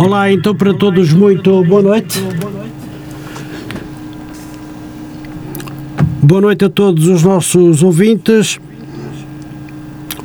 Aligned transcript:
Olá, 0.00 0.32
então 0.32 0.54
para 0.54 0.72
todos, 0.72 1.12
muito 1.12 1.62
boa 1.62 1.82
noite. 1.82 2.18
Boa 6.22 6.40
noite 6.40 6.64
a 6.64 6.70
todos 6.70 7.06
os 7.06 7.22
nossos 7.22 7.82
ouvintes. 7.82 8.58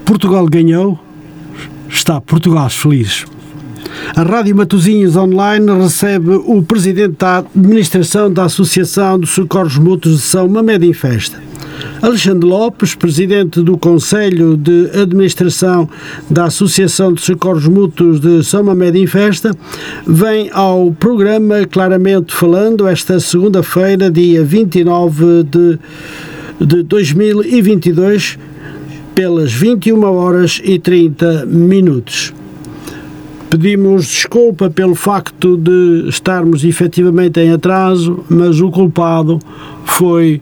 Portugal 0.05 0.45
ganhou. 0.45 0.97
Está 1.89 2.21
Portugal 2.21 2.69
feliz. 2.69 3.25
A 4.15 4.23
Rádio 4.23 4.55
Matozinhos 4.55 5.17
Online 5.17 5.69
recebe 5.77 6.35
o 6.35 6.63
Presidente 6.63 7.17
da 7.19 7.39
Administração 7.39 8.31
da 8.31 8.45
Associação 8.45 9.19
de 9.19 9.27
Socorros 9.27 9.77
Mútuos 9.77 10.15
de 10.15 10.21
São 10.21 10.47
Mamed 10.47 10.87
em 10.87 10.93
Festa. 10.93 11.37
Alexandre 12.01 12.47
Lopes, 12.47 12.93
presidente 12.93 13.61
do 13.61 13.77
Conselho 13.77 14.57
de 14.57 14.89
Administração 14.93 15.89
da 16.29 16.45
Associação 16.45 17.13
de 17.13 17.21
Socorros 17.21 17.67
Mútuos 17.67 18.19
de 18.19 18.43
São 18.43 18.63
Mamed 18.63 18.99
em 18.99 19.07
Festa, 19.07 19.51
vem 20.05 20.49
ao 20.51 20.91
programa 20.91 21.65
Claramente 21.65 22.33
Falando 22.33 22.87
esta 22.87 23.19
segunda-feira, 23.19 24.11
dia 24.11 24.43
29 24.43 25.43
de, 25.43 25.79
de 26.59 26.83
2022, 26.83 28.37
pelas 29.13 29.53
21 29.53 30.03
horas 30.03 30.61
e 30.63 30.77
30 30.77 31.45
minutos. 31.45 32.33
Pedimos 33.49 34.07
desculpa 34.07 34.69
pelo 34.69 34.95
facto 34.95 35.55
de 35.55 36.09
estarmos 36.09 36.63
efetivamente 36.65 37.39
em 37.39 37.53
atraso, 37.53 38.25
mas 38.27 38.59
o 38.59 38.69
culpado 38.69 39.39
foi 39.85 40.41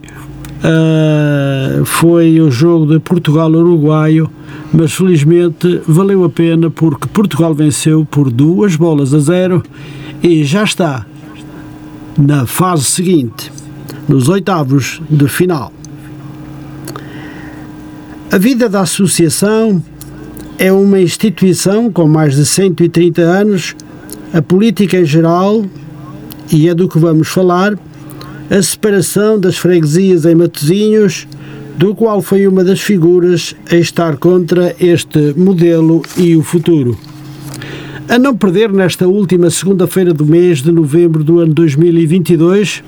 Uh, 0.64 1.84
foi 1.84 2.40
o 2.40 2.50
jogo 2.50 2.86
de 2.86 2.98
Portugal-Uruguaio, 2.98 4.30
mas 4.72 4.94
felizmente 4.94 5.82
valeu 5.86 6.24
a 6.24 6.30
pena 6.30 6.70
porque 6.70 7.06
Portugal 7.10 7.54
venceu 7.54 8.06
por 8.06 8.32
duas 8.32 8.78
bolas 8.78 9.14
a 9.14 9.20
zero 9.20 9.62
e 10.22 10.46
já 10.46 10.64
está 10.64 11.06
na 12.18 12.46
fase 12.46 12.86
seguinte, 12.86 13.52
nos 14.08 14.30
oitavos 14.30 15.02
de 15.10 15.28
final. 15.28 15.74
A 18.32 18.38
vida 18.38 18.70
da 18.70 18.82
associação 18.82 19.84
é 20.58 20.72
uma 20.72 21.00
instituição 21.00 21.92
com 21.92 22.08
mais 22.08 22.36
de 22.36 22.46
130 22.46 23.22
anos, 23.22 23.76
a 24.34 24.42
política 24.42 24.98
em 24.98 25.06
geral, 25.06 25.66
e 26.50 26.70
é 26.70 26.74
do 26.74 26.88
que 26.88 26.98
vamos 26.98 27.28
falar 27.28 27.78
a 28.50 28.62
separação 28.62 29.40
das 29.40 29.58
freguesias 29.58 30.26
em 30.26 30.36
Matosinhos, 30.36 31.28
do 31.78 31.96
qual 31.96 32.22
foi 32.22 32.46
uma 32.48 32.64
das 32.64 32.80
figuras 32.80 33.56
a 33.72 33.76
estar 33.76 34.18
contra 34.18 34.76
este 34.80 35.34
modelo 35.36 36.02
e 36.18 36.36
o 36.36 36.44
futuro. 36.44 36.98
A 38.08 38.20
não 38.20 38.36
perder 38.36 38.72
nesta 38.72 39.08
última 39.08 39.50
segunda-feira 39.50 40.14
do 40.14 40.26
mês 40.26 40.62
de 40.62 40.72
novembro 40.72 41.24
do 41.24 41.40
ano 41.40 41.54
2022, 41.54 42.84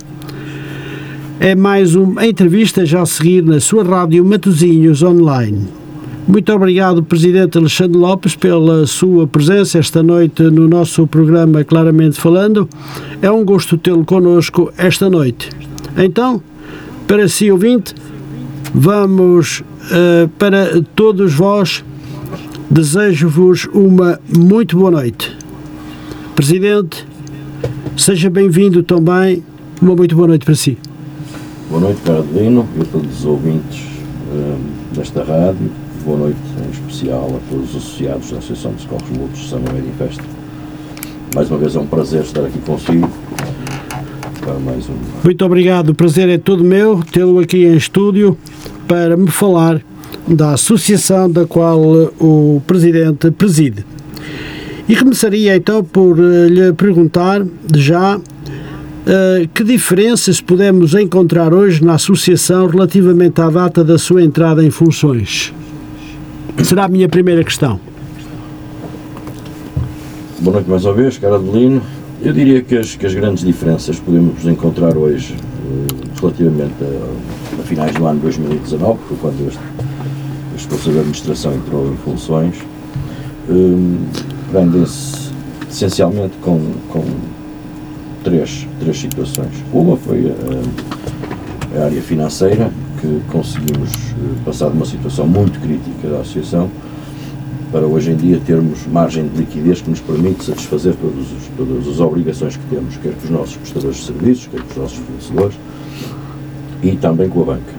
é 1.39 1.55
mais 1.55 1.95
uma 1.95 2.25
entrevista 2.25 2.85
já 2.85 3.01
a 3.01 3.05
seguir 3.05 3.43
na 3.43 3.59
sua 3.59 3.83
rádio 3.83 4.23
Matosinhos 4.25 5.01
Online. 5.03 5.84
Muito 6.27 6.51
obrigado, 6.51 7.03
Presidente 7.03 7.55
Alexandre 7.55 7.99
Lopes, 7.99 8.35
pela 8.35 8.87
sua 8.87 9.27
presença 9.27 9.77
esta 9.77 10.01
noite 10.01 10.41
no 10.41 10.67
nosso 10.67 11.05
programa 11.05 11.63
Claramente 11.63 12.19
Falando. 12.19 12.67
É 13.21 13.29
um 13.29 13.45
gosto 13.45 13.77
tê-lo 13.77 14.03
connosco 14.03 14.73
esta 14.75 15.07
noite. 15.07 15.51
Então, 15.95 16.41
para 17.07 17.27
si 17.27 17.51
ouvinte, 17.51 17.93
vamos 18.73 19.59
uh, 19.59 20.27
para 20.39 20.81
todos 20.95 21.31
vós, 21.31 21.85
desejo-vos 22.71 23.65
uma 23.71 24.19
muito 24.35 24.77
boa 24.77 24.89
noite. 24.89 25.31
Presidente, 26.35 27.05
seja 27.95 28.31
bem-vindo 28.31 28.81
também. 28.81 29.43
Uma 29.79 29.95
muito 29.95 30.15
boa 30.15 30.29
noite 30.29 30.43
para 30.43 30.55
si. 30.55 30.75
Boa 31.69 31.81
noite, 31.81 32.01
Carolino, 32.01 32.67
e 32.75 32.81
a 32.81 32.85
todos 32.85 33.19
os 33.19 33.25
ouvintes 33.25 33.83
uh, 34.33 34.95
desta 34.95 35.23
rádio 35.23 35.84
boa 36.05 36.17
noite 36.19 36.37
em 36.63 36.69
especial 36.69 37.35
a 37.35 37.51
todos 37.51 37.71
os 37.71 37.77
associados 37.77 38.29
da 38.29 38.37
Associação 38.37 38.73
de 38.73 38.83
Socorros 38.83 39.09
Mútuos 39.09 39.39
de 39.39 39.49
São 39.49 39.59
Médio 39.59 39.91
Festa. 39.97 40.23
Mais 41.33 41.49
uma 41.49 41.57
vez 41.57 41.75
é 41.75 41.79
um 41.79 41.87
prazer 41.87 42.21
estar 42.21 42.45
aqui 42.45 42.59
consigo 42.59 43.09
para 44.39 44.53
mais 44.59 44.87
um. 44.87 44.93
Muito 45.23 45.43
obrigado, 45.43 45.89
o 45.89 45.95
prazer 45.95 46.29
é 46.29 46.37
todo 46.37 46.63
meu 46.63 47.01
tê-lo 47.11 47.39
aqui 47.39 47.65
em 47.65 47.75
estúdio 47.75 48.37
para 48.87 49.17
me 49.17 49.31
falar 49.31 49.81
da 50.27 50.53
associação 50.53 51.29
da 51.29 51.47
qual 51.47 51.81
o 52.19 52.61
Presidente 52.67 53.31
preside. 53.31 53.83
E 54.87 54.95
começaria 54.95 55.55
então 55.55 55.83
por 55.83 56.19
eh, 56.19 56.47
lhe 56.47 56.73
perguntar 56.73 57.43
já 57.75 58.19
Uh, 59.05 59.47
que 59.53 59.63
diferenças 59.63 60.41
podemos 60.41 60.95
encontrar 60.95 61.53
hoje 61.53 61.85
na 61.85 61.93
associação 61.93 62.65
relativamente 62.65 63.39
à 63.39 63.51
data 63.51 63.83
da 63.83 63.99
sua 63.99 64.23
entrada 64.23 64.65
em 64.65 64.71
funções? 64.71 65.53
Será 66.63 66.85
a 66.85 66.87
minha 66.87 67.07
primeira 67.07 67.43
questão. 67.43 67.79
Boa 70.39 70.55
noite 70.55 70.69
mais 70.69 70.85
uma 70.85 70.93
vez, 70.93 71.17
cara 71.17 71.35
Adelino. 71.35 71.81
Eu 72.21 72.33
diria 72.33 72.61
que 72.61 72.77
as, 72.77 72.95
que 72.95 73.05
as 73.05 73.13
grandes 73.13 73.43
diferenças 73.43 73.99
podemos 73.99 74.45
encontrar 74.45 74.97
hoje 74.97 75.35
uh, 75.35 76.19
relativamente 76.19 76.73
a, 76.81 77.61
a, 77.61 77.63
finais 77.63 77.93
do 77.93 78.05
ano 78.07 78.19
2019, 78.21 78.99
que 78.99 79.07
foi 79.09 79.17
quando 79.17 79.47
este, 79.47 79.59
este 80.55 80.67
Conselho 80.67 80.93
de 80.93 80.99
Administração 80.99 81.53
entrou 81.53 81.91
em 81.91 81.97
funções, 81.97 82.55
um, 83.49 83.97
prendem-se 84.49 85.31
essencialmente 85.69 86.35
com, 86.41 86.59
com 86.89 87.03
três, 88.23 88.67
três 88.79 88.97
situações. 88.97 89.53
Uma 89.71 89.97
foi 89.97 90.33
a, 91.75 91.79
a 91.79 91.85
área 91.85 92.01
financeira, 92.01 92.71
que 93.05 93.21
conseguimos 93.31 93.91
eh, 93.91 94.43
passar 94.43 94.69
de 94.69 94.77
uma 94.77 94.85
situação 94.85 95.27
muito 95.27 95.59
crítica 95.59 96.07
da 96.09 96.21
associação 96.21 96.69
para 97.71 97.85
hoje 97.85 98.11
em 98.11 98.15
dia 98.15 98.39
termos 98.45 98.87
margem 98.87 99.27
de 99.27 99.37
liquidez 99.37 99.81
que 99.81 99.89
nos 99.89 99.99
permite 99.99 100.43
satisfazer 100.43 100.95
todos 100.95 101.31
os, 101.31 101.47
todas 101.55 101.87
as 101.87 101.99
obrigações 101.99 102.57
que 102.57 102.63
temos, 102.69 102.97
quer 102.97 103.13
com 103.13 103.25
os 103.25 103.29
nossos 103.29 103.57
prestadores 103.57 103.97
de 103.97 104.03
serviços, 104.05 104.47
quer 104.47 104.61
com 104.61 104.69
os 104.69 104.77
nossos 104.77 104.97
fornecedores 104.97 105.55
e 106.81 106.95
também 106.95 107.29
com 107.29 107.41
a 107.41 107.45
banca. 107.45 107.73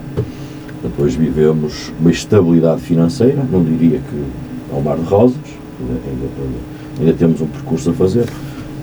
Portanto, 0.81 1.03
hoje 1.03 1.19
vivemos 1.19 1.93
uma 2.01 2.11
estabilidade 2.11 2.83
financeira, 2.83 3.43
não 3.51 3.65
diria 3.65 3.99
que 3.99 4.25
ao 4.73 4.81
mar 4.81 4.97
de 4.97 5.05
rosas, 5.05 5.37
ainda, 5.81 6.01
ainda, 6.05 6.59
ainda 7.01 7.13
temos 7.15 7.41
um 7.41 7.47
percurso 7.47 7.91
a 7.91 7.93
fazer, 7.95 8.29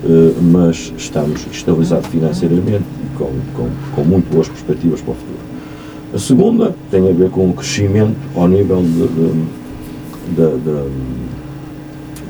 eh, 0.04 0.34
mas 0.42 0.92
estamos 0.96 1.46
estabilizados 1.50 2.08
financeiramente 2.08 2.84
e 3.02 3.16
com, 3.16 3.30
com, 3.54 3.70
com 3.94 4.04
muito 4.04 4.30
boas 4.30 4.48
perspectivas 4.48 5.00
para 5.00 5.12
o 5.12 5.14
futuro. 5.14 5.33
A 6.14 6.18
segunda 6.18 6.72
tem 6.92 7.10
a 7.10 7.12
ver 7.12 7.28
com 7.28 7.50
o 7.50 7.52
crescimento 7.52 8.14
ao 8.36 8.46
nível 8.46 8.80
de, 8.82 9.08
de, 9.08 9.32
de, 10.36 10.58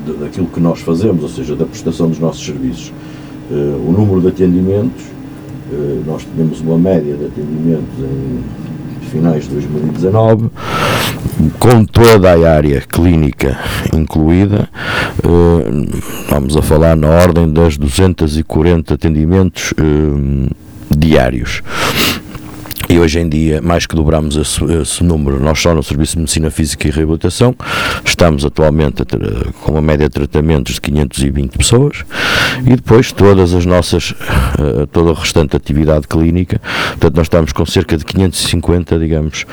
de 0.05 0.19
daquilo 0.19 0.47
que 0.47 0.59
nós 0.59 0.81
fazemos, 0.81 1.21
ou 1.21 1.29
seja, 1.29 1.55
da 1.55 1.65
prestação 1.65 2.09
dos 2.09 2.17
nossos 2.17 2.43
serviços. 2.43 2.91
Uh, 3.51 3.87
o 3.87 3.91
número 3.91 4.21
de 4.21 4.29
atendimentos, 4.29 5.03
uh, 5.03 6.03
nós 6.03 6.23
tivemos 6.23 6.61
uma 6.61 6.79
média 6.79 7.15
de 7.15 7.25
atendimentos 7.25 7.93
em 7.99 8.39
finais 9.11 9.43
de 9.43 9.51
2019, 9.51 10.49
com 11.59 11.85
toda 11.85 12.31
a 12.31 12.55
área 12.55 12.81
clínica 12.81 13.55
incluída, 13.93 14.67
vamos 16.27 16.57
a 16.57 16.61
falar 16.63 16.97
na 16.97 17.09
ordem 17.09 17.53
das 17.53 17.77
240 17.77 18.95
atendimentos 18.95 19.73
diários. 20.89 21.61
E 22.87 22.99
hoje 22.99 23.19
em 23.19 23.27
dia, 23.27 23.61
mais 23.61 23.87
que 23.87 23.95
dobramos 23.95 24.35
esse, 24.35 24.63
esse, 24.81 25.03
número, 25.03 25.39
nós 25.39 25.59
só 25.59 25.73
no 25.73 25.81
Serviço 25.81 26.13
de 26.13 26.19
Medicina 26.19 26.51
Física 26.51 26.87
e 26.87 26.91
Reabilitação, 26.91 27.55
estamos 28.03 28.45
atualmente 28.45 29.03
ter, 29.03 29.19
com 29.61 29.71
uma 29.71 29.81
média 29.81 30.07
de 30.07 30.13
tratamentos 30.13 30.75
de 30.75 30.81
520 30.81 31.57
pessoas 31.57 32.03
e 32.63 32.75
depois 32.75 33.11
todas 33.11 33.55
as 33.55 33.65
nossas, 33.65 34.11
uh, 34.11 34.85
toda 34.91 35.11
a 35.11 35.13
restante 35.15 35.55
atividade 35.55 36.07
clínica, 36.07 36.61
portanto 36.91 37.15
nós 37.15 37.25
estamos 37.25 37.51
com 37.51 37.65
cerca 37.65 37.97
de 37.97 38.05
550, 38.05 38.99
digamos, 38.99 39.45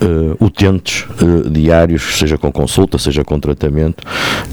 uh, 0.00 0.44
utentes 0.44 1.06
uh, 1.22 1.48
diários, 1.48 2.18
seja 2.18 2.36
com 2.36 2.50
consulta, 2.50 2.98
seja 2.98 3.22
com 3.22 3.38
tratamento, 3.38 4.04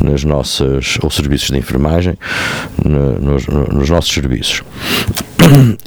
nas 0.03 0.23
nossas, 0.23 0.99
ou 1.01 1.09
serviços 1.09 1.49
de 1.49 1.57
enfermagem, 1.57 2.15
nos, 2.85 3.47
nos 3.47 3.89
nossos 3.89 4.13
serviços. 4.13 4.61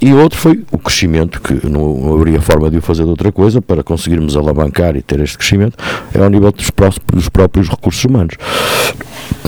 E 0.01 0.13
outro 0.13 0.39
foi 0.39 0.65
o 0.71 0.79
crescimento, 0.79 1.41
que 1.41 1.67
não 1.67 2.15
haveria 2.15 2.41
forma 2.41 2.71
de 2.71 2.79
o 2.79 2.83
fazer 2.83 3.05
de 3.05 3.11
outra 3.11 3.31
coisa 3.31 3.63
para 3.63 3.83
conseguirmos 3.83 4.37
alavancar 4.37 4.97
e 4.97 5.03
ter 5.03 5.21
este 5.21 5.39
crescimento, 5.39 5.77
é 6.13 6.21
ao 6.21 6.29
nível 6.29 6.53
dos, 6.53 6.71
dos 7.13 7.29
próprios 7.29 7.69
recursos 7.69 8.05
humanos. 8.05 8.37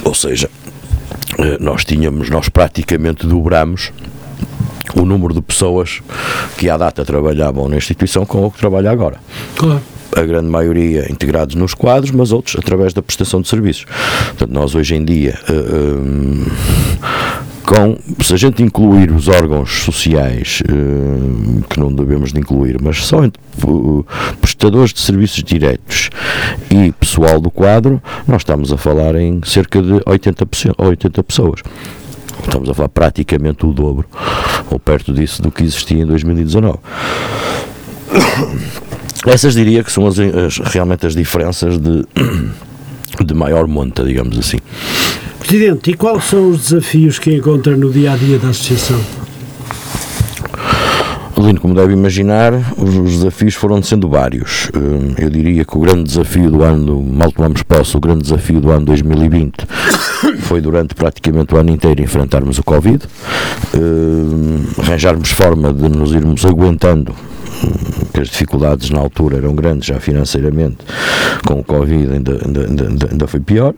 Ou 0.05 0.15
seja, 0.15 0.49
eh, 1.39 1.59
nós 1.61 1.85
tínhamos, 1.85 2.31
nós 2.31 2.49
praticamente 2.49 3.27
dobramos 3.27 3.93
o 4.95 5.05
número 5.05 5.35
de 5.35 5.43
pessoas 5.43 6.01
que 6.57 6.69
à 6.71 6.77
data 6.77 7.05
trabalhavam 7.05 7.69
na 7.69 7.77
instituição 7.77 8.25
com 8.25 8.45
o 8.45 8.51
que 8.51 8.59
trabalha 8.59 8.91
agora. 8.91 9.19
Claro 9.57 9.83
a 10.17 10.23
grande 10.23 10.49
maioria 10.49 11.11
integrados 11.11 11.57
nos 11.57 11.75
quadros, 11.75 12.13
mas 12.13 12.31
outros 12.31 12.57
através 12.57 12.93
da 12.93 13.03
prestação 13.03 13.41
de 13.41 13.49
serviços. 13.49 13.85
Portanto, 14.29 14.51
nós 14.53 14.75
hoje 14.75 14.95
em 14.95 15.05
dia 15.05 15.39
uh, 15.49 15.53
uh, 15.53 17.44
com, 17.65 17.97
se 18.23 18.35
a 18.35 18.37
gente 18.37 18.63
incluir 18.63 19.11
os 19.11 19.27
órgãos 19.27 19.83
sociais, 19.83 20.63
uh, 20.69 21.63
que 21.69 21.81
não 21.81 21.93
devemos 21.93 22.33
de 22.33 22.39
incluir, 22.39 22.81
mas 22.81 23.05
só 23.05 23.25
entre 23.25 23.41
uh, 23.65 24.05
prestadores 24.41 24.93
de 24.93 25.01
serviços 25.01 25.43
diretos 25.43 26.11
e 26.71 26.93
pessoal 26.93 27.41
do 27.41 27.51
quadro, 27.51 28.03
nós 28.29 28.43
estamos 28.43 28.73
a 28.73 28.77
falar 28.77 29.15
em 29.17 29.41
cerca 29.45 29.83
de 29.83 30.01
80, 30.07 30.47
80 30.77 31.25
pessoas. 31.25 31.61
Estamos 32.45 32.69
a 32.69 32.75
falar 32.75 32.91
praticamente 32.91 33.65
o 33.65 33.73
dobro, 33.73 34.07
ou 34.71 34.79
perto 34.79 35.13
disso, 35.13 35.41
do 35.41 35.51
que 35.51 35.65
existia 35.65 36.03
em 36.03 36.07
2019. 36.07 36.79
Essas 39.27 39.55
diria 39.55 39.83
que 39.83 39.91
são 39.91 40.07
as, 40.07 40.19
as, 40.19 40.59
realmente 40.59 41.07
as 41.07 41.15
diferenças 41.15 41.79
de, 41.79 42.05
de 43.25 43.35
maior 43.35 43.67
monta, 43.67 44.05
digamos 44.05 44.39
assim. 44.39 44.59
Presidente, 45.47 45.91
e 45.91 45.95
quais 45.95 46.25
são 46.25 46.49
os 46.49 46.71
desafios 46.71 47.19
que 47.19 47.31
encontra 47.31 47.77
no 47.77 47.91
dia 47.91 48.15
a 48.15 48.17
dia 48.17 48.39
da 48.39 48.49
Associação? 48.49 48.99
Lino, 51.37 51.61
como 51.61 51.75
deve 51.75 51.93
imaginar, 51.93 52.55
os, 52.79 52.97
os, 52.97 53.11
desafios 53.19 53.55
foram 53.55 53.83
sendo 53.83 54.09
vários. 54.09 54.71
Hum, 54.75 55.15
eu 55.19 55.29
diria 55.29 55.63
que 55.63 55.77
o 55.77 55.81
grande 55.81 56.05
desafio 56.05 56.51
do 56.51 56.63
ano, 56.63 57.03
mal 57.03 57.31
tomamos 57.31 57.63
posse, 57.63 57.95
o 57.95 58.01
grande 58.01 58.23
desafio 58.23 58.59
do 58.59 58.71
ano 58.71 58.87
2020 58.87 59.53
foi 60.41 60.63
durante 60.63 60.95
praticamente 60.95 61.55
o 61.55 61.59
ano 61.59 61.71
inteiro 61.71 62.01
enfrentarmos 62.01 62.59
o 62.59 62.65
Covid, 62.65 63.05
hum, 63.77 64.65
arranjarmos 64.79 65.31
forma 65.31 65.75
de 65.75 65.91
nos 65.91 66.13
irmos 66.13 66.43
aguentando 66.47 67.15
que 68.13 68.21
as 68.21 68.29
dificuldades 68.29 68.91
na 68.91 69.01
altura 69.01 69.39
eram 69.39 69.55
grandes 69.55 69.87
já 69.87 69.99
financeiramente, 69.99 70.79
com 71.47 71.61
o 71.61 71.65
Covid 71.65 72.13
ainda, 72.13 72.41
ainda, 72.45 72.67
ainda, 72.67 73.09
ainda 73.11 73.27
foi 73.27 73.41
pior. 73.41 73.75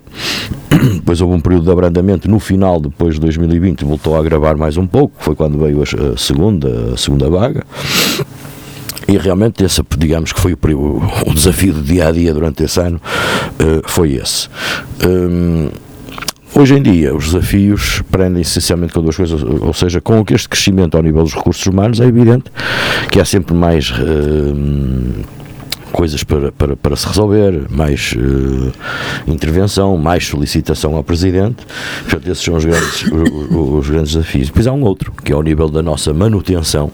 Depois 0.95 1.21
houve 1.21 1.35
um 1.35 1.41
período 1.41 1.65
de 1.65 1.71
abrandamento 1.71 2.31
no 2.31 2.39
final, 2.39 2.81
depois 2.81 3.15
de 3.15 3.21
2020, 3.21 3.85
voltou 3.85 4.17
a 4.17 4.21
agravar 4.21 4.57
mais 4.57 4.77
um 4.77 4.87
pouco, 4.87 5.15
foi 5.19 5.35
quando 5.35 5.59
veio 5.59 5.83
a 5.83 6.17
segunda, 6.17 6.95
a 6.95 6.97
segunda 6.97 7.31
vaga. 7.31 7.65
E 9.09 9.17
realmente 9.17 9.65
esse, 9.65 9.81
digamos 9.97 10.33
que 10.33 10.41
foi 10.41 10.55
o, 10.55 11.03
o 11.27 11.35
desafio 11.35 11.75
do 11.75 11.83
dia 11.83 12.09
a 12.09 12.13
dia 12.13 12.35
durante 12.35 12.65
esse 12.65 12.81
ano, 12.81 13.01
uh, 13.01 13.89
foi 13.89 14.15
esse. 14.15 14.49
Hoje 16.59 16.75
em 16.75 16.81
dia, 16.81 17.15
os 17.15 17.27
desafios 17.27 18.03
prendem 18.11 18.41
essencialmente 18.41 18.95
com 18.95 19.03
duas 19.03 19.15
coisas, 19.15 19.43
ou 19.43 19.75
seja, 19.75 20.01
com 20.01 20.25
este 20.31 20.49
crescimento 20.49 20.97
ao 20.97 21.03
nível 21.03 21.23
dos 21.23 21.35
recursos 21.35 21.67
humanos, 21.67 22.01
é 22.01 22.07
evidente 22.07 22.45
que 23.11 23.21
há 23.21 23.27
sempre 23.27 23.55
mais. 23.55 23.91
Uh, 23.91 25.37
coisas 25.93 26.23
para, 26.25 26.53
para, 26.53 26.77
para 26.77 26.97
se 26.97 27.07
resolver, 27.07 27.67
mais 27.71 28.15
uh, 28.17 28.73
intervenção, 29.27 29.97
mais 29.99 30.27
solicitação 30.27 30.95
ao 30.95 31.05
Presidente. 31.05 31.67
Portanto, 32.03 32.31
esses 32.31 32.43
são 32.43 32.55
os 32.55 32.65
grandes, 32.65 33.03
os, 33.05 33.51
os, 33.51 33.89
grandes 33.91 34.13
desafios. 34.13 34.49
Depois 34.49 34.67
há 34.67 34.73
um 34.73 34.83
outro, 34.83 35.13
que 35.25 35.33
é 35.33 35.35
ao 35.35 35.43
nível 35.43 35.69
da 35.69 35.83
nossa 35.83 36.13
manutenção 36.13 36.91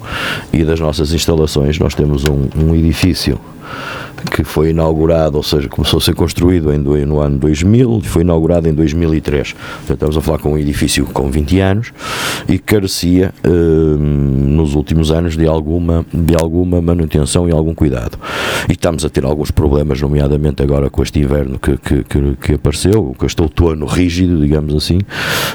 e 0.53 0.64
das 0.64 0.79
nossas 0.79 1.12
instalações. 1.12 1.79
Nós 1.79 1.94
temos 1.94 2.25
um, 2.25 2.49
um 2.56 2.75
edifício 2.75 3.41
que 4.31 4.44
foi 4.44 4.70
inaugurado, 4.70 5.37
ou 5.37 5.43
seja, 5.43 5.69
começou 5.69 5.99
a 5.99 6.00
ser 6.00 6.14
construído 6.14 6.73
em, 6.73 6.79
no 6.79 7.20
ano 7.20 7.38
2000 7.38 8.00
e 8.05 8.09
foi 8.09 8.23
inaugurado 8.23 8.69
em 8.69 8.75
2003. 8.75 9.53
Portanto, 9.53 9.93
estamos 9.93 10.17
a 10.17 10.20
falar 10.20 10.38
com 10.38 10.53
um 10.53 10.59
edifício 10.59 11.05
com 11.06 11.31
20 11.31 11.61
anos 11.61 11.93
e 12.49 12.59
carecia 12.59 13.32
eh, 13.43 13.49
nos 13.49 14.75
últimos 14.75 15.11
anos 15.11 15.37
de 15.37 15.47
alguma, 15.47 16.05
de 16.12 16.35
alguma 16.41 16.81
manutenção 16.81 17.49
e 17.49 17.53
algum 17.53 17.75
cuidado. 17.75 18.19
E 18.69 18.73
estamos 18.73 19.05
a 19.05 19.11
ter 19.11 19.25
alguns 19.25 19.50
problemas, 19.50 20.00
nomeadamente 20.00 20.62
agora 20.62 20.88
com 20.88 21.03
este 21.03 21.19
inverno 21.19 21.59
que, 21.59 21.76
que, 21.76 22.05
que, 22.05 22.37
que 22.37 22.55
apareceu, 22.55 23.14
com 23.17 23.26
este 23.26 23.43
outono 23.43 23.87
rígido, 23.87 24.41
digamos 24.41 24.75
assim, 24.75 24.99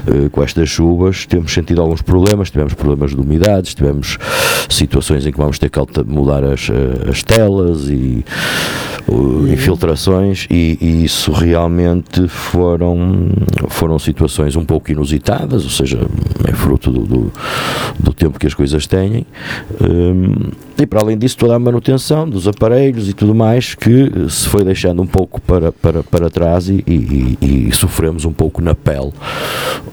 eh, 0.08 0.30
com 0.32 0.44
estas 0.44 0.70
chuvas, 0.70 1.26
temos 1.26 1.54
sentido 1.54 1.82
alguns 1.82 2.02
problemas, 2.02 2.52
tivemos 2.52 2.74
problemas 2.74 3.12
de 3.12 3.18
umidades, 3.18 3.74
tivemos 3.74 4.18
situações 4.70 5.26
em 5.26 5.32
que 5.32 5.38
vamos 5.38 5.58
ter 5.58 5.70
que 5.70 5.80
mudar 6.06 6.44
as, 6.44 6.70
eh, 6.70 7.10
as 7.10 7.24
telas 7.24 7.90
e 7.90 7.97
嗯 7.98 8.24
uh, 9.08 9.48
infiltrações 9.48 10.48
e, 10.50 10.78
e, 10.82 11.06
isso 11.06 11.32
realmente 11.32 12.28
foram, 12.28 13.30
foram 13.70 13.98
situações 13.98 14.56
um 14.56 14.66
pouco 14.66 14.92
inusitadas, 14.92 15.64
ou 15.64 15.70
seja, 15.70 16.00
é 16.48 16.54
fruto 16.54 16.92
do, 16.92 17.02
do, 17.02 17.34
do 18.00 18.14
tempo 18.14 18.40
que 18.40 18.48
as 18.48 18.54
coisas 18.54 18.86
têm. 18.88 19.26
Um, 19.82 20.52
e 20.80 20.86
para 20.86 21.02
além 21.02 21.18
disso, 21.18 21.38
toda 21.38 21.56
a 21.56 21.60
manutenção 21.60 22.30
dos 22.30 22.48
aparelhos 22.48 23.10
e 23.10 23.14
tudo 23.14 23.34
mais 23.34 23.74
que 23.74 24.12
se 24.30 24.48
foi 24.48 24.64
deixando 24.64 25.02
um 25.02 25.08
pouco 25.08 25.42
para, 25.42 25.72
para, 25.72 26.04
para 26.04 26.30
trás 26.30 26.70
e, 26.70 26.84
e, 26.86 27.38
e 27.70 27.76
sofremos 27.76 28.26
um 28.26 28.34
pouco 28.34 28.62
na 28.62 28.76
pele 28.76 29.12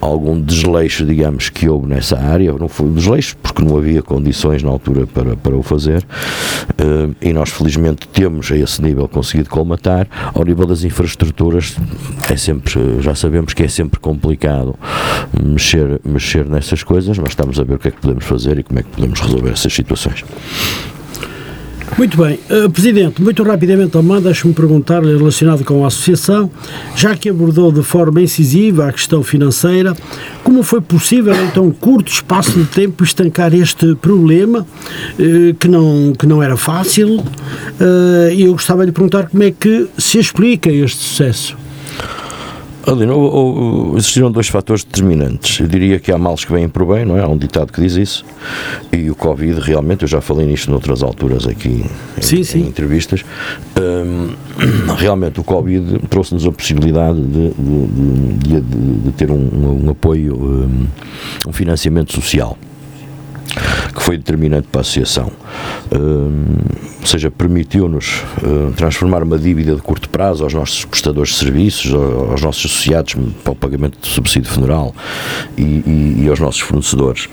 algum 0.01 0.41
desleixo, 0.41 1.07
digamos, 1.07 1.49
que 1.49 1.69
houve 1.69 1.87
nessa 1.87 2.19
área. 2.19 2.53
Não 2.53 2.69
foi 2.69 2.91
desleixo 2.91 3.37
porque 3.43 3.63
não 3.63 3.77
havia 3.77 4.03
condições 4.03 4.63
na 4.63 4.71
altura 4.71 5.07
para, 5.07 5.37
para 5.37 5.57
o 5.57 5.63
fazer 5.63 6.03
uh, 6.03 7.15
e 7.21 7.33
nós 7.33 7.51
felizmente 7.51 8.07
temos 8.09 8.51
a 8.53 8.57
esse 8.57 8.83
nível 8.83 9.04
conseguido 9.09 9.49
colmatar. 9.49 10.07
Ao 10.35 10.45
nível 10.45 10.67
das 10.67 10.85
infraestruturas, 10.85 11.77
é 12.31 12.37
sempre, 12.37 13.01
já 13.01 13.15
sabemos 13.15 13.55
que 13.55 13.63
é 13.63 13.69
sempre 13.69 14.01
complicado 14.01 14.75
mexer, 15.43 16.01
mexer 16.05 16.47
nessas 16.47 16.83
coisas, 16.83 17.19
mas 17.19 17.31
estamos 17.31 17.59
a 17.59 17.65
ver 17.65 17.75
o 17.75 17.79
que 17.79 17.89
é 17.89 17.91
que 17.91 18.01
podemos 18.01 18.25
fazer 18.25 18.59
e 18.59 18.63
como 18.63 18.81
é 18.81 18.83
que 18.83 18.91
podemos 18.91 19.21
resolver 19.21 19.51
essas 19.51 19.73
situações. 19.73 20.25
Muito 21.97 22.17
bem. 22.17 22.41
Uh, 22.51 22.69
Presidente, 22.69 23.23
muito 23.23 23.43
rapidamente 23.45 23.91
também, 23.91 24.21
deixe-me 24.21 24.53
perguntar-lhe 24.53 25.17
relacionado 25.17 25.65
com 25.65 25.85
a 25.85 25.87
associação, 25.87 26.51
já 26.97 27.15
que 27.15 27.29
abordou 27.29 27.71
de 27.71 27.83
forma 27.83 28.21
incisiva 28.21 28.89
a 28.89 28.93
questão 28.93 29.23
financeira, 29.23 29.97
como 30.43 30.63
foi 30.65 30.81
possível, 30.81 31.35
em 31.35 31.51
tão 31.51 31.71
curto 31.71 32.11
espaço 32.11 32.51
de 32.53 32.65
tempo, 32.65 33.05
estancar 33.05 33.55
este 33.55 33.95
problema, 33.95 34.67
uh, 35.19 35.55
que, 35.55 35.69
não, 35.69 36.13
que 36.19 36.27
não 36.27 36.43
era 36.43 36.57
fácil, 36.57 37.21
uh, 37.21 38.33
e 38.33 38.43
eu 38.43 38.53
gostava 38.53 38.81
de 38.81 38.87
lhe 38.87 38.93
perguntar 38.93 39.29
como 39.29 39.43
é 39.45 39.53
que 39.53 39.87
se 39.97 40.19
explica 40.19 40.71
este 40.71 41.01
sucesso. 41.01 41.57
Alina, 42.87 43.15
existiram 43.97 44.31
dois 44.31 44.49
fatores 44.49 44.85
determinantes. 44.85 45.59
Eu 45.61 45.67
diria 45.67 45.99
que 45.99 46.13
há 46.13 46.19
males 46.19 46.45
que 46.45 46.53
vêm 46.53 46.69
por 46.69 46.85
bem, 46.87 47.05
não 47.05 47.17
é? 47.17 47.23
Há 47.23 47.29
um 47.29 47.37
ditado 47.37 47.73
que 47.73 47.81
diz 47.81 47.95
isso. 47.95 48.25
E 48.93 49.11
o 49.11 49.15
Covid, 49.15 49.59
realmente, 49.61 50.03
eu 50.03 50.09
já 50.09 50.21
falei 50.21 50.47
nisto 50.47 50.71
noutras 50.71 51.03
alturas 51.03 51.47
aqui 51.47 51.85
sim, 52.21 52.41
em, 52.41 52.45
sim. 52.45 52.61
em 52.61 52.67
entrevistas. 52.67 53.25
Um, 53.81 54.95
realmente, 54.97 55.41
o 55.41 55.45
Covid 55.45 55.99
trouxe-nos 56.11 56.47
a 56.47 56.53
possibilidade 56.53 57.21
de, 57.21 57.51
de, 57.51 58.61
de, 58.61 59.01
de 59.05 59.13
ter 59.13 59.31
um, 59.31 59.85
um 59.85 59.91
apoio, 59.91 60.35
um, 60.35 60.87
um 61.49 61.53
financiamento 61.53 62.13
social 62.13 62.59
que 63.95 64.03
foi 64.03 64.17
determinante 64.17 64.69
para 64.71 64.81
a 64.81 64.83
associação. 64.83 65.31
Uh, 65.93 67.01
ou 67.01 67.07
seja, 67.07 67.31
permitiu-nos 67.31 68.23
uh, 68.43 68.73
transformar 68.77 69.23
uma 69.23 69.39
dívida 69.39 69.75
de 69.75 69.83
curto 69.83 70.09
prazo 70.09 70.45
aos 70.45 70.55
nossos 70.55 70.85
prestadores 70.85 71.33
de 71.33 71.39
serviços, 71.39 71.93
aos 71.93 72.43
nossos 72.43 72.71
associados 72.71 73.15
para 73.43 73.53
o 73.53 73.57
pagamento 73.57 73.99
do 73.99 74.07
subsídio 74.07 74.51
funeral 74.51 74.95
e, 75.57 75.63
e, 75.63 76.23
e 76.25 76.29
aos 76.29 76.41
nossos 76.41 76.61
fornecedores. 76.61 77.29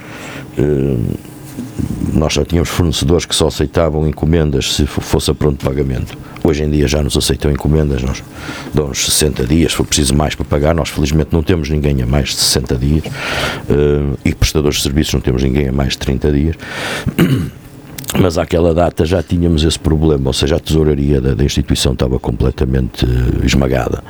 Nós 2.14 2.34
já 2.34 2.44
tínhamos 2.44 2.70
fornecedores 2.70 3.26
que 3.26 3.34
só 3.34 3.48
aceitavam 3.48 4.08
encomendas 4.08 4.76
se 4.76 4.86
fosse 4.86 5.32
a 5.32 5.34
pronto 5.34 5.64
pagamento. 5.64 6.18
Hoje 6.44 6.64
em 6.64 6.70
dia 6.70 6.88
já 6.88 7.04
nos 7.04 7.16
aceitam 7.16 7.52
encomendas, 7.52 8.02
nós 8.02 8.24
damos 8.74 9.06
60 9.06 9.46
dias, 9.46 9.72
se 9.72 9.78
for 9.78 9.86
preciso 9.86 10.16
mais 10.16 10.34
para 10.34 10.46
pagar. 10.46 10.74
Nós, 10.74 10.90
felizmente, 10.90 11.30
não 11.32 11.44
temos 11.44 11.70
ninguém 11.70 12.02
a 12.02 12.06
mais 12.06 12.30
de 12.30 12.36
60 12.36 12.76
dias 12.78 13.04
uh, 13.06 14.18
e 14.26 14.34
prestadores 14.34 14.78
de 14.78 14.84
serviços 14.84 15.14
não 15.14 15.22
temos 15.22 15.44
ninguém 15.44 15.68
a 15.68 15.72
mais 15.72 15.94
de 15.94 16.00
30 16.00 16.32
dias. 16.32 16.56
Mas 18.20 18.38
àquela 18.38 18.74
data 18.74 19.06
já 19.06 19.24
tínhamos 19.24 19.64
esse 19.64 19.80
problema, 19.80 20.28
ou 20.28 20.34
seja, 20.34 20.58
a 20.58 20.60
tesouraria 20.60 21.22
da, 21.22 21.34
da 21.34 21.44
instituição 21.44 21.94
estava 21.94 22.20
completamente 22.20 23.06
uh, 23.06 23.46
esmagada. 23.46 24.04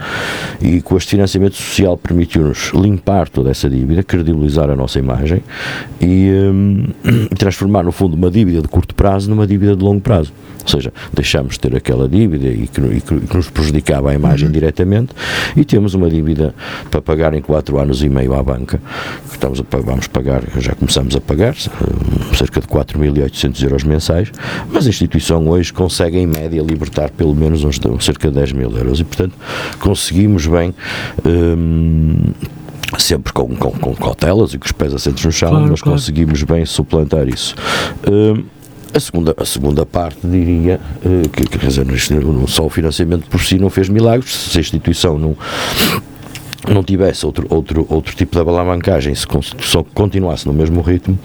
E 0.60 0.82
com 0.82 0.98
este 0.98 1.12
financiamento 1.12 1.56
social 1.56 1.98
permitiu-nos 1.98 2.72
limpar 2.74 3.30
toda 3.30 3.52
essa 3.52 3.70
dívida, 3.70 4.04
credibilizar 4.04 4.70
a 4.70 4.76
nossa 4.76 4.98
imagem 4.98 5.44
e 6.00 6.30
um, 6.32 6.88
transformar, 7.38 7.84
no 7.84 7.92
fundo, 7.92 8.16
uma 8.16 8.32
dívida 8.32 8.62
de 8.62 8.68
curto 8.68 8.96
prazo 8.96 9.30
numa 9.30 9.46
dívida 9.46 9.76
de 9.76 9.84
longo 9.84 10.02
prazo. 10.02 10.34
Ou 10.64 10.68
seja, 10.68 10.94
deixamos 11.14 11.54
de 11.54 11.60
ter 11.60 11.76
aquela 11.76 12.08
dívida 12.08 12.48
e 12.48 12.68
que, 12.68 12.82
e 12.82 13.02
que 13.02 13.36
nos 13.36 13.50
prejudicava 13.50 14.12
a 14.12 14.14
imagem 14.14 14.48
uhum. 14.48 14.52
diretamente 14.54 15.14
e 15.56 15.66
temos 15.66 15.94
uma 15.94 16.10
dívida 16.10 16.54
para 16.90 17.02
pagar 17.02 17.34
em 17.34 17.42
4 17.42 17.80
anos 17.80 18.04
e 18.04 18.10
meio 18.10 18.34
à 18.34 18.44
banca. 18.44 18.80
Estamos 19.32 19.60
a, 19.60 19.78
vamos 19.78 20.08
pagar, 20.08 20.44
já 20.58 20.76
começamos 20.76 21.16
a 21.16 21.22
pagar 21.22 21.54
hum, 21.54 22.36
cerca 22.36 22.62
de 22.62 22.68
4.800 22.68 23.64
euros 23.64 23.81
mensais, 23.84 24.32
mas 24.72 24.86
a 24.86 24.90
instituição 24.90 25.48
hoje 25.48 25.72
consegue 25.74 26.18
em 26.18 26.28
média 26.28 26.62
libertar 26.62 27.10
pelo 27.10 27.36
menos 27.36 27.64
uns 27.64 27.80
cerca 28.00 28.30
de 28.30 28.36
10 28.36 28.54
mil 28.54 28.72
euros 28.72 29.00
e 29.00 29.04
portanto 29.04 29.34
conseguimos 29.80 30.48
bem 30.48 30.74
hum, 31.26 32.18
sempre 32.98 33.32
com, 33.34 33.56
com, 33.56 33.72
com, 33.72 33.96
cautelas 33.96 34.54
e 34.54 34.58
com 34.58 34.66
os 34.66 34.72
pés 34.72 34.94
assentos 34.94 35.24
no 35.24 35.32
chão, 35.32 35.50
claro, 35.50 35.68
mas 35.70 35.82
claro. 35.82 35.98
conseguimos 35.98 36.44
bem 36.44 36.66
suplantar 36.66 37.28
isso. 37.28 37.56
Hum, 38.10 38.44
a 38.94 39.00
segunda, 39.00 39.34
a 39.38 39.46
segunda 39.46 39.86
parte 39.86 40.20
diria 40.26 40.80
que, 41.32 41.44
que 41.48 41.58
quer 41.58 41.68
dizer, 41.68 41.86
só 42.48 42.66
o 42.66 42.70
financiamento 42.70 43.26
por 43.30 43.42
si 43.42 43.58
não 43.58 43.70
fez 43.70 43.88
milagres, 43.88 44.34
se 44.34 44.58
a 44.58 44.62
instituição 44.62 45.18
não, 45.18 45.38
não 46.70 46.84
tivesse 46.84 47.26
outro, 47.26 47.48
outro, 47.50 47.86
outro 47.90 48.16
tipo 48.16 48.36
de 48.36 48.50
alavancagem, 48.50 49.16
se 49.16 49.26
continuasse 49.94 50.46
no 50.46 50.54
mesmo 50.54 50.82
ritmo, 50.82 51.18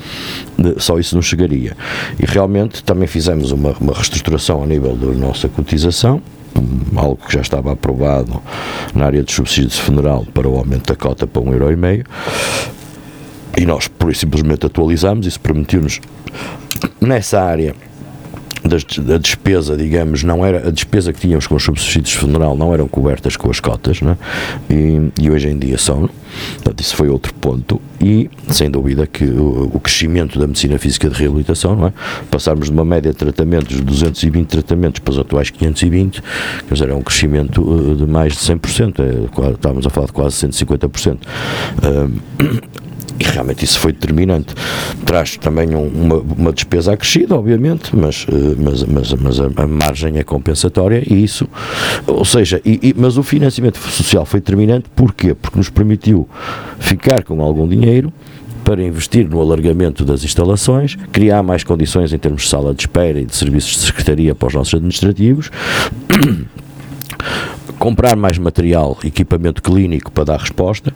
só 0.79 0.99
isso 0.99 1.15
não 1.15 1.23
chegaria. 1.23 1.77
E 2.19 2.25
realmente 2.25 2.83
também 2.83 3.07
fizemos 3.07 3.53
uma, 3.53 3.73
uma 3.81 3.93
reestruturação 3.93 4.63
a 4.63 4.67
nível 4.67 4.97
da 4.97 5.07
nossa 5.09 5.49
cotização, 5.49 6.23
algo 6.95 7.19
que 7.27 7.35
já 7.35 7.41
estava 7.41 7.73
aprovado 7.73 8.41
na 8.95 9.07
área 9.07 9.23
de 9.23 9.33
subsídios 9.33 9.75
de 9.75 9.83
funeral 9.83 10.27
para 10.33 10.49
o 10.49 10.57
aumento 10.57 10.87
da 10.87 10.97
cota 10.97 11.27
para 11.27 11.43
um 11.43 11.53
euro 11.53 11.67
e 13.59 13.65
nós 13.65 13.89
por 13.89 14.15
simplesmente 14.15 14.67
atualizamos 14.67 15.27
isso 15.27 15.41
permitiu-nos 15.41 16.01
nessa 17.01 17.43
área 17.43 17.75
da 18.69 19.19
despesa, 19.19 19.77
digamos, 19.77 20.23
não 20.23 20.45
era 20.45 20.69
a 20.69 20.71
despesa 20.71 21.13
que 21.13 21.21
tínhamos 21.21 21.47
com 21.47 21.55
os 21.55 21.63
subsídios 21.63 22.11
de 22.11 22.19
funeral 22.19 22.57
não 22.57 22.73
eram 22.73 22.89
cobertas 22.89 23.37
com 23.37 23.51
as 23.51 23.61
cotas, 23.61 24.01
né? 24.01 24.17
e, 24.71 25.11
e 25.21 25.31
hoje 25.31 25.49
em 25.49 25.59
dia 25.59 25.79
são. 25.79 26.09
Portanto, 26.55 26.81
isso 26.81 26.95
foi 26.95 27.09
outro 27.09 27.33
ponto. 27.35 27.81
E, 28.01 28.29
sem 28.51 28.71
dúvida, 28.71 29.07
que 29.07 29.25
o, 29.25 29.71
o, 29.73 29.81
crescimento 29.81 30.39
da 30.39 30.47
medicina 30.47 30.79
física 30.79 31.09
de 31.09 31.19
reabilitação, 31.19 31.75
não 31.75 31.87
é? 31.87 31.93
Passarmos 32.31 32.67
de 32.67 32.73
uma 32.73 32.85
média 32.85 33.11
de 33.11 33.17
tratamentos 33.17 33.75
de 33.77 33.83
220 33.83 34.47
tratamentos 34.47 35.01
para 35.01 35.13
os 35.13 35.19
atuais 35.19 35.49
520, 35.49 36.23
quer 36.69 36.75
dizer, 36.75 36.91
é 36.91 36.95
um 36.95 37.01
crescimento 37.01 37.63
uh, 37.63 37.97
de 37.97 38.07
mais 38.07 38.35
de 38.35 38.39
100%, 38.41 39.01
é, 39.01 39.51
estávamos 39.53 39.87
a 39.87 39.91
falar 39.91 40.09
de 40.09 40.13
quase 40.13 40.47
150%. 40.47 41.17
Uh, 41.17 42.86
e 43.19 43.25
realmente 43.25 43.65
isso 43.65 43.79
foi 43.79 43.93
determinante. 43.93 44.55
Traz 45.05 45.37
também 45.37 45.75
um, 45.75 45.87
uma, 45.87 46.17
uma, 46.17 46.53
despesa 46.53 46.93
acrescida, 46.93 47.35
obviamente, 47.35 47.95
mas, 47.97 48.27
eh, 48.29 48.55
mas, 48.59 48.83
mas, 48.85 49.13
mas 49.15 49.41
a, 49.41 49.67
margem 49.67 50.19
é 50.19 50.25
compensatória 50.25 51.03
e 51.07 51.23
isso, 51.23 51.49
ou 52.07 52.25
seja, 52.25 52.61
e, 52.65 52.79
e, 52.83 52.95
mas 52.97 53.17
o 53.17 53.23
financiamento 53.23 53.79
social 53.79 54.25
foi 54.25 54.41
determinante 54.41 54.87
porquê? 54.95 55.35
Porque 55.35 55.59
nos 55.59 55.71
permitiu 55.71 56.29
ficar 56.79 57.23
com 57.25 57.41
algum 57.43 57.67
dinheiro 57.67 58.13
para 58.65 58.83
investir 58.83 59.29
no 59.29 59.41
alargamento 59.41 60.05
das 60.05 60.25
instalações, 60.25 60.97
criar 61.13 61.41
mais 61.43 61.63
condições 61.63 62.13
em 62.13 62.19
termos 62.19 62.43
de 62.43 62.49
sala 62.49 62.75
de 62.75 62.83
espera 62.83 63.21
e 63.21 63.25
de 63.25 63.37
serviços 63.37 63.71
de 63.75 63.79
secretaria 63.79 64.35
para 64.35 64.49
os 64.49 64.55
nossos 64.55 64.75
administrativos, 64.75 65.53
comprar 67.79 68.17
mais 68.17 68.39
material, 68.39 68.99
equipamento 69.05 69.63
clínico 69.63 70.11
para 70.11 70.25
dar 70.25 70.41
resposta, 70.41 70.93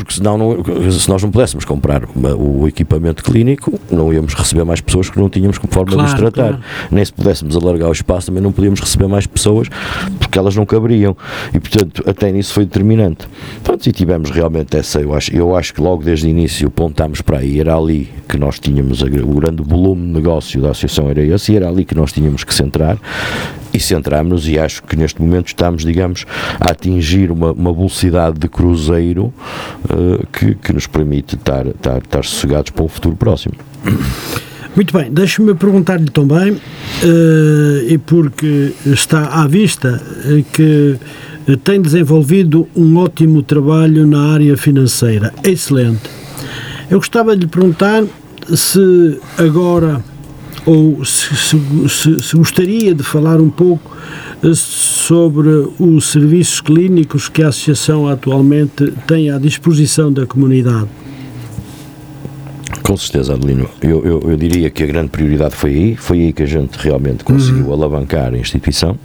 porque 0.00 0.14
senão 0.14 0.36
não, 0.36 0.90
se 0.90 1.08
nós 1.08 1.22
não 1.22 1.30
pudéssemos 1.30 1.64
comprar 1.64 2.02
o 2.38 2.66
equipamento 2.66 3.22
clínico, 3.22 3.78
não 3.90 4.12
íamos 4.12 4.34
receber 4.34 4.64
mais 4.64 4.80
pessoas 4.80 5.10
que 5.10 5.18
não 5.18 5.28
tínhamos 5.28 5.58
como 5.58 5.72
forma 5.72 5.92
claro, 5.92 6.08
de 6.08 6.14
os 6.14 6.20
tratar. 6.20 6.58
Claro. 6.58 6.64
Nem 6.90 7.04
se 7.04 7.12
pudéssemos 7.12 7.56
alargar 7.56 7.88
o 7.88 7.92
espaço, 7.92 8.26
também 8.26 8.42
não 8.42 8.52
podíamos 8.52 8.80
receber 8.80 9.06
mais 9.06 9.26
pessoas 9.26 9.68
porque 10.18 10.38
elas 10.38 10.56
não 10.56 10.64
caberiam. 10.66 11.16
E 11.54 11.60
portanto, 11.60 12.02
até 12.06 12.32
nisso 12.32 12.52
foi 12.52 12.64
determinante. 12.64 13.28
Pronto, 13.62 13.86
e 13.86 13.92
tivemos 13.92 14.30
realmente 14.30 14.76
essa, 14.76 15.00
eu 15.00 15.14
acho, 15.14 15.34
eu 15.34 15.54
acho 15.54 15.74
que 15.74 15.80
logo 15.80 16.02
desde 16.02 16.26
o 16.26 16.30
início 16.30 16.70
pontámos 16.70 17.20
para 17.20 17.38
aí, 17.38 17.60
era 17.60 17.76
ali 17.76 18.08
que 18.28 18.38
nós 18.38 18.58
tínhamos, 18.58 19.02
o 19.02 19.34
grande 19.34 19.62
volume 19.62 20.06
de 20.06 20.12
negócio 20.12 20.60
da 20.60 20.70
associação 20.70 21.10
era 21.10 21.22
esse, 21.22 21.52
e 21.52 21.56
era 21.56 21.68
ali 21.68 21.84
que 21.84 21.94
nós 21.94 22.12
tínhamos 22.12 22.44
que 22.44 22.54
centrar 22.54 22.98
e 23.72 23.80
centramos 23.80 24.48
e 24.48 24.58
acho 24.58 24.82
que 24.82 24.96
neste 24.96 25.20
momento 25.20 25.48
estamos, 25.48 25.84
digamos, 25.84 26.26
a 26.58 26.70
atingir 26.70 27.30
uma, 27.30 27.52
uma 27.52 27.72
velocidade 27.72 28.38
de 28.38 28.48
cruzeiro 28.48 29.32
uh, 29.84 30.26
que, 30.32 30.54
que 30.54 30.72
nos 30.72 30.86
permite 30.86 31.36
estar, 31.36 31.66
estar, 31.66 31.98
estar 31.98 32.24
sossegados 32.24 32.70
para 32.70 32.84
o 32.84 32.88
futuro 32.88 33.16
próximo. 33.16 33.54
Muito 34.74 34.96
bem, 34.96 35.10
deixe-me 35.10 35.54
perguntar-lhe 35.54 36.10
também, 36.10 36.52
uh, 36.52 36.60
e 37.88 37.98
porque 37.98 38.72
está 38.86 39.42
à 39.42 39.46
vista 39.46 40.00
uh, 40.00 40.44
que 40.52 40.96
tem 41.64 41.80
desenvolvido 41.80 42.68
um 42.76 42.96
ótimo 42.96 43.42
trabalho 43.42 44.06
na 44.06 44.32
área 44.32 44.56
financeira, 44.56 45.32
excelente. 45.42 46.08
Eu 46.88 46.98
gostava 46.98 47.34
de 47.36 47.42
lhe 47.42 47.48
perguntar 47.48 48.04
se 48.54 49.18
agora 49.38 50.02
ou 50.66 51.04
se, 51.04 51.34
se, 51.36 52.22
se, 52.22 52.36
gostaria 52.36 52.94
de 52.94 53.02
falar 53.02 53.40
um 53.40 53.50
pouco 53.50 53.96
eh, 54.42 54.52
sobre 54.54 55.48
os 55.78 56.06
serviços 56.06 56.60
clínicos 56.60 57.28
que 57.28 57.42
a 57.42 57.48
Associação 57.48 58.06
atualmente 58.08 58.92
tem 59.06 59.30
à 59.30 59.38
disposição 59.38 60.12
da 60.12 60.26
comunidade. 60.26 60.88
Com 62.82 62.96
certeza, 62.96 63.34
Adelino. 63.34 63.68
Eu, 63.80 64.04
eu, 64.04 64.30
eu, 64.30 64.36
diria 64.36 64.70
que 64.70 64.82
a 64.82 64.86
grande 64.86 65.10
prioridade 65.10 65.54
foi 65.54 65.70
aí, 65.70 65.96
foi 65.96 66.20
aí 66.20 66.32
que 66.32 66.42
a 66.42 66.46
gente 66.46 66.76
realmente 66.76 67.24
conseguiu 67.24 67.66
uhum. 67.66 67.72
alavancar 67.72 68.32
a 68.32 68.38
instituição, 68.38 68.98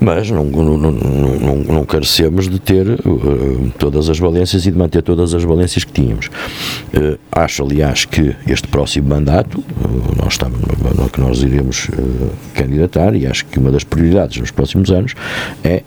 mas 0.00 0.30
não, 0.30 0.44
não, 0.44 0.78
não, 0.78 0.92
não, 0.92 1.56
não 1.56 1.84
carecemos 1.84 2.48
de 2.48 2.58
ter 2.58 2.88
uh, 2.88 3.72
todas 3.78 4.08
as 4.08 4.18
valências 4.18 4.66
e 4.66 4.70
de 4.70 4.78
manter 4.78 5.02
todas 5.02 5.34
as 5.34 5.42
valências 5.42 5.84
que 5.84 5.92
tínhamos. 5.92 6.26
Uh, 6.26 7.18
acho, 7.32 7.62
aliás, 7.62 8.04
que 8.04 8.34
este 8.46 8.68
próximo 8.68 9.08
mandato, 9.08 9.58
uh, 9.58 10.22
nós 10.22 10.34
estamos, 10.34 10.60
no 10.60 11.08
que 11.08 11.20
nós 11.20 11.42
iremos 11.42 11.88
candidatar, 12.54 13.14
e 13.14 13.26
acho 13.26 13.46
que 13.46 13.58
uma 13.58 13.70
das 13.70 13.84
prioridades 13.84 14.38
nos 14.38 14.50
próximos 14.50 14.90
anos 14.90 15.14
é 15.64 15.82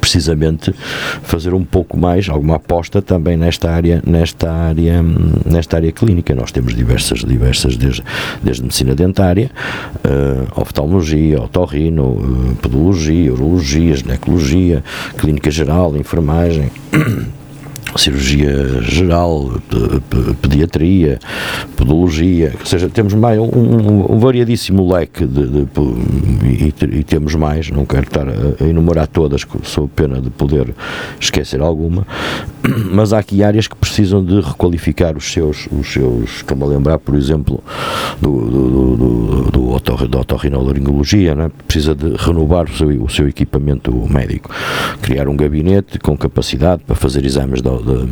precisamente 0.00 0.74
fazer 1.22 1.54
um 1.54 1.64
pouco 1.64 1.96
mais, 1.98 2.28
alguma 2.28 2.56
aposta 2.56 3.00
também 3.02 3.36
nesta 3.36 3.70
área, 3.70 4.02
nesta 4.06 4.50
área, 4.50 5.02
nesta 5.44 5.76
área 5.76 5.92
clínica. 5.92 6.34
Nós 6.34 6.52
temos 6.52 6.74
diversas, 6.74 7.20
diversas 7.20 7.76
desde, 7.76 8.02
desde 8.42 8.62
medicina 8.62 8.94
dentária, 8.94 9.50
uh, 10.04 10.60
oftalmologia, 10.60 11.40
otorrino, 11.42 12.04
uh, 12.04 12.56
podologia, 12.56 13.32
urologia, 13.32 13.96
ginecologia, 13.96 14.84
clínica 15.16 15.50
geral, 15.50 15.96
enfermagem. 15.96 16.70
Cirurgia 17.98 18.82
geral, 18.82 19.52
pediatria, 20.42 21.18
podologia, 21.76 22.52
ou 22.58 22.66
seja, 22.66 22.88
temos 22.88 23.14
mais 23.14 23.38
um, 23.38 24.12
um, 24.12 24.18
variadíssimo 24.18 24.92
leque 24.92 25.26
de, 25.26 25.46
de, 25.46 25.64
de 25.64 26.64
e, 26.64 26.98
e, 26.98 27.04
temos 27.04 27.34
mais, 27.34 27.70
não 27.70 27.84
quero 27.84 28.04
estar 28.04 28.26
a, 28.28 28.64
enumerar 28.64 29.06
todas, 29.06 29.42
sou 29.62 29.88
pena 29.88 30.20
de 30.20 30.30
poder 30.30 30.74
esquecer 31.20 31.60
alguma, 31.60 32.06
mas 32.92 33.12
há 33.12 33.18
aqui 33.18 33.42
áreas 33.42 33.66
que 33.66 33.76
precisam 33.76 34.24
de 34.24 34.40
requalificar 34.40 35.16
os 35.16 35.32
seus, 35.32 35.68
os 35.70 35.92
seus 35.92 36.42
como 36.42 36.64
a 36.64 36.68
lembrar, 36.68 36.98
por 36.98 37.14
exemplo, 37.14 37.62
do, 38.20 38.30
do, 38.30 38.96
do, 38.96 39.50
do, 39.50 39.70
otor, 39.70 40.08
da 40.08 40.20
otorrinolaringologia, 40.20 41.34
né? 41.34 41.50
precisa 41.66 41.94
de 41.94 42.14
renovar 42.16 42.66
o 42.66 42.76
seu, 42.76 42.88
o 43.02 43.08
seu 43.08 43.28
equipamento 43.28 43.92
médico, 44.08 44.50
criar 45.02 45.28
um 45.28 45.36
gabinete 45.36 45.98
com 45.98 46.16
capacidade 46.16 46.82
para 46.84 46.94
fazer 46.94 47.24
exames 47.24 47.60
de, 47.60 47.68
de 47.84 48.08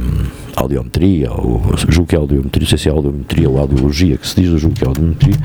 audiometria, 0.55 1.33
ou 1.33 1.63
julgo 1.89 2.09
que 2.09 2.15
é 2.15 2.19
audiometria, 2.19 2.61
não 2.61 2.69
sei 2.69 2.79
se 2.79 2.89
é 2.89 2.93
audiometria 2.93 3.49
ou 3.49 3.59
audiologia 3.59 4.17
que 4.17 4.29
se 4.29 4.41
diz, 4.41 4.61
julgo 4.61 4.77
que 4.77 4.85
é 4.85 4.89
audiometria, 4.89 5.37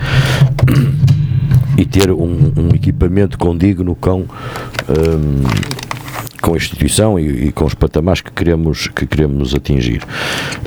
e 1.77 1.85
ter 1.85 2.11
um, 2.11 2.51
um 2.57 2.69
equipamento 2.73 3.37
condigno 3.37 3.95
com 3.95 4.21
um, 4.21 4.27
com 6.41 6.53
a 6.53 6.57
instituição 6.57 7.19
e, 7.19 7.47
e, 7.47 7.51
com 7.51 7.65
os 7.65 7.73
patamares 7.73 8.21
que 8.21 8.31
queremos, 8.31 8.87
que 8.87 9.05
queremos 9.05 9.53
atingir. 9.53 10.01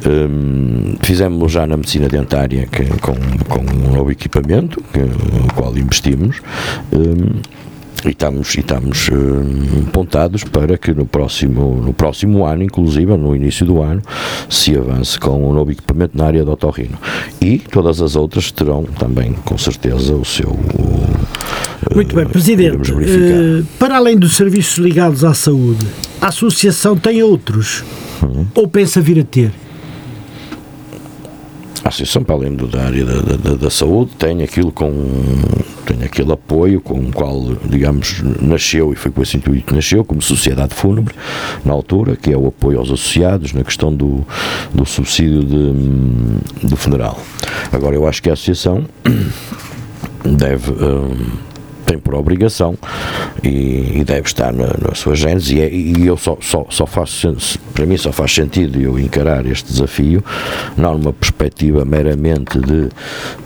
Um, 0.07 0.97
fizemos 1.01 1.53
já 1.53 1.67
na 1.67 1.77
medicina 1.77 2.09
dentária 2.09 2.67
que, 2.67 2.85
com, 2.99 3.15
com 3.49 3.61
um 3.61 3.97
novo 3.97 4.11
equipamento, 4.11 4.83
que, 4.93 4.99
no 4.99 5.53
qual 5.55 5.77
investimos. 5.77 6.41
Um, 6.93 7.41
e 8.09 8.11
estamos, 8.11 8.55
e 8.55 8.61
estamos 8.61 9.09
uh, 9.09 9.89
apontados 9.89 10.45
para 10.45 10.79
que 10.79 10.93
no 10.93 11.05
próximo, 11.07 11.81
no 11.85 11.93
próximo 11.93 12.45
ano, 12.45 12.63
inclusive 12.63 13.17
no 13.17 13.35
início 13.35 13.67
do 13.67 13.83
ano, 13.83 14.03
se 14.49 14.77
avance 14.77 15.19
com 15.19 15.51
um 15.51 15.53
novo 15.53 15.73
equipamento 15.73 16.17
na 16.17 16.27
área 16.27 16.45
do 16.45 16.53
otorrino. 16.53 16.99
E 17.41 17.59
todas 17.59 18.01
as 18.01 18.17
outras 18.17 18.51
terão 18.51 18.85
também, 18.85 19.33
com 19.45 19.59
certeza, 19.59 20.15
o 20.15 20.25
seu. 20.25 20.51
Uh, 20.51 21.95
Muito 21.95 22.15
bem, 22.15 22.27
Presidente. 22.27 22.93
Uh, 22.93 23.67
para 23.79 23.97
além 23.97 24.17
dos 24.17 24.37
serviços 24.37 24.79
ligados 24.79 25.25
à 25.25 25.35
saúde, 25.35 25.87
a 26.21 26.29
Associação 26.29 26.97
tem 26.97 27.23
outros? 27.23 27.85
Uhum. 28.23 28.47
Ou 28.55 28.69
pensa 28.69 29.01
vir 29.01 29.21
a 29.21 29.25
ter? 29.25 29.53
A 31.85 31.89
Associação, 31.89 32.23
para 32.23 32.35
além 32.35 32.55
da 32.55 32.83
área 32.83 33.05
da, 33.05 33.37
da, 33.37 33.55
da, 33.57 33.71
saúde, 33.71 34.13
tem 34.19 34.43
aquilo 34.43 34.71
com 34.71 34.91
tem 35.87 36.03
aquele 36.05 36.31
apoio 36.33 36.81
com 36.81 36.99
o 37.01 37.13
qual, 37.13 37.55
digamos, 37.65 38.23
nasceu 38.41 38.93
e 38.93 38.97
foi 38.97 39.11
com 39.11 39.23
esse 39.23 39.37
intuito 39.37 39.67
que 39.67 39.75
nasceu, 39.75 40.05
como 40.05 40.21
sociedade 40.21 40.75
fúnebre, 40.75 41.15
na 41.65 41.73
altura, 41.73 42.17
que 42.17 42.33
é 42.33 42.37
o 42.37 42.49
apoio 42.49 42.79
aos 42.79 42.89
associados 42.89 43.53
na 43.53 43.65
questão 43.65 43.93
do, 43.93 44.25
do 44.73 44.85
subsídio 44.85 45.43
de, 45.43 46.69
do 46.69 46.77
funeral. 46.77 47.19
Agora, 47.73 47.97
eu 47.97 48.07
acho 48.07 48.23
que 48.23 48.31
a 48.31 48.35
Associação 48.35 48.85
deve. 50.25 50.71
Um, 50.73 51.51
tem 51.87 51.99
por 51.99 52.15
obrigação 52.15 52.79
e, 53.43 54.01
e 54.01 54.05
deve 54.05 54.27
estar 54.27 54.53
na, 54.53 54.67
na 54.67 54.95
sua 54.95 55.15
gênese 55.15 55.57
e, 55.57 55.61
é, 55.61 55.73
e 55.73 56.07
eu 56.07 56.17
só, 56.17 56.37
só, 56.41 56.67
só 56.69 56.87
faço, 56.87 57.37
para 57.75 57.87
mim 57.87 57.97
só 57.97 58.13
faz 58.13 58.33
sentido 58.33 58.81
eu 58.81 58.99
encarar 58.99 59.47
este 59.47 59.73
desafio, 59.73 60.23
não 60.77 60.99
numa 60.99 61.13
perspectiva 61.13 61.85
meramente 61.85 62.59
de 62.59 62.89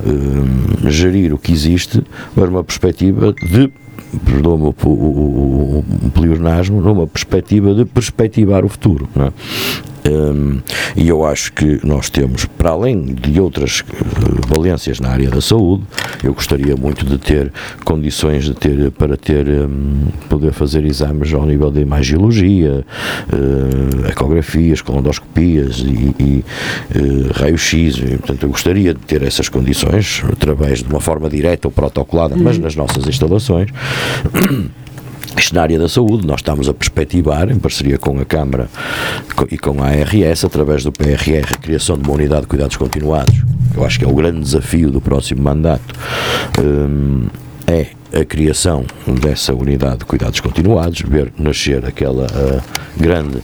um, 0.06 0.90
gerir 0.90 1.32
o 1.32 1.38
que 1.38 1.52
existe, 1.52 2.02
mas 2.34 2.48
uma 2.48 2.64
perspectiva 2.64 3.32
de 3.32 3.70
perdoa-me 4.24 4.64
o, 4.64 4.74
o, 4.84 4.88
o, 4.88 5.84
o 6.06 6.10
pleonasmo, 6.10 6.80
numa 6.80 7.06
perspectiva 7.06 7.74
de 7.74 7.84
perspectivar 7.84 8.64
o 8.64 8.68
futuro. 8.68 9.08
Não 9.14 9.26
é? 9.26 9.32
Um, 10.06 10.60
e 10.94 11.08
eu 11.08 11.24
acho 11.24 11.52
que 11.52 11.80
nós 11.82 12.10
temos, 12.10 12.44
para 12.44 12.70
além 12.70 13.04
de 13.14 13.40
outras 13.40 13.80
uh, 13.80 13.84
valências 14.46 15.00
na 15.00 15.08
área 15.08 15.30
da 15.30 15.40
saúde, 15.40 15.84
eu 16.22 16.34
gostaria 16.34 16.76
muito 16.76 17.06
de 17.06 17.16
ter 17.16 17.50
condições 17.84 18.44
de 18.44 18.52
ter, 18.52 18.90
para 18.90 19.16
ter, 19.16 19.48
um, 19.48 20.08
poder 20.28 20.52
fazer 20.52 20.84
exames 20.84 21.32
ao 21.32 21.46
nível 21.46 21.70
de 21.70 21.80
imagiologia, 21.80 22.84
uh, 23.32 24.06
ecografias, 24.06 24.82
colondoscopias 24.82 25.78
e, 25.78 26.14
e 26.22 26.44
uh, 26.94 27.32
raio-x. 27.32 28.00
Portanto, 28.00 28.42
eu 28.42 28.50
gostaria 28.50 28.92
de 28.92 29.00
ter 29.00 29.22
essas 29.22 29.48
condições 29.48 30.22
através 30.30 30.82
de 30.82 30.88
uma 30.90 31.00
forma 31.00 31.30
direta 31.30 31.66
ou 31.66 31.72
protocolada, 31.72 32.36
mas 32.36 32.56
uhum. 32.56 32.64
nas 32.64 32.76
nossas 32.76 33.06
instalações. 33.06 33.70
Isto 35.36 35.54
na 35.54 35.62
área 35.62 35.78
da 35.78 35.88
saúde, 35.88 36.26
nós 36.26 36.40
estamos 36.40 36.68
a 36.68 36.74
perspectivar, 36.74 37.50
em 37.50 37.58
parceria 37.58 37.98
com 37.98 38.18
a 38.20 38.24
Câmara 38.24 38.68
e 39.50 39.58
com 39.58 39.82
a 39.82 39.88
ARS, 39.88 40.44
através 40.44 40.84
do 40.84 40.92
PRR, 40.92 41.54
a 41.54 41.58
criação 41.58 41.98
de 41.98 42.04
uma 42.04 42.14
unidade 42.14 42.42
de 42.42 42.48
cuidados 42.48 42.76
continuados. 42.76 43.42
Eu 43.74 43.84
acho 43.84 43.98
que 43.98 44.04
é 44.04 44.08
o 44.08 44.14
grande 44.14 44.40
desafio 44.40 44.90
do 44.90 45.00
próximo 45.00 45.42
mandato. 45.42 45.94
Hum, 46.62 47.26
é 47.66 47.88
a 48.18 48.24
criação 48.24 48.84
dessa 49.20 49.52
unidade 49.52 49.98
de 49.98 50.04
cuidados 50.04 50.38
continuados, 50.38 51.00
ver 51.00 51.32
nascer 51.36 51.84
aquela 51.84 52.26
uh, 52.26 52.62
grande 52.96 53.38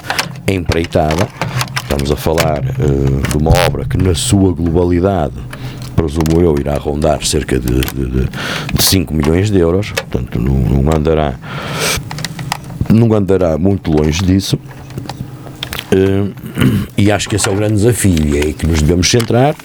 empreitada. 0.46 1.26
Estamos 1.82 2.12
a 2.12 2.16
falar 2.16 2.60
uh, 2.60 3.28
de 3.28 3.36
uma 3.36 3.50
obra 3.66 3.84
que, 3.84 3.96
na 3.96 4.14
sua 4.14 4.52
globalidade, 4.52 5.34
presumo 5.90 6.40
eu, 6.40 6.56
irá 6.58 6.76
rondar 6.76 7.24
cerca 7.24 7.58
de, 7.58 7.80
de, 7.80 8.28
de 8.74 8.82
5 8.82 9.14
milhões 9.14 9.50
de 9.50 9.58
euros, 9.58 9.92
portanto 9.92 10.38
não, 10.38 10.54
não, 10.54 10.96
andará 10.96 11.34
não 12.88 13.12
andará 13.14 13.56
muito 13.58 13.90
longe 13.90 14.22
disso. 14.22 14.58
Uh, 15.92 16.32
e 16.96 17.10
acho 17.10 17.28
que 17.28 17.34
esse 17.34 17.48
é 17.48 17.52
o 17.52 17.56
grande 17.56 17.74
desafio 17.74 18.24
e 18.24 18.38
é 18.38 18.42
aí 18.42 18.52
que 18.52 18.66
nos 18.66 18.80
devemos 18.80 19.10
centrar 19.10 19.56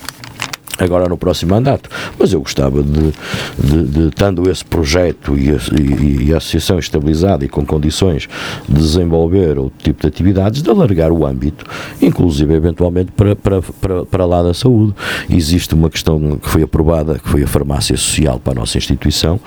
agora 0.84 1.08
no 1.08 1.18
próximo 1.18 1.54
mandato. 1.54 1.90
Mas 2.18 2.34
eu 2.34 2.42
gostava 2.42 2.82
de, 2.84 3.14
de, 3.58 3.84
de 3.84 4.12
tendo 4.12 4.50
esse 4.50 4.64
projeto 4.64 5.38
e 5.38 5.50
a, 5.50 5.58
e, 5.80 6.28
e 6.28 6.34
a, 6.34 6.38
associação 6.38 6.80
estabilizada 6.80 7.46
e 7.46 7.50
com 7.50 7.66
condições 7.66 8.28
de 8.68 8.76
desenvolver 8.76 9.58
outro 9.58 9.78
tipo 9.84 10.02
de 10.02 10.08
atividades, 10.08 10.62
de 10.62 10.70
alargar 10.70 11.12
o 11.12 11.26
âmbito, 11.26 11.66
inclusive 12.02 12.54
eventualmente 12.54 13.12
para, 13.12 13.36
para, 13.36 13.62
para, 13.62 14.06
para 14.06 14.26
lá 14.26 14.44
da 14.44 14.54
saúde. 14.54 14.94
Existe 15.30 15.74
uma 15.74 15.90
questão 15.90 16.38
que 16.38 16.50
foi 16.50 16.64
aprovada, 16.64 17.20
que 17.20 17.30
foi 17.30 17.44
a 17.44 17.48
farmácia 17.48 17.96
social 17.98 18.40
para 18.40 18.54
a 18.54 18.56
nossa 18.56 18.78
instituição, 18.78 19.40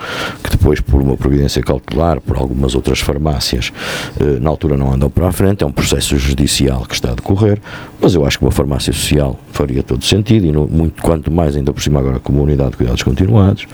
que 0.43 0.49
depois, 0.49 0.79
por 0.81 1.01
uma 1.01 1.17
providência 1.17 1.61
cautelar, 1.61 2.19
por 2.21 2.37
algumas 2.37 2.75
outras 2.75 2.99
farmácias, 2.99 3.71
eh, 4.19 4.39
na 4.39 4.49
altura 4.49 4.77
não 4.77 4.91
andam 4.93 5.09
para 5.09 5.27
a 5.27 5.31
frente, 5.31 5.63
é 5.63 5.67
um 5.67 5.71
processo 5.71 6.17
judicial 6.17 6.85
que 6.85 6.93
está 6.93 7.11
a 7.11 7.15
decorrer, 7.15 7.59
mas 8.01 8.15
eu 8.15 8.25
acho 8.25 8.39
que 8.39 8.45
uma 8.45 8.51
farmácia 8.51 8.93
social 8.93 9.39
faria 9.51 9.83
todo 9.83 10.03
sentido 10.03 10.45
e 10.45 10.51
no, 10.51 10.67
muito 10.67 11.01
quando 11.01 11.18
quanto 11.19 11.31
mais 11.31 11.55
ainda 11.55 11.73
por 11.73 11.81
cima 11.81 11.99
agora 11.99 12.19
como 12.19 12.41
unidade 12.41 12.71
de 12.71 12.77
cuidados 12.77 13.03
continuados, 13.03 13.67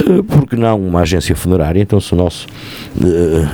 eh, 0.00 0.22
porque 0.28 0.54
não 0.54 0.78
uma 0.78 1.00
agência 1.00 1.34
funerária, 1.34 1.80
então 1.80 1.98
se 1.98 2.12
o 2.12 2.16
nosso, 2.16 2.46
eh, 3.00 3.46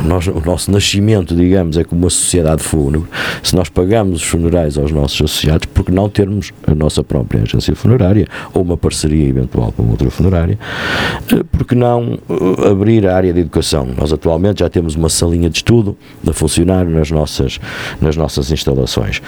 o 0.00 0.02
nosso, 0.02 0.30
o 0.30 0.40
nosso 0.40 0.70
nascimento, 0.70 1.36
digamos, 1.36 1.76
é 1.76 1.84
como 1.84 2.02
uma 2.02 2.10
sociedade 2.10 2.62
fúnebre, 2.62 3.08
se 3.42 3.54
nós 3.54 3.68
pagamos 3.68 4.22
os 4.22 4.26
funerais 4.26 4.78
aos 4.78 4.90
nossos 4.90 5.20
associados, 5.20 5.66
porque 5.66 5.92
não 5.92 6.08
termos 6.08 6.52
a 6.66 6.74
nossa 6.74 7.04
própria 7.04 7.42
agência 7.42 7.74
funerária 7.76 8.26
ou 8.54 8.62
uma 8.62 8.76
parceria 8.76 9.28
eventual 9.28 9.72
com 9.72 9.82
outra 9.90 10.10
funerária, 10.10 10.58
eh, 11.30 11.42
porque 11.52 11.74
não 11.74 12.18
abrir 12.70 13.06
a 13.06 13.14
área 13.14 13.32
de 13.32 13.40
educação? 13.40 13.86
Nós 13.96 14.12
atualmente 14.12 14.60
já 14.60 14.70
temos 14.70 14.94
uma 14.94 15.10
salinha 15.10 15.50
de 15.50 15.58
estudo 15.58 15.96
a 16.26 16.32
funcionar 16.32 16.86
nas 16.86 17.10
nossas, 17.10 17.60
nas 18.00 18.16
nossas 18.16 18.50
instalações 18.50 19.20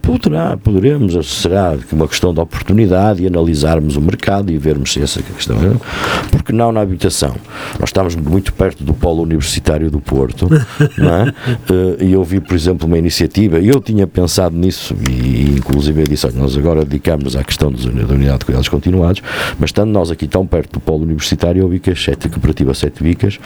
Poderá, 0.00 0.56
poderemos, 0.56 1.26
será 1.26 1.76
uma 1.92 2.06
questão 2.06 2.32
de 2.32 2.40
oportunidade 2.40 3.22
e 3.22 3.26
analisarmos 3.26 3.96
o 3.96 4.00
mercado 4.00 4.52
e 4.52 4.58
vermos 4.58 4.92
se 4.92 5.02
essa 5.02 5.22
questão 5.22 5.56
é. 5.56 6.28
Porque 6.30 6.52
não 6.52 6.70
na 6.72 6.80
habitação? 6.80 7.34
Nós 7.78 7.88
estamos 7.88 8.14
muito 8.14 8.52
perto 8.52 8.84
do 8.84 8.94
Polo 8.94 9.22
Universitário 9.22 9.90
do 9.90 10.00
Porto, 10.00 10.48
não 10.96 11.14
é? 11.14 11.34
Eh, 11.70 12.04
e 12.04 12.12
eu 12.12 12.22
vi, 12.22 12.40
por 12.40 12.54
exemplo, 12.54 12.86
uma 12.86 12.98
iniciativa, 12.98 13.58
e 13.58 13.68
eu 13.68 13.80
tinha 13.80 14.06
pensado 14.06 14.56
nisso, 14.56 14.94
e 15.08 15.56
inclusive 15.56 16.02
eu 16.02 16.06
disse, 16.06 16.26
olha, 16.26 16.36
nós 16.36 16.56
agora 16.56 16.84
dedicamos 16.84 17.36
à 17.36 17.42
questão 17.42 17.72
da 17.72 18.14
unidade 18.14 18.38
de 18.38 18.44
cuidados 18.44 18.68
continuados, 18.68 19.22
mas 19.58 19.70
estando 19.70 19.90
nós 19.90 20.10
aqui 20.10 20.26
tão 20.26 20.46
perto 20.46 20.74
do 20.74 20.80
Polo 20.80 21.02
Universitário, 21.02 21.62
eu 21.62 21.68
vi 21.68 21.80
que 21.80 21.90
a 21.90 21.96
Sete, 21.96 22.26
a 22.26 22.30
Cooperativa 22.30 22.74
Sete 22.74 23.02
Vicas, 23.02 23.38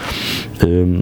um, 0.65 1.01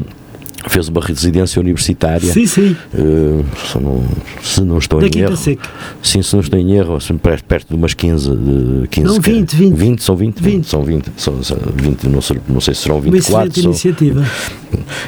fez 0.67 0.87
uma 0.87 1.01
residência 1.01 1.59
universitária. 1.59 2.31
Sim, 2.31 2.45
sim. 2.45 2.75
Uh, 2.93 3.45
se, 3.65 3.77
não, 3.79 4.03
se 4.41 4.61
não 4.61 4.77
estou 4.77 5.01
em 5.01 5.19
erro. 5.19 5.37
Sim, 5.37 6.21
se 6.21 6.33
não 6.33 6.41
estou 6.41 6.59
em 6.59 6.73
erro, 6.73 6.97
perto, 7.21 7.43
perto 7.45 7.69
de 7.69 7.75
umas 7.75 7.93
15. 7.93 8.29
De 8.35 8.87
15 8.89 9.07
não, 9.07 9.21
20, 9.21 9.55
20. 9.55 9.75
20, 9.75 10.03
são 10.03 10.15
20? 10.15 10.41
20. 10.41 10.67
São 10.67 10.83
20. 10.83 11.11
São, 11.17 11.33
20 11.75 12.03
não, 12.07 12.21
sei, 12.21 12.39
não 12.47 12.61
sei 12.61 12.73
se 12.73 12.81
serão 12.81 12.99
24. 12.99 13.33
Uma 13.33 13.45
excelente 13.47 13.65
iniciativa. 13.65 14.25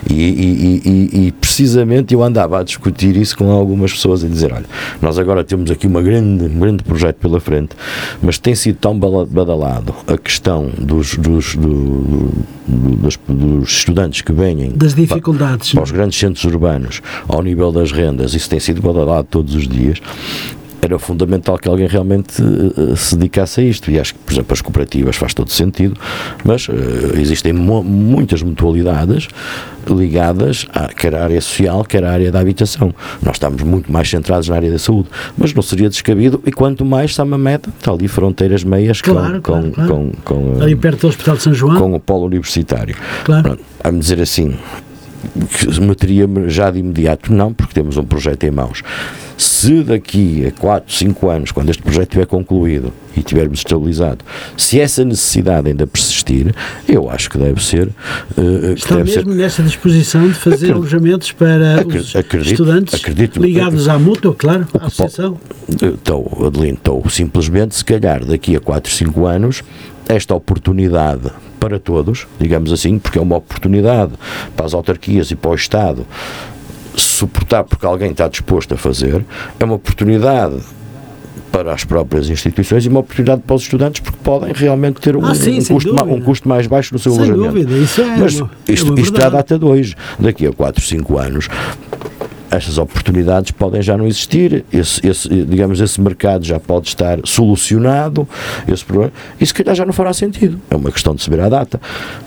E, 0.10 0.14
e, 0.14 0.82
e, 0.86 1.28
e, 1.28 1.32
precisamente 1.34 2.14
eu 2.14 2.24
andava 2.24 2.60
a 2.60 2.64
discutir 2.64 3.18
isso 3.18 3.38
com 3.38 3.52
algumas 3.52 3.92
pessoas 3.92 4.24
e 4.24 4.28
dizer: 4.28 4.54
olha, 4.54 4.66
nós 5.02 5.20
agora 5.20 5.44
temos 5.44 5.70
aqui 5.70 5.88
uma 5.88 6.02
grande, 6.02 6.46
um 6.46 6.60
grande 6.60 6.84
projeto 6.84 7.18
pela 7.18 7.40
frente, 7.40 7.76
mas 8.22 8.38
tem 8.38 8.56
sido 8.56 8.78
tão 8.78 8.98
badalado 8.98 9.94
a 10.08 10.18
questão 10.18 10.70
dos, 10.78 11.16
dos, 11.16 11.56
do, 11.56 12.32
dos, 12.68 13.20
dos 13.28 13.70
estudantes 13.70 14.22
que 14.22 14.32
vêm. 14.32 14.72
Das 14.76 14.94
dificuldades. 14.94 15.38
Para, 15.39 15.58
para 15.58 15.84
os 15.84 15.91
grandes 15.91 16.19
centros 16.19 16.43
urbanos, 16.43 17.02
ao 17.28 17.41
nível 17.41 17.71
das 17.71 17.91
rendas, 17.91 18.34
isso 18.34 18.49
tem 18.49 18.60
sido 18.60 18.82
badalado 18.82 19.28
todos 19.30 19.56
os 19.56 19.67
dias 19.67 19.99
era 20.82 20.97
fundamental 20.97 21.58
que 21.58 21.67
alguém 21.67 21.88
realmente 21.88 22.41
uh, 22.41 22.95
se 22.95 23.15
dedicasse 23.15 23.62
a 23.62 23.63
isto. 23.63 23.91
E 23.91 23.99
acho 23.99 24.13
que, 24.13 24.19
por 24.19 24.34
exemplo, 24.34 24.54
as 24.54 24.62
cooperativas 24.62 25.15
faz 25.15 25.34
todo 25.34 25.52
sentido, 25.52 25.95
mas 26.43 26.67
uh, 26.67 26.73
existem 27.19 27.54
muitas 27.54 28.41
mutualidades 28.41 29.28
ligadas 29.88 30.67
quer 30.95 31.15
à 31.15 31.23
área 31.23 31.41
social, 31.41 31.84
quer 31.84 32.04
à 32.04 32.12
área 32.12 32.32
da 32.32 32.39
habitação. 32.39 32.93
Nós 33.23 33.36
estamos 33.36 33.63
muito 33.63 33.91
mais 33.91 34.10
centrados 34.10 34.47
na 34.47 34.56
área 34.56 34.71
da 34.71 34.78
saúde, 34.78 35.10
mas 35.38 35.54
não 35.54 35.63
seria 35.63 35.89
descabido, 35.89 36.41
e 36.45 36.52
quanto 36.52 36.86
mais 36.86 37.12
está 37.12 37.23
uma 37.23 37.38
meta, 37.38 37.71
está 37.78 37.91
ali 37.91 38.08
fronteiras 38.08 38.63
meias 38.63 39.02
claro, 39.02 39.41
com, 39.41 39.41
claro, 39.41 39.71
com, 39.71 39.71
claro. 39.71 40.12
com, 40.23 40.56
com, 40.56 40.62
ali 40.62 40.75
perto 40.75 41.02
do 41.02 41.08
Hospital 41.08 41.38
de 41.38 41.43
São 41.43 41.54
João. 41.54 41.78
Com 41.78 41.95
o 41.95 41.99
polo 41.99 42.25
universitário. 42.25 42.95
Claro. 43.23 43.43
Pronto, 43.43 43.63
me 43.91 43.99
dizer 43.99 44.21
assim, 44.21 44.56
meteria 45.82 46.28
já 46.48 46.70
de 46.72 46.80
imediato, 46.80 47.34
não, 47.34 47.54
porque 47.54 47.74
temos 47.74 47.98
um 47.98 48.04
projeto 48.04 48.44
em 48.44 48.52
mãos. 48.52 48.84
Se 49.38 49.84
daqui 49.84 50.46
a 50.46 50.52
4, 50.52 50.94
5 50.94 51.30
anos, 51.30 51.52
quando 51.52 51.70
este 51.70 51.82
projeto 51.82 52.04
estiver 52.04 52.26
concluído 52.26 52.94
e 53.16 53.22
tivermos 53.22 53.60
estabilizado, 53.60 54.24
se 54.58 54.80
essa 54.80 55.04
necessidade 55.06 55.70
ainda 55.70 55.88
persistir, 55.88 56.54
eu 56.88 57.10
acho 57.10 57.30
que 57.30 57.38
deve 57.38 57.64
ser. 57.64 57.88
Uh, 58.38 58.74
Está 58.74 58.98
deve 58.98 59.16
mesmo 59.16 59.32
ser... 59.32 59.38
nessa 59.38 59.64
disposição 59.64 60.28
de 60.28 60.34
fazer 60.34 60.56
acredito, 60.56 60.76
alojamentos 60.76 61.32
para 61.32 61.86
os 61.88 62.16
acredito, 62.16 62.52
estudantes 62.52 62.94
acredito, 62.94 63.42
ligados 63.42 63.88
à 63.88 63.98
mútua, 63.98 64.36
claro, 64.36 64.68
à 64.78 64.88
associação? 64.88 65.40
Estou, 65.70 66.46
Adelino, 66.46 66.78
estou 66.78 67.10
simplesmente, 67.10 67.76
se 67.76 67.86
calhar, 67.86 68.26
daqui 68.26 68.56
a 68.56 68.60
4, 68.60 68.92
5 68.92 69.26
anos, 69.26 69.64
esta 70.08 70.36
oportunidade 70.36 71.32
para 71.60 71.80
todos, 71.80 72.28
digamos 72.39 72.72
assim, 72.72 72.98
porque 72.98 73.19
é 73.19 73.22
uma 73.22 73.38
oportunidade 73.38 74.13
para 74.56 74.65
as 74.65 74.74
autarquias 74.74 75.32
e 75.32 75.36
para 75.36 75.52
o 75.52 75.56
Estado 75.56 76.06
suportar 76.95 77.63
porque 77.63 77.86
alguém 77.86 78.12
está 78.12 78.28
disposto 78.28 78.74
a 78.74 78.78
fazer, 78.78 79.24
é 79.60 79.63
uma 79.63 79.76
oportunidade 79.76 80.60
para 81.52 81.74
as 81.74 81.84
próprias 81.84 82.30
instituições 82.30 82.86
e 82.86 82.89
uma 82.89 83.00
oportunidade 83.00 83.41
para 83.41 83.56
os 83.56 83.63
estudantes 83.63 84.02
porque 84.02 84.19
podem 84.24 84.54
realmente 84.54 85.02
ter 85.02 85.15
um, 85.15 85.26
ah, 85.26 85.34
sim, 85.34 85.60
um, 85.60 85.65
custo, 85.65 86.04
um 86.04 86.22
custo, 86.22 86.48
mais 86.48 86.67
baixo 86.67 86.93
no 86.93 87.00
seu 87.00 87.12
sem 87.12 87.24
alojamento. 87.24 87.54
Dúvida, 87.54 87.78
isso 87.78 88.02
é 88.02 88.17
Mas 88.17 88.39
uma, 88.39 88.52
isto, 88.67 88.95
é 88.95 89.02
isto 89.02 89.22
a 89.22 89.30
data 89.30 89.58
de 89.58 89.65
hoje. 89.65 89.95
Daqui 90.19 90.45
a 90.45 90.54
4, 90.54 90.84
5 90.84 91.17
anos 91.17 91.50
estas 92.52 92.78
oportunidades 92.78 93.52
podem 93.52 93.82
já 93.82 93.98
não 93.98 94.08
existir, 94.08 94.66
esse, 94.72 95.06
esse, 95.06 95.28
digamos, 95.28 95.80
esse 95.80 96.02
mercado 96.02 96.46
já 96.46 96.60
pode 96.60 96.88
estar 96.88 97.20
solucionado, 97.24 98.28
esse 98.68 98.84
problema, 98.84 99.12
e 99.40 99.46
se 99.46 99.54
calhar 99.54 99.76
já 99.76 99.86
não 99.86 99.94
fará 99.94 100.14
sentido. 100.14 100.60
É 100.70 100.76
uma 100.76 100.92
questão 100.92 101.14
de 101.14 101.22
saber 101.22 101.42
a 101.42 101.50
data. 101.50 101.80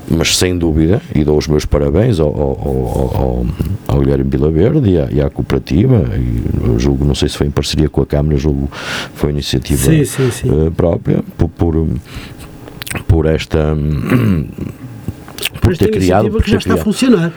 Mas 0.09 0.37
sem 0.37 0.57
dúvida, 0.57 1.01
e 1.15 1.25
dou 1.25 1.39
os 1.39 1.47
meus 1.47 1.65
parabéns 1.65 2.21
ao, 2.21 2.29
ao, 2.29 2.37
ao, 2.37 3.47
ao 3.89 4.01
Guilherme 4.01 4.29
Vila 4.29 4.51
Verde 4.51 4.91
e 4.91 4.99
à, 4.99 5.09
e 5.11 5.21
à 5.21 5.31
cooperativa, 5.31 6.05
e 6.17 6.79
julgo, 6.79 7.05
não 7.05 7.15
sei 7.15 7.29
se 7.29 7.37
foi 7.37 7.47
em 7.47 7.51
parceria 7.51 7.89
com 7.89 8.03
a 8.03 8.07
Câmara, 8.07 8.37
julgo 8.37 8.69
foi 9.15 9.31
iniciativa 9.31 9.83
sim, 9.83 10.05
sim, 10.05 10.31
sim. 10.31 10.51
Uh, 10.51 10.71
própria, 10.71 11.23
por, 11.39 11.49
por, 11.49 11.87
por 13.07 13.27
esta. 13.27 13.77
por 15.61 15.77
ter 15.77 15.91
criado. 15.91 16.31
Por 16.31 16.43
que 16.43 16.51
já 16.51 16.59
está 16.59 16.71
criado, 16.71 16.81
a 16.81 16.85
funcionar 16.85 17.33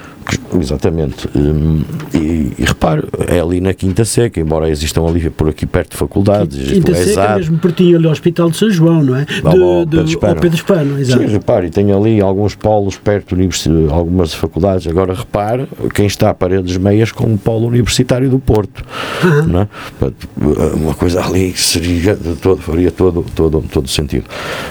Exatamente. 0.60 1.30
Hum, 1.36 1.84
e, 2.14 2.54
e 2.58 2.64
repare, 2.66 3.04
é 3.28 3.40
ali 3.40 3.60
na 3.60 3.74
Quinta 3.74 4.06
Seca, 4.06 4.40
embora 4.40 4.70
existam 4.70 5.06
ali 5.06 5.30
por 5.30 5.50
aqui 5.50 5.66
perto 5.66 5.92
de 5.92 5.98
faculdades. 5.98 6.72
Quinta 6.72 6.94
Seca 6.94 7.10
exato. 7.10 7.40
mesmo 7.40 7.58
pertinho 7.60 7.98
ali 7.98 8.06
ao 8.06 8.12
Hospital 8.12 8.50
de 8.50 8.58
São 8.58 8.70
João, 8.70 9.04
não 9.04 9.16
é? 9.16 9.26
De, 9.26 9.46
ao, 9.46 9.86
Pedro 9.86 10.06
Espano. 10.06 10.42
Pedro 10.42 10.58
Espano, 10.58 11.00
exato. 11.00 11.22
Sim, 11.22 11.28
repare, 11.28 11.70
tem 11.70 11.92
ali 11.92 12.22
alguns 12.22 12.56
polos 12.56 12.98
perto 12.98 13.36
de 13.36 13.46
algumas 13.92 14.34
faculdades. 14.34 14.88
Agora 14.88 15.14
repare, 15.14 15.68
quem 15.94 16.06
está 16.06 16.30
a 16.30 16.34
paredes 16.34 16.78
meias 16.78 17.12
com 17.12 17.34
o 17.34 17.38
polo 17.38 17.68
universitário 17.68 18.30
do 18.30 18.40
Porto. 18.40 18.84
Uhum. 19.24 19.44
Não 19.46 19.62
é? 19.62 19.68
Uma 20.76 20.94
coisa 20.94 21.24
ali 21.24 21.54
seria 21.56 22.18
todo, 22.42 22.62
faria 22.62 22.92
todo, 22.92 23.26
todo, 23.36 23.62
todo 23.72 23.88
sentido. 23.88 24.26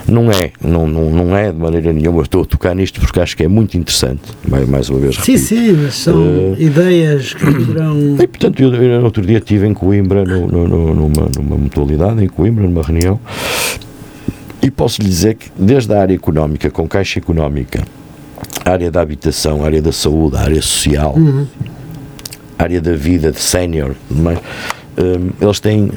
Não 0.08 0.30
é, 0.30 0.52
não, 0.62 0.86
não, 0.86 1.10
não 1.10 1.36
é 1.36 1.52
de 1.52 1.58
maneira 1.58 1.92
nenhuma. 1.92 2.22
Estou 2.22 2.42
a 2.42 2.44
tocar 2.44 2.74
nisto 2.74 3.00
porque 3.00 3.20
acho 3.20 3.36
que 3.36 3.44
é 3.44 3.48
muito 3.48 3.76
interessante. 3.76 4.22
Mais, 4.48 4.68
mais 4.68 4.90
uma 4.90 4.98
vez. 4.98 5.16
Sim, 5.16 5.36
sim, 5.44 5.90
são 5.90 6.52
uh, 6.52 6.57
ideias 6.59 7.35
que 7.35 7.44
poderão. 7.44 8.16
E 8.20 8.26
portanto, 8.28 8.61
eu, 8.62 8.74
eu 8.74 9.04
outro 9.04 9.24
dia 9.24 9.38
estive 9.38 9.66
em 9.66 9.74
Coimbra, 9.74 10.24
no, 10.24 10.46
no, 10.46 10.68
no, 10.68 10.94
numa, 10.94 11.28
numa 11.37 11.57
mutualidade, 11.57 12.22
em 12.22 12.28
Coimbra, 12.28 12.64
numa 12.64 12.83
reunião, 12.83 13.20
e 14.62 14.70
posso 14.70 15.02
lhe 15.02 15.09
dizer 15.09 15.35
que 15.35 15.50
desde 15.59 15.92
a 15.92 16.00
área 16.00 16.14
económica, 16.14 16.70
com 16.70 16.88
caixa 16.88 17.18
económica, 17.18 17.85
área 18.64 18.90
da 18.90 19.00
habitação, 19.00 19.64
área 19.64 19.83
da 19.83 19.92
saúde, 19.92 20.37
área 20.37 20.62
social, 20.62 21.14
uhum. 21.16 21.46
área 22.59 22.80
da 22.80 22.94
vida 22.94 23.30
de 23.30 23.40
sénior, 23.40 23.94
um, 24.11 25.30
eles 25.40 25.61
têm 25.61 25.90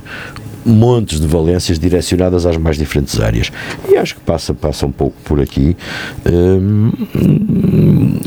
montes 0.68 1.20
de 1.20 1.28
valências 1.28 1.80
direcionadas 1.80 2.46
às 2.46 2.58
mais 2.58 2.78
diferentes 2.78 3.20
áreas. 3.20 3.52
E 3.90 3.98
acho 3.98 4.16
que 4.16 4.22
passa, 4.22 4.54
passa 4.54 4.86
um 4.86 4.92
pouco 4.92 5.16
por 5.24 5.40
aqui 5.40 5.76
um, 6.26 6.92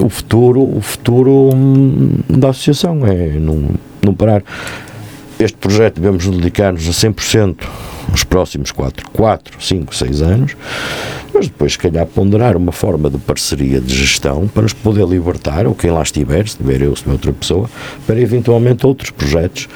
o 0.02 0.08
futuro, 0.08 0.62
o 0.62 0.80
futuro 0.80 1.50
da 2.28 2.50
associação 2.50 3.06
é 3.06 3.38
não, 3.38 3.70
não 4.02 4.14
parar. 4.14 4.42
Este 5.40 5.56
projeto 5.56 5.98
devemos 5.98 6.26
dedicar-nos 6.26 6.86
a 6.86 6.92
100% 6.92 7.56
nos 8.10 8.24
próximos 8.24 8.70
4, 8.72 9.08
4, 9.10 9.56
5, 9.58 9.96
6 9.96 10.20
anos, 10.20 10.56
mas 11.32 11.46
depois, 11.46 11.72
se 11.72 11.78
calhar, 11.78 12.04
ponderar 12.04 12.58
uma 12.58 12.72
forma 12.72 13.08
de 13.08 13.16
parceria 13.16 13.80
de 13.80 13.94
gestão 13.94 14.46
para 14.46 14.64
nos 14.64 14.74
poder 14.74 15.06
libertar, 15.06 15.66
ou 15.66 15.74
quem 15.74 15.90
lá 15.90 16.02
estiver, 16.02 16.46
se 16.46 16.58
tiver 16.58 16.82
eu, 16.82 16.94
se 16.94 17.04
tiver 17.04 17.12
outra 17.12 17.32
pessoa, 17.32 17.70
para 18.06 18.20
eventualmente 18.20 18.86
outros 18.86 19.10
projetos 19.10 19.66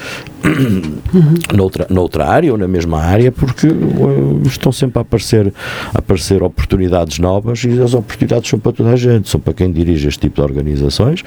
noutra, 1.54 1.86
noutra 1.88 2.26
área 2.26 2.52
ou 2.52 2.58
na 2.58 2.68
mesma 2.68 3.00
área, 3.00 3.32
porque 3.32 3.66
uh, 3.66 4.42
estão 4.44 4.70
sempre 4.70 4.98
a 4.98 5.00
aparecer, 5.02 5.50
a 5.94 5.98
aparecer 5.98 6.42
oportunidades 6.42 7.18
novas 7.18 7.64
e 7.64 7.80
as 7.80 7.94
oportunidades 7.94 8.50
são 8.50 8.58
para 8.58 8.72
toda 8.72 8.90
a 8.90 8.96
gente, 8.96 9.30
são 9.30 9.40
para 9.40 9.54
quem 9.54 9.72
dirige 9.72 10.08
este 10.08 10.20
tipo 10.20 10.36
de 10.36 10.42
organizações 10.42 11.24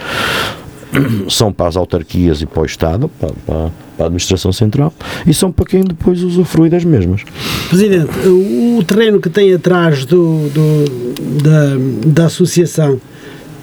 são 1.30 1.52
para 1.52 1.68
as 1.68 1.76
autarquias 1.76 2.42
e 2.42 2.46
para 2.46 2.62
o 2.62 2.66
Estado, 2.66 3.10
para, 3.20 3.34
para, 3.46 3.72
para, 3.98 4.06
a 4.06 4.08
Administração 4.08 4.52
Central, 4.52 4.94
e 5.26 5.34
são 5.34 5.52
para 5.52 5.66
quem 5.66 5.84
depois 5.84 6.24
usufrui 6.24 6.70
das 6.70 6.84
mesmas. 6.84 7.24
Presidente, 7.70 8.12
o 8.28 8.84
terreno 8.84 9.20
que 9.20 9.30
tem 9.30 9.54
atrás 9.54 10.06
do, 10.06 10.50
do 10.50 11.08
da, 11.44 12.12
da 12.12 12.26
associação 12.26 13.00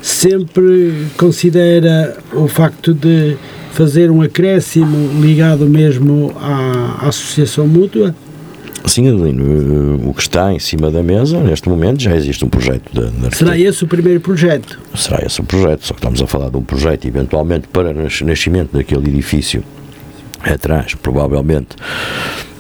sempre 0.03 1.07
considera 1.17 2.17
o 2.35 2.47
facto 2.47 2.93
de 2.93 3.37
fazer 3.73 4.11
um 4.11 4.23
acréscimo 4.23 5.21
ligado 5.21 5.67
mesmo 5.67 6.33
à, 6.41 7.05
à 7.05 7.09
associação 7.09 7.67
mútua? 7.67 8.15
Sim, 8.87 9.09
Adelino, 9.09 10.09
o 10.09 10.13
que 10.13 10.21
está 10.21 10.53
em 10.53 10.59
cima 10.59 10.91
da 10.91 11.03
mesa, 11.03 11.41
neste 11.41 11.69
momento, 11.69 12.03
já 12.03 12.15
existe 12.15 12.45
um 12.45 12.49
projeto 12.49 12.83
de, 12.93 13.35
Será 13.35 13.59
esse 13.59 13.83
o 13.83 13.87
primeiro 13.87 14.21
projeto? 14.21 14.79
Será 14.95 15.25
esse 15.25 15.41
o 15.41 15.45
projeto, 15.45 15.87
só 15.87 15.95
que 15.95 16.01
estamos 16.01 16.21
a 16.21 16.27
falar 16.27 16.51
de 16.51 16.57
um 16.57 16.63
projeto, 16.63 17.07
eventualmente, 17.07 17.67
para 17.69 17.91
o 17.91 18.27
nascimento 18.27 18.77
daquele 18.77 19.09
edifício 19.09 19.65
atrás, 20.43 20.95
provavelmente 20.95 21.69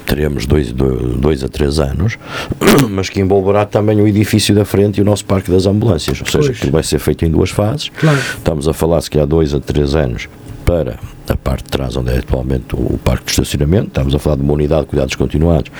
teremos 0.04 0.46
dois, 0.46 0.72
dois 0.72 1.42
a 1.42 1.48
três 1.48 1.78
anos, 1.78 2.18
mas 2.90 3.08
que 3.08 3.20
envolverá 3.20 3.64
também 3.64 4.00
o 4.00 4.06
edifício 4.06 4.54
da 4.54 4.64
frente 4.64 4.98
e 4.98 5.02
o 5.02 5.04
nosso 5.04 5.24
parque 5.24 5.50
das 5.50 5.66
ambulâncias, 5.66 6.20
ou 6.20 6.26
seja, 6.26 6.52
que 6.52 6.70
vai 6.70 6.82
ser 6.82 6.98
feito 6.98 7.24
em 7.24 7.30
duas 7.30 7.50
fases. 7.50 7.90
Claro. 7.90 8.18
Estamos 8.18 8.68
a 8.68 8.72
falar 8.72 9.00
se 9.00 9.10
que 9.10 9.18
há 9.18 9.24
dois 9.24 9.54
a 9.54 9.60
três 9.60 9.94
anos 9.94 10.28
para 10.64 10.98
a 11.28 11.36
parte 11.36 11.64
de 11.64 11.70
trás, 11.70 11.96
onde 11.96 12.10
é 12.10 12.18
atualmente 12.18 12.74
o 12.74 12.98
parque 13.02 13.26
de 13.26 13.30
estacionamento, 13.32 13.88
estamos 13.88 14.14
a 14.14 14.18
falar 14.18 14.36
de 14.36 14.42
uma 14.42 14.52
unidade 14.52 14.82
de 14.82 14.88
cuidados 14.88 15.14
continuados 15.14 15.70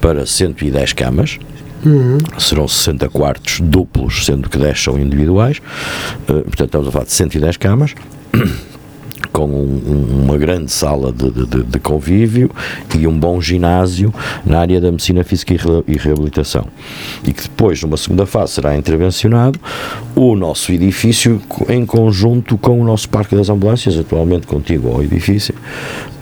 para 0.00 0.26
110 0.26 0.92
camas, 0.92 1.38
Uhum. 1.84 2.16
Serão 2.38 2.66
60 2.66 3.10
quartos 3.10 3.60
duplos, 3.60 4.24
sendo 4.24 4.48
que 4.48 4.56
10 4.56 4.82
são 4.82 4.98
individuais. 4.98 5.58
Uh, 6.22 6.42
portanto, 6.42 6.64
estamos 6.64 6.88
a 6.88 6.90
falar 6.90 7.04
de 7.04 7.12
110 7.12 7.56
camas 7.58 7.94
com 9.34 9.46
um, 9.46 10.22
uma 10.22 10.38
grande 10.38 10.70
sala 10.70 11.12
de, 11.12 11.28
de, 11.28 11.64
de, 11.64 11.78
convívio 11.80 12.48
e 12.96 13.04
um 13.04 13.18
bom 13.18 13.40
ginásio 13.40 14.14
na 14.46 14.60
área 14.60 14.80
da 14.80 14.92
medicina 14.92 15.24
física 15.24 15.52
e 15.88 15.96
reabilitação. 15.96 16.68
E 17.26 17.32
que 17.32 17.42
depois, 17.42 17.82
numa 17.82 17.96
segunda 17.96 18.26
fase, 18.26 18.52
será 18.52 18.76
intervencionado 18.76 19.58
o 20.14 20.36
nosso 20.36 20.70
edifício 20.70 21.42
em 21.68 21.84
conjunto 21.84 22.56
com 22.56 22.80
o 22.80 22.84
nosso 22.84 23.08
parque 23.08 23.34
das 23.34 23.50
ambulâncias, 23.50 23.98
atualmente 23.98 24.46
contigo 24.46 24.88
ao 24.88 25.02
edifício, 25.02 25.52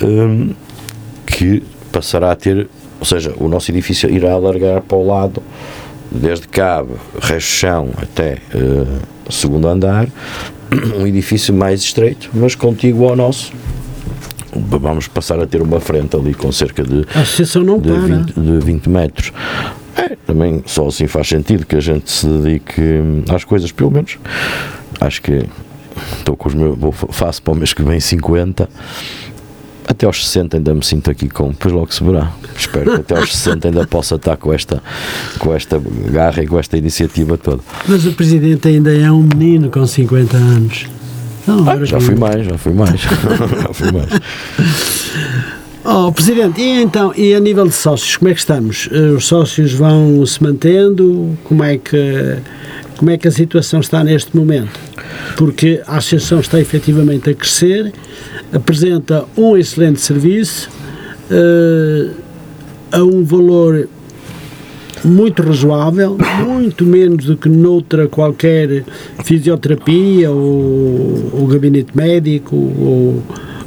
um, 0.03 0.55
que 1.27 1.62
passará 1.92 2.33
a 2.33 2.35
ter, 2.35 2.66
ou 2.98 3.05
seja, 3.05 3.35
o 3.37 3.46
nosso 3.46 3.70
edifício 3.70 4.09
irá 4.11 4.33
alargar 4.33 4.81
para 4.81 4.96
o 4.96 5.07
lado 5.07 5.42
desde 6.11 6.48
cabo, 6.48 6.96
resto 7.20 7.51
chão 7.51 7.90
até 7.98 8.38
uh, 8.55 9.03
segundo 9.31 9.68
andar, 9.68 10.09
um 10.99 11.07
edifício 11.07 11.55
mais 11.55 11.81
estreito, 11.81 12.31
mas 12.33 12.55
contíguo 12.55 13.09
ao 13.09 13.17
nosso. 13.17 13.53
Vamos 14.55 15.09
passar 15.09 15.41
a 15.41 15.47
ter 15.47 15.63
uma 15.63 15.81
frente 15.81 16.15
ali 16.15 16.35
com 16.35 16.53
cerca 16.53 16.83
de, 16.83 17.07
a 17.15 17.21
associação 17.21 17.63
não 17.63 17.79
de, 17.79 17.89
para. 17.89 18.01
20, 18.01 18.33
de 18.35 18.59
20 18.59 18.89
metros. 18.89 19.33
É, 19.97 20.17
também 20.27 20.63
só 20.67 20.87
assim 20.87 21.07
faz 21.07 21.29
sentido 21.29 21.65
que 21.65 21.77
a 21.77 21.81
gente 21.81 22.11
se 22.11 22.27
dedique 22.27 22.83
às 23.35 23.45
coisas, 23.45 23.73
pelo 23.73 23.91
menos. 23.91 24.19
Acho 25.01 25.23
que 25.23 25.47
estou 26.19 26.37
com 26.37 26.49
os 26.49 26.55
meus, 26.55 26.79
vou, 26.79 26.93
faço 26.93 27.43
para 27.43 27.53
o 27.53 27.57
mês 27.57 27.73
que 27.73 27.83
vem 27.83 28.01
50 28.01 28.69
até 29.87 30.07
aos 30.07 30.27
60 30.27 30.57
ainda 30.57 30.75
me 30.75 30.85
sinto 30.85 31.11
aqui 31.11 31.29
com, 31.29 31.51
depois 31.51 31.73
logo 31.73 31.92
se 31.92 32.03
verá. 32.03 32.33
Espero 32.57 32.92
que 32.92 33.01
até 33.01 33.16
aos 33.16 33.33
60 33.37 33.68
ainda 33.68 33.87
possa 33.87 34.16
estar 34.16 34.37
com 34.37 34.53
esta, 34.53 34.83
com 35.38 35.55
esta 35.55 35.81
garra 36.11 36.42
e 36.42 36.47
com 36.47 36.59
esta 36.59 36.77
iniciativa 36.77 37.37
toda. 37.37 37.62
Mas 37.87 38.07
o 38.07 38.12
Presidente 38.12 38.68
ainda 38.68 38.97
é 38.97 39.11
um 39.11 39.23
menino 39.23 39.71
com 39.71 39.87
50 39.87 40.37
anos. 40.37 40.87
Não, 41.47 41.68
ah, 41.68 41.85
já 41.85 42.01
fui 42.01 42.14
mais, 42.14 42.47
já 42.47 42.57
fui 42.57 42.73
mais. 42.73 43.01
já 43.03 43.73
fui 43.73 43.92
mais. 43.92 44.11
Oh, 45.85 46.12
Presidente, 46.12 46.61
e 46.61 46.81
então, 46.81 47.12
e 47.16 47.35
a 47.35 47.40
nível 47.40 47.66
de 47.66 47.75
sócios, 47.75 48.16
como 48.16 48.31
é 48.31 48.35
que 48.35 48.38
estamos? 48.38 48.88
Eh, 48.92 49.11
os 49.16 49.27
sócios 49.27 49.73
vão 49.73 50.25
se 50.25 50.40
mantendo? 50.40 51.37
Como 51.42 51.64
é 51.64 51.77
que, 51.77 52.37
como 53.03 53.11
é 53.11 53.19
que 53.19 53.27
a 53.27 53.33
situação 53.33 53.81
está 53.81 54.05
neste 54.05 54.37
momento? 54.37 54.79
Porque 55.37 55.83
a 55.88 55.97
associação 55.97 56.38
está 56.38 56.61
efetivamente 56.61 57.29
a 57.29 57.35
crescer, 57.35 57.93
apresenta 58.53 59.25
um 59.37 59.57
excelente 59.57 60.01
serviço 60.01 60.71
uh, 61.29 62.15
a 62.93 63.03
um 63.03 63.25
valor 63.25 63.88
muito 65.05 65.43
razoável, 65.43 66.17
muito 66.47 66.87
menos 66.87 67.25
do 67.25 67.37
que 67.37 67.49
noutra 67.49 68.07
qualquer 68.07 68.85
fisioterapia 69.25 70.31
ou, 70.31 71.31
ou 71.33 71.47
gabinete 71.49 71.97
médico 71.97 72.55
ou, 72.55 73.21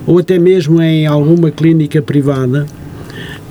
ou 0.07 0.17
até 0.17 0.39
mesmo 0.39 0.81
em 0.81 1.07
alguma 1.07 1.51
clínica 1.51 2.01
privada. 2.01 2.65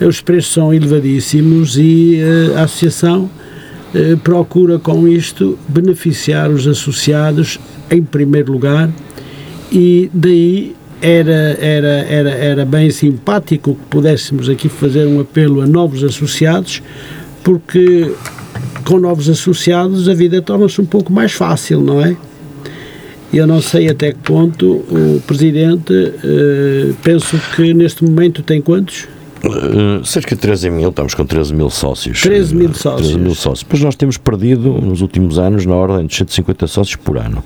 Os 0.00 0.22
preços 0.22 0.50
são 0.50 0.72
elevadíssimos 0.72 1.76
e 1.76 2.22
uh, 2.22 2.56
a 2.56 2.62
associação 2.62 3.28
uh, 3.94 4.16
procura 4.18 4.78
com 4.78 5.06
isto 5.08 5.58
beneficiar 5.68 6.50
os 6.50 6.66
associados 6.66 7.58
em 7.90 8.02
primeiro 8.02 8.52
lugar 8.52 8.90
e 9.72 10.10
daí 10.12 10.74
era, 11.04 11.58
era, 11.60 12.06
era, 12.08 12.30
era 12.30 12.64
bem 12.64 12.90
simpático 12.90 13.74
que 13.74 13.86
pudéssemos 13.90 14.48
aqui 14.48 14.70
fazer 14.70 15.06
um 15.06 15.20
apelo 15.20 15.60
a 15.60 15.66
novos 15.66 16.02
associados, 16.02 16.82
porque 17.42 18.10
com 18.86 18.98
novos 18.98 19.28
associados 19.28 20.08
a 20.08 20.14
vida 20.14 20.40
torna-se 20.40 20.80
um 20.80 20.86
pouco 20.86 21.12
mais 21.12 21.32
fácil, 21.32 21.82
não 21.82 22.00
é? 22.00 22.16
Eu 23.32 23.46
não 23.46 23.60
sei 23.60 23.88
até 23.88 24.12
que 24.12 24.18
ponto 24.20 24.76
o 24.88 25.20
Presidente, 25.26 25.92
eh, 25.92 26.92
penso 27.02 27.38
que 27.54 27.74
neste 27.74 28.04
momento 28.04 28.42
tem 28.42 28.62
quantos? 28.62 29.08
Uh, 29.44 30.04
cerca 30.04 30.34
de 30.34 30.40
13 30.40 30.70
mil, 30.70 30.88
estamos 30.88 31.14
com 31.14 31.24
13 31.24 31.54
mil 31.54 31.68
sócios. 31.68 32.20
13 32.22 32.54
mil 32.54 32.74
sócios. 32.74 33.08
13 33.08 33.18
mil 33.18 33.34
sócios. 33.34 33.62
Pois 33.62 33.82
nós 33.82 33.94
temos 33.94 34.16
perdido 34.16 34.70
nos 34.80 35.00
últimos 35.00 35.38
anos 35.38 35.66
na 35.66 35.74
ordem 35.74 36.06
de 36.06 36.14
150 36.14 36.66
sócios 36.66 36.96
por 36.96 37.18
ano. 37.18 37.44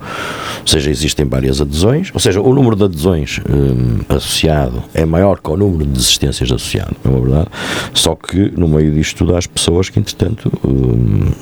Ou 0.60 0.66
seja, 0.66 0.90
existem 0.90 1.26
várias 1.26 1.60
adesões, 1.60 2.10
ou 2.14 2.20
seja, 2.20 2.40
o 2.40 2.54
número 2.54 2.76
de 2.76 2.84
adesões 2.84 3.40
um, 3.48 4.14
associado 4.14 4.82
é 4.94 5.04
maior 5.04 5.40
que 5.40 5.50
o 5.50 5.56
número 5.56 5.84
de 5.84 5.92
desistências 5.92 6.50
associado, 6.50 6.94
não 7.04 7.16
é 7.16 7.20
verdade? 7.20 7.48
Só 7.94 8.14
que 8.14 8.52
no 8.56 8.68
meio 8.68 8.92
disto 8.92 9.18
tudo 9.18 9.34
há 9.34 9.38
as 9.38 9.46
pessoas 9.46 9.88
que, 9.88 9.98
entretanto, 9.98 10.52
um, 10.64 11.32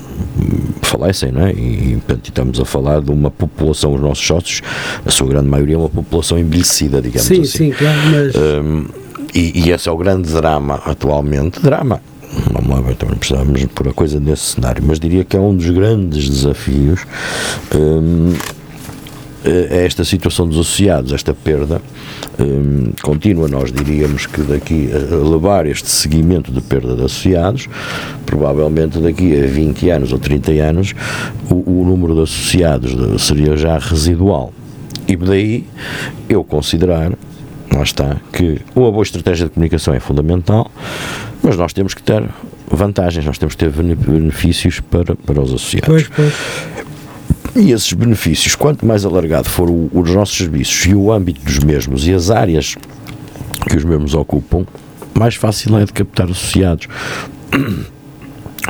falecem, 0.81 1.31
não 1.31 1.45
é? 1.45 1.51
E, 1.51 2.01
portanto, 2.05 2.29
estamos 2.29 2.59
a 2.59 2.65
falar 2.65 3.01
de 3.01 3.11
uma 3.11 3.29
população, 3.29 3.93
os 3.93 4.01
nossos 4.01 4.25
sócios, 4.25 4.61
a 5.05 5.09
sua 5.11 5.27
grande 5.27 5.47
maioria 5.47 5.75
é 5.75 5.77
uma 5.77 5.89
população 5.89 6.39
envelhecida, 6.39 7.01
digamos 7.01 7.27
sim, 7.27 7.41
assim. 7.41 7.45
Sim, 7.45 7.57
sim, 7.57 7.71
claro, 7.71 7.99
mas... 8.11 8.35
Um, 8.35 9.06
e, 9.33 9.63
e 9.65 9.71
esse 9.71 9.89
é 9.89 9.91
o 9.91 9.97
grande 9.97 10.31
drama 10.31 10.81
atualmente. 10.85 11.59
Drama, 11.59 12.01
vamos 12.51 12.69
lá 12.69 12.93
também 12.95 13.17
precisamos 13.17 13.65
por 13.73 13.87
a 13.87 13.93
coisa 13.93 14.19
nesse 14.19 14.55
cenário, 14.55 14.83
mas 14.85 14.99
diria 14.99 15.23
que 15.23 15.35
é 15.35 15.39
um 15.39 15.55
dos 15.55 15.69
grandes 15.69 16.29
desafios 16.29 17.05
um, 17.75 18.33
é 19.45 19.85
esta 19.85 20.03
situação 20.03 20.47
dos 20.47 20.59
associados, 20.59 21.13
esta 21.13 21.33
perda 21.33 21.81
um, 22.39 22.91
contínua. 23.01 23.47
Nós 23.47 23.71
diríamos 23.71 24.25
que 24.25 24.41
daqui 24.41 24.89
a 24.91 25.15
levar 25.15 25.65
este 25.65 25.89
seguimento 25.89 26.51
de 26.51 26.59
perda 26.59 26.95
de 26.95 27.03
associados, 27.03 27.67
provavelmente 28.25 28.99
daqui 28.99 29.39
a 29.41 29.47
20 29.47 29.89
anos 29.89 30.11
ou 30.11 30.19
30 30.19 30.51
anos, 30.51 30.93
o, 31.49 31.81
o 31.81 31.85
número 31.85 32.15
de 32.15 32.21
associados 32.21 33.23
seria 33.23 33.55
já 33.55 33.77
residual. 33.77 34.51
E 35.07 35.15
daí 35.15 35.65
eu 36.27 36.43
considerar 36.43 37.13
lá 37.77 37.83
está, 37.83 38.17
que 38.33 38.59
uma 38.75 38.91
boa 38.91 39.03
estratégia 39.03 39.47
de 39.47 39.53
comunicação 39.53 39.93
é 39.93 39.99
fundamental, 39.99 40.71
mas 41.43 41.55
nós 41.55 41.73
temos 41.73 41.93
que 41.93 42.01
ter 42.01 42.23
vantagens, 42.69 43.25
nós 43.25 43.37
temos 43.37 43.55
que 43.55 43.65
ter 43.65 43.71
benefícios 43.71 44.79
para, 44.79 45.15
para 45.15 45.41
os 45.41 45.53
associados. 45.53 45.87
Pois, 45.87 46.07
pois. 46.09 46.33
E 47.55 47.71
esses 47.71 47.93
benefícios, 47.93 48.55
quanto 48.55 48.85
mais 48.85 49.05
alargado 49.05 49.49
for 49.49 49.69
o, 49.69 49.89
os 49.93 50.11
nossos 50.11 50.37
serviços 50.37 50.85
e 50.85 50.93
o 50.93 51.11
âmbito 51.11 51.41
dos 51.41 51.59
mesmos 51.59 52.07
e 52.07 52.13
as 52.13 52.29
áreas 52.29 52.75
que 53.67 53.77
os 53.77 53.83
mesmos 53.83 54.13
ocupam, 54.13 54.65
mais 55.13 55.35
fácil 55.35 55.77
é 55.77 55.85
de 55.85 55.93
captar 55.93 56.29
associados. 56.29 56.87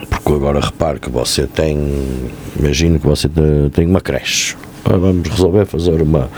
Porque 0.10 0.34
agora 0.34 0.60
repare 0.60 1.00
que 1.00 1.10
você 1.10 1.48
tem, 1.48 1.78
imagino 2.60 3.00
que 3.00 3.08
você 3.08 3.30
tem 3.74 3.88
uma 3.88 4.02
creche 4.02 4.56
vamos 4.96 5.28
resolver 5.28 5.66
fazer 5.66 6.02
uma, 6.02 6.30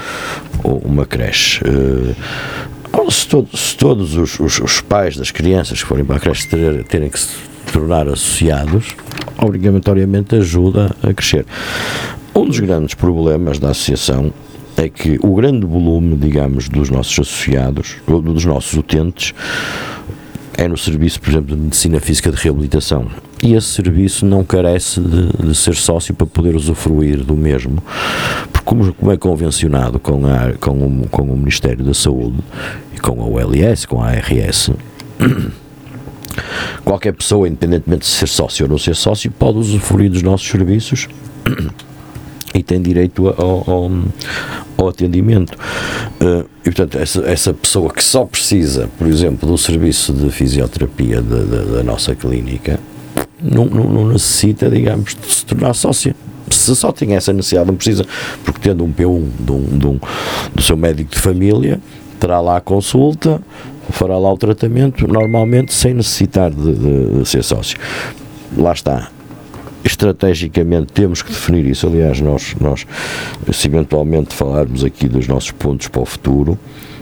uma 0.63 1.05
creche. 1.05 1.61
Uh, 1.63 3.11
se, 3.11 3.27
todo, 3.27 3.57
se, 3.57 3.77
todos 3.77 4.15
os, 4.15 4.39
os, 4.39 4.59
os, 4.59 4.81
pais 4.81 5.17
das 5.17 5.31
crianças 5.31 5.81
que 5.81 5.87
forem 5.87 6.05
para 6.05 6.17
a 6.17 6.19
creche 6.19 6.47
ter, 6.47 6.83
terem 6.85 7.09
que 7.09 7.19
se 7.19 7.29
tornar 7.71 8.07
associados, 8.07 8.95
obrigatoriamente 9.37 10.35
ajuda 10.35 10.95
a 11.03 11.13
crescer. 11.13 11.45
Um 12.33 12.45
dos 12.45 12.59
grandes 12.59 12.95
problemas 12.95 13.59
da 13.59 13.69
associação 13.69 14.33
é 14.77 14.87
que 14.87 15.19
o 15.21 15.35
grande 15.35 15.65
volume, 15.65 16.15
digamos, 16.15 16.69
dos 16.69 16.89
nossos 16.89 17.19
associados, 17.19 17.97
dos 18.07 18.45
nossos 18.45 18.73
utentes, 18.73 19.33
é 20.59 20.67
no 20.67 20.77
serviço, 20.77 21.21
por 21.21 21.29
exemplo, 21.29 21.55
de 21.55 21.61
medicina 21.61 22.01
física 22.01 22.29
de 22.29 22.35
reabilitação. 22.35 23.07
E 23.41 23.53
esse 23.53 23.67
serviço 23.67 24.25
não 24.25 24.43
carece 24.43 24.99
de, 24.99 25.47
de 25.47 25.55
ser 25.55 25.73
sócio 25.73 26.13
para 26.13 26.27
poder 26.27 26.53
usufruir 26.53 27.23
do 27.23 27.33
mesmo. 27.33 27.81
Porque, 28.51 28.65
como, 28.65 28.93
é 29.09 29.15
convencionado 29.15 29.99
com, 29.99 30.25
a, 30.27 30.51
com, 30.59 30.71
o, 30.71 31.07
com 31.07 31.21
o 31.21 31.37
Ministério 31.37 31.85
da 31.85 31.93
Saúde 31.93 32.39
e 32.93 32.99
com 32.99 33.21
a 33.21 33.25
OLS, 33.25 33.87
com 33.87 34.03
a 34.03 34.09
ARS, 34.09 34.71
qualquer 36.83 37.13
pessoa, 37.13 37.47
independentemente 37.47 38.01
de 38.01 38.07
ser 38.07 38.27
sócio 38.27 38.65
ou 38.65 38.69
não 38.69 38.77
ser 38.77 38.97
sócio, 38.97 39.31
pode 39.31 39.59
usufruir 39.59 40.11
dos 40.11 40.21
nossos 40.21 40.45
serviços 40.45 41.07
e 42.53 42.63
tem 42.63 42.81
direito 42.81 43.27
ao, 43.27 43.63
ao, 43.69 43.91
ao 44.77 44.87
atendimento. 44.89 45.57
Uh, 46.21 46.45
e, 46.61 46.71
portanto, 46.71 46.97
essa, 46.97 47.21
essa 47.21 47.53
pessoa 47.53 47.91
que 47.91 48.03
só 48.03 48.25
precisa, 48.25 48.89
por 48.97 49.07
exemplo, 49.07 49.47
do 49.47 49.57
serviço 49.57 50.13
de 50.13 50.29
fisioterapia 50.29 51.21
da, 51.21 51.37
da, 51.37 51.63
da 51.75 51.83
nossa 51.83 52.15
clínica, 52.15 52.79
não, 53.41 53.65
não, 53.65 53.85
não, 53.85 54.07
necessita, 54.09 54.69
digamos, 54.69 55.15
de 55.15 55.33
se 55.33 55.45
tornar 55.45 55.73
sócia. 55.73 56.15
Se 56.49 56.75
só 56.75 56.91
tem 56.91 57.15
essa 57.15 57.31
necessidade, 57.31 57.67
não 57.67 57.75
precisa, 57.75 58.05
porque 58.43 58.59
tendo 58.59 58.83
um 58.83 58.91
P1 58.91 59.27
de 59.39 59.51
um, 59.51 59.77
de 59.77 59.87
um, 59.87 59.99
do 60.53 60.61
seu 60.61 60.75
médico 60.75 61.11
de 61.11 61.19
família, 61.19 61.79
terá 62.19 62.41
lá 62.41 62.57
a 62.57 62.61
consulta, 62.61 63.41
fará 63.91 64.17
lá 64.17 64.33
o 64.33 64.37
tratamento, 64.37 65.07
normalmente 65.07 65.73
sem 65.73 65.93
necessitar 65.93 66.51
de, 66.51 66.73
de, 66.73 67.19
de 67.19 67.25
ser 67.29 67.43
sócio. 67.43 67.77
Lá 68.57 68.73
está 68.73 69.09
estrategicamente 69.83 70.91
temos 70.93 71.21
que 71.21 71.29
definir 71.29 71.65
isso. 71.65 71.87
Aliás, 71.87 72.19
nós, 72.19 72.55
nós, 72.59 72.85
se 73.51 73.67
eventualmente 73.67 74.33
falarmos 74.33 74.83
aqui 74.83 75.07
dos 75.07 75.27
nossos 75.27 75.51
pontos 75.51 75.87
para 75.87 76.01
o 76.01 76.05
futuro, 76.05 76.57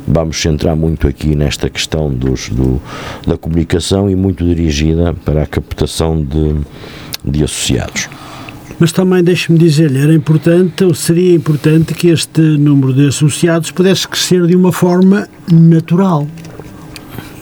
vamos 0.07 0.41
centrar 0.41 0.75
muito 0.75 1.07
aqui 1.07 1.35
nesta 1.35 1.69
questão 1.69 2.09
dos, 2.09 2.49
do, 2.49 2.81
da 3.25 3.37
comunicação 3.37 4.09
e 4.09 4.15
muito 4.15 4.43
dirigida 4.43 5.13
para 5.25 5.43
a 5.43 5.45
captação 5.45 6.23
de, 6.23 6.55
de 7.25 7.43
associados. 7.43 8.09
Mas 8.79 8.91
também 8.91 9.23
deixe-me 9.23 9.57
dizer-lhe, 9.57 9.97
era 9.97 10.13
importante, 10.13 10.83
ou 10.83 10.93
seria 10.93 11.33
importante 11.33 11.95
que 11.95 12.09
este 12.09 12.41
número 12.41 12.93
de 12.93 13.07
associados 13.07 13.71
pudesse 13.71 14.07
crescer 14.07 14.45
de 14.45 14.55
uma 14.55 14.71
forma 14.71 15.27
natural. 15.51 16.27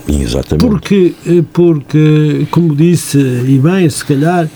Exatamente. 0.07 0.65
Porque, 0.65 1.13
eh, 1.27 1.43
porque 1.51 2.47
como 2.51 2.75
disse, 2.75 3.17
e 3.17 3.59
bem, 3.59 3.89
se 3.89 4.05
calhar, 4.05 4.47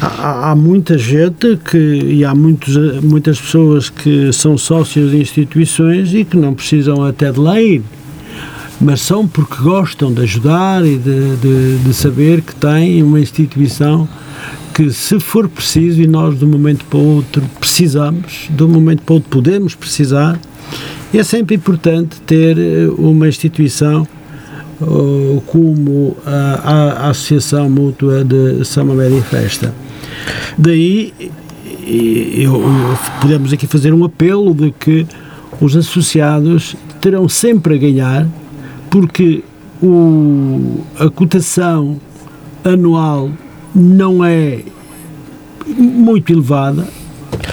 há, 0.00 0.50
há, 0.50 0.54
muita 0.54 0.96
gente 0.96 1.58
que, 1.64 1.76
e 1.76 2.24
há 2.24 2.34
muitos, 2.34 2.76
muitas 3.02 3.40
pessoas 3.40 3.90
que 3.90 4.32
são 4.32 4.56
sócios 4.56 5.10
de 5.10 5.18
instituições 5.18 6.14
e 6.14 6.24
que 6.24 6.36
não 6.36 6.54
precisam 6.54 7.04
até 7.04 7.30
de 7.30 7.38
lei, 7.38 7.82
mas 8.80 9.00
são 9.00 9.28
porque 9.28 9.62
gostam 9.62 10.12
de 10.12 10.22
ajudar 10.22 10.84
e 10.86 10.96
de, 10.96 11.36
de, 11.36 11.78
de 11.78 11.94
saber 11.94 12.40
que 12.40 12.54
têm 12.54 13.02
uma 13.02 13.20
instituição 13.20 14.08
que 14.74 14.90
se 14.90 15.20
for 15.20 15.48
preciso 15.48 16.00
e 16.00 16.06
nós 16.06 16.38
de 16.38 16.44
um 16.44 16.48
momento 16.48 16.84
para 16.86 16.98
o 16.98 17.16
outro 17.16 17.42
precisamos, 17.58 18.48
de 18.48 18.62
um 18.62 18.68
momento 18.68 19.02
para 19.02 19.12
o 19.12 19.16
outro 19.16 19.30
podemos 19.30 19.74
precisar, 19.74 20.40
é 21.12 21.22
sempre 21.24 21.56
importante 21.56 22.20
ter 22.20 22.56
eh, 22.56 22.88
uma 22.96 23.28
instituição 23.28 24.06
uh, 24.80 25.42
como 25.46 26.16
a, 26.24 27.06
a, 27.06 27.10
Associação 27.10 27.68
Mútua 27.68 28.24
de 28.24 28.64
Samamédia 28.64 29.18
e 29.18 29.22
Festa. 29.22 29.74
Daí 30.56 31.12
eu, 32.36 32.62
podemos 33.20 33.52
aqui 33.52 33.66
fazer 33.66 33.92
um 33.92 34.04
apelo 34.04 34.54
de 34.54 34.70
que 34.72 35.06
os 35.60 35.76
associados 35.76 36.76
terão 37.00 37.28
sempre 37.28 37.74
a 37.74 37.78
ganhar 37.78 38.26
porque 38.90 39.42
o, 39.82 40.80
a 40.98 41.08
cotação 41.08 42.00
anual 42.64 43.30
não 43.74 44.24
é 44.24 44.60
muito 45.66 46.32
elevada, 46.32 46.86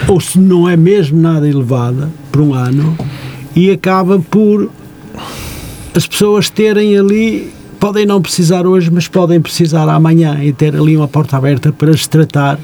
ou 0.08 0.20
se 0.20 0.40
não 0.40 0.68
é 0.68 0.76
mesmo 0.76 1.20
nada 1.20 1.48
elevada 1.48 2.10
por 2.32 2.42
um 2.42 2.54
ano, 2.54 2.98
e 3.56 3.70
acaba 3.72 4.20
por 4.20 4.70
as 5.96 6.08
pessoas 6.08 6.50
terem 6.50 6.98
ali 6.98 7.54
podem 7.80 8.06
não 8.06 8.22
precisar 8.22 8.66
hoje, 8.66 8.92
mas 8.92 9.08
podem 9.08 9.42
precisar 9.42 9.90
amanhã 9.90 10.44
e 10.44 10.52
ter 10.52 10.76
ali 10.76 10.96
uma 10.96 11.08
porta 11.08 11.38
aberta 11.38 11.72
para 11.72 11.96
se 11.96 12.10
tratar 12.10 12.60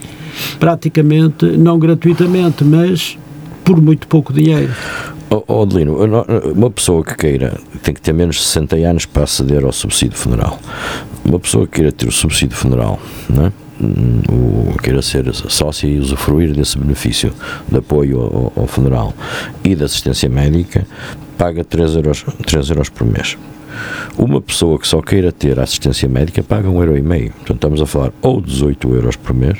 praticamente, 0.59 1.45
não 1.57 1.77
gratuitamente, 1.77 2.63
mas 2.63 3.17
por 3.63 3.81
muito 3.81 4.07
pouco 4.07 4.33
dinheiro. 4.33 4.73
Oh, 5.29 5.63
Adelino, 5.63 5.97
uma 6.53 6.69
pessoa 6.69 7.03
que 7.03 7.15
queira 7.15 7.57
tem 7.81 7.93
que 7.93 8.01
ter 8.01 8.13
menos 8.13 8.35
de 8.35 8.43
60 8.43 8.75
anos 8.75 9.05
para 9.05 9.23
aceder 9.23 9.65
ao 9.65 9.71
subsídio 9.71 10.17
funeral. 10.17 10.59
Uma 11.25 11.39
pessoa 11.39 11.65
que 11.65 11.73
queira 11.73 11.91
ter 11.91 12.07
o 12.07 12.11
subsídio 12.11 12.55
funeral, 12.55 12.99
não 13.29 13.47
é? 13.47 13.51
o, 14.29 14.77
queira 14.81 15.01
ser 15.01 15.33
sócio 15.33 15.89
e 15.89 15.99
usufruir 15.99 16.53
desse 16.53 16.77
benefício 16.77 17.33
de 17.69 17.77
apoio 17.77 18.19
ao, 18.19 18.53
ao 18.55 18.67
funeral 18.67 19.13
e 19.63 19.75
da 19.75 19.85
assistência 19.85 20.29
médica, 20.29 20.85
paga 21.37 21.63
3 21.63 21.95
euros, 21.95 22.25
3 22.45 22.69
euros 22.69 22.89
por 22.89 23.05
mês. 23.05 23.37
Uma 24.17 24.41
pessoa 24.41 24.77
que 24.77 24.87
só 24.87 25.01
queira 25.01 25.31
ter 25.31 25.59
assistência 25.59 26.07
médica 26.07 26.43
paga 26.43 26.69
um 26.69 26.81
euro. 26.81 26.93
Portanto, 26.93 27.53
estamos 27.53 27.81
a 27.81 27.85
falar 27.85 28.11
ou 28.21 28.41
18 28.41 28.93
euros 28.93 29.15
por 29.15 29.33
mês 29.35 29.59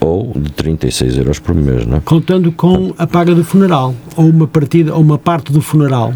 ou 0.00 0.32
de 0.36 0.50
36 0.52 1.18
euros 1.18 1.38
por 1.38 1.54
mês, 1.54 1.86
não 1.86 1.98
é? 1.98 2.00
Contando 2.00 2.50
com 2.52 2.94
a 2.96 3.06
paga 3.06 3.34
do 3.34 3.44
funeral 3.44 3.94
ou 4.16 4.26
uma 4.26 4.46
partida 4.46 4.94
ou 4.94 5.00
uma 5.00 5.18
parte 5.18 5.52
do 5.52 5.60
funeral. 5.60 6.12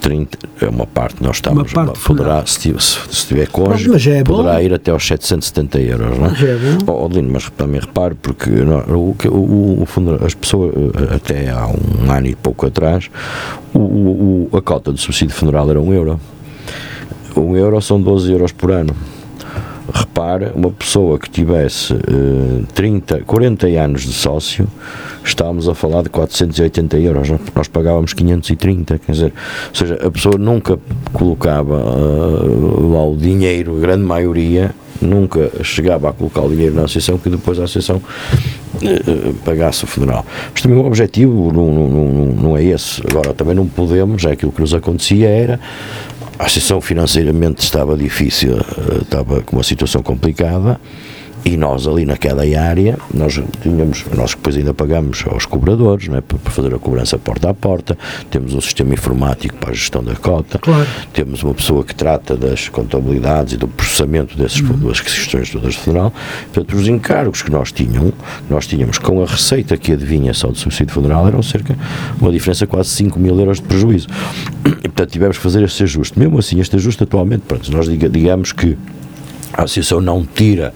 30, 0.00 0.38
é 0.60 0.68
uma 0.68 0.86
parte, 0.86 1.22
nós 1.22 1.36
estamos, 1.36 1.72
uma 1.72 1.86
parte 1.86 2.00
poderá, 2.00 2.44
se, 2.46 2.60
se, 2.60 2.98
se 3.10 3.26
tiver 3.26 3.48
cônjuge, 3.48 3.88
mas 3.88 4.06
é 4.06 4.24
poderá 4.24 4.54
bom. 4.54 4.60
ir 4.60 4.74
até 4.74 4.90
aos 4.90 5.06
770 5.06 5.80
euros, 5.80 6.18
não 6.18 6.26
é? 6.26 6.30
Mas 6.30 6.42
é 6.42 6.56
bom. 6.84 7.04
Oh, 7.04 7.08
Lino, 7.08 7.30
mas 7.32 7.50
também 7.50 7.80
repare, 7.80 8.14
porque 8.14 8.50
não, 8.50 8.78
o, 8.96 9.16
o, 9.26 9.82
o, 9.82 9.86
funeral, 9.86 10.24
as 10.26 10.34
pessoas, 10.34 10.74
eh, 10.74 11.14
até 11.14 11.50
há 11.50 11.66
um 11.66 12.10
ano 12.10 12.26
e 12.26 12.34
pouco 12.34 12.66
atrás, 12.66 13.10
o, 13.74 13.78
o, 13.78 14.50
a 14.52 14.62
cota 14.62 14.92
do 14.92 14.98
subsídio 14.98 15.34
funeral 15.34 15.70
era 15.70 15.80
um 15.80 15.92
euro 15.92 16.20
um 17.36 17.56
euro 17.56 17.80
são 17.80 18.00
12 18.00 18.32
euros 18.32 18.52
por 18.52 18.70
ano. 18.70 18.94
Repare, 19.92 20.52
uma 20.54 20.70
pessoa 20.70 21.18
que 21.18 21.30
tivesse 21.30 21.94
uh, 21.94 22.66
30, 22.74 23.22
40 23.24 23.66
anos 23.68 24.02
de 24.02 24.12
sócio, 24.12 24.68
estávamos 25.24 25.68
a 25.68 25.74
falar 25.74 26.02
de 26.02 26.10
480 26.10 26.98
euros, 26.98 27.28
nós 27.54 27.68
pagávamos 27.68 28.12
530, 28.12 28.98
quer 28.98 29.12
dizer, 29.12 29.32
ou 29.68 29.74
seja, 29.74 29.94
a 30.06 30.10
pessoa 30.10 30.36
nunca 30.36 30.78
colocava 31.12 31.76
uh, 31.76 32.92
lá 32.92 33.06
o 33.06 33.16
dinheiro, 33.16 33.76
a 33.76 33.80
grande 33.80 34.04
maioria, 34.04 34.74
nunca 35.00 35.50
chegava 35.62 36.10
a 36.10 36.12
colocar 36.12 36.42
o 36.42 36.50
dinheiro 36.50 36.74
na 36.74 36.82
associação, 36.82 37.16
que 37.16 37.30
depois 37.30 37.58
a 37.58 37.64
associação 37.64 37.96
uh, 37.96 39.34
pagasse 39.44 39.84
o 39.84 39.86
funeral. 39.86 40.26
Mas 40.52 40.60
também 40.60 40.76
o 40.76 40.84
objetivo 40.84 41.50
não, 41.52 41.72
não, 41.72 41.88
não, 41.88 42.24
não 42.42 42.56
é 42.56 42.64
esse. 42.64 43.00
Agora, 43.10 43.32
também 43.32 43.54
não 43.54 43.66
podemos, 43.66 44.24
é 44.24 44.32
aquilo 44.32 44.52
que 44.52 44.60
nos 44.60 44.74
acontecia 44.74 45.28
era 45.28 45.58
a 46.38 46.44
Associação 46.44 46.80
financeiramente 46.80 47.62
estava 47.62 47.96
difícil, 47.96 48.56
eh, 48.58 49.02
estava 49.02 49.42
com 49.42 49.56
uma 49.56 49.64
situação 49.64 50.02
complicada 50.02 50.80
e 51.44 51.56
nós 51.56 51.86
ali 51.86 52.04
naquela 52.04 52.42
área, 52.42 52.98
nós 53.12 53.40
tínhamos, 53.62 54.04
nós 54.14 54.30
depois 54.30 54.56
ainda 54.56 54.74
pagamos 54.74 55.24
aos 55.26 55.46
cobradores, 55.46 56.08
não 56.08 56.16
é, 56.16 56.20
para 56.20 56.38
fazer 56.50 56.74
a 56.74 56.78
cobrança 56.78 57.18
porta 57.18 57.50
a 57.50 57.54
porta, 57.54 57.96
temos 58.30 58.54
um 58.54 58.60
sistema 58.60 58.94
informático 58.94 59.56
para 59.56 59.70
a 59.70 59.74
gestão 59.74 60.02
da 60.02 60.14
cota, 60.14 60.58
claro. 60.58 60.86
temos 61.12 61.42
uma 61.42 61.54
pessoa 61.54 61.84
que 61.84 61.94
trata 61.94 62.36
das 62.36 62.68
contabilidades 62.68 63.54
e 63.54 63.56
do 63.56 63.68
processamento 63.68 64.36
desses, 64.36 64.60
uhum. 64.60 64.88
das 64.88 65.00
questões 65.00 65.50
todas 65.50 65.74
de 65.74 65.80
funeral, 65.80 66.12
portanto 66.52 66.76
os 66.76 66.88
encargos 66.88 67.42
que 67.42 67.50
nós 67.50 67.72
tínhamos, 67.72 68.12
nós 68.48 68.66
tínhamos 68.66 68.98
com 68.98 69.22
a 69.22 69.26
receita 69.26 69.76
que 69.76 69.92
adivinha 69.92 70.34
só 70.34 70.50
de 70.50 70.58
subsídio 70.58 70.92
funeral 70.92 71.26
eram 71.26 71.42
cerca, 71.42 71.76
uma 72.20 72.32
diferença 72.32 72.66
de 72.66 72.70
quase 72.70 72.90
5 72.90 73.18
mil 73.18 73.38
euros 73.38 73.58
de 73.58 73.66
prejuízo, 73.66 74.08
e 74.64 74.88
portanto 74.88 75.10
tivemos 75.10 75.36
que 75.36 75.42
fazer 75.42 75.62
este 75.62 75.82
ajuste, 75.84 76.18
mesmo 76.18 76.38
assim 76.38 76.60
este 76.60 76.76
ajuste 76.76 77.02
atualmente, 77.04 77.42
pronto, 77.46 77.70
nós 77.72 77.86
digamos 77.86 78.52
que 78.52 78.76
a 79.58 79.64
associação 79.64 80.00
não 80.00 80.24
tira 80.24 80.72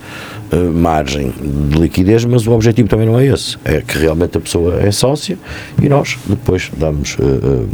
uh, 0.52 0.72
margem 0.72 1.32
de 1.40 1.78
liquidez, 1.78 2.24
mas 2.24 2.44
o 2.48 2.50
objetivo 2.50 2.88
também 2.88 3.06
não 3.06 3.16
é 3.18 3.26
esse. 3.26 3.56
É 3.64 3.80
que 3.80 3.96
realmente 3.96 4.36
a 4.36 4.40
pessoa 4.40 4.80
é 4.82 4.90
sócia 4.90 5.38
e 5.80 5.88
nós 5.88 6.18
depois 6.26 6.68
damos 6.76 7.14
uh, 7.14 7.68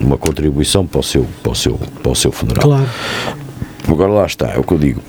uma 0.00 0.16
contribuição 0.16 0.86
para 0.86 1.00
o 1.00 1.02
seu, 1.02 1.26
para 1.42 1.52
o 1.52 1.54
seu, 1.54 1.78
para 2.02 2.12
o 2.12 2.16
seu 2.16 2.32
funeral. 2.32 2.62
Claro. 2.62 2.88
Agora 3.86 4.10
lá 4.10 4.24
está, 4.24 4.48
é 4.52 4.58
o 4.58 4.62
que 4.62 4.72
eu 4.72 4.78
digo. 4.78 5.02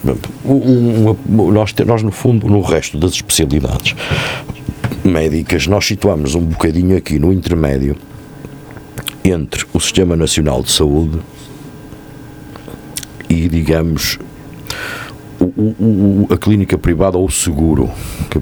Nós, 1.26 1.74
nós, 1.86 2.04
no 2.04 2.12
fundo, 2.12 2.50
no 2.50 2.60
resto 2.60 2.98
das 2.98 3.12
especialidades 3.14 3.96
médicas, 5.06 5.68
nós 5.68 5.86
situamos 5.86 6.36
um 6.36 6.42
bocadinho 6.42 6.98
aqui 6.98 7.18
no 7.18 7.32
intermédio 7.32 7.96
entre 9.24 9.66
o 9.72 9.80
Sistema 9.80 10.18
Nacional 10.18 10.62
de 10.62 10.72
Saúde 10.74 11.20
e, 13.30 13.48
digamos, 13.48 14.20
o, 15.58 15.62
o, 15.62 16.28
a 16.32 16.38
clínica 16.38 16.78
privada 16.78 17.18
ou 17.18 17.26
o 17.26 17.32
seguro 17.32 17.90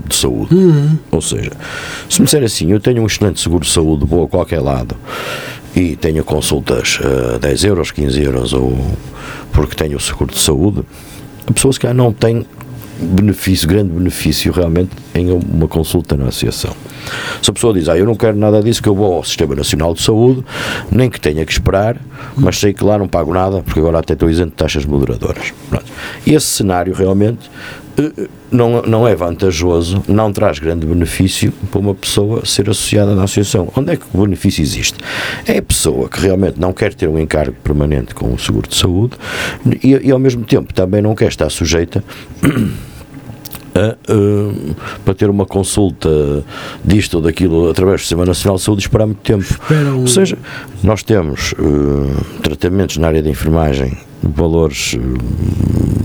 de 0.07 0.15
saúde. 0.15 0.53
Uhum. 0.53 0.97
Ou 1.11 1.21
seja, 1.21 1.51
se 2.09 2.19
me 2.19 2.25
disser 2.25 2.43
assim, 2.43 2.71
eu 2.71 2.79
tenho 2.79 3.01
um 3.01 3.05
excelente 3.05 3.39
seguro 3.39 3.63
de 3.63 3.71
saúde, 3.71 4.05
vou 4.05 4.23
a 4.23 4.27
qualquer 4.27 4.59
lado 4.59 4.95
e 5.75 5.95
tenho 5.95 6.23
consultas 6.23 6.99
a 7.03 7.35
uh, 7.35 7.39
10 7.39 7.63
euros, 7.63 7.91
15 7.91 8.21
euros, 8.21 8.53
ou 8.53 8.77
porque 9.51 9.75
tenho 9.75 9.97
o 9.97 9.99
seguro 9.99 10.31
de 10.31 10.39
saúde, 10.39 10.83
a 11.47 11.53
pessoa 11.53 11.73
se 11.73 11.79
calhar 11.79 11.95
não 11.95 12.13
tem 12.13 12.45
benefício, 12.99 13.67
grande 13.67 13.91
benefício 13.91 14.51
realmente 14.51 14.91
em 15.13 15.31
uma 15.31 15.67
consulta 15.67 16.15
na 16.15 16.27
associação. 16.27 16.75
Se 17.41 17.49
a 17.49 17.53
pessoa 17.53 17.73
diz, 17.73 17.89
ah, 17.89 17.97
eu 17.97 18.05
não 18.05 18.15
quero 18.15 18.37
nada 18.37 18.61
disso, 18.61 18.81
que 18.81 18.87
eu 18.87 18.95
vou 18.95 19.13
ao 19.13 19.23
Sistema 19.23 19.55
Nacional 19.55 19.93
de 19.93 20.01
Saúde, 20.01 20.43
nem 20.91 21.09
que 21.09 21.19
tenha 21.19 21.45
que 21.45 21.51
esperar, 21.51 21.97
mas 22.35 22.57
sei 22.57 22.73
que 22.73 22.83
lá 22.83 22.97
não 22.97 23.07
pago 23.07 23.33
nada, 23.33 23.61
porque 23.61 23.79
agora 23.79 23.99
até 23.99 24.13
estou 24.13 24.29
isento 24.29 24.51
de 24.51 24.55
taxas 24.55 24.85
moderadoras. 24.85 25.53
Pronto. 25.69 25.85
Esse 26.25 26.45
cenário 26.45 26.93
realmente 26.93 27.49
não, 28.51 28.81
não 28.81 29.07
é 29.07 29.15
vantajoso, 29.15 30.03
não 30.07 30.31
traz 30.31 30.59
grande 30.59 30.85
benefício 30.85 31.51
para 31.71 31.79
uma 31.79 31.93
pessoa 31.93 32.45
ser 32.45 32.69
associada 32.69 33.15
na 33.15 33.23
associação. 33.23 33.71
Onde 33.75 33.93
é 33.93 33.97
que 33.97 34.05
o 34.13 34.21
benefício 34.23 34.61
existe? 34.61 34.97
É 35.45 35.57
a 35.57 35.61
pessoa 35.61 36.09
que 36.09 36.19
realmente 36.19 36.59
não 36.59 36.73
quer 36.73 36.93
ter 36.93 37.07
um 37.07 37.19
encargo 37.19 37.55
permanente 37.63 38.15
com 38.15 38.33
o 38.33 38.39
seguro 38.39 38.67
de 38.67 38.75
saúde 38.75 39.17
e, 39.83 40.07
e 40.07 40.11
ao 40.11 40.19
mesmo 40.19 40.43
tempo 40.43 40.73
também 40.73 41.01
não 41.01 41.15
quer 41.15 41.27
estar 41.27 41.49
sujeita 41.49 42.03
a, 43.75 43.97
uh, 44.11 44.75
para 45.03 45.13
ter 45.13 45.29
uma 45.29 45.45
consulta 45.45 46.09
disto 46.83 47.15
ou 47.15 47.21
daquilo 47.21 47.69
através 47.69 48.01
do 48.01 48.03
Sistema 48.03 48.25
Nacional 48.25 48.57
de 48.57 48.63
Saúde 48.63 48.81
e 48.81 48.85
esperar 48.85 49.05
muito 49.05 49.21
tempo. 49.21 49.45
Ou 49.99 50.07
seja, 50.07 50.37
nós 50.83 51.03
temos 51.03 51.53
uh, 51.53 52.41
tratamentos 52.41 52.97
na 52.97 53.07
área 53.07 53.21
da 53.21 53.29
enfermagem 53.29 53.97
valores 54.21 54.93
uh, 54.93 56.02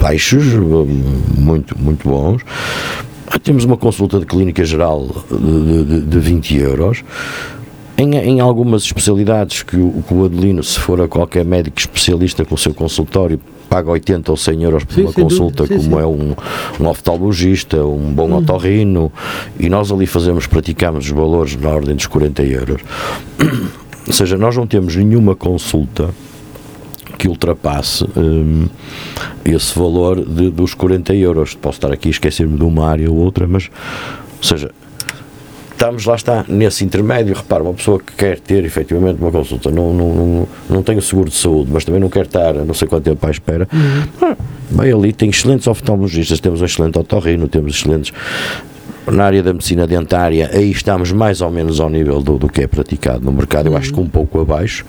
baixos, 0.00 0.44
muito, 1.36 1.78
muito 1.78 2.08
bons. 2.08 2.42
Temos 3.42 3.64
uma 3.64 3.76
consulta 3.76 4.18
de 4.18 4.26
clínica 4.26 4.64
geral 4.64 5.06
de, 5.30 5.84
de, 5.84 6.00
de 6.00 6.18
20 6.18 6.56
euros. 6.56 7.04
Em, 7.96 8.16
em, 8.16 8.40
algumas 8.40 8.82
especialidades 8.82 9.62
que 9.62 9.76
o, 9.76 10.02
que 10.06 10.14
o 10.14 10.24
Adelino, 10.24 10.64
se 10.64 10.78
for 10.78 11.02
a 11.02 11.06
qualquer 11.06 11.44
médico 11.44 11.78
especialista 11.78 12.46
com 12.46 12.54
o 12.54 12.58
seu 12.58 12.72
consultório, 12.72 13.38
paga 13.68 13.90
80 13.90 14.30
ou 14.30 14.36
100 14.36 14.62
euros 14.62 14.84
por 14.84 14.94
sim, 14.94 15.02
uma 15.02 15.12
consulta, 15.12 15.66
sim, 15.66 15.76
como 15.76 15.96
sim. 15.96 16.02
é 16.02 16.06
um, 16.06 16.34
um 16.80 16.88
oftalmologista, 16.88 17.84
um 17.84 18.12
bom 18.12 18.30
hum. 18.30 18.36
otorrino, 18.36 19.12
e 19.58 19.68
nós 19.68 19.92
ali 19.92 20.06
fazemos, 20.06 20.46
praticamos 20.46 21.04
os 21.04 21.10
valores 21.10 21.56
na 21.56 21.68
ordem 21.68 21.94
dos 21.94 22.06
40 22.06 22.42
euros. 22.42 22.80
Ou 24.08 24.12
seja, 24.14 24.38
nós 24.38 24.56
não 24.56 24.66
temos 24.66 24.96
nenhuma 24.96 25.36
consulta 25.36 26.08
que 27.20 27.28
ultrapasse 27.28 28.02
um, 28.16 28.66
esse 29.44 29.78
valor 29.78 30.24
de, 30.24 30.50
dos 30.50 30.72
40 30.72 31.14
euros. 31.14 31.54
Posso 31.54 31.76
estar 31.76 31.92
aqui 31.92 32.08
a 32.08 32.10
esquecer-me 32.12 32.56
de 32.56 32.64
uma 32.64 32.88
área 32.88 33.10
ou 33.10 33.16
outra, 33.18 33.46
mas, 33.46 33.68
ou 34.38 34.42
seja, 34.42 34.70
estamos 35.70 36.06
lá 36.06 36.14
está, 36.14 36.46
nesse 36.48 36.82
intermédio, 36.82 37.34
repara, 37.34 37.62
uma 37.62 37.74
pessoa 37.74 37.98
que 37.98 38.14
quer 38.14 38.40
ter 38.40 38.64
efetivamente 38.64 39.20
uma 39.20 39.30
consulta, 39.30 39.70
não, 39.70 39.92
não, 39.92 40.14
não, 40.14 40.48
não 40.70 40.82
tem 40.82 40.96
o 40.96 41.02
seguro 41.02 41.28
de 41.28 41.36
saúde, 41.36 41.70
mas 41.70 41.84
também 41.84 42.00
não 42.00 42.08
quer 42.08 42.24
estar 42.24 42.54
não 42.54 42.72
sei 42.72 42.88
quanto 42.88 43.04
tempo 43.04 43.26
à 43.26 43.30
espera, 43.30 43.68
uhum. 43.70 44.28
ah, 44.30 44.36
bem 44.70 44.90
ali 44.90 45.12
tem 45.12 45.28
excelentes 45.28 45.66
oftalmologistas, 45.66 46.40
temos 46.40 46.62
um 46.62 46.64
excelente 46.64 46.98
otorrino, 46.98 47.48
temos 47.48 47.76
excelentes 47.76 48.14
na 49.12 49.24
área 49.24 49.42
da 49.42 49.52
medicina 49.52 49.86
dentária, 49.86 50.50
aí 50.52 50.70
estamos 50.70 51.12
mais 51.12 51.40
ou 51.40 51.50
menos 51.50 51.80
ao 51.80 51.90
nível 51.90 52.22
do, 52.22 52.38
do 52.38 52.48
que 52.48 52.62
é 52.62 52.66
praticado 52.66 53.24
no 53.24 53.32
mercado, 53.32 53.66
eu 53.66 53.76
acho 53.76 53.92
que 53.92 54.00
um 54.00 54.08
pouco 54.08 54.40
abaixo. 54.40 54.84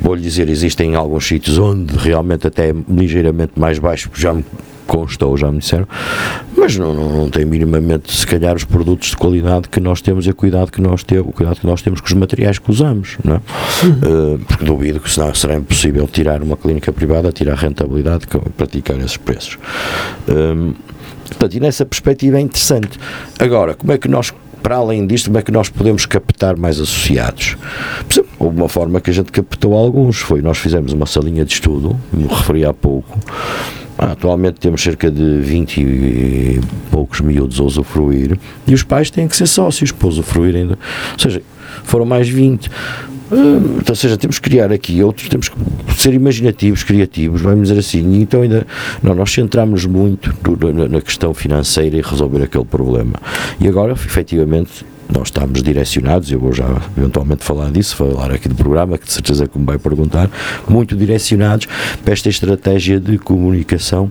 Vou-lhe 0.00 0.22
dizer, 0.22 0.48
existem 0.48 0.94
alguns 0.94 1.26
sítios 1.26 1.58
onde 1.58 1.96
realmente 1.96 2.46
até 2.46 2.70
é 2.70 2.74
ligeiramente 2.88 3.52
mais 3.56 3.78
baixo, 3.78 4.10
já 4.14 4.32
me 4.32 4.44
constou, 4.86 5.36
já 5.36 5.50
me 5.50 5.58
disseram, 5.58 5.86
mas 6.56 6.76
não, 6.76 6.94
não, 6.94 7.08
não, 7.10 7.30
tem 7.30 7.44
minimamente, 7.44 8.14
se 8.14 8.26
calhar, 8.26 8.54
os 8.54 8.64
produtos 8.64 9.10
de 9.10 9.16
qualidade 9.16 9.68
que 9.68 9.80
nós 9.80 10.00
temos 10.00 10.26
e 10.26 10.30
o 10.30 10.34
cuidado 10.34 10.70
que 10.70 10.80
nós, 10.80 11.02
temos, 11.02 11.28
o 11.28 11.32
cuidado 11.32 11.60
que 11.60 11.66
nós 11.66 11.80
temos 11.80 12.00
com 12.00 12.06
os 12.06 12.12
materiais 12.12 12.58
que 12.58 12.70
usamos, 12.70 13.16
não 13.24 13.36
é? 13.36 13.40
Uhum. 13.84 14.34
Uh, 14.34 14.38
porque 14.40 14.64
duvido 14.64 15.00
que 15.00 15.10
senão 15.10 15.34
será 15.34 15.54
impossível 15.54 16.06
tirar 16.06 16.42
uma 16.42 16.56
clínica 16.56 16.92
privada, 16.92 17.32
tirar 17.32 17.54
rentabilidade, 17.54 18.26
praticar 18.56 18.98
esses 18.98 19.16
preços. 19.16 19.58
Um, 20.28 20.74
portanto, 21.34 21.54
e 21.54 21.60
nessa 21.60 21.84
perspectiva 21.84 22.38
é 22.38 22.40
interessante. 22.40 22.98
Agora, 23.38 23.74
como 23.74 23.92
é 23.92 23.98
que 23.98 24.08
nós 24.08 24.32
para 24.62 24.76
além 24.76 25.06
disto, 25.06 25.26
como 25.26 25.38
é 25.38 25.42
que 25.42 25.50
nós 25.50 25.68
podemos 25.68 26.06
captar 26.06 26.56
mais 26.56 26.78
associados? 26.78 27.56
Por 28.06 28.12
exemplo, 28.12 28.48
uma 28.48 28.68
forma 28.68 29.00
que 29.00 29.10
a 29.10 29.12
gente 29.12 29.32
captou 29.32 29.74
alguns 29.74 30.18
foi, 30.18 30.40
nós 30.40 30.58
fizemos 30.58 30.92
uma 30.92 31.04
salinha 31.04 31.44
de 31.44 31.52
estudo, 31.52 31.98
me 32.12 32.28
referi 32.28 32.64
há 32.64 32.72
pouco, 32.72 33.18
ah, 33.98 34.12
atualmente 34.12 34.60
temos 34.60 34.82
cerca 34.82 35.10
de 35.10 35.40
20 35.40 35.80
e 35.80 36.60
poucos 36.90 37.20
miúdos 37.20 37.60
a 37.60 37.64
usufruir 37.64 38.38
e 38.66 38.72
os 38.72 38.82
pais 38.82 39.10
têm 39.10 39.28
que 39.28 39.36
ser 39.36 39.46
sócios 39.46 39.92
para 39.92 40.08
usufruir 40.08 40.54
ainda. 40.54 40.78
Ou 41.12 41.18
seja, 41.18 41.42
foram 41.84 42.04
mais 42.04 42.28
20. 42.28 42.68
Uh, 43.32 43.82
ou 43.88 43.94
seja, 43.94 44.18
temos 44.18 44.38
que 44.38 44.50
criar 44.50 44.70
aqui 44.70 45.02
outros, 45.02 45.28
temos 45.28 45.48
que 45.48 45.56
ser 45.96 46.12
imaginativos, 46.12 46.84
criativos, 46.84 47.40
vamos 47.40 47.68
dizer 47.68 47.80
assim. 47.80 48.20
Então, 48.20 48.42
ainda, 48.42 48.66
não, 49.02 49.14
nós 49.14 49.32
centramos 49.32 49.86
muito 49.86 50.34
na 50.90 51.00
questão 51.00 51.32
financeira 51.32 51.96
e 51.96 52.02
resolver 52.02 52.42
aquele 52.42 52.66
problema. 52.66 53.14
E 53.58 53.66
agora, 53.66 53.92
efetivamente, 53.92 54.84
nós 55.12 55.28
estamos 55.28 55.62
direcionados, 55.62 56.30
eu 56.30 56.38
vou 56.38 56.52
já 56.52 56.66
eventualmente 56.96 57.44
falar 57.44 57.70
disso, 57.70 57.96
falar 57.96 58.32
aqui 58.32 58.48
do 58.48 58.54
programa, 58.54 58.98
que 58.98 59.06
de 59.06 59.12
certeza 59.12 59.46
que 59.46 59.58
me 59.58 59.64
vai 59.64 59.78
perguntar, 59.78 60.30
muito 60.68 60.96
direcionados 60.96 61.66
para 62.04 62.12
esta 62.12 62.28
estratégia 62.28 63.00
de 63.00 63.18
comunicação 63.18 64.10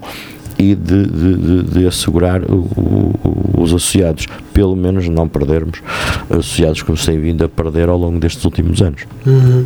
e 0.61 0.75
de, 0.75 1.05
de, 1.07 1.35
de, 1.35 1.63
de 1.63 1.87
assegurar 1.87 2.43
o, 2.43 2.67
o, 2.77 3.61
os 3.61 3.73
associados, 3.73 4.27
pelo 4.53 4.75
menos 4.75 5.09
não 5.09 5.27
perdermos 5.27 5.81
associados 6.29 6.83
como 6.83 6.95
se 6.95 7.07
tem 7.07 7.19
vindo 7.19 7.43
a 7.43 7.49
perder 7.49 7.89
ao 7.89 7.97
longo 7.97 8.19
destes 8.19 8.45
últimos 8.45 8.81
anos. 8.81 9.03
Uhum. 9.25 9.65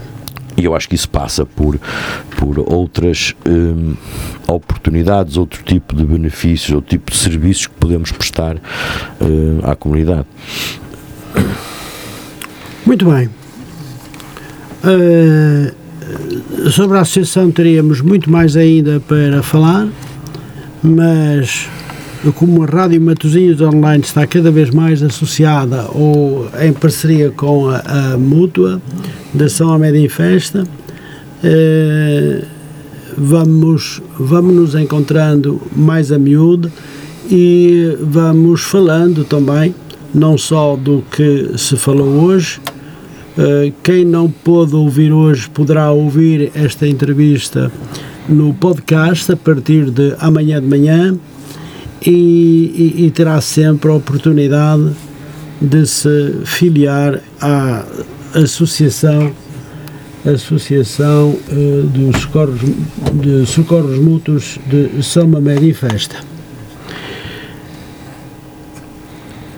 E 0.57 0.63
eu 0.63 0.73
acho 0.73 0.87
que 0.87 0.95
isso 0.95 1.09
passa 1.09 1.45
por, 1.45 1.77
por 2.37 2.59
outras 2.59 3.35
hum, 3.45 3.95
oportunidades, 4.47 5.35
outro 5.35 5.61
tipo 5.63 5.93
de 5.93 6.05
benefícios, 6.05 6.73
outro 6.73 6.91
tipo 6.91 7.11
de 7.11 7.17
serviços 7.17 7.67
que 7.67 7.73
podemos 7.73 8.09
prestar 8.13 8.55
hum, 9.19 9.59
à 9.63 9.75
comunidade. 9.75 10.25
Muito 12.85 13.05
bem. 13.09 13.29
Uh, 14.85 15.73
sobre 16.71 16.97
a 16.97 17.01
associação 17.01 17.51
teríamos 17.51 17.99
muito 17.99 18.29
mais 18.29 18.55
ainda 18.55 19.01
para 19.01 19.43
falar, 19.43 19.87
mas 20.85 21.67
como 22.35 22.63
a 22.63 22.65
Rádio 22.65 23.01
Matosinhos 23.01 23.59
Online 23.61 24.03
está 24.03 24.25
cada 24.25 24.51
vez 24.51 24.69
mais 24.69 25.01
associada 25.03 25.87
ou 25.93 26.47
em 26.61 26.71
parceria 26.73 27.31
com 27.31 27.69
a, 27.69 28.13
a 28.13 28.17
Mútua 28.17 28.81
da 29.33 29.49
São 29.49 29.73
Amédia 29.73 29.99
em 29.99 30.09
Festa, 30.09 30.63
eh, 31.43 32.43
vamos, 33.17 34.01
vamos 34.19 34.55
nos 34.55 34.75
encontrando 34.75 35.61
mais 35.75 36.11
a 36.11 36.17
miúdo 36.17 36.71
e 37.29 37.97
vamos 38.01 38.61
falando 38.61 39.23
também, 39.23 39.73
não 40.13 40.37
só 40.37 40.75
do 40.75 41.03
que 41.11 41.51
se 41.57 41.75
falou 41.77 42.23
hoje, 42.23 42.59
eh, 43.37 43.71
quem 43.83 44.05
não 44.05 44.29
pôde 44.29 44.75
ouvir 44.75 45.11
hoje 45.11 45.49
poderá 45.49 45.91
ouvir 45.91 46.51
esta 46.55 46.87
entrevista 46.87 47.71
no 48.27 48.53
podcast 48.53 49.31
a 49.31 49.37
partir 49.37 49.89
de 49.91 50.15
amanhã 50.19 50.61
de 50.61 50.67
manhã 50.67 51.17
e, 52.05 52.93
e, 52.97 53.05
e 53.05 53.11
terá 53.11 53.39
sempre 53.41 53.89
a 53.89 53.93
oportunidade 53.93 54.91
de 55.61 55.85
se 55.85 56.41
filiar 56.45 57.21
à 57.41 57.85
associação 58.33 59.31
Associação 60.25 61.37
uh, 61.51 61.83
dos 61.83 62.21
Socorros, 62.21 62.59
de 63.13 63.45
Socorros 63.45 63.99
Mútuos 63.99 64.57
de 64.65 65.03
São 65.03 65.27
Mamede 65.27 65.69
e 65.69 65.73
Festa. 65.73 66.15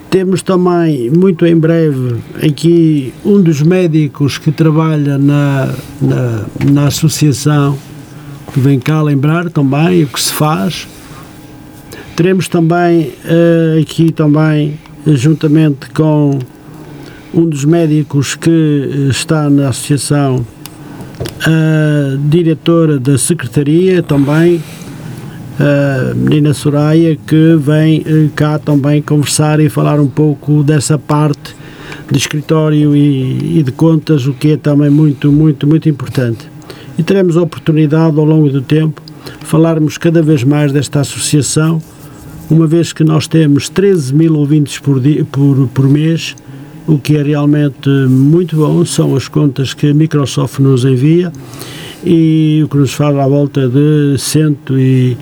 Temos 0.10 0.42
também, 0.42 1.10
muito 1.10 1.46
em 1.46 1.56
breve, 1.56 2.18
aqui 2.44 3.14
um 3.24 3.42
dos 3.42 3.62
médicos 3.62 4.38
que 4.38 4.52
trabalha 4.52 5.18
na, 5.18 5.74
na, 6.02 6.46
na 6.70 6.88
associação, 6.88 7.78
que 8.58 8.62
vem 8.62 8.80
cá 8.80 9.04
lembrar 9.04 9.52
também 9.52 10.04
o 10.04 10.08
que 10.08 10.20
se 10.20 10.34
faz, 10.34 10.88
Teremos 12.16 12.48
também 12.48 13.14
uh, 13.26 13.80
aqui 13.80 14.12
também, 14.12 14.80
juntamente 15.06 15.88
com 15.92 16.40
um 17.32 17.48
dos 17.48 17.64
médicos 17.64 18.34
que 18.34 19.10
está 19.12 19.48
na 19.52 19.70
associação, 19.70 20.44
a 21.46 22.18
diretora 22.28 23.00
da 23.00 23.20
secretaria 23.20 24.02
também, 24.02 24.64
a 25.60 26.16
menina 26.16 26.56
Soraya, 26.56 27.16
que 27.16 27.56
vem 27.60 28.00
uh, 28.00 28.32
cá 28.36 28.58
também 28.58 29.00
conversar 29.04 29.60
e 29.60 29.70
falar 29.70 30.00
um 30.00 30.08
pouco 30.08 30.64
dessa 30.64 30.98
parte 30.98 31.56
de 32.12 32.18
escritório 32.18 32.96
e, 32.96 33.60
e 33.60 33.62
de 33.62 33.72
contas, 33.72 34.26
o 34.26 34.34
que 34.34 34.54
é 34.54 34.58
também 34.58 34.90
muito, 34.90 35.32
muito, 35.32 35.68
muito 35.68 35.88
importante. 35.88 36.57
E 36.98 37.04
teremos 37.04 37.38
a 37.38 37.42
oportunidade 37.42 38.18
ao 38.18 38.26
longo 38.26 38.50
do 38.50 38.62
tempo 38.62 39.02
falarmos 39.42 39.98
cada 39.98 40.22
vez 40.22 40.44
mais 40.44 40.72
desta 40.72 41.02
associação 41.02 41.82
uma 42.50 42.66
vez 42.66 42.94
que 42.94 43.04
nós 43.04 43.28
temos 43.28 43.68
13 43.68 44.16
mil 44.16 44.36
ouvintes 44.36 44.80
por, 44.80 45.00
dia, 45.00 45.26
por, 45.26 45.68
por 45.74 45.88
mês, 45.88 46.36
o 46.88 46.98
que 46.98 47.18
é 47.18 47.22
realmente 47.22 47.90
muito 47.90 48.56
bom, 48.56 48.86
são 48.86 49.16
as 49.16 49.28
contas 49.28 49.74
que 49.74 49.90
a 49.90 49.94
Microsoft 49.94 50.60
nos 50.60 50.86
envia 50.86 51.32
e 52.06 52.62
o 52.64 52.70
que 52.70 52.78
nos 52.78 52.94
faz 52.94 53.16
à 53.18 53.28
volta 53.28 53.68
de, 53.68 54.18
cento 54.18 54.80
e, 54.80 55.18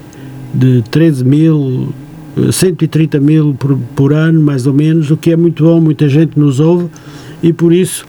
de 0.53 0.83
13 0.91 1.25
mil, 1.25 1.89
130 2.51 3.19
mil 3.19 3.55
por, 3.55 3.75
por 3.95 4.13
ano, 4.13 4.39
mais 4.39 4.67
ou 4.67 4.73
menos, 4.73 5.09
o 5.09 5.17
que 5.17 5.31
é 5.31 5.35
muito 5.35 5.63
bom, 5.63 5.81
muita 5.81 6.07
gente 6.07 6.39
nos 6.39 6.59
ouve 6.59 6.87
e 7.41 7.51
por 7.51 7.73
isso 7.73 8.05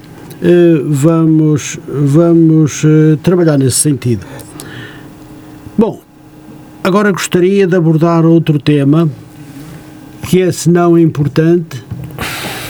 vamos, 0.87 1.79
vamos 1.89 2.83
eh, 2.85 3.17
trabalhar 3.23 3.59
nesse 3.59 3.77
sentido. 3.77 4.27
Bom, 5.77 6.01
Agora 6.87 7.11
gostaria 7.11 7.67
de 7.67 7.75
abordar 7.75 8.25
outro 8.25 8.61
tema 8.61 9.11
que 10.29 10.41
é, 10.41 10.53
se 10.53 10.71
não 10.71 10.97
importante, 10.97 11.83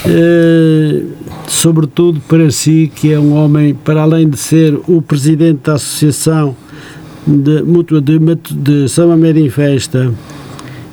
eh, 0.03 1.03
sobretudo 1.47 2.19
para 2.21 2.49
si, 2.49 2.91
que 2.95 3.13
é 3.13 3.19
um 3.19 3.35
homem, 3.35 3.75
para 3.75 4.01
além 4.01 4.27
de 4.27 4.35
ser 4.35 4.75
o 4.87 5.03
presidente 5.03 5.59
da 5.65 5.75
Associação 5.75 6.55
de 7.27 7.61
Mútua 7.61 8.01
de, 8.01 8.17
de 8.17 8.87
Amédio 8.99 9.45
em 9.45 9.51
Festa 9.51 10.11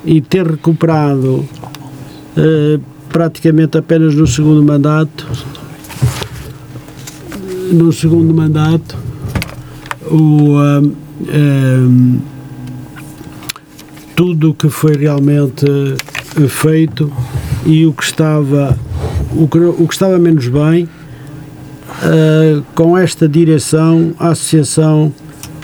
e 0.05 0.21
ter 0.21 0.45
recuperado 0.45 1.43
eh, 2.37 2.79
praticamente 3.09 3.75
apenas 3.75 4.13
no 4.13 4.27
segundo 4.27 4.61
mandato, 4.61 5.25
no 7.71 7.91
segundo 7.91 8.33
mandato, 8.33 8.97
o. 10.09 10.55
Tudo 14.15 14.51
o 14.51 14.53
que 14.53 14.69
foi 14.69 14.95
realmente 14.95 15.65
eh, 16.37 16.47
feito 16.47 17.11
e 17.65 17.85
o 17.85 17.93
que 17.93 18.03
estava 18.03 18.77
o 19.35 19.47
que, 19.47 19.57
o 19.57 19.87
que 19.87 19.93
estava 19.93 20.19
menos 20.19 20.47
bem 20.47 20.83
uh, 20.83 22.63
com 22.75 22.97
esta 22.97 23.27
direção 23.27 24.13
a 24.19 24.29
associação 24.29 25.13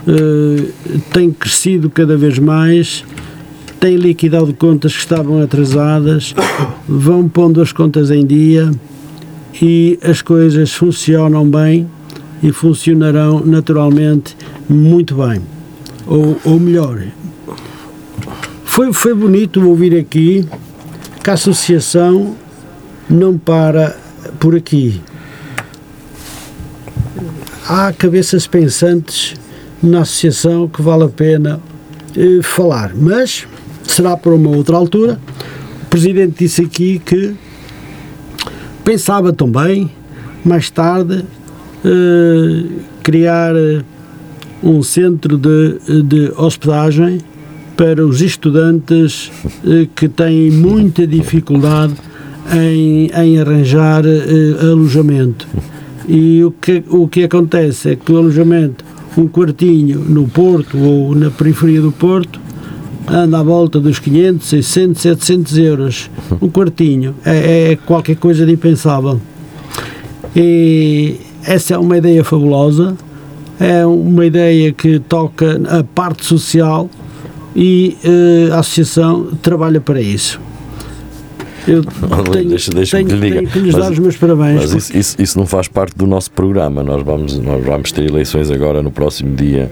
uh, 0.07 0.99
tem 1.13 1.29
crescido 1.31 1.89
cada 1.89 2.15
vez 2.15 2.39
mais 2.39 3.03
tem 3.79 3.97
liquidado 3.97 4.53
contas 4.53 4.93
que 4.93 4.99
estavam 4.99 5.41
atrasadas 5.41 6.33
vão 6.87 7.27
pondo 7.27 7.61
as 7.61 7.73
contas 7.73 8.09
em 8.09 8.25
dia 8.25 8.71
e 9.59 9.97
as 10.03 10.21
coisas 10.21 10.71
funcionam 10.73 11.49
bem 11.49 11.89
e 12.43 12.51
funcionarão 12.51 13.43
naturalmente 13.45 14.37
muito 14.69 15.15
bem 15.15 15.41
ou, 16.05 16.37
ou 16.45 16.59
melhor 16.59 17.01
foi, 18.71 18.93
foi 18.93 19.13
bonito 19.13 19.67
ouvir 19.67 19.97
aqui 19.97 20.47
que 21.21 21.29
a 21.29 21.33
associação 21.33 22.37
não 23.09 23.37
para 23.37 23.97
por 24.39 24.55
aqui. 24.55 25.01
Há 27.67 27.91
cabeças 27.91 28.47
pensantes 28.47 29.35
na 29.83 30.03
associação 30.03 30.69
que 30.69 30.81
vale 30.81 31.03
a 31.03 31.09
pena 31.09 31.59
eh, 32.15 32.41
falar, 32.41 32.93
mas 32.95 33.45
será 33.85 34.15
para 34.15 34.33
uma 34.33 34.49
outra 34.49 34.77
altura. 34.77 35.19
O 35.83 35.85
Presidente 35.87 36.35
disse 36.39 36.61
aqui 36.61 36.97
que 36.97 37.35
pensava 38.83 39.31
também, 39.31 39.89
mais 40.43 40.69
tarde, 40.69 41.23
eh, 41.83 42.63
criar 43.03 43.55
eh, 43.55 43.81
um 44.63 44.83
centro 44.83 45.37
de, 45.37 46.03
de 46.03 46.31
hospedagem 46.37 47.19
para 47.75 48.05
os 48.05 48.21
estudantes 48.21 49.31
eh, 49.65 49.87
que 49.95 50.07
têm 50.07 50.51
muita 50.51 51.05
dificuldade 51.07 51.93
em, 52.53 53.09
em 53.09 53.39
arranjar 53.39 54.03
alojamento. 54.59 55.47
E 56.07 56.43
o 56.43 56.51
que, 56.51 56.83
o 56.89 57.07
que 57.07 57.23
acontece 57.23 57.91
é 57.91 57.95
que 57.95 58.11
o 58.11 58.17
alojamento, 58.17 58.83
um 59.17 59.27
quartinho 59.27 59.99
no 59.99 60.27
Porto 60.27 60.77
ou 60.77 61.15
na 61.15 61.29
periferia 61.29 61.81
do 61.81 61.91
Porto, 61.91 62.39
anda 63.07 63.39
à 63.39 63.43
volta 63.43 63.79
dos 63.79 63.99
500, 63.99 64.47
600, 64.47 65.01
700 65.01 65.57
euros. 65.57 66.09
Um 66.41 66.49
quartinho. 66.49 67.15
É, 67.25 67.71
é 67.71 67.75
qualquer 67.75 68.15
coisa 68.15 68.45
de 68.45 68.53
impensável. 68.53 69.19
E 70.35 71.17
essa 71.43 71.75
é 71.75 71.77
uma 71.77 71.97
ideia 71.97 72.23
fabulosa. 72.23 72.95
É 73.59 73.85
uma 73.85 74.25
ideia 74.25 74.71
que 74.71 74.99
toca 74.99 75.61
a 75.69 75.83
parte 75.83 76.25
social 76.25 76.89
e 77.55 77.97
uh, 78.03 78.53
a 78.53 78.59
associação 78.59 79.29
trabalha 79.41 79.79
para 79.79 80.01
isso. 80.01 80.39
Eu 81.67 81.83
tenho, 82.31 82.49
deixa, 82.49 82.71
deixa 82.71 82.97
tenho, 82.97 83.09
que 83.09 83.15
lhe 83.15 83.31
tenho 83.31 83.47
que 83.47 83.59
lhes 83.59 83.73
mas, 83.73 83.83
dar 83.83 83.91
os 83.91 83.99
meus 83.99 84.17
parabéns. 84.17 84.61
Mas 84.61 84.73
isso, 84.73 84.97
isso, 84.97 85.21
isso, 85.21 85.37
não 85.37 85.45
faz 85.45 85.67
parte 85.67 85.95
do 85.95 86.07
nosso 86.07 86.31
programa. 86.31 86.83
Nós 86.83 87.03
vamos, 87.03 87.37
nós 87.37 87.63
vamos 87.63 87.91
ter 87.91 88.09
eleições 88.09 88.49
agora 88.49 88.81
no 88.81 88.91
próximo 88.91 89.35
dia 89.35 89.71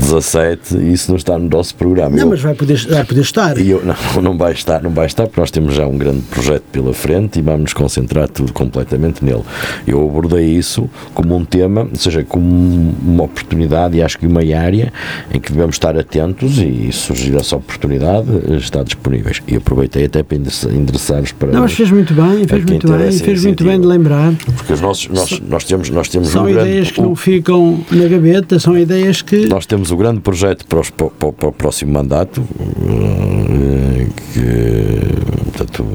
17 0.00 0.76
e 0.76 0.92
isso 0.92 1.10
não 1.10 1.16
está 1.16 1.38
no 1.38 1.48
nosso 1.48 1.74
programa. 1.74 2.10
Não, 2.10 2.24
eu, 2.24 2.28
mas 2.28 2.40
vai 2.40 2.54
poder, 2.54 2.78
vai 2.86 3.04
poder 3.04 3.20
estar. 3.20 3.58
Eu, 3.58 3.82
não, 3.84 4.22
não 4.22 4.38
vai 4.38 4.52
estar, 4.52 4.82
não 4.82 4.90
vai 4.90 5.06
estar, 5.06 5.26
porque 5.26 5.40
nós 5.40 5.50
temos 5.50 5.74
já 5.74 5.86
um 5.86 5.96
grande 5.96 6.22
projeto 6.22 6.64
pela 6.70 6.92
frente 6.92 7.38
e 7.38 7.42
vamos 7.42 7.62
nos 7.62 7.72
concentrar 7.72 8.28
tudo 8.28 8.52
completamente 8.52 9.24
nele. 9.24 9.42
Eu 9.86 10.06
abordei 10.06 10.44
isso 10.44 10.88
como 11.14 11.34
um 11.36 11.44
tema, 11.44 11.82
ou 11.90 11.98
seja, 11.98 12.22
como 12.24 12.94
uma 13.02 13.24
oportunidade 13.24 13.96
e 13.96 14.02
acho 14.02 14.18
que 14.18 14.26
uma 14.26 14.40
área 14.56 14.92
em 15.32 15.40
que 15.40 15.52
devemos 15.52 15.76
estar 15.76 15.98
atentos 15.98 16.58
e 16.58 16.90
surgir 16.92 17.34
essa 17.36 17.56
oportunidade 17.56 18.28
está 18.56 18.82
disponíveis. 18.82 19.42
E 19.46 19.56
aproveitei 19.56 20.04
até 20.04 20.22
para 20.22 20.36
endereçar 20.36 21.05
para. 21.34 21.52
Não, 21.52 21.60
mas 21.62 21.72
fez 21.72 21.90
muito 21.90 22.14
bem, 22.14 22.46
fez 22.46 22.64
muito 22.64 22.88
bem, 22.88 23.12
fez 23.12 23.44
muito 23.44 23.64
bem 23.64 23.80
de 23.80 23.86
lembrar. 23.86 24.32
Porque 24.56 24.72
os 24.72 24.80
nossos, 24.80 25.08
nós, 25.08 25.40
nós 25.40 25.64
temos, 25.64 25.90
nós 25.90 26.08
temos 26.08 26.28
são 26.28 26.44
um 26.44 26.48
ideias 26.48 26.66
grande, 26.68 26.92
que 26.92 27.00
não 27.00 27.16
ficam 27.16 27.80
na 27.90 28.06
gaveta, 28.06 28.58
são 28.58 28.76
ideias 28.76 29.22
que. 29.22 29.46
Nós 29.46 29.66
temos 29.66 29.90
o 29.90 29.96
grande 29.96 30.20
projeto 30.20 30.66
para, 30.66 30.80
os, 30.80 30.90
para, 30.90 31.08
para, 31.08 31.32
para 31.32 31.48
o 31.48 31.52
próximo 31.52 31.92
mandato, 31.92 32.42
eh, 32.60 34.06
que 34.32 35.46
portanto, 35.52 35.86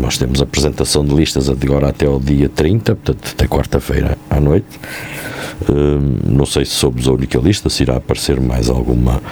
nós 0.00 0.18
temos 0.18 0.40
a 0.40 0.44
apresentação 0.44 1.04
de 1.04 1.14
listas 1.14 1.48
agora 1.48 1.88
até 1.88 2.08
o 2.08 2.18
dia 2.18 2.48
30, 2.48 2.94
portanto, 2.94 3.30
até 3.32 3.46
quarta-feira 3.46 4.18
à 4.28 4.40
noite 4.40 4.78
Hum, 5.70 6.18
não 6.26 6.44
sei 6.44 6.64
se 6.64 6.72
somos 6.72 7.06
a 7.08 7.12
única 7.12 7.38
lista, 7.38 7.70
se 7.70 7.82
irá 7.84 7.96
aparecer 7.96 8.40
mais 8.40 8.68
alguma, 8.68 9.22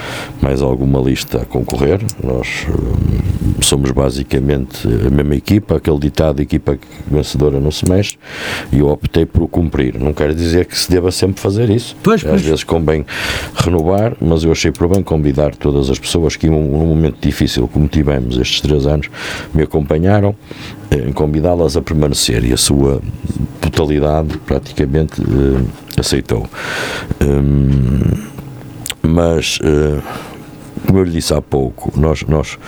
mais 0.40 0.62
alguma 0.62 1.00
lista 1.00 1.42
a 1.42 1.44
concorrer. 1.44 2.00
Nós 2.22 2.66
hum, 2.68 3.55
somos 3.61 3.90
basicamente 3.90 4.88
a 5.07 5.11
mesma 5.11 5.34
equipa, 5.34 5.76
aquele 5.76 5.99
ditado 5.99 6.40
equipa 6.40 6.78
vencedora 7.07 7.59
não 7.61 7.70
se 7.70 7.88
mexe, 7.88 8.18
e 8.72 8.78
eu 8.78 8.88
optei 8.88 9.26
por 9.26 9.43
o 9.43 9.49
cumprir. 9.49 9.99
Não 9.99 10.12
quer 10.12 10.34
dizer 10.34 10.66
que 10.66 10.78
se 10.78 10.90
deva 10.90 11.11
sempre 11.11 11.40
fazer 11.40 11.70
isso. 11.70 11.97
Pois, 12.03 12.22
pois. 12.22 12.34
Às 12.34 12.43
vezes 12.43 12.64
convém 12.64 13.05
renovar, 13.55 14.14
mas 14.20 14.45
eu 14.45 14.53
achei 14.53 14.70
por 14.70 14.88
bem 14.88 15.03
convidar 15.03 15.55
todas 15.55 15.90
as 15.90 15.99
pessoas 15.99 16.36
que, 16.36 16.49
num 16.49 16.86
momento 16.86 17.16
difícil 17.20 17.68
como 17.68 17.88
tivemos 17.88 18.36
estes 18.36 18.61
três 18.61 18.86
anos, 18.86 19.09
me 19.55 19.62
acompanharam, 19.62 20.34
eh, 20.90 21.11
convidá-las 21.14 21.76
a 21.76 21.82
permanecer 21.82 22.45
e 22.45 22.53
a 22.53 22.57
sua 22.57 23.01
totalidade 23.61 24.38
praticamente 24.38 25.20
eh, 25.20 26.01
aceitou. 26.01 26.47
Hum, 27.20 28.32
mas, 29.03 29.59
eh, 29.62 30.01
como 30.87 30.99
eu 30.99 31.05
lhe 31.05 31.11
disse 31.11 31.33
há 31.33 31.41
pouco, 31.41 31.93
nós, 31.99 32.22
nós 32.22 32.59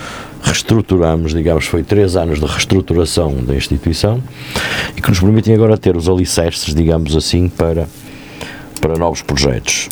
reestruturamos, 0.41 1.33
digamos, 1.33 1.65
foi 1.65 1.83
três 1.83 2.15
anos 2.15 2.39
de 2.39 2.45
reestruturação 2.45 3.35
da 3.43 3.55
instituição 3.55 4.21
e 4.95 5.01
que 5.01 5.09
nos 5.09 5.19
permitem 5.19 5.53
agora 5.53 5.77
ter 5.77 5.95
os 5.95 6.07
alicerces, 6.07 6.73
digamos 6.73 7.15
assim, 7.15 7.49
para, 7.49 7.87
para 8.79 8.97
novos 8.97 9.21
projetos. 9.21 9.89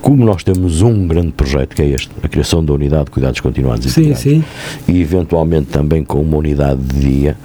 Como 0.00 0.22
nós 0.24 0.44
temos 0.44 0.82
um 0.82 1.06
grande 1.06 1.32
projeto, 1.32 1.74
que 1.74 1.80
é 1.80 1.86
este, 1.86 2.10
a 2.22 2.28
criação 2.28 2.62
da 2.62 2.74
unidade 2.74 3.06
de 3.06 3.10
cuidados 3.10 3.40
continuados 3.40 3.90
Sim, 3.90 4.10
integrados, 4.10 4.22
sim. 4.22 4.44
e 4.86 5.00
eventualmente 5.00 5.66
também 5.66 6.04
com 6.04 6.20
uma 6.20 6.36
unidade 6.36 6.80
de 6.82 7.00
dia, 7.00 7.36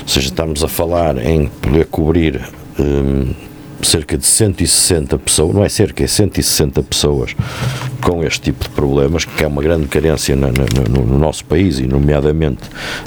ou 0.00 0.08
seja, 0.08 0.28
estamos 0.28 0.64
a 0.64 0.68
falar 0.68 1.18
em 1.18 1.48
poder 1.48 1.84
cobrir 1.86 2.40
hum, 2.78 3.34
cerca 3.82 4.16
de 4.16 4.24
160 4.26 5.18
pessoas, 5.18 5.54
não 5.54 5.64
é 5.64 5.68
cerca, 5.68 6.02
é 6.02 6.06
160 6.06 6.82
pessoas 6.82 7.34
com 8.00 8.22
este 8.24 8.40
tipo 8.40 8.64
de 8.64 8.70
problemas, 8.70 9.24
que 9.24 9.44
é 9.44 9.46
uma 9.46 9.62
grande 9.62 9.86
carência 9.86 10.34
na- 10.34 10.48
na- 10.48 10.88
no, 10.90 11.04
no 11.06 11.18
nosso 11.18 11.44
país 11.44 11.78
e 11.78 11.86
nomeadamente 11.86 12.62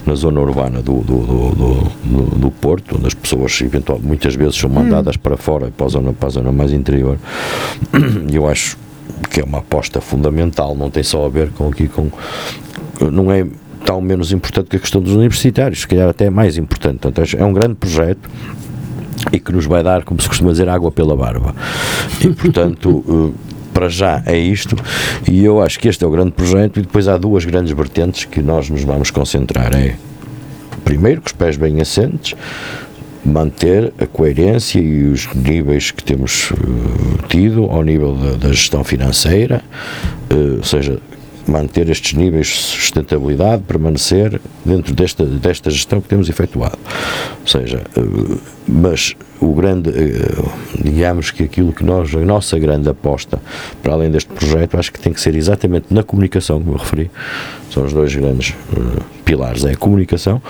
na 0.06 0.16
zona 0.16 0.40
urbana 0.40 0.82
do, 0.82 1.00
do, 1.02 1.18
do, 1.20 1.92
do- 2.04 2.36
do- 2.38 2.52
Porto, 2.52 2.98
onde 2.98 3.08
as 3.08 3.14
pessoas 3.14 3.60
eventualmente 3.62 4.08
muitas 4.08 4.36
vezes 4.36 4.56
são 4.58 4.70
mandadas 4.70 5.16
para 5.16 5.38
fora, 5.38 5.72
para 5.76 5.86
a, 5.86 5.90
zona, 5.90 6.12
para 6.14 6.28
a 6.28 6.32
zona 6.32 6.52
mais 6.52 6.74
interior. 6.74 7.18
E 8.30 8.36
eu 8.36 8.48
acho 8.50 8.78
que 9.32 9.40
é 9.40 9.44
uma 9.44 9.60
aposta 9.60 10.02
fundamental, 10.02 10.76
não 10.76 10.90
tem 10.90 11.04
só 11.04 11.26
a 11.26 11.30
ver 11.30 11.50
com 11.52 11.70
aqui 11.70 11.88
com 11.88 12.10
não 13.12 13.32
é 13.32 13.46
tão 13.86 14.02
menos 14.02 14.32
importante 14.34 14.68
que 14.70 14.76
a 14.76 14.80
questão 14.80 15.02
dos 15.02 15.14
universitários, 15.16 15.82
se 15.82 15.88
calhar 15.88 16.10
até 16.10 16.26
é 16.26 16.30
mais 16.30 16.58
importante. 16.58 16.98
Portanto, 17.00 17.36
é 17.38 17.44
um 17.46 17.54
grande 17.54 17.76
projeto 17.76 18.30
e 19.32 19.40
que 19.40 19.52
nos 19.52 19.66
vai 19.66 19.84
dar, 19.84 20.04
como 20.04 20.22
se 20.22 20.28
costuma 20.28 20.52
dizer, 20.52 20.70
água 20.70 20.92
pela 20.92 21.16
barba. 21.16 21.56
E, 22.22 22.30
portanto, 22.30 23.04
eh, 23.36 23.50
para 23.74 23.90
já 23.90 24.22
é 24.26 24.38
isto, 24.38 24.76
e 25.30 25.44
eu 25.44 25.62
acho 25.62 25.80
que 25.80 25.88
este 25.88 26.04
é 26.04 26.08
o 26.08 26.12
grande 26.12 26.32
projeto, 26.32 26.80
e 26.80 26.82
depois 26.82 27.08
há 27.08 27.18
duas 27.18 27.46
grandes 27.46 27.72
vertentes 27.72 28.26
que 28.26 28.42
nós 28.42 28.70
nos 28.70 28.84
vamos 28.84 29.12
concentrar. 29.12 29.74
É, 29.76 29.96
primeiro, 30.84 31.22
com 31.22 31.28
os 31.28 31.34
pés 31.34 31.56
bem 31.56 31.80
assentes, 31.82 32.36
manter 33.24 33.94
a 34.00 34.06
coerência 34.06 34.80
e 34.80 35.06
os 35.06 35.28
níveis 35.34 35.92
que 35.92 36.04
temos 36.04 36.52
eh, 36.52 37.28
tido 37.28 37.66
ao 37.66 37.84
nível 37.84 38.16
da, 38.16 38.48
da 38.48 38.50
gestão 38.50 38.84
financeira, 38.84 39.62
eh, 40.30 40.58
ou 40.58 40.64
seja, 40.64 41.00
manter 41.50 41.90
estes 41.90 42.14
níveis 42.14 42.48
de 42.48 42.54
sustentabilidade, 42.54 43.64
permanecer 43.64 44.40
dentro 44.64 44.94
desta, 44.94 45.26
desta 45.26 45.70
gestão 45.70 46.00
que 46.00 46.08
temos 46.08 46.30
efetuado. 46.30 46.78
Ou 47.42 47.48
seja, 47.48 47.82
eh, 47.96 48.38
mas 48.68 49.16
o 49.40 49.54
grande, 49.54 49.90
eh, 49.90 50.44
digamos 50.84 51.32
que 51.32 51.44
aquilo 51.44 51.74
que 51.74 51.84
nós, 51.84 52.14
a 52.14 52.20
nossa 52.20 52.58
grande 52.60 52.90
aposta, 52.90 53.42
para 53.82 53.94
além 53.94 54.12
deste 54.12 54.30
projeto, 54.30 54.78
acho 54.78 54.92
que 54.92 55.00
tem 55.00 55.12
que 55.12 55.22
ser 55.22 55.36
exatamente 55.36 55.94
na 55.94 56.04
comunicação, 56.04 56.62
como 56.62 56.76
eu 56.76 56.80
referi, 56.80 57.10
são 57.72 57.86
os 57.86 57.94
dois 57.94 58.14
grandes 58.16 58.54
eh, 58.74 59.02
pilares, 59.26 59.66
é 59.66 59.72
a 59.72 59.78
comunicação, 59.78 60.42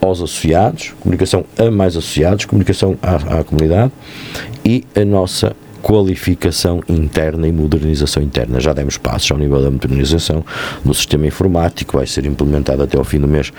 aos 0.00 0.20
associados, 0.20 0.94
comunicação 1.00 1.44
a 1.56 1.70
mais 1.70 1.96
associados, 1.96 2.44
comunicação 2.44 2.98
à, 3.00 3.38
à 3.38 3.44
comunidade 3.44 3.92
e 4.64 4.84
a 4.96 5.04
nossa 5.04 5.54
qualificação 5.82 6.80
interna 6.88 7.46
e 7.48 7.52
modernização 7.52 8.22
interna. 8.22 8.60
Já 8.60 8.72
demos 8.72 8.96
passos 8.96 9.30
ao 9.32 9.36
nível 9.38 9.60
da 9.60 9.70
modernização 9.70 10.44
do 10.84 10.94
sistema 10.94 11.26
informático, 11.26 11.96
vai 11.96 12.06
ser 12.06 12.24
implementado 12.24 12.82
até 12.82 12.96
ao 12.96 13.04
fim 13.04 13.18
do 13.20 13.26
mês, 13.28 13.52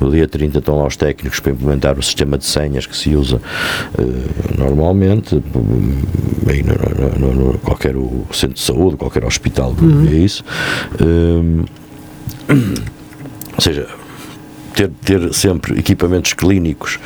no 0.00 0.10
dia 0.10 0.26
30 0.26 0.58
estão 0.58 0.76
lá 0.76 0.86
os 0.86 0.96
técnicos 0.96 1.38
para 1.40 1.52
implementar 1.52 1.98
o 1.98 2.02
sistema 2.02 2.36
de 2.36 2.44
senhas 2.44 2.84
que 2.84 2.96
se 2.96 3.14
usa 3.14 3.40
eh, 3.98 4.02
normalmente, 4.58 5.36
eh, 5.36 6.50
aí 6.50 6.62
no, 6.64 6.74
no- 7.28 7.34
no- 7.52 7.58
qualquer 7.60 7.96
o 7.96 8.26
centro 8.32 8.54
de 8.56 8.60
saúde, 8.60 8.96
qualquer 8.96 9.24
hospital 9.24 9.74
é 10.10 10.14
isso. 10.14 10.44
Eh, 11.00 11.64
ou 12.48 13.60
seja, 13.60 13.86
ter, 14.74 14.90
ter 15.04 15.32
sempre 15.34 15.78
equipamentos 15.78 16.32
clínicos 16.32 16.98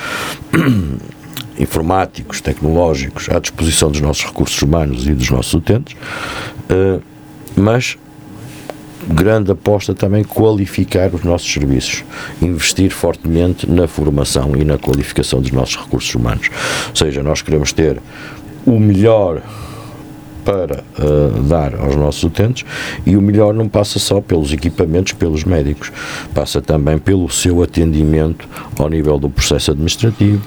informáticos, 1.59 2.40
tecnológicos 2.40 3.28
à 3.28 3.38
disposição 3.38 3.90
dos 3.90 4.00
nossos 4.00 4.24
recursos 4.24 4.61
humanos 4.62 5.07
e 5.07 5.12
dos 5.12 5.30
nossos 5.30 5.55
utentes, 5.55 5.96
eh, 6.68 7.00
mas 7.57 7.96
grande 9.07 9.50
aposta 9.50 9.94
também 9.94 10.22
qualificar 10.22 11.12
os 11.14 11.22
nossos 11.22 11.53
serviços, 11.53 12.05
investir 12.40 12.90
fortemente 12.90 13.68
na 13.68 13.88
formação 13.88 14.57
e 14.57 14.64
na 14.64 14.78
qualificação 14.78 15.40
dos 15.40 15.50
nossos 15.50 15.76
recursos 15.76 16.14
humanos. 16.14 16.48
Ou 16.90 16.96
seja, 16.96 17.22
nós 17.22 17.42
queremos 17.42 17.72
ter 17.72 18.00
o 18.64 18.78
melhor 18.78 19.42
para 20.45 20.84
eh, 20.99 21.40
dar 21.49 21.74
aos 21.74 21.97
nossos 21.97 22.22
utentes 22.22 22.64
e 23.07 23.16
o 23.16 23.22
melhor 23.22 23.55
não 23.55 23.68
passa 23.68 23.99
só 23.99 24.20
pelos 24.20 24.53
equipamentos, 24.53 25.12
pelos 25.12 25.45
médicos, 25.45 25.93
passa 26.34 26.61
também 26.61 26.99
pelo 26.99 27.28
seu 27.30 27.62
atendimento 27.62 28.49
ao 28.78 28.88
nível 28.88 29.18
do 29.18 29.30
processo 29.30 29.70
administrativo 29.70 30.43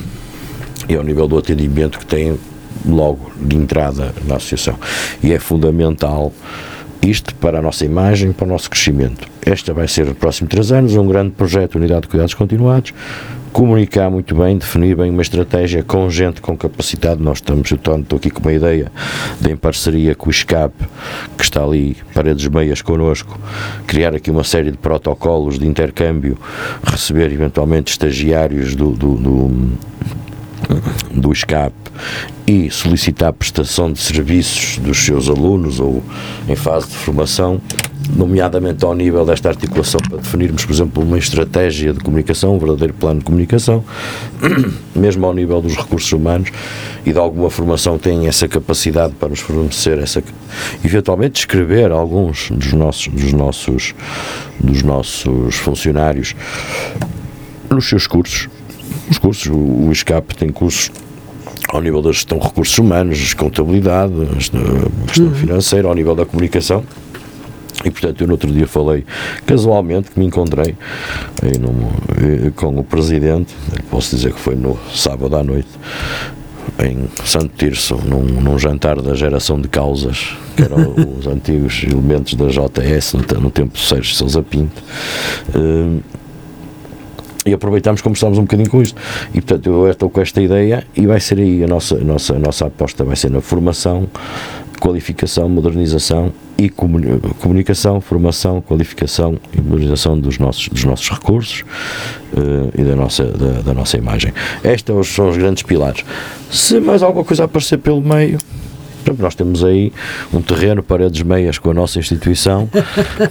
e 0.88 0.94
ao 0.94 1.02
nível 1.02 1.28
do 1.28 1.38
atendimento 1.38 1.98
que 1.98 2.06
tem 2.06 2.38
logo 2.86 3.30
de 3.40 3.56
entrada 3.56 4.14
na 4.24 4.36
associação. 4.36 4.76
E 5.22 5.32
é 5.32 5.38
fundamental 5.38 6.32
isto 7.02 7.34
para 7.34 7.58
a 7.58 7.62
nossa 7.62 7.84
imagem, 7.84 8.32
para 8.32 8.44
o 8.44 8.48
nosso 8.48 8.70
crescimento. 8.70 9.28
Esta 9.44 9.74
vai 9.74 9.88
ser, 9.88 10.06
nos 10.06 10.16
próximos 10.16 10.50
três 10.50 10.70
anos, 10.70 10.94
um 10.94 11.06
grande 11.06 11.30
projeto 11.30 11.72
de 11.72 11.78
Unidade 11.78 12.02
de 12.02 12.08
Cuidados 12.08 12.34
Continuados, 12.34 12.94
comunicar 13.52 14.08
muito 14.08 14.34
bem, 14.34 14.56
definir 14.56 14.96
bem 14.96 15.10
uma 15.10 15.20
estratégia 15.20 15.82
com 15.82 16.08
gente 16.08 16.40
com 16.40 16.56
capacidade. 16.56 17.22
Nós 17.22 17.38
estamos, 17.38 17.70
eu 17.70 17.76
estou 17.76 18.16
aqui 18.16 18.30
com 18.30 18.40
uma 18.40 18.52
ideia 18.52 18.90
de, 19.40 19.50
em 19.50 19.56
parceria 19.56 20.14
com 20.14 20.30
o 20.30 20.32
SCAP, 20.32 20.72
que 21.36 21.44
está 21.44 21.62
ali, 21.62 21.96
paredes 22.14 22.46
meias 22.48 22.80
connosco, 22.80 23.38
criar 23.86 24.14
aqui 24.14 24.30
uma 24.30 24.44
série 24.44 24.70
de 24.70 24.78
protocolos 24.78 25.58
de 25.58 25.66
intercâmbio, 25.66 26.38
receber 26.84 27.30
eventualmente 27.30 27.90
estagiários 27.90 28.74
do, 28.74 28.90
do, 28.92 29.16
do 29.16 29.72
do 31.14 31.32
escape 31.32 31.74
e 32.46 32.70
solicitar 32.70 33.32
prestação 33.32 33.92
de 33.92 34.00
serviços 34.00 34.78
dos 34.78 34.98
seus 34.98 35.28
alunos 35.28 35.78
ou 35.80 36.02
em 36.48 36.56
fase 36.56 36.88
de 36.88 36.94
formação, 36.94 37.60
nomeadamente 38.16 38.84
ao 38.84 38.94
nível 38.94 39.24
desta 39.24 39.48
articulação, 39.48 40.00
para 40.00 40.18
definirmos, 40.18 40.64
por 40.64 40.72
exemplo, 40.72 41.02
uma 41.02 41.18
estratégia 41.18 41.92
de 41.92 42.00
comunicação, 42.00 42.56
um 42.56 42.58
verdadeiro 42.58 42.94
plano 42.94 43.20
de 43.20 43.24
comunicação, 43.24 43.84
mesmo 44.94 45.24
ao 45.24 45.32
nível 45.32 45.62
dos 45.62 45.76
recursos 45.76 46.10
humanos 46.12 46.50
e 47.04 47.12
de 47.12 47.18
alguma 47.18 47.50
formação 47.50 47.98
têm 47.98 48.26
essa 48.26 48.48
capacidade 48.48 49.14
para 49.14 49.28
nos 49.28 49.40
fornecer 49.40 49.98
essa 49.98 50.22
eventualmente 50.84 51.40
escrever 51.40 51.90
alguns 51.90 52.50
dos 52.50 52.72
nossos 52.72 53.08
dos 53.08 53.32
nossos 53.32 53.94
dos 54.60 54.82
nossos 54.82 55.56
funcionários 55.56 56.34
nos 57.70 57.88
seus 57.88 58.06
cursos 58.06 58.48
os 59.12 59.18
cursos, 59.18 59.46
o, 59.46 59.54
o 59.54 59.92
escape 59.92 60.34
tem 60.34 60.48
cursos 60.48 60.90
ao 61.68 61.80
nível 61.80 62.00
da 62.02 62.12
gestão 62.12 62.38
de 62.38 62.46
recursos 62.46 62.78
humanos, 62.78 63.34
contabilidade, 63.34 64.12
gestão 64.34 64.60
gestão 65.06 65.34
financeira, 65.34 65.88
ao 65.88 65.94
nível 65.94 66.14
da 66.14 66.24
comunicação. 66.24 66.82
E 67.84 67.90
portanto, 67.90 68.20
eu 68.20 68.26
no 68.26 68.34
outro 68.34 68.50
dia 68.50 68.66
falei 68.66 69.04
casualmente 69.44 70.10
que 70.10 70.18
me 70.18 70.26
encontrei 70.26 70.76
num, 71.60 71.88
eh, 72.46 72.52
com 72.54 72.78
o 72.78 72.84
presidente, 72.84 73.54
posso 73.90 74.14
dizer 74.14 74.32
que 74.32 74.38
foi 74.38 74.54
no 74.54 74.78
sábado 74.94 75.34
à 75.36 75.42
noite, 75.42 75.68
em 76.78 77.08
Santo 77.24 77.50
Tirso, 77.56 77.96
num, 77.96 78.22
num 78.22 78.58
jantar 78.58 79.00
da 79.02 79.14
geração 79.14 79.60
de 79.60 79.68
causas, 79.68 80.36
que 80.56 80.62
eram 80.62 80.94
os 81.18 81.26
antigos 81.26 81.82
elementos 81.82 82.34
da 82.34 82.46
JS 82.46 83.14
no, 83.14 83.40
no 83.40 83.50
tempo 83.50 83.72
do 83.72 83.78
Sérgio 83.78 84.14
Sousa 84.14 84.42
Pinto. 84.42 84.82
Eh, 85.54 86.00
e 87.44 87.52
aproveitámos 87.52 88.00
conversámos 88.00 88.38
um 88.38 88.42
bocadinho 88.42 88.70
com 88.70 88.82
isto. 88.82 89.00
E 89.34 89.40
portanto 89.40 89.66
eu 89.68 89.90
estou 89.90 90.10
com 90.10 90.20
esta 90.20 90.40
ideia 90.40 90.84
e 90.96 91.06
vai 91.06 91.20
ser 91.20 91.38
aí 91.38 91.64
a 91.64 91.66
nossa, 91.66 91.96
a 91.96 92.04
nossa, 92.04 92.34
a 92.34 92.38
nossa 92.38 92.66
aposta 92.66 93.04
vai 93.04 93.16
ser 93.16 93.30
na 93.30 93.40
formação 93.40 94.08
qualificação, 94.82 95.48
modernização 95.48 96.32
e 96.58 96.68
comunicação, 96.68 98.00
formação, 98.00 98.60
qualificação 98.60 99.38
e 99.56 99.60
modernização 99.60 100.18
dos 100.18 100.38
nossos, 100.40 100.68
dos 100.68 100.82
nossos 100.82 101.08
recursos 101.08 101.60
uh, 102.32 102.72
e 102.76 102.82
da 102.82 102.96
nossa, 102.96 103.24
da, 103.24 103.60
da, 103.60 103.74
nossa 103.74 103.96
imagem. 103.96 104.34
Estes 104.64 105.06
são 105.06 105.28
os 105.28 105.36
grandes 105.36 105.62
pilares. 105.62 106.04
Se 106.50 106.80
mais 106.80 107.00
alguma 107.00 107.24
coisa 107.24 107.44
aparecer 107.44 107.78
pelo 107.78 108.00
meio, 108.00 108.38
nós 109.18 109.36
temos 109.36 109.62
aí 109.64 109.92
um 110.32 110.42
terreno, 110.42 110.82
paredes 110.82 111.22
meias 111.22 111.58
com 111.58 111.70
a 111.70 111.74
nossa 111.74 112.00
instituição, 112.00 112.68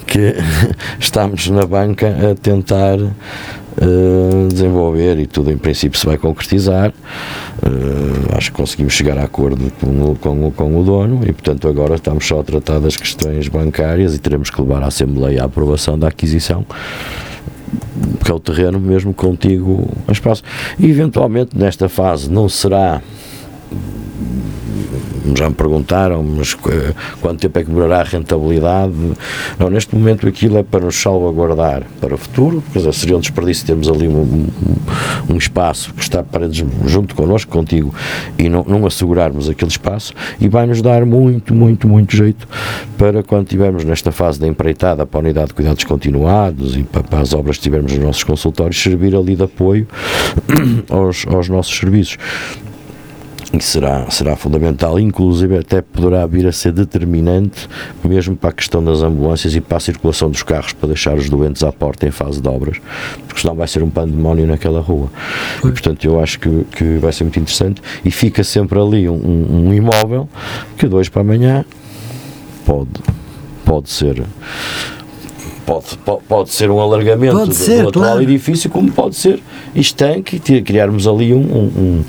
que 0.08 0.36
estamos 1.00 1.50
na 1.50 1.66
banca 1.66 2.32
a 2.32 2.36
tentar 2.36 2.98
uh, 3.78 4.48
desenvolver 4.48 5.20
e 5.20 5.26
tudo 5.26 5.52
em 5.52 5.58
princípio 5.58 6.00
se 6.00 6.06
vai 6.06 6.18
concretizar. 6.18 6.90
Uh, 6.90 8.36
acho 8.38 8.52
que 8.52 8.58
conseguimos 8.58 8.94
chegar 8.94 9.18
a 9.18 9.24
acordo 9.24 9.72
com 9.80 10.12
o, 10.12 10.16
com, 10.16 10.52
com 10.52 10.80
o 10.80 10.84
dono 10.84 11.22
e, 11.24 11.32
portanto, 11.32 11.68
agora 11.68 11.96
estamos 11.96 12.26
só 12.26 12.40
a 12.40 12.44
tratar 12.44 12.80
das 12.80 12.98
questões 12.98 13.48
bancárias 13.48 14.16
e 14.16 14.20
teremos 14.20 14.50
que 14.50 14.62
levar 14.62 14.84
à 14.84 14.88
Assembleia 14.88 15.42
a 15.42 15.46
aprovação 15.46 15.98
da 15.98 16.08
aquisição 16.08 16.66
que 18.24 18.32
é 18.32 18.34
o 18.34 18.40
terreno 18.40 18.80
mesmo 18.80 19.14
contigo 19.14 19.90
a 20.08 20.12
espaço. 20.12 20.44
E 20.78 20.90
eventualmente 20.90 21.58
nesta 21.58 21.88
fase 21.88 22.30
não 22.30 22.50
será 22.50 23.02
já 25.36 25.50
me 25.50 25.56
perguntaram, 25.56 26.24
mas 26.24 26.58
eh, 26.68 26.94
quanto 27.22 27.40
tempo 27.40 27.60
é 27.60 27.64
que 27.64 27.72
durará 27.72 28.02
a 28.02 28.04
rentabilidade? 28.04 28.94
Não, 29.60 29.70
neste 29.70 29.96
momento 29.96 30.28
aquilo 30.28 30.58
é 30.58 30.64
para 30.64 30.86
nos 30.86 30.96
salvaguardar 30.96 31.84
para 32.00 32.16
o 32.16 32.18
futuro, 32.18 32.64
quer 32.72 32.80
dizer, 32.80 32.94
seria 32.94 33.18
um 33.18 33.20
desperdício 33.20 33.66
termos 33.66 33.88
ali 33.88 34.08
um, 34.08 34.48
um, 35.30 35.38
espaço 35.38 35.94
que 35.94 36.02
está 36.02 36.24
para, 36.24 36.50
junto 36.86 37.16
connosco, 37.16 37.52
contigo, 37.52 37.94
e 38.38 38.50
não, 38.50 38.64
não 38.64 38.86
assegurarmos 38.86 39.50
aquele 39.50 39.72
espaço, 39.72 40.14
e 40.40 40.48
vai-nos 40.48 40.82
dar 40.82 41.06
muito, 41.06 41.54
muito, 41.54 41.88
muito 41.88 42.16
jeito 42.16 42.48
para 42.98 43.24
quando 43.24 43.44
estivermos 43.44 43.84
nesta 43.84 44.12
fase 44.12 44.40
da 44.40 44.48
empreitada 44.48 45.06
para 45.06 45.20
a 45.20 45.24
unidade 45.24 45.48
de 45.48 45.54
cuidados 45.54 45.84
continuados 45.84 46.76
e 46.76 46.84
para, 46.84 47.04
para 47.04 47.20
as 47.20 47.34
obras 47.34 47.58
que 47.58 47.64
tivermos 47.64 47.94
nos 47.94 48.04
nossos 48.04 48.24
consultórios, 48.24 48.82
servir 48.82 49.16
ali 49.16 49.36
de 49.36 49.44
apoio 49.44 49.88
aos, 50.90 51.26
aos 51.28 51.50
nossos 51.50 51.78
serviços 51.78 52.18
e 53.54 53.62
será, 53.62 54.10
será 54.10 54.36
fundamental, 54.36 54.98
inclusive 54.98 55.58
até 55.58 55.82
poderá 55.82 56.26
vir 56.26 56.48
a 56.48 56.52
ser 56.54 56.72
determinante 56.72 57.68
mesmo 58.04 58.36
para 58.36 58.50
a 58.50 58.54
questão 58.54 58.84
das 58.84 59.02
ambulâncias 59.04 59.54
e 59.56 59.60
para 59.60 59.78
a 59.78 59.80
circulação 59.80 60.30
dos 60.32 60.42
carros 60.42 60.72
para 60.72 60.88
deixar 60.88 61.16
os 61.16 61.30
doentes 61.30 61.62
à 61.64 61.72
porta 61.72 62.08
em 62.08 62.12
fase 62.12 62.42
de 62.42 62.48
obras, 62.48 62.78
porque 63.28 63.42
senão 63.42 63.54
vai 63.54 63.68
ser 63.68 63.84
um 63.84 63.90
pandemónio 63.90 64.48
naquela 64.48 64.80
rua. 64.80 65.10
E 65.60 65.68
portanto 65.68 66.06
eu 66.06 66.22
acho 66.22 66.40
que, 66.40 66.66
que 66.76 66.98
vai 66.98 67.12
ser 67.12 67.26
muito 67.26 67.40
interessante. 67.40 67.82
E 68.06 68.12
fica 68.12 68.44
sempre 68.44 68.80
ali 68.80 69.10
um, 69.10 69.68
um 69.68 69.74
imóvel 69.74 70.30
que 70.78 70.88
de 70.88 70.96
hoje 70.96 71.12
para 71.12 71.22
amanhã 71.22 71.66
pode, 72.66 72.90
pode 73.66 73.90
ser 73.90 74.24
Pode, 75.66 75.98
pode, 76.04 76.24
pode, 76.28 76.50
ser 76.50 76.70
um 76.72 76.80
alargamento 76.80 77.46
do, 77.46 77.54
ser, 77.54 77.84
do, 77.84 77.90
atual 77.90 78.06
claro. 78.06 78.24
edifício, 78.24 78.70
como 78.70 78.92
pode 78.92 79.16
ser 79.16 79.42
estanque 79.76 80.42
e 80.50 80.62
criarmos 80.62 81.08
ali 81.08 81.34
um, 81.34 81.40
um, 81.40 82.04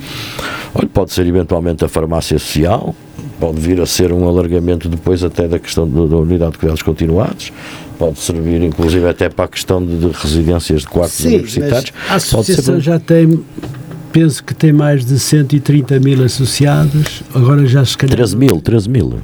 Olha, 0.74 0.88
pode 0.88 1.12
ser 1.12 1.26
eventualmente 1.26 1.84
a 1.84 1.88
farmácia 1.88 2.38
social, 2.38 2.94
pode 3.38 3.60
vir 3.60 3.80
a 3.80 3.86
ser 3.86 4.10
um 4.10 4.26
alargamento 4.26 4.88
depois 4.88 5.22
até 5.22 5.46
da 5.46 5.58
questão 5.58 5.86
da, 5.88 6.06
da 6.06 6.16
unidade 6.16 6.52
de 6.52 6.58
cuidados 6.58 6.82
continuados, 6.82 7.52
pode 7.98 8.18
servir 8.18 8.62
inclusive 8.62 9.06
até 9.06 9.28
para 9.28 9.44
a 9.44 9.48
questão 9.48 9.84
de, 9.84 9.98
de 9.98 10.08
residências 10.08 10.82
de 10.82 10.88
quartos 10.88 11.16
Sim, 11.16 11.28
universitários. 11.36 11.92
a 12.08 12.14
associação 12.14 12.80
já 12.80 12.98
tem, 12.98 13.44
penso 14.12 14.42
que 14.42 14.54
tem 14.54 14.72
mais 14.72 15.04
de 15.04 15.18
130 15.18 16.00
mil 16.00 16.24
associados, 16.24 17.22
agora 17.34 17.66
já 17.66 17.84
se 17.84 17.96
calhar... 17.96 18.16
13 18.16 18.36
mil, 18.36 18.60
13 18.60 18.88
mil. 18.88 19.18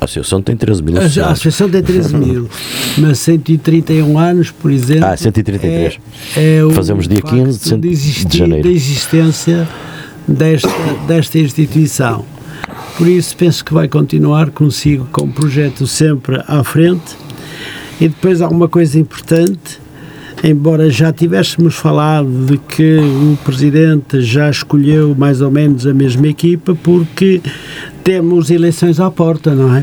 A 0.00 0.04
associação 0.06 0.40
tem 0.40 0.56
13 0.56 0.82
mil 0.82 0.96
associados. 0.96 1.28
A 1.28 1.32
associação 1.32 1.68
tem 1.68 1.82
13 1.82 2.16
mil, 2.16 2.48
mas 2.98 3.18
131 3.18 4.18
anos, 4.18 4.50
por 4.50 4.70
exemplo... 4.70 5.04
Ah, 5.04 5.16
133. 5.16 5.98
É, 6.36 6.58
é 6.58 6.72
Fazemos 6.72 7.06
dia 7.06 7.20
15 7.20 7.76
de, 7.76 7.90
de, 7.90 8.24
de 8.24 8.38
janeiro. 8.38 8.68
Da 8.68 8.74
existência 8.74 9.68
desta, 10.26 10.70
desta 11.06 11.38
instituição. 11.38 12.24
Por 12.96 13.08
isso, 13.08 13.36
penso 13.36 13.64
que 13.64 13.72
vai 13.72 13.88
continuar 13.88 14.50
consigo 14.50 15.06
com 15.10 15.22
o 15.22 15.32
projeto 15.32 15.86
sempre 15.86 16.42
à 16.46 16.62
frente. 16.62 17.16
E 18.00 18.08
depois 18.08 18.40
há 18.40 18.48
uma 18.48 18.68
coisa 18.68 18.98
importante, 18.98 19.79
embora 20.42 20.90
já 20.90 21.12
tivéssemos 21.12 21.74
falado 21.74 22.46
de 22.46 22.56
que 22.56 22.98
o 22.98 23.38
Presidente 23.44 24.20
já 24.22 24.48
escolheu 24.50 25.14
mais 25.16 25.40
ou 25.40 25.50
menos 25.50 25.86
a 25.86 25.94
mesma 25.94 26.28
equipa, 26.28 26.74
porque 26.82 27.40
temos 28.02 28.50
eleições 28.50 28.98
à 28.98 29.10
porta, 29.10 29.54
não 29.54 29.74
é? 29.74 29.80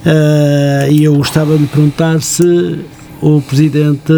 Uh, 0.00 0.92
e 0.92 1.04
eu 1.04 1.14
gostava 1.14 1.56
de 1.58 1.66
perguntar 1.66 2.20
se 2.22 2.78
o 3.20 3.40
Presidente 3.42 4.12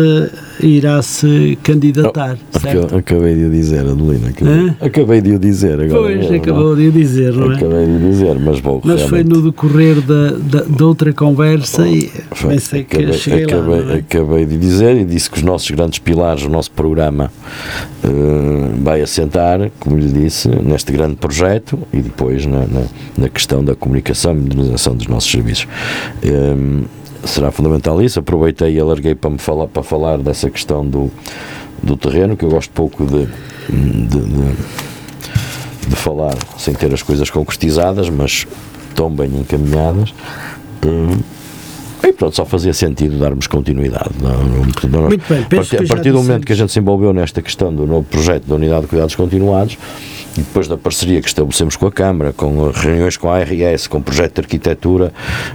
irá 0.61 1.03
se 1.03 1.59
candidatar. 1.63 2.39
Oh, 2.55 2.97
acabei 2.97 3.35
de 3.35 3.45
o 3.45 3.51
dizer, 3.51 3.81
Adelina. 3.81 4.29
Acabei, 4.29 4.77
acabei 4.81 5.21
de 5.21 5.33
o 5.33 5.39
dizer 5.39 5.81
agora. 5.81 6.03
Pois, 6.03 6.19
mesmo, 6.19 6.37
acabou 6.37 6.77
de 6.77 6.89
o 6.89 6.93
dizer, 6.93 7.33
não 7.33 7.53
é? 7.53 7.57
Acabei 7.57 7.87
de 7.87 7.93
o 7.93 7.99
dizer, 7.99 8.39
mas 8.39 8.61
vou. 8.61 8.81
Mas 8.85 9.03
realmente... 9.03 9.09
foi 9.09 9.25
no 9.25 9.43
decorrer 9.43 10.01
da, 10.03 10.31
da, 10.31 10.65
da 10.65 10.87
outra 10.87 11.13
conversa 11.13 11.87
e 11.87 12.11
foi, 12.33 12.55
pensei 12.55 12.81
acabei, 12.83 13.07
que 13.07 13.13
cheguei 13.15 13.45
acabei, 13.45 13.81
lá. 13.81 13.93
É? 13.93 13.97
Acabei 13.97 14.47
de 14.47 14.57
dizer 14.57 14.97
e 14.97 15.05
disse 15.05 15.31
que 15.31 15.39
os 15.39 15.43
nossos 15.43 15.71
grandes 15.71 15.99
pilares, 15.99 16.45
o 16.45 16.49
nosso 16.49 16.71
programa 16.71 17.33
uh, 18.05 18.83
vai 18.83 19.03
assentar, 19.03 19.71
como 19.81 19.99
lhe 19.99 20.09
disse, 20.09 20.49
neste 20.49 20.93
grande 20.93 21.17
projeto 21.17 21.79
e 21.93 22.01
depois 22.01 22.47
na, 22.47 22.61
na, 22.61 22.83
na 23.19 23.29
questão 23.29 23.65
da 23.65 23.75
comunicação 23.75 24.33
e 24.33 24.37
modernização 24.37 24.95
dos 24.95 25.09
nossos 25.09 25.31
serviços. 25.31 25.67
Um, 26.25 26.83
eh, 26.83 27.02
será 27.25 27.51
fundamental 27.51 28.01
isso. 28.03 28.19
Aproveitei 28.19 28.75
e 28.75 28.81
alarguei 28.81 29.15
para, 29.15 29.31
me 29.31 29.39
falar, 29.39 29.67
para 29.69 29.83
falar 29.83 30.19
dessa 30.19 30.51
questão 30.51 30.87
do, 30.87 31.11
do 31.83 31.97
terreno, 31.97 32.37
que 32.37 32.45
eu 32.45 32.51
gosto 32.51 32.71
pouco 32.73 33.05
de, 33.05 33.27
de, 33.69 34.21
de, 34.21 34.57
de 35.89 35.97
falar 35.97 36.37
sem 36.59 36.75
ter 36.75 36.93
as 36.93 37.03
coisas 37.03 37.31
concretizadas, 37.31 38.09
mas 38.09 38.47
tão 38.95 39.11
bem 39.11 39.31
encaminhadas. 39.41 40.15
Hum, 40.85 41.21
e 42.05 42.13
pronto, 42.13 42.35
só 42.35 42.45
fazia 42.45 42.75
sentido 42.75 43.19
darmos 43.19 43.47
continuidade. 43.47 44.11
Não, 44.21 44.45
não, 44.45 45.03
Muito 45.03 45.25
bem, 45.29 45.43
a 45.43 45.49
partir, 45.49 45.77
a 45.77 45.87
partir 45.87 46.11
do 46.11 46.19
momento 46.19 46.45
que 46.45 46.53
a 46.53 46.57
gente 46.57 46.73
se 46.73 46.79
envolveu 46.79 47.13
nesta 47.13 47.41
questão 47.41 47.73
do 47.73 47.87
novo 47.87 48.05
projeto 48.05 48.45
da 48.45 48.57
Unidade 48.57 48.83
de 48.83 48.89
Cuidados 48.89 49.15
Continuados, 49.15 49.79
e 50.37 50.41
depois 50.41 50.67
da 50.67 50.77
parceria 50.77 51.21
que 51.21 51.29
estabelecemos 51.29 51.77
com 51.77 51.87
a 51.87 51.93
Câmara, 51.93 52.33
com 52.33 52.71
reuniões 52.71 53.17
com 53.17 53.31
a 53.31 53.37
ARS, 53.37 53.87
com 53.87 53.99
o 53.99 54.03
projeto 54.03 54.37
de 54.37 54.41
arquitetura 54.41 55.13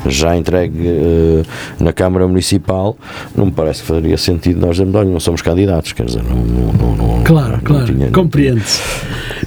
já 0.07 0.35
entregue 0.35 0.87
uh, 0.87 1.45
na 1.79 1.91
Câmara 1.91 2.27
Municipal, 2.27 2.97
não 3.35 3.47
me 3.47 3.51
parece 3.51 3.81
que 3.81 3.87
faria 3.87 4.17
sentido 4.17 4.59
nós 4.59 4.71
dizermos, 4.71 4.95
olha, 4.95 5.09
não 5.09 5.19
somos 5.19 5.41
candidatos, 5.41 5.93
quer 5.93 6.05
dizer, 6.05 6.23
não. 6.23 6.35
não, 6.35 6.95
não 6.95 7.23
claro, 7.23 7.59
claro, 7.63 7.93
compreende-se. 8.13 8.81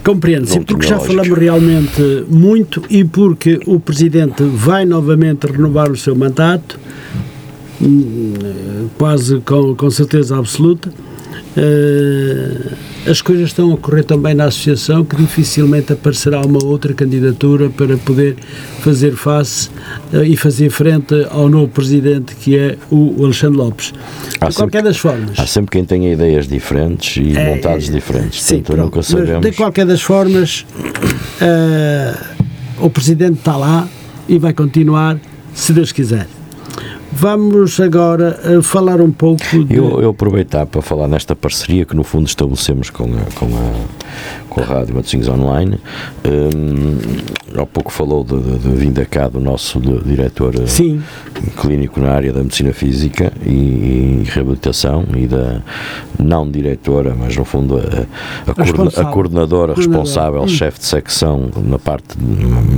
Compreende-se, 0.05 0.61
porque 0.61 0.87
já 0.87 0.97
lógica. 0.97 1.15
falamos 1.15 1.39
realmente 1.39 2.27
muito 2.29 2.83
e 2.91 3.05
porque 3.05 3.61
o 3.67 3.79
Presidente 3.79 4.43
vai 4.43 4.85
novamente 4.85 5.47
renovar 5.47 5.91
o 5.91 5.97
seu 5.97 6.15
mandato, 6.17 6.79
hum, 7.81 8.89
quase 8.99 9.41
com, 9.41 9.75
com 9.75 9.91
certeza 9.91 10.37
absoluta. 10.39 10.91
Uh, 11.57 12.77
as 13.11 13.21
coisas 13.21 13.47
estão 13.47 13.73
a 13.73 13.77
correr 13.77 14.05
também 14.05 14.35
na 14.35 14.45
associação 14.45 15.05
que 15.05 15.17
dificilmente 15.17 15.93
aparecerá 15.93 16.41
uma 16.43 16.63
outra 16.63 16.95
candidatura 16.95 17.69
para 17.71 17.97
poder 17.97 18.37
fazer 18.81 19.17
face 19.17 19.69
uh, 20.13 20.23
e 20.23 20.37
fazer 20.37 20.71
frente 20.71 21.27
ao 21.31 21.49
novo 21.49 21.69
presidente 21.69 22.37
que 22.37 22.57
é 22.57 22.77
o 22.91 23.25
Alexandre 23.25 23.59
Lopes. 23.59 23.93
Há 24.41 24.49
de 24.49 24.57
qualquer 24.57 24.83
das 24.83 24.97
formas. 24.97 25.39
Há 25.39 25.47
sempre 25.47 25.73
quem 25.73 25.85
tenha 25.85 26.13
ideias 26.13 26.47
diferentes 26.47 27.17
e 27.17 27.37
é, 27.37 27.55
vontades 27.55 27.91
diferentes. 27.91 28.43
Sim, 28.43 28.63
Portanto, 28.63 28.85
nunca 28.85 29.03
sabemos. 29.03 29.41
de 29.41 29.53
qualquer 29.53 29.87
das 29.87 30.03
formas, 30.03 30.65
uh, 31.41 32.85
o 32.85 32.89
presidente 32.91 33.39
está 33.39 33.57
lá 33.57 33.89
e 34.29 34.39
vai 34.39 34.53
continuar, 34.53 35.19
se 35.53 35.73
Deus 35.73 35.91
quiser. 35.91 36.29
Vamos 37.13 37.81
agora 37.81 38.39
uh, 38.45 38.63
falar 38.63 39.01
um 39.01 39.11
pouco 39.11 39.43
de... 39.65 39.75
Eu, 39.75 40.01
eu 40.01 40.11
aproveitar 40.11 40.65
para 40.65 40.81
falar 40.81 41.09
nesta 41.09 41.35
parceria 41.35 41.85
que 41.85 41.95
no 41.95 42.05
fundo 42.05 42.29
estabelecemos 42.29 42.89
com 42.89 43.05
a, 43.05 43.35
com 43.35 43.47
a, 43.47 44.49
com 44.49 44.61
a 44.61 44.65
Rádio 44.65 44.95
Matosinhos 44.95 45.29
Online. 45.29 45.77
Um, 46.25 47.61
há 47.61 47.67
pouco 47.67 47.91
falou 47.91 48.23
de, 48.23 48.41
de, 48.41 48.59
de 48.59 48.69
vinda 48.77 49.05
cá 49.05 49.29
do 49.29 49.41
nosso 49.41 49.81
de, 49.81 50.05
diretor 50.05 50.55
eh, 50.55 50.67
Sim. 50.69 51.03
clínico 51.61 52.01
na 52.01 52.13
área 52.13 52.33
da 52.33 52.45
Medicina 52.45 52.73
Física 52.73 53.33
e, 53.45 53.51
e 53.51 54.25
Reabilitação 54.31 55.05
e 55.17 55.27
da 55.27 55.61
não 56.17 56.49
diretora, 56.49 57.15
mas 57.19 57.37
no 57.37 57.45
fundo 57.45 57.77
a, 57.77 58.51
a, 58.51 58.55
coordena, 58.55 58.91
a 58.97 59.05
coordenadora 59.07 59.75
responsável, 59.75 60.43
hum. 60.43 60.49
chefe 60.49 60.79
de 60.79 60.87
secção 60.87 61.51
na 61.65 61.79
parte 61.79 62.17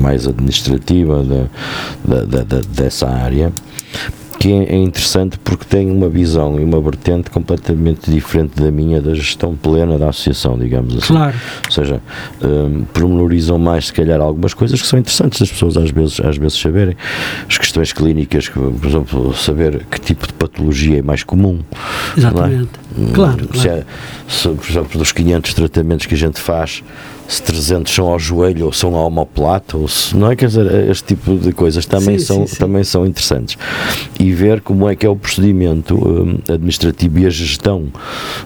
mais 0.00 0.26
administrativa 0.26 1.22
da, 1.22 2.24
da, 2.24 2.42
da, 2.44 2.60
dessa 2.74 3.08
área 3.08 3.52
que 4.42 4.52
é, 4.52 4.74
é 4.74 4.76
interessante 4.76 5.38
porque 5.38 5.64
tem 5.64 5.88
uma 5.88 6.08
visão 6.08 6.58
e 6.58 6.64
uma 6.64 6.80
vertente 6.80 7.30
completamente 7.30 8.10
diferente 8.10 8.60
da 8.60 8.72
minha, 8.72 9.00
da 9.00 9.14
gestão 9.14 9.54
plena 9.54 9.96
da 9.96 10.08
associação, 10.08 10.58
digamos 10.58 10.96
assim. 10.96 11.14
Claro. 11.14 11.36
Ou 11.64 11.70
seja, 11.70 12.02
um, 12.42 12.82
pormenorizam 12.92 13.56
mais, 13.56 13.86
se 13.86 13.92
calhar, 13.92 14.20
algumas 14.20 14.52
coisas 14.52 14.82
que 14.82 14.86
são 14.88 14.98
interessantes 14.98 15.38
das 15.38 15.48
pessoas 15.48 15.76
às 15.76 15.92
vezes, 15.92 16.18
às 16.18 16.36
vezes 16.38 16.58
saberem. 16.58 16.96
As 17.48 17.56
questões 17.56 17.92
clínicas, 17.92 18.48
por 18.48 18.84
exemplo, 18.84 19.32
saber 19.32 19.86
que 19.88 20.00
tipo 20.00 20.26
de 20.26 20.32
patologia 20.32 20.98
é 20.98 21.02
mais 21.02 21.22
comum. 21.22 21.60
Exatamente. 22.16 22.70
É? 22.98 23.12
Claro, 23.14 23.48
se, 23.56 23.68
é, 23.68 23.84
se, 24.26 24.48
por 24.48 24.68
exemplo, 24.68 24.98
dos 24.98 25.12
500 25.12 25.54
tratamentos 25.54 26.06
que 26.06 26.14
a 26.14 26.18
gente 26.18 26.40
faz, 26.40 26.82
se 27.32 27.42
300 27.44 27.92
são 27.92 28.08
ao 28.08 28.18
joelho 28.18 28.66
ou 28.66 28.72
são 28.72 28.94
ao 28.94 29.06
omoplata, 29.06 29.78
ou 29.78 29.88
se, 29.88 30.14
não 30.14 30.30
é? 30.30 30.36
Quer 30.36 30.48
dizer, 30.48 30.90
este 30.90 31.14
tipo 31.14 31.34
de 31.36 31.50
coisas 31.52 31.86
também, 31.86 32.18
sim, 32.18 32.26
são, 32.26 32.46
sim, 32.46 32.54
sim. 32.54 32.58
também 32.58 32.84
são 32.84 33.06
interessantes. 33.06 33.56
E 34.20 34.32
ver 34.32 34.60
como 34.60 34.86
é 34.86 34.94
que 34.94 35.06
é 35.06 35.08
o 35.08 35.16
procedimento 35.16 35.94
um, 35.94 36.38
administrativo 36.52 37.20
e 37.20 37.26
a 37.26 37.30
gestão 37.30 37.86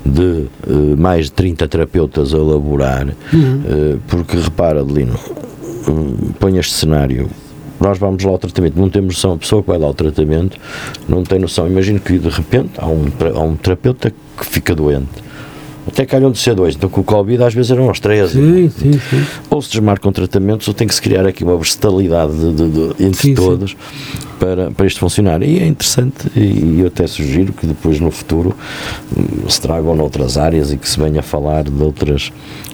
de 0.05 0.23
uh, 0.23 0.97
mais 0.97 1.27
de 1.27 1.33
30 1.33 1.67
terapeutas 1.67 2.33
a 2.33 2.37
elaborar, 2.37 3.09
uhum. 3.33 3.63
uh, 3.65 4.01
porque 4.07 4.37
repara, 4.37 4.83
Adelino, 4.83 5.19
um, 5.89 6.33
põe 6.39 6.57
este 6.59 6.75
cenário 6.75 7.29
nós 7.79 7.99
vamos 7.99 8.25
lá 8.25 8.31
ao 8.31 8.39
tratamento, 8.39 8.81
não 8.81 8.89
temos 8.89 9.17
noção, 9.17 9.35
a 9.35 9.37
pessoa 9.37 9.63
que 9.63 9.69
vai 9.69 9.79
lá 9.79 9.87
ao 9.87 9.93
tratamento 9.93 10.59
não 11.07 11.23
tem 11.23 11.39
noção. 11.39 11.67
Imagino 11.67 12.01
que 12.01 12.19
de 12.19 12.31
repente 12.31 12.71
há 12.79 12.87
um, 12.87 13.05
há 13.35 13.41
um 13.41 13.55
terapeuta 13.55 14.11
que 14.11 14.47
fica 14.47 14.75
doente 14.75 15.26
até 15.87 16.05
calham 16.05 16.31
de 16.31 16.39
ser 16.39 16.55
dois. 16.55 16.75
Então 16.75 16.89
com 16.89 17.01
o 17.01 17.05
Covid 17.05 17.43
às 17.43 17.55
vezes 17.55 17.71
eram 17.71 17.89
os 17.91 18.01
três. 18.01 18.33
Sim, 18.33 18.71
sim, 18.71 18.93
sim. 18.93 19.27
Ou 19.49 19.63
se 19.63 19.71
desmarcam 19.71 20.13
tratamentos 20.13 20.67
ou 20.69 20.75
tem 20.75 20.87
que 20.87 20.95
se 20.95 21.01
criar 21.01 21.27
aqui 21.27 21.45
uma 21.45 21.57
versatilidade 21.57 22.33
de, 22.33 22.53
de, 22.53 22.69
de, 22.71 23.05
entre 23.05 23.23
sim, 23.23 23.35
todos 23.35 23.71
sim. 23.71 23.77
Para, 24.39 24.71
para 24.71 24.87
isto 24.87 25.01
funcionar. 25.01 25.43
E 25.43 25.59
é 25.59 25.67
interessante 25.67 26.31
e 26.35 26.81
eu 26.81 26.89
até 26.89 27.07
sugiro 27.07 27.53
que 27.53 27.67
depois 27.67 28.01
no 28.01 28.11
futuro 28.11 28.55
hum, 29.17 29.49
se 29.49 29.61
tragam 29.61 29.95
noutras 29.95 30.37
áreas 30.37 30.73
e 30.73 30.77
que 30.77 30.89
se 30.89 30.99
venha 30.99 31.21
a 31.21 31.23
falar 31.23 31.65
de 31.65 31.83
outras, 31.83 32.33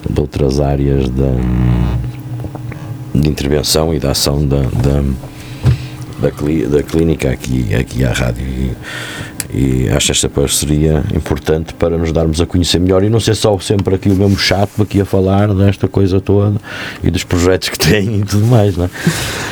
de 0.08 0.20
outras 0.20 0.60
áreas 0.60 1.08
da, 1.08 1.34
de 3.14 3.28
intervenção 3.28 3.92
e 3.94 3.98
da 3.98 4.12
ação 4.12 4.46
da, 4.46 4.62
da 4.62 5.02
da, 6.22 6.30
da 6.76 6.82
clínica 6.84 7.30
aqui, 7.30 7.74
aqui 7.74 8.04
à 8.04 8.12
rádio. 8.12 8.76
E, 9.55 9.88
acho 9.90 10.12
esta 10.12 10.28
parceria 10.28 11.05
importante 11.14 11.74
para 11.74 11.98
nos 11.98 12.11
darmos 12.11 12.40
a 12.40 12.46
conhecer 12.46 12.78
melhor 12.78 13.05
e 13.05 13.11
não 13.11 13.20
ser 13.20 13.34
só 13.34 13.59
sempre 13.59 13.94
aqui 13.94 14.09
o 14.09 14.14
mesmo 14.14 14.38
chato 14.38 14.82
aqui 14.82 15.00
a 15.00 15.05
falar 15.05 15.53
desta 15.55 15.86
coisa 15.86 16.20
toda 16.20 16.59
e 17.05 17.11
dos 17.11 17.22
projetos 17.22 17.68
que 17.68 17.76
tem 17.78 18.20
e 18.20 18.24
tudo 18.24 18.46
mais, 18.46 18.76
não 18.76 18.86
é? 18.86 18.90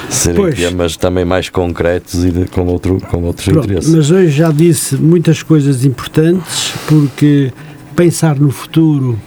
Serem 0.09 0.36
pois. 0.36 0.55
temas 0.55 0.96
também 0.96 1.24
mais 1.24 1.51
concretos 1.51 2.24
e 2.24 2.30
de, 2.30 2.44
com, 2.46 2.66
outro, 2.66 2.98
com 3.11 3.22
outros 3.24 3.46
Pronto, 3.46 3.64
interesses. 3.64 3.94
Mas 3.94 4.11
hoje 4.11 4.30
já 4.30 4.51
disse 4.51 4.96
muitas 4.96 5.42
coisas 5.42 5.84
importantes 5.84 6.72
porque 6.88 7.53
pensar 7.94 8.38
no 8.38 8.51
futuro 8.51 9.20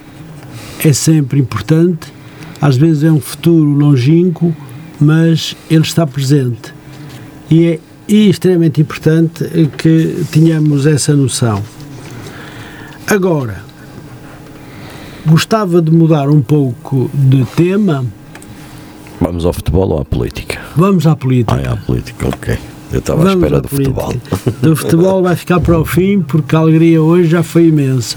é 0.84 0.92
sempre 0.92 1.38
importante, 1.38 2.12
às 2.60 2.76
vezes 2.76 3.04
é 3.04 3.12
um 3.12 3.20
futuro 3.20 3.70
longínquo, 3.70 4.54
mas 5.00 5.56
ele 5.70 5.82
está 5.82 6.04
presente 6.04 6.74
e 7.50 7.66
é 7.66 7.78
e 8.08 8.28
extremamente 8.28 8.80
importante 8.80 9.44
que 9.78 10.24
tenhamos 10.30 10.86
essa 10.86 11.14
noção. 11.14 11.62
Agora, 13.06 13.62
gostava 15.26 15.80
de 15.80 15.90
mudar 15.90 16.28
um 16.28 16.40
pouco 16.40 17.10
de 17.12 17.44
tema. 17.56 18.04
Vamos 19.20 19.44
ao 19.44 19.52
futebol 19.52 19.88
ou 19.90 20.00
à 20.00 20.04
política? 20.04 20.60
Vamos 20.76 21.06
à 21.06 21.16
política. 21.16 21.56
Ah, 21.56 21.62
é 21.62 21.68
à 21.68 21.76
política, 21.76 22.28
ok. 22.28 22.58
Eu 22.92 22.98
estava 22.98 23.28
à 23.28 23.32
espera 23.32 23.60
do 23.60 23.68
política. 23.68 24.00
futebol. 24.00 24.60
Do 24.62 24.76
futebol 24.76 25.22
vai 25.22 25.36
ficar 25.36 25.60
para 25.60 25.78
o 25.78 25.84
fim 25.84 26.20
porque 26.20 26.54
a 26.54 26.58
alegria 26.58 27.02
hoje 27.02 27.28
já 27.28 27.42
foi 27.42 27.68
imensa. 27.68 28.16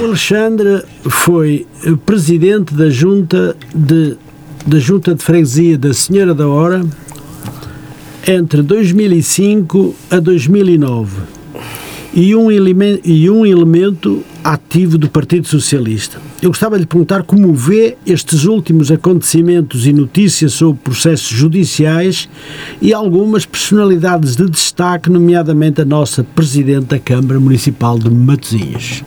O 0.00 0.04
Alexandre 0.06 0.82
foi 1.08 1.66
presidente 2.06 2.74
da 2.74 2.88
junta 2.88 3.54
de 3.74 4.16
da 4.66 4.78
Junta 4.78 5.14
de 5.14 5.22
Freguesia 5.22 5.76
da 5.76 5.92
Senhora 5.92 6.34
da 6.34 6.46
Hora 6.46 6.84
entre 8.26 8.62
2005 8.62 9.94
a 10.10 10.20
2009 10.20 11.22
e 12.14 12.36
um, 12.36 12.50
elemento, 12.50 13.00
e 13.04 13.28
um 13.30 13.44
elemento 13.44 14.22
ativo 14.44 14.98
do 14.98 15.08
Partido 15.08 15.46
Socialista. 15.48 16.20
Eu 16.40 16.50
gostava 16.50 16.76
de 16.76 16.82
lhe 16.82 16.86
perguntar 16.86 17.22
como 17.22 17.54
vê 17.54 17.96
estes 18.06 18.44
últimos 18.44 18.90
acontecimentos 18.90 19.86
e 19.86 19.92
notícias 19.92 20.52
sobre 20.52 20.80
processos 20.82 21.28
judiciais 21.28 22.28
e 22.80 22.92
algumas 22.92 23.46
personalidades 23.46 24.36
de 24.36 24.48
destaque, 24.48 25.10
nomeadamente 25.10 25.80
a 25.80 25.84
nossa 25.84 26.22
Presidente 26.22 26.86
da 26.86 26.98
Câmara 26.98 27.40
Municipal 27.40 27.98
de 27.98 28.10
Matosinhos. 28.10 29.02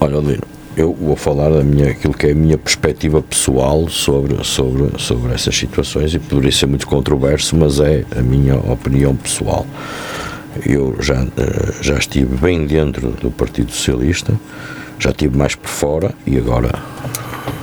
Olha, 0.00 0.16
Lino, 0.16 0.59
eu 0.76 0.94
vou 0.94 1.16
falar 1.16 1.50
da 1.50 1.62
minha, 1.62 1.90
aquilo 1.90 2.14
que 2.14 2.26
é 2.26 2.32
a 2.32 2.34
minha 2.34 2.56
perspectiva 2.56 3.20
pessoal 3.20 3.88
sobre, 3.88 4.42
sobre, 4.44 4.98
sobre 4.98 5.32
essas 5.32 5.56
situações 5.56 6.14
e 6.14 6.18
poderia 6.18 6.52
ser 6.52 6.66
muito 6.66 6.86
controverso, 6.86 7.56
mas 7.56 7.80
é 7.80 8.04
a 8.16 8.22
minha 8.22 8.56
opinião 8.56 9.14
pessoal. 9.16 9.66
Eu 10.66 10.96
já, 11.00 11.22
eh, 11.22 11.74
já 11.80 11.96
estive 11.96 12.36
bem 12.36 12.66
dentro 12.66 13.10
do 13.10 13.30
Partido 13.30 13.72
Socialista, 13.72 14.32
já 14.98 15.10
estive 15.10 15.36
mais 15.36 15.54
por 15.54 15.68
fora 15.68 16.14
e 16.26 16.36
agora 16.36 16.72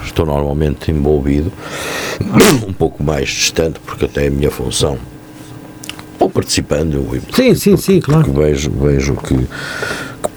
estou 0.03 0.25
normalmente 0.25 0.91
envolvido, 0.91 1.51
um 2.67 2.73
pouco 2.73 3.03
mais 3.03 3.29
distante, 3.29 3.79
porque 3.79 4.05
até 4.05 4.27
a 4.27 4.31
minha 4.31 4.51
função 4.51 4.97
ou 6.19 6.29
participando. 6.29 7.05
Sim, 7.33 7.55
sim, 7.55 7.71
porque, 7.71 7.77
sim, 7.83 7.99
claro. 8.01 8.25
Porque 8.25 8.39
vejo, 8.39 8.71
vejo 8.71 9.15
que 9.15 9.47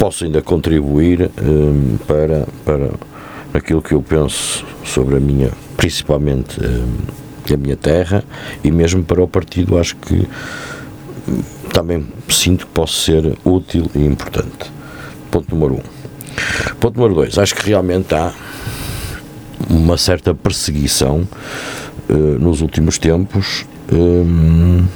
posso 0.01 0.25
ainda 0.25 0.41
contribuir 0.41 1.31
um, 1.43 1.99
para, 2.07 2.47
para 2.65 2.91
aquilo 3.53 3.83
que 3.83 3.93
eu 3.93 4.01
penso 4.01 4.65
sobre 4.83 5.17
a 5.17 5.21
minha, 5.21 5.51
principalmente 5.77 6.59
um, 6.59 7.53
a 7.53 7.57
minha 7.57 7.77
terra 7.77 8.25
e 8.65 8.71
mesmo 8.71 9.03
para 9.03 9.23
o 9.23 9.29
partido, 9.29 9.79
acho 9.79 9.97
que 9.97 10.27
um, 11.29 11.43
também 11.73 12.07
sinto 12.31 12.67
que 12.67 12.73
posso 12.73 12.95
ser 13.03 13.37
útil 13.45 13.91
e 13.95 14.05
importante. 14.05 14.73
Ponto 15.31 15.55
número 15.55 15.75
um. 15.75 16.75
Ponto 16.81 16.97
número 16.97 17.15
dois, 17.17 17.37
acho 17.37 17.55
que 17.55 17.67
realmente 17.67 18.15
há 18.15 18.33
uma 19.69 19.99
certa 19.99 20.35
perseguição 20.35 21.29
uh, 22.09 22.15
nos 22.39 22.63
últimos 22.63 22.99
tempos 22.99 23.67
um, 23.93 24.87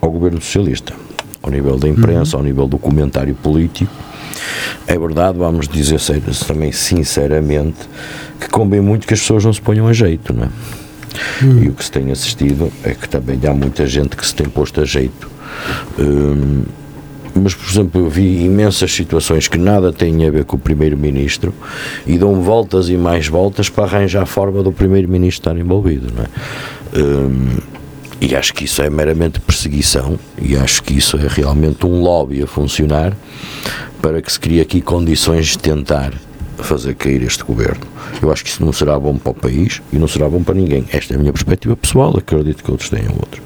ao 0.00 0.10
governo 0.10 0.40
socialista, 0.40 0.92
ao 1.42 1.50
nível 1.50 1.76
da 1.76 1.88
imprensa, 1.88 2.36
uhum. 2.36 2.42
ao 2.42 2.46
nível 2.46 2.66
do 2.66 2.78
comentário 2.78 3.34
político 3.34 3.92
é 4.86 4.98
verdade, 4.98 5.38
vamos 5.38 5.68
dizer 5.68 6.00
também 6.46 6.72
sinceramente, 6.72 7.78
que 8.40 8.48
convém 8.48 8.80
muito 8.80 9.06
que 9.06 9.14
as 9.14 9.20
pessoas 9.20 9.44
não 9.44 9.52
se 9.52 9.60
ponham 9.60 9.86
a 9.86 9.92
jeito, 9.92 10.32
não 10.32 10.44
é? 10.44 10.48
Hum. 11.42 11.62
E 11.62 11.68
o 11.68 11.72
que 11.72 11.84
se 11.84 11.90
tem 11.90 12.10
assistido 12.10 12.72
é 12.82 12.94
que 12.94 13.08
também 13.08 13.38
há 13.46 13.52
muita 13.52 13.86
gente 13.86 14.16
que 14.16 14.26
se 14.26 14.34
tem 14.34 14.48
posto 14.48 14.80
a 14.80 14.84
jeito. 14.84 15.30
Hum, 15.98 16.62
mas, 17.34 17.54
por 17.54 17.70
exemplo, 17.70 18.00
eu 18.00 18.08
vi 18.08 18.44
imensas 18.44 18.92
situações 18.92 19.46
que 19.46 19.58
nada 19.58 19.92
têm 19.92 20.26
a 20.26 20.30
ver 20.30 20.44
com 20.44 20.56
o 20.56 20.58
Primeiro-Ministro 20.58 21.54
e 22.06 22.18
dão 22.18 22.42
voltas 22.42 22.88
e 22.88 22.96
mais 22.96 23.28
voltas 23.28 23.68
para 23.68 23.84
arranjar 23.84 24.22
a 24.22 24.26
forma 24.26 24.62
do 24.62 24.72
Primeiro-Ministro 24.72 25.50
estar 25.50 25.60
envolvido, 25.60 26.12
não 26.14 26.24
é? 26.24 26.28
Hum, 26.98 27.56
e 28.20 28.34
acho 28.34 28.52
que 28.52 28.64
isso 28.64 28.82
é 28.82 28.90
meramente 28.90 29.40
perseguição 29.40 30.18
e 30.40 30.56
acho 30.56 30.82
que 30.82 30.94
isso 30.94 31.16
é 31.16 31.26
realmente 31.28 31.86
um 31.86 32.00
lobby 32.00 32.42
a 32.42 32.46
funcionar 32.46 33.16
para 34.02 34.20
que 34.20 34.30
se 34.30 34.38
crie 34.40 34.60
aqui 34.60 34.80
condições 34.80 35.48
de 35.48 35.58
tentar 35.58 36.12
fazer 36.58 36.94
cair 36.94 37.22
este 37.22 37.44
governo. 37.44 37.86
Eu 38.20 38.32
acho 38.32 38.42
que 38.42 38.50
isso 38.50 38.64
não 38.64 38.72
será 38.72 38.98
bom 38.98 39.16
para 39.16 39.30
o 39.30 39.34
país 39.34 39.80
e 39.92 39.98
não 39.98 40.08
será 40.08 40.28
bom 40.28 40.42
para 40.42 40.54
ninguém. 40.54 40.84
Esta 40.92 41.14
é 41.14 41.16
a 41.16 41.20
minha 41.20 41.32
perspectiva 41.32 41.76
pessoal, 41.76 42.16
acredito 42.16 42.64
que 42.64 42.70
outros 42.70 42.90
tenham 42.90 43.12
outro. 43.12 43.40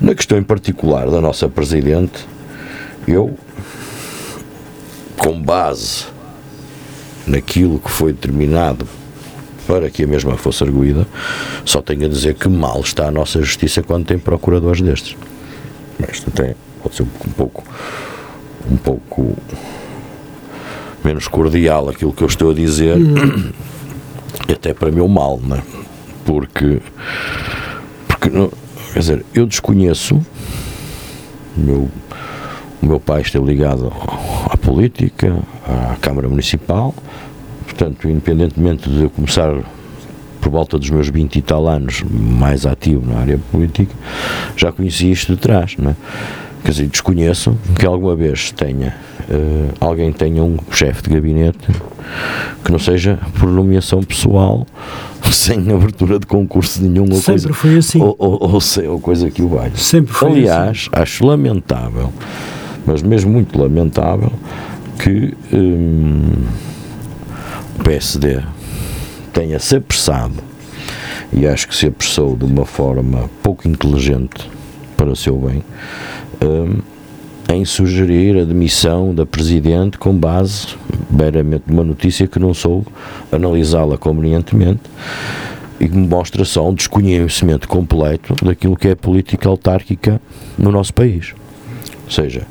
Na 0.00 0.14
questão 0.14 0.38
em 0.38 0.42
particular 0.42 1.10
da 1.10 1.20
nossa 1.20 1.48
Presidente, 1.48 2.26
eu, 3.06 3.36
com 5.16 5.40
base 5.42 6.04
naquilo 7.26 7.78
que 7.78 7.90
foi 7.90 8.12
determinado 8.12 8.86
para 9.70 9.88
que 9.88 10.02
a 10.02 10.06
mesma 10.06 10.36
fosse 10.36 10.64
arguída, 10.64 11.06
só 11.64 11.80
tenho 11.80 12.04
a 12.04 12.08
dizer 12.08 12.34
que 12.34 12.48
mal 12.48 12.80
está 12.80 13.06
a 13.06 13.10
nossa 13.12 13.40
justiça 13.40 13.84
quando 13.84 14.04
tem 14.04 14.18
procuradores 14.18 14.80
destes. 14.80 15.16
Isto 16.12 16.28
tem, 16.32 16.56
pode 16.82 16.96
ser 16.96 17.04
um 17.04 17.32
pouco 17.36 17.62
um 18.68 18.76
pouco 18.76 19.36
menos 21.04 21.28
cordial 21.28 21.88
aquilo 21.88 22.12
que 22.12 22.22
eu 22.22 22.26
estou 22.26 22.50
a 22.50 22.54
dizer, 22.54 22.96
uhum. 22.96 23.52
até 24.52 24.74
para 24.74 24.90
meu 24.90 25.06
mal, 25.06 25.38
né? 25.38 25.62
porque, 26.24 26.80
porque 28.08 28.30
quer 28.92 28.98
dizer, 28.98 29.24
eu 29.32 29.46
desconheço, 29.46 30.20
meu, 31.56 31.88
o 32.82 32.86
meu 32.86 32.98
pai 32.98 33.22
esteve 33.22 33.44
ligado 33.46 33.92
à 34.50 34.56
política, 34.56 35.36
à 35.64 35.96
Câmara 36.00 36.28
Municipal, 36.28 36.92
portanto, 37.80 38.10
independentemente 38.10 38.90
de 38.90 39.04
eu 39.04 39.10
começar 39.10 39.54
por 40.38 40.50
volta 40.50 40.78
dos 40.78 40.90
meus 40.90 41.08
20 41.08 41.36
e 41.36 41.42
tal 41.42 41.66
anos, 41.66 42.02
mais 42.10 42.66
ativo 42.66 43.10
na 43.10 43.20
área 43.20 43.40
política, 43.50 43.94
já 44.54 44.70
conhecia 44.70 45.10
isto 45.10 45.34
de 45.34 45.40
trás, 45.40 45.76
não 45.78 45.90
é? 45.90 45.96
Quer 46.62 46.70
dizer, 46.72 46.86
desconheço 46.88 47.56
que 47.78 47.86
alguma 47.86 48.14
vez 48.14 48.52
tenha 48.52 48.94
uh, 49.30 49.72
alguém 49.80 50.12
tenha 50.12 50.44
um 50.44 50.58
chefe 50.70 51.04
de 51.04 51.08
gabinete 51.14 51.68
que 52.62 52.70
não 52.70 52.78
seja 52.78 53.18
por 53.38 53.48
nomeação 53.48 54.02
pessoal, 54.02 54.66
sem 55.32 55.72
abertura 55.72 56.18
de 56.18 56.26
concurso 56.26 56.82
nenhum 56.82 57.04
ou 57.04 57.14
Sempre 57.14 57.24
coisa, 57.32 57.52
foi 57.54 57.78
assim. 57.78 58.02
ou, 58.02 58.14
ou, 58.18 58.38
ou, 58.42 58.90
ou 58.90 59.00
coisa 59.00 59.30
que 59.30 59.40
o 59.40 59.48
valha. 59.48 59.74
Sempre 59.74 60.12
foi 60.12 60.32
Aliás, 60.32 60.88
assim. 60.92 61.02
acho 61.02 61.24
lamentável, 61.24 62.12
mas 62.84 63.00
mesmo 63.00 63.32
muito 63.32 63.58
lamentável, 63.58 64.32
que 64.98 65.34
o 65.50 66.60
PSD 67.84 68.42
tenha 69.32 69.58
se 69.58 69.76
apressado 69.76 70.34
e 71.32 71.46
acho 71.46 71.68
que 71.68 71.74
se 71.74 71.86
apressou 71.86 72.36
de 72.36 72.44
uma 72.44 72.64
forma 72.64 73.30
pouco 73.42 73.66
inteligente 73.66 74.48
para 74.96 75.10
o 75.10 75.16
seu 75.16 75.36
bem 75.38 75.62
um, 76.42 76.80
em 77.52 77.64
sugerir 77.64 78.38
a 78.38 78.44
demissão 78.44 79.14
da 79.14 79.26
Presidente 79.26 79.98
com 79.98 80.14
base 80.14 80.68
meramente 81.10 81.64
numa 81.66 81.82
notícia 81.82 82.26
que 82.26 82.38
não 82.38 82.54
soube 82.54 82.86
analisá-la 83.32 83.98
convenientemente 83.98 84.82
e 85.80 85.88
que 85.88 85.96
mostra 85.96 86.44
só 86.44 86.68
um 86.68 86.74
desconhecimento 86.74 87.66
completo 87.66 88.34
daquilo 88.44 88.76
que 88.76 88.88
é 88.88 88.94
política 88.94 89.48
autárquica 89.48 90.20
no 90.58 90.70
nosso 90.70 90.92
país. 90.92 91.32
Ou 92.04 92.10
seja, 92.10 92.46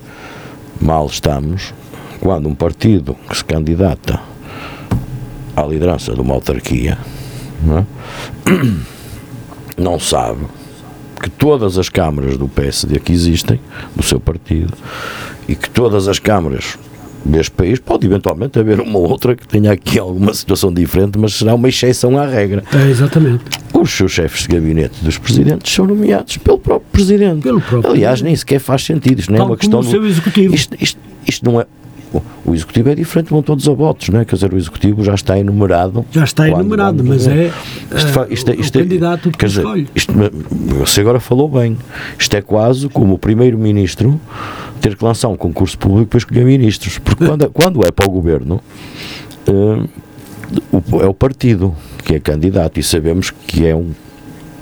mal 0.81 1.05
estamos 1.05 1.73
quando 2.19 2.49
um 2.49 2.55
partido 2.55 3.15
que 3.29 3.37
se 3.37 3.45
candidata 3.45 4.19
à 5.55 5.63
liderança 5.63 6.13
de 6.13 6.21
uma 6.21 6.33
autarquia 6.33 6.97
não, 7.63 7.79
é? 7.79 7.85
não 9.81 9.99
sabe 9.99 10.45
que 11.21 11.29
todas 11.29 11.77
as 11.77 11.89
câmaras 11.89 12.37
do 12.37 12.47
PSD 12.47 12.99
que 12.99 13.11
existem, 13.11 13.59
do 13.95 14.01
seu 14.01 14.19
partido, 14.19 14.73
e 15.47 15.55
que 15.55 15.69
todas 15.69 16.07
as 16.07 16.17
câmaras 16.17 16.77
deste 17.25 17.51
país, 17.51 17.79
pode 17.79 18.05
eventualmente 18.05 18.57
haver 18.57 18.79
uma 18.79 18.97
outra 18.99 19.35
que 19.35 19.47
tenha 19.47 19.71
aqui 19.71 19.99
alguma 19.99 20.33
situação 20.33 20.73
diferente, 20.73 21.17
mas 21.17 21.33
será 21.33 21.53
uma 21.53 21.67
exceção 21.67 22.17
à 22.17 22.25
regra. 22.25 22.63
É, 22.73 22.89
exatamente. 22.89 23.43
Os 23.73 23.91
seus 23.91 24.11
chefes 24.11 24.43
de 24.43 24.47
gabinete 24.47 25.03
dos 25.03 25.17
presidentes 25.17 25.73
são 25.73 25.85
nomeados 25.85 26.37
pelo 26.37 26.57
próprio 26.57 26.89
presidente. 26.91 27.41
Pelo 27.41 27.61
próprio 27.61 27.91
Aliás, 27.91 28.21
nem 28.21 28.35
sequer 28.35 28.59
faz 28.59 28.83
sentido. 28.83 29.19
Isto 29.19 29.31
não 29.31 29.39
é 29.39 29.43
uma 29.43 29.57
questão. 29.57 29.79
O 29.79 29.83
seu 29.83 30.05
executivo. 30.05 30.55
Isto, 30.55 30.75
isto, 30.79 30.99
isto 31.25 31.45
não 31.45 31.61
é. 31.61 31.65
O 32.43 32.55
executivo 32.55 32.89
é 32.89 32.95
diferente, 32.95 33.29
vão 33.29 33.43
todos 33.43 33.67
a 33.69 33.73
votos, 33.73 34.09
não 34.09 34.19
é? 34.19 34.25
Quer 34.25 34.35
dizer, 34.35 34.51
o 34.51 34.57
executivo 34.57 35.03
já 35.03 35.13
está 35.13 35.37
enumerado. 35.37 36.03
Já 36.11 36.23
está 36.23 36.49
enumerado, 36.49 37.03
mas 37.03 37.27
é, 37.27 37.51
isto, 37.91 38.27
isto, 38.31 38.51
isto, 38.59 38.75
o, 38.75 38.79
é, 38.79 38.83
candidato 38.83 39.31
quer 39.31 39.45
dizer, 39.45 39.63
escolhe. 39.93 40.31
Você 40.79 41.01
agora 41.01 41.19
falou 41.19 41.47
bem. 41.47 41.77
Isto 42.17 42.35
é 42.35 42.41
quase 42.41 42.89
como 42.89 43.13
o 43.13 43.19
primeiro-ministro 43.19 44.19
ter 44.81 44.95
que 44.95 45.03
lançar 45.03 45.27
um 45.27 45.37
concurso 45.37 45.77
público 45.77 46.07
para 46.07 46.17
escolher 46.17 46.45
ministros. 46.45 46.97
Porque 46.97 47.25
quando, 47.25 47.45
é, 47.45 47.49
quando 47.53 47.85
é 47.85 47.91
para 47.91 48.07
o 48.07 48.09
governo, 48.09 48.59
é 51.01 51.05
o 51.05 51.13
partido 51.13 51.75
que 52.03 52.15
é 52.15 52.19
candidato 52.19 52.79
e 52.79 52.83
sabemos 52.83 53.29
que 53.29 53.67
é 53.67 53.75
um 53.75 53.91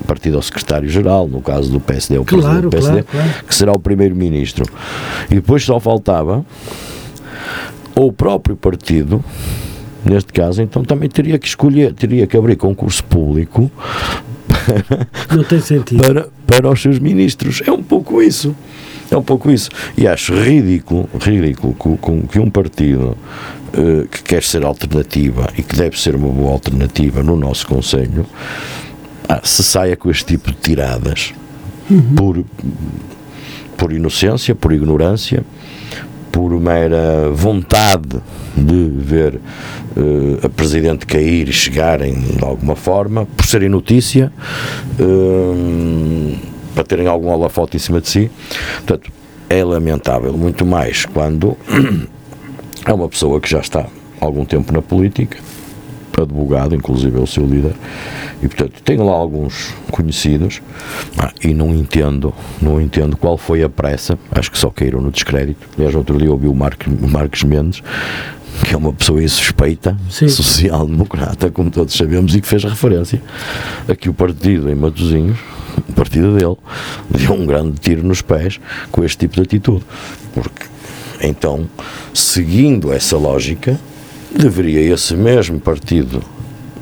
partido 0.06 0.36
ao 0.38 0.42
secretário-geral, 0.42 1.28
no 1.28 1.42
caso 1.42 1.72
do 1.72 1.80
PSD, 1.80 2.16
é 2.16 2.20
o 2.20 2.26
claro, 2.26 2.42
presidente 2.44 2.62
do 2.62 2.70
PSD, 2.70 3.04
claro, 3.04 3.28
claro. 3.30 3.46
que 3.46 3.56
será 3.56 3.72
o 3.72 3.80
primeiro-ministro. 3.80 4.66
E 5.30 5.36
depois 5.36 5.64
só 5.64 5.80
faltava 5.80 6.46
ou 7.98 8.10
o 8.10 8.14
próprio 8.14 8.56
partido, 8.56 9.24
neste 10.06 10.32
caso, 10.32 10.62
então 10.62 10.84
também 10.84 11.10
teria 11.10 11.40
que 11.40 11.48
escolher, 11.48 11.94
teria 11.94 12.28
que 12.28 12.38
abrir 12.38 12.56
concurso 12.56 13.04
público 13.04 13.72
Não 15.36 15.44
tem 15.44 15.60
sentido. 15.60 16.02
Para, 16.02 16.30
para 16.46 16.70
os 16.70 16.82
seus 16.82 17.00
ministros. 17.00 17.62
É 17.66 17.72
um 17.72 17.84
pouco 17.84 18.22
isso. 18.22 18.56
É 19.10 19.16
um 19.16 19.24
pouco 19.24 19.50
isso. 19.50 19.70
E 19.98 20.08
acho 20.08 20.34
ridículo, 20.34 21.10
ridículo 21.20 21.74
que, 21.74 22.28
que 22.28 22.40
um 22.40 22.50
partido 22.50 23.18
uh, 23.74 24.08
que 24.08 24.24
quer 24.24 24.44
ser 24.44 24.66
alternativa 24.66 25.50
e 25.58 25.64
que 25.64 25.76
deve 25.76 26.00
ser 26.00 26.16
uma 26.16 26.30
boa 26.30 26.52
alternativa 26.52 27.24
no 27.24 27.36
nosso 27.36 27.66
Conselho 27.68 28.26
ah, 29.30 29.42
se 29.44 29.64
saia 29.64 29.96
com 29.96 30.10
este 30.10 30.26
tipo 30.26 30.52
de 30.52 30.58
tiradas 30.58 31.34
uhum. 31.90 32.16
por, 32.16 32.46
por 33.78 33.94
inocência, 33.94 34.54
por 34.54 34.74
ignorância 34.74 35.44
por 36.38 36.52
mera 36.60 37.32
vontade 37.34 38.22
de 38.56 38.92
ver 38.96 39.34
uh, 39.98 40.46
a 40.46 40.48
Presidente 40.48 41.04
cair 41.08 41.50
e 41.50 41.52
chegarem 41.52 42.14
de 42.14 42.46
alguma 42.46 42.76
forma, 42.76 43.26
por 43.26 43.44
serem 43.44 43.68
notícia, 43.70 44.32
uh, 45.00 46.38
para 46.76 46.84
terem 46.84 47.08
algum 47.08 47.30
holofote 47.30 47.78
em 47.78 47.80
cima 47.80 48.00
de 48.00 48.08
si. 48.08 48.30
Portanto, 48.86 49.12
é 49.50 49.64
lamentável, 49.64 50.32
muito 50.38 50.64
mais 50.64 51.06
quando 51.06 51.58
é 52.86 52.94
uma 52.94 53.10
pessoa 53.10 53.42
que 53.42 53.50
já 53.50 53.60
está 53.60 53.88
algum 54.22 54.46
tempo 54.46 54.72
na 54.72 54.82
política, 54.84 55.40
advogado, 56.24 56.76
inclusive 56.76 57.18
é 57.18 57.22
o 57.22 57.28
seu 57.28 57.46
líder, 57.46 57.74
e 58.42 58.48
portanto 58.48 58.82
tenho 58.84 59.06
lá 59.06 59.14
alguns 59.14 59.74
conhecidos 59.92 60.62
ah, 61.18 61.32
e 61.44 61.54
não 61.54 61.74
entendo, 61.74 62.34
não 62.62 62.82
entendo 62.82 63.18
qual 63.18 63.38
foi 63.38 63.64
a 63.64 63.70
pressa, 63.70 64.18
acho 64.32 64.52
que 64.52 64.58
só 64.58 64.70
caíram 64.70 65.02
no 65.02 65.12
descrédito. 65.12 65.68
Aliás, 65.78 65.96
outro 65.96 66.18
dia 66.18 66.32
ouvi 66.32 66.48
o 66.48 66.54
Marcos, 66.54 66.88
Marcos 66.88 67.44
Mendes, 67.44 67.82
que 68.66 68.74
é 68.74 68.78
uma 68.78 68.94
pessoa 68.94 69.24
insuspeita, 69.24 69.98
social-democrata, 70.10 71.52
como 71.52 71.70
todos 71.70 71.96
sabemos, 71.96 72.36
e 72.36 72.42
que 72.42 72.48
fez 72.48 72.64
referência 72.64 73.22
a 73.88 73.96
que 73.96 74.10
o 74.10 74.14
partido 74.14 74.70
em 74.70 74.76
Matosinhos, 74.76 75.38
o 75.88 75.94
partido 75.94 76.34
dele, 76.34 76.58
deu 77.10 77.34
um 77.34 77.46
grande 77.46 77.80
tiro 77.80 78.04
nos 78.04 78.22
pés 78.22 78.60
com 78.92 79.04
este 79.04 79.20
tipo 79.20 79.36
de 79.36 79.42
atitude. 79.42 79.86
Porque 80.34 80.66
então, 81.22 81.68
seguindo 82.14 82.94
essa 82.94 83.18
lógica, 83.18 83.80
deveria 84.38 84.94
esse 84.94 85.16
mesmo 85.16 85.60
partido 85.60 86.22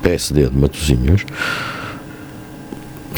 PSD 0.01 0.47
de 0.49 0.57
Matosinhos 0.57 1.25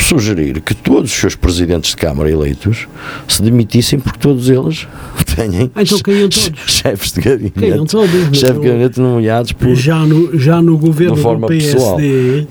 sugerir 0.08 0.62
que 0.62 0.74
todos 0.74 1.12
os 1.12 1.18
seus 1.18 1.36
presidentes 1.36 1.92
de 1.92 1.98
Câmara 1.98 2.32
eleitos 2.32 2.88
se 3.28 3.42
demitissem 3.42 4.00
porque 4.00 4.20
todos 4.20 4.50
eles 4.50 4.88
têm 5.36 5.72
ah, 5.76 5.82
então 5.82 6.00
todos. 6.00 6.52
chefes 6.66 7.12
de 7.12 7.22
gabinete, 7.22 7.92
todos, 7.92 8.38
chefes 8.38 8.62
de 8.62 8.68
gabinete 8.68 9.00
nomeados 9.00 9.52
por 9.52 9.76
já 9.76 10.06
no, 10.06 10.38
já 10.38 10.62
no 10.62 10.78
governo 10.78 11.16
do 11.16 11.48
PSD 11.48 12.48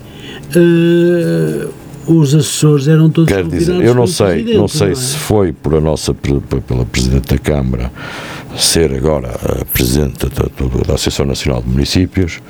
uh, 0.54 1.70
os 2.06 2.34
assessores 2.34 2.88
eram 2.88 3.10
todos 3.10 3.32
Quer 3.32 3.44
dizer, 3.44 3.80
eu 3.82 3.94
não 3.94 4.06
sei, 4.06 4.44
não 4.54 4.68
sei 4.68 4.92
é? 4.92 4.94
se 4.94 5.16
foi 5.16 5.52
por 5.52 5.74
a 5.74 5.80
nossa 5.80 6.14
pela 6.14 6.84
presidente 6.84 7.34
da 7.34 7.38
Câmara 7.38 7.90
ser 8.58 8.92
agora 8.94 9.38
presidente 9.72 10.26
da, 10.28 10.44
da 10.86 10.94
Associação 10.94 11.26
Nacional 11.26 11.62
de 11.62 11.68
Municípios. 11.68 12.40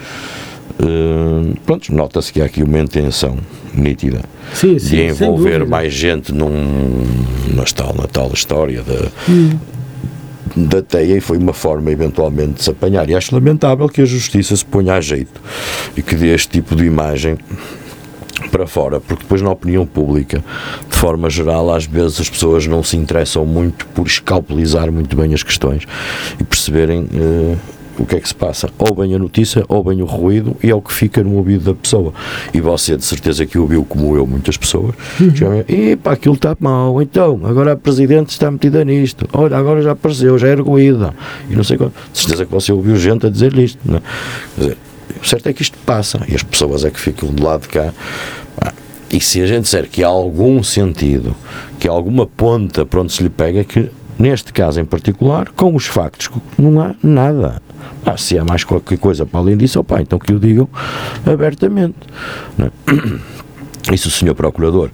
Uh, 0.79 1.59
pronto, 1.65 1.93
nota-se 1.95 2.33
que 2.33 2.41
há 2.41 2.45
aqui 2.45 2.63
uma 2.63 2.79
intenção 2.79 3.39
nítida 3.73 4.21
sim, 4.53 4.79
sim, 4.79 4.89
de 4.89 5.03
envolver 5.05 5.65
mais 5.65 5.93
gente 5.93 6.33
num, 6.33 7.07
na, 7.55 7.65
tal, 7.65 7.95
na 7.95 8.07
tal 8.07 8.31
história 8.33 8.83
da, 8.83 9.09
hum. 9.27 9.59
da 10.55 10.83
teia 10.83 11.17
e 11.17 11.21
foi 11.21 11.39
uma 11.39 11.55
forma 11.55 11.91
eventualmente 11.91 12.55
de 12.55 12.65
se 12.65 12.71
apanhar. 12.71 13.09
E 13.09 13.15
acho 13.15 13.35
lamentável 13.35 13.89
que 13.89 14.03
a 14.03 14.05
justiça 14.05 14.55
se 14.55 14.65
ponha 14.65 14.95
a 14.95 15.01
jeito 15.01 15.41
e 15.97 16.03
que 16.03 16.15
dê 16.15 16.35
este 16.35 16.49
tipo 16.49 16.77
de 16.77 16.85
imagem 16.85 17.39
para 18.51 18.67
fora, 18.67 19.01
porque 19.01 19.23
depois 19.23 19.43
na 19.43 19.51
opinião 19.51 19.87
pública, 19.87 20.43
de 20.89 20.97
forma 20.97 21.29
geral, 21.31 21.73
às 21.73 21.87
vezes 21.87 22.21
as 22.21 22.31
pessoas 22.31 22.67
não 22.67 22.83
se 22.83 22.97
interessam 22.97 23.45
muito 23.45 23.87
por 23.89 24.07
escalpelizar 24.07 24.91
muito 24.91 25.17
bem 25.17 25.35
as 25.35 25.43
questões 25.43 25.85
e 26.39 26.45
perceberem 26.45 27.03
uh, 27.03 27.57
o 27.99 28.05
que 28.05 28.17
é 28.17 28.21
que 28.21 28.29
se 28.29 28.35
passa. 28.35 28.69
Ou 28.79 28.95
bem 28.95 29.15
a 29.15 29.19
notícia, 29.19 29.65
ou 29.69 29.83
bem 29.83 30.03
o 30.03 30.05
ruído, 30.05 30.57
e 30.63 30.71
é 30.71 30.75
o 30.75 30.81
que 30.81 30.93
fica 30.93 31.23
no 31.23 31.37
ouvido 31.37 31.65
da 31.65 31.75
pessoa. 31.75 32.13
E 32.53 32.61
você, 32.61 32.97
de 32.97 33.05
certeza, 33.05 33.47
que 33.47 33.59
ouviu, 33.59 33.85
como 33.85 34.17
eu, 34.17 34.27
muitas 34.27 34.57
pessoas, 34.57 34.95
uhum. 35.21 35.65
e 35.69 35.97
pá, 35.97 36.13
aquilo 36.13 36.35
está 36.35 36.57
mal, 36.61 37.01
então, 37.01 37.41
agora 37.45 37.73
a 37.73 37.77
Presidente 37.77 38.31
está 38.31 38.51
metida 38.51 38.85
nisto, 38.85 39.27
olha, 39.33 39.57
agora 39.57 39.83
já 39.83 39.93
apareceu, 39.93 40.37
já 40.39 40.49
é 40.49 40.53
erguida, 40.53 41.15
e 41.49 41.57
não 41.57 41.65
sei 41.65 41.77
quanto. 41.77 41.95
De 42.13 42.19
certeza 42.19 42.45
que 42.45 42.53
você 42.53 42.73
ouviu 42.73 42.97
gente 42.97 43.27
a 43.27 43.31
dizer 43.31 43.57
isto, 43.59 43.79
não 43.85 43.97
é? 43.97 44.03
Quer 44.55 44.61
dizer, 44.61 44.79
o 45.27 45.29
certo 45.29 45.49
é 45.49 45.53
que 45.53 45.61
isto 45.61 45.77
passa 45.85 46.25
e 46.29 46.37
as 46.37 46.43
pessoas 46.45 46.85
é 46.85 46.91
que 46.91 47.01
ficam 47.01 47.29
do 47.31 47.43
lado 47.43 47.63
de 47.63 47.69
cá. 47.69 47.93
E 49.11 49.21
se 49.21 49.43
a 49.43 49.47
gente 49.47 49.65
disser 49.65 49.89
que 49.89 50.05
há 50.05 50.09
algum 50.09 50.63
sentido, 50.63 51.35
que 51.81 51.89
há 51.89 51.91
alguma 51.91 52.27
ponta 52.27 52.87
para 52.87 53.01
onde 53.01 53.13
se 53.13 53.25
lhe 53.25 53.29
pega, 53.29 53.65
que 53.65 53.91
neste 54.17 54.53
caso 54.53 54.81
em 54.81 54.85
particular, 54.85 55.49
com 55.51 55.75
os 55.75 55.85
factos, 55.87 56.31
não 56.57 56.81
há 56.81 56.95
nada. 57.03 57.61
Ah, 58.05 58.17
se 58.17 58.39
há 58.39 58.45
mais 58.45 58.63
qualquer 58.63 58.99
coisa 58.99 59.27
para 59.27 59.41
além 59.41 59.57
disso, 59.57 59.81
opa, 59.81 60.01
então 60.01 60.17
que 60.17 60.33
o 60.33 60.39
digam 60.39 60.69
abertamente. 61.25 61.97
É? 62.59 62.71
E 63.93 63.97
se 63.97 64.09
o 64.09 64.11
senhor 64.11 64.35
Procurador 64.35 64.91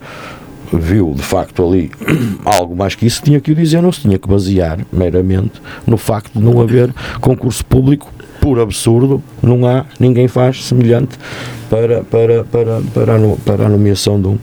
viu 0.70 1.14
de 1.14 1.22
facto 1.22 1.66
ali 1.66 1.91
algo 2.45 2.76
mais 2.76 2.95
que 2.95 3.07
isso, 3.07 3.22
tinha 3.22 3.41
que 3.41 3.51
o 3.51 3.55
dizer, 3.55 3.80
não 3.80 3.91
se 3.91 4.03
tinha 4.03 4.18
que 4.18 4.28
basear 4.28 4.78
meramente 4.93 5.62
no 5.87 5.97
facto 5.97 6.39
de 6.39 6.45
não 6.45 6.61
haver 6.61 6.95
concurso 7.18 7.64
público 7.64 8.12
por 8.43 8.59
absurdo, 8.59 9.22
não 9.40 9.64
há, 9.64 9.84
ninguém 10.01 10.26
faz 10.26 10.64
semelhante 10.64 11.16
para, 11.70 12.03
para, 12.03 12.43
para, 12.43 12.80
para, 12.93 13.14
a, 13.14 13.18
no- 13.18 13.36
para 13.36 13.66
a 13.66 13.68
nomeação 13.68 14.20
de 14.20 14.26
um. 14.26 14.36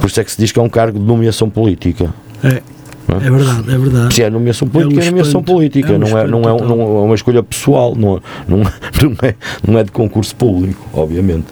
Por 0.00 0.08
isso 0.08 0.20
é 0.20 0.24
que 0.24 0.32
se 0.32 0.38
diz 0.38 0.50
que 0.50 0.58
é 0.58 0.62
um 0.62 0.68
cargo 0.68 0.98
de 0.98 1.04
nomeação 1.04 1.48
política. 1.48 2.12
É, 2.42 2.60
é 3.08 3.30
verdade, 3.30 3.72
é 3.72 3.78
verdade. 3.78 4.14
Se 4.14 4.22
é 4.24 4.28
nomeação 4.30 4.66
política, 4.66 5.00
É 5.00 5.06
é, 5.06 5.10
nomeação 5.10 5.42
política, 5.44 5.92
É 5.92 5.98
não, 5.98 6.08
é, 6.18 6.26
não, 6.26 6.38
é, 6.40 6.52
espanto 6.52 6.64
não 6.66 6.80
é 6.80 7.04
uma 7.04 7.14
escolha 7.14 7.40
pessoal, 7.42 7.94
não 7.96 8.16
é, 8.16 8.20
não, 8.48 8.62
é- 8.62 8.72
não, 9.04 9.28
é, 9.28 9.34
não 9.66 9.78
é 9.78 9.84
de 9.84 9.92
concurso 9.92 10.34
público, 10.34 10.84
obviamente. 10.92 11.46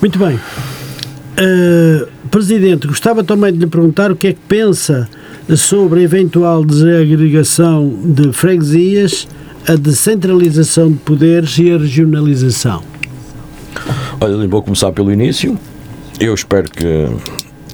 Muito 0.00 0.16
bem. 0.18 0.36
Uh, 0.36 2.06
Presidente, 2.30 2.86
gostava 2.86 3.24
também 3.24 3.52
de 3.52 3.58
lhe 3.58 3.66
perguntar 3.66 4.10
o 4.12 4.16
que 4.16 4.28
é 4.28 4.32
que 4.32 4.38
pensa 4.48 5.08
sobre 5.56 6.00
a 6.00 6.02
eventual 6.04 6.64
desagregação 6.64 7.92
de 8.04 8.32
freguesias, 8.32 9.26
a 9.66 9.76
descentralização 9.76 10.90
de 10.90 10.98
poderes 10.98 11.56
e 11.58 11.70
a 11.70 11.78
regionalização. 11.78 12.82
Olha, 14.20 14.48
vou 14.48 14.62
começar 14.62 14.92
pelo 14.92 15.12
início. 15.12 15.58
Eu 16.18 16.34
espero 16.34 16.70
que, 16.70 17.08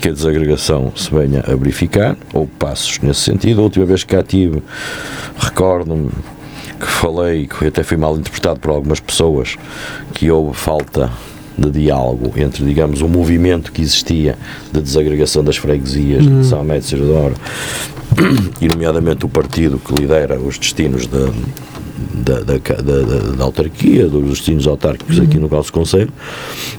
que 0.01 0.09
a 0.09 0.13
desagregação 0.13 0.93
se 0.95 1.11
venha 1.11 1.41
a 1.47 1.55
verificar, 1.55 2.17
ou 2.33 2.47
passos 2.47 2.99
nesse 3.01 3.21
sentido. 3.21 3.61
A 3.61 3.65
última 3.65 3.85
vez 3.85 4.05
que 4.05 4.15
cá 4.15 4.23
tive, 4.23 4.63
recordo-me 5.39 6.11
que 6.79 6.87
falei, 6.87 7.47
que 7.47 7.67
até 7.67 7.83
foi 7.83 7.97
mal 7.97 8.17
interpretado 8.17 8.61
por 8.61 8.71
algumas 8.71 9.01
pessoas, 9.01 9.57
que 10.15 10.31
houve 10.31 10.57
falta 10.57 11.11
de 11.57 11.71
diálogo 11.71 12.33
entre, 12.37 12.65
digamos, 12.65 13.03
o 13.03 13.09
movimento 13.09 13.73
que 13.73 13.83
existia 13.83 14.39
de 14.73 14.81
desagregação 14.81 15.43
das 15.43 15.57
freguesias 15.57 16.25
de 16.25 16.47
São 16.47 16.63
Médio 16.63 16.83
de 16.83 16.89
Serrador, 16.89 17.33
e 18.61 18.69
nomeadamente 18.69 19.27
o 19.27 19.29
partido 19.29 19.79
que 19.79 19.93
lidera 19.93 20.39
os 20.39 20.57
destinos 20.57 21.07
da, 21.07 21.29
da, 22.25 22.41
da, 22.41 22.57
da, 22.59 23.33
da- 23.37 23.45
autarquia, 23.45 24.07
dos 24.09 24.29
destinos 24.29 24.67
autárquicos 24.67 25.19
aqui 25.21 25.39
no 25.39 25.49
nosso 25.49 25.73
Conselho 25.73 26.13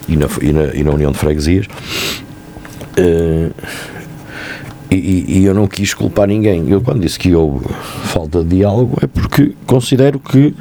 e 0.08 0.16
na, 0.16 0.28
e 0.42 0.52
na, 0.54 0.64
e 0.76 0.84
na 0.84 0.92
União 0.92 1.12
de 1.12 1.18
Freguesias. 1.18 1.66
E, 4.92 4.96
e- 4.96 5.40
e 5.40 5.46
eu 5.46 5.54
não 5.54 5.68
quis 5.68 5.94
culpar 5.94 6.28
ninguém. 6.28 6.68
Eu, 6.70 6.82
quando 6.82 7.02
disse 7.02 7.20
que 7.20 7.34
houve 7.36 7.66
falta 8.06 8.44
de 8.44 8.58
diálogo, 8.58 8.98
é 9.02 9.08
porque 9.08 9.54
considero 9.68 10.20
que 10.20 10.54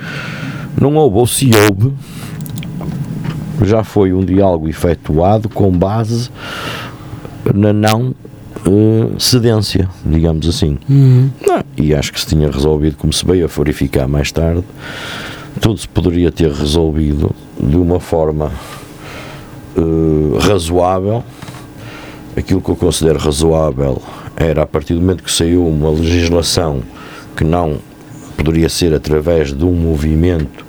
não 0.81 0.95
houve, 0.97 1.17
ou 1.19 1.27
se 1.27 1.51
houve, 1.55 1.93
já 3.65 3.83
foi 3.83 4.13
um 4.13 4.25
diálogo 4.25 4.69
efetuado 4.69 5.49
com 5.49 5.71
base 5.71 6.31
na 7.55 7.73
não 7.73 8.15
eh, 8.67 9.15
cedência, 9.19 9.89
digamos 10.05 10.49
assim. 10.49 10.79
Não, 10.89 11.65
e 11.77 11.95
acho 11.95 12.13
que 12.13 12.21
se 12.21 12.27
tinha 12.27 12.51
resolvido, 12.51 12.97
como 12.97 13.13
se 13.13 13.25
veio 13.25 13.45
a 13.45 13.49
verificar 13.49 14.09
mais 14.09 14.33
tarde, 14.33 14.65
tudo 15.61 15.79
se 15.79 15.89
poderia 15.89 16.31
ter 16.31 16.51
resolvido 16.51 17.35
de 17.61 17.77
uma 17.77 18.01
forma 18.01 18.53
eh, 19.77 20.39
razoável. 20.41 21.25
Aquilo 22.37 22.61
que 22.61 22.69
eu 22.69 22.77
considero 22.77 23.19
razoável 23.19 24.01
era 24.37 24.63
a 24.63 24.67
partir 24.67 24.95
do 24.95 25.01
momento 25.01 25.25
que 25.25 25.33
saiu 25.33 25.67
uma 25.67 25.91
legislação 25.91 26.83
que 27.37 27.43
não 27.43 27.79
poderia 28.37 28.69
ser 28.69 28.95
através 28.95 29.53
de 29.53 29.65
um 29.65 29.73
movimento 29.73 30.65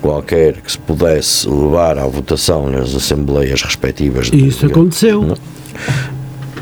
qualquer 0.00 0.60
que 0.60 0.72
se 0.72 0.78
pudesse 0.78 1.48
levar 1.48 1.96
à 1.96 2.06
votação 2.06 2.68
nas 2.68 2.94
assembleias 2.94 3.62
respectivas. 3.62 4.30
E 4.32 4.48
isso 4.48 4.66
aconteceu. 4.66 5.22
Não. 5.22 5.36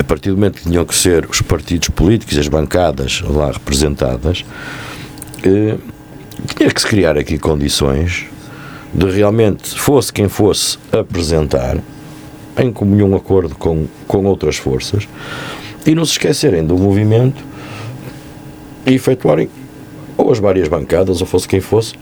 A 0.01 0.03
partir 0.03 0.31
do 0.31 0.37
momento 0.37 0.63
que 0.63 0.63
tinham 0.63 0.83
que 0.87 0.95
ser 0.95 1.27
os 1.29 1.43
partidos 1.43 1.91
políticos 1.91 2.39
as 2.39 2.49
bancadas 2.49 3.21
lá 3.21 3.53
representadas, 3.53 4.47
eh, 5.45 5.77
tinha 6.57 6.71
que 6.71 6.81
se 6.81 6.87
criar 6.87 7.19
aqui 7.19 7.39
condições 7.39 8.25
de 8.95 9.11
realmente, 9.11 9.79
fosse 9.79 10.11
quem 10.11 10.27
fosse 10.27 10.79
apresentar, 10.91 11.77
em 12.59 12.73
comunhão 12.73 13.15
acordo 13.15 13.55
com, 13.55 13.87
com 14.09 14.25
outras 14.25 14.57
forças, 14.57 15.07
e 15.85 15.95
não 15.95 16.07
se 16.07 16.13
esquecerem 16.13 16.65
do 16.65 16.79
movimento 16.79 17.45
e 18.87 18.95
efetuarem, 18.95 19.51
ou 20.17 20.33
as 20.33 20.39
várias 20.39 20.67
bancadas, 20.67 21.21
ou 21.21 21.27
fosse 21.27 21.47
quem 21.47 21.61
fosse, 21.61 21.93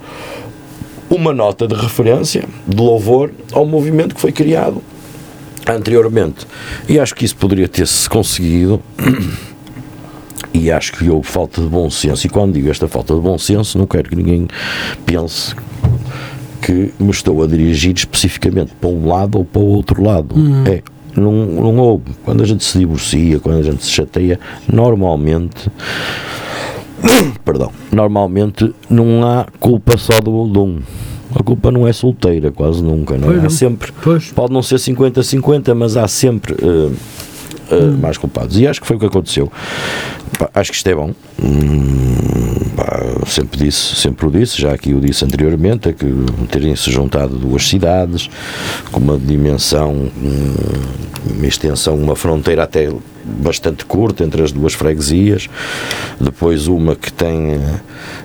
uma 1.11 1.33
nota 1.35 1.67
de 1.67 1.75
referência, 1.75 2.45
de 2.65 2.77
louvor 2.77 3.33
ao 3.53 3.67
movimento 3.67 4.15
que 4.15 4.21
foi 4.21 4.31
criado 4.31 4.81
anteriormente. 5.75 6.47
E 6.89 6.99
acho 6.99 7.15
que 7.15 7.25
isso 7.25 7.37
poderia 7.37 7.69
ter-se 7.69 8.09
conseguido. 8.09 8.81
E 10.53 10.71
acho 10.71 10.93
que 10.93 11.09
houve 11.09 11.29
falta 11.29 11.61
de 11.61 11.69
bom 11.69 11.91
senso. 11.91 12.27
E 12.27 12.31
quando 12.31 12.55
digo 12.55 12.71
esta 12.71 12.89
falta 12.89 13.15
de 13.15 13.21
bom 13.21 13.39
senso, 13.39 13.79
não 13.79 13.87
quero 13.87 14.09
que 14.09 14.17
ninguém 14.17 14.49
pense 15.05 15.55
que 16.61 16.93
me 16.99 17.11
estou 17.11 17.43
a 17.43 17.47
dirigir 17.47 17.95
especificamente 17.95 18.73
para 18.81 18.91
um 18.91 19.07
lado 19.07 19.39
ou 19.39 19.45
para 19.45 19.61
o 19.61 19.67
outro 19.67 20.03
lado. 20.03 20.35
É, 20.67 20.83
não, 21.17 21.33
não 21.33 21.77
houve. 21.79 22.13
Quando 22.25 22.43
a 22.43 22.47
gente 22.47 22.65
se 22.65 22.79
divorcia, 22.79 23.39
quando 23.41 23.59
a 23.59 23.63
gente 23.63 23.85
se 23.85 23.91
chateia, 23.91 24.39
normalmente. 24.71 25.71
Perdão. 27.45 27.73
Normalmente 27.93 28.75
não 28.89 29.27
há 29.27 29.47
culpa 29.59 29.97
só 29.97 30.21
do, 30.21 30.49
de 30.49 30.59
um. 30.59 30.81
A 31.35 31.43
culpa 31.43 31.71
não 31.71 31.87
é 31.87 31.93
solteira, 31.93 32.51
quase 32.51 32.83
nunca. 32.83 33.17
Não 33.17 33.29
é? 33.29 33.33
Pois 33.33 33.39
Há 33.39 33.43
não. 33.43 33.51
sempre. 33.51 33.93
Pois. 34.03 34.33
Pode 34.33 34.53
não 34.53 34.63
ser 34.63 34.77
50-50, 34.77 35.75
mas 35.75 35.97
há 35.97 36.09
sempre 36.09 36.55
eh, 36.55 36.91
eh, 37.71 37.91
mais 38.01 38.17
culpados. 38.17 38.59
E 38.59 38.67
acho 38.67 38.81
que 38.81 38.87
foi 38.87 38.97
o 38.97 38.99
que 38.99 39.07
aconteceu. 39.07 39.51
Pá, 40.39 40.51
acho 40.55 40.71
que 40.71 40.77
isto 40.77 40.87
é 40.89 40.95
bom. 40.95 41.13
Hum, 41.43 42.71
pá, 42.77 43.01
sempre 43.27 43.59
disse, 43.65 43.97
sempre 43.97 44.27
o 44.27 44.31
disse, 44.31 44.61
já 44.61 44.73
aqui 44.73 44.95
o 44.95 45.01
disse 45.01 45.25
anteriormente, 45.25 45.89
é 45.89 45.93
que 45.93 46.07
terem 46.51 46.75
se 46.77 46.91
juntado 46.91 47.37
duas 47.37 47.67
cidades 47.69 48.31
com 48.91 49.01
uma 49.01 49.19
dimensão, 49.19 49.93
hum, 49.93 50.55
uma 51.37 51.47
extensão, 51.47 51.95
uma 51.95 52.17
fronteira 52.17 52.63
até 52.63 52.89
bastante 53.29 53.85
curta 53.85 54.25
entre 54.25 54.43
as 54.43 54.53
duas 54.53 54.75
freguesias, 54.75 55.49
depois 56.21 56.67
uma 56.67 56.95
que 56.97 57.13
tem 57.13 57.55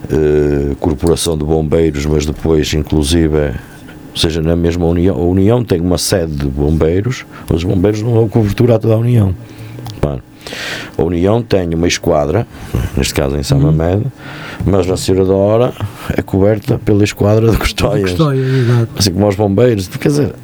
eh, 0.10 0.76
corporação 0.80 1.38
de 1.38 1.44
bombeiros, 1.44 2.06
mas 2.06 2.26
depois 2.26 2.74
inclusive 2.74 3.54
ou 4.12 4.18
seja, 4.18 4.44
na 4.44 4.56
mesma 4.56 4.86
União, 4.86 5.16
a 5.16 5.26
União 5.26 5.64
tem 5.64 5.82
uma 5.82 5.98
sede 5.98 6.34
de 6.34 6.46
bombeiros, 6.46 7.26
os 7.52 7.64
bombeiros 7.64 8.02
não 8.04 8.14
dão 8.14 8.30
cobertura 8.30 8.76
a 8.76 8.80
toda 8.80 8.94
a 8.94 8.98
União. 8.98 9.34
A 10.98 11.04
União 11.04 11.42
tem 11.42 11.74
uma 11.74 11.88
esquadra, 11.88 12.46
neste 12.96 13.14
caso 13.14 13.36
em 13.36 13.44
São 13.44 13.60
Mamede, 13.60 14.06
mas 14.66 14.86
na 14.86 14.96
Senhora 14.96 15.26
da 15.26 15.34
Hora 15.34 15.74
é 16.16 16.22
coberta 16.22 16.78
pela 16.78 17.04
esquadra 17.04 17.50
de 17.50 17.58
Custóias. 17.58 18.12
Exato. 18.12 18.90
Assim 18.98 19.12
como 19.12 19.26
aos 19.26 19.36
bombeiros. 19.36 19.88
Quer 19.88 20.10
dizer, 20.10 20.36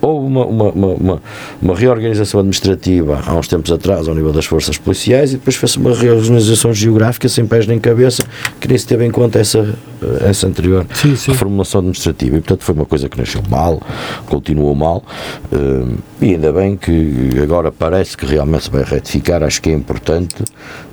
houve 0.00 0.26
uma, 0.26 0.44
uma, 0.44 0.68
uma, 0.70 1.22
uma, 1.60 1.74
reorganização 1.74 2.40
administrativa 2.40 3.20
há 3.26 3.34
uns 3.34 3.48
tempos 3.48 3.72
atrás 3.72 4.08
ao 4.08 4.14
nível 4.14 4.32
das 4.32 4.44
forças 4.44 4.76
policiais 4.78 5.32
e 5.32 5.36
depois 5.36 5.56
fez-se 5.56 5.78
uma 5.78 5.94
reorganização 5.94 6.72
geográfica 6.72 7.28
sem 7.28 7.46
pés 7.46 7.66
nem 7.66 7.78
cabeça 7.78 8.24
que 8.60 8.68
nem 8.68 8.76
se 8.76 8.86
teve 8.86 9.04
em 9.04 9.10
conta 9.10 9.38
essa, 9.38 9.74
essa 10.20 10.46
anterior 10.46 10.86
Sim, 10.94 11.16
sim. 11.16 11.32
reformulação 11.32 11.80
administrativa. 11.80 12.36
E 12.36 12.40
portanto 12.40 12.64
foi 12.64 12.74
uma 12.74 12.86
coisa 12.86 13.08
que 13.08 13.18
nasceu 13.18 13.42
mal, 13.48 13.80
continuou 14.26 14.74
mal. 14.74 15.02
Eh, 15.52 15.96
e 16.20 16.30
ainda 16.32 16.52
bem 16.52 16.76
que 16.76 17.30
agora 17.42 17.70
parece 17.70 18.16
que 18.16 18.26
realmente 18.26 18.64
se 18.64 18.70
vai 18.70 18.82
retificar, 18.82 19.42
acho 19.42 19.60
que 19.60 19.70
é 19.70 19.72
importante 19.72 20.36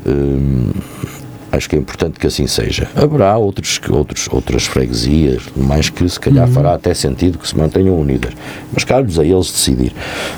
eh, 0.05 0.11
acho 1.53 1.69
que 1.69 1.75
é 1.75 1.79
importante 1.79 2.19
que 2.19 2.25
assim 2.25 2.47
seja. 2.47 2.89
Haverá 2.95 3.37
outros, 3.37 3.79
outros, 3.89 4.27
outras 4.31 4.65
freguesias, 4.65 5.43
mais 5.55 5.89
que 5.89 6.07
se 6.09 6.19
calhar 6.19 6.47
fará 6.47 6.73
até 6.73 6.93
sentido 6.93 7.37
que 7.37 7.47
se 7.47 7.55
mantenham 7.55 7.97
unidas. 7.99 8.33
Mas 8.73 8.83
cabe-lhes 8.83 9.19
a 9.19 9.23
eles 9.23 9.51
decidir. 9.51 9.93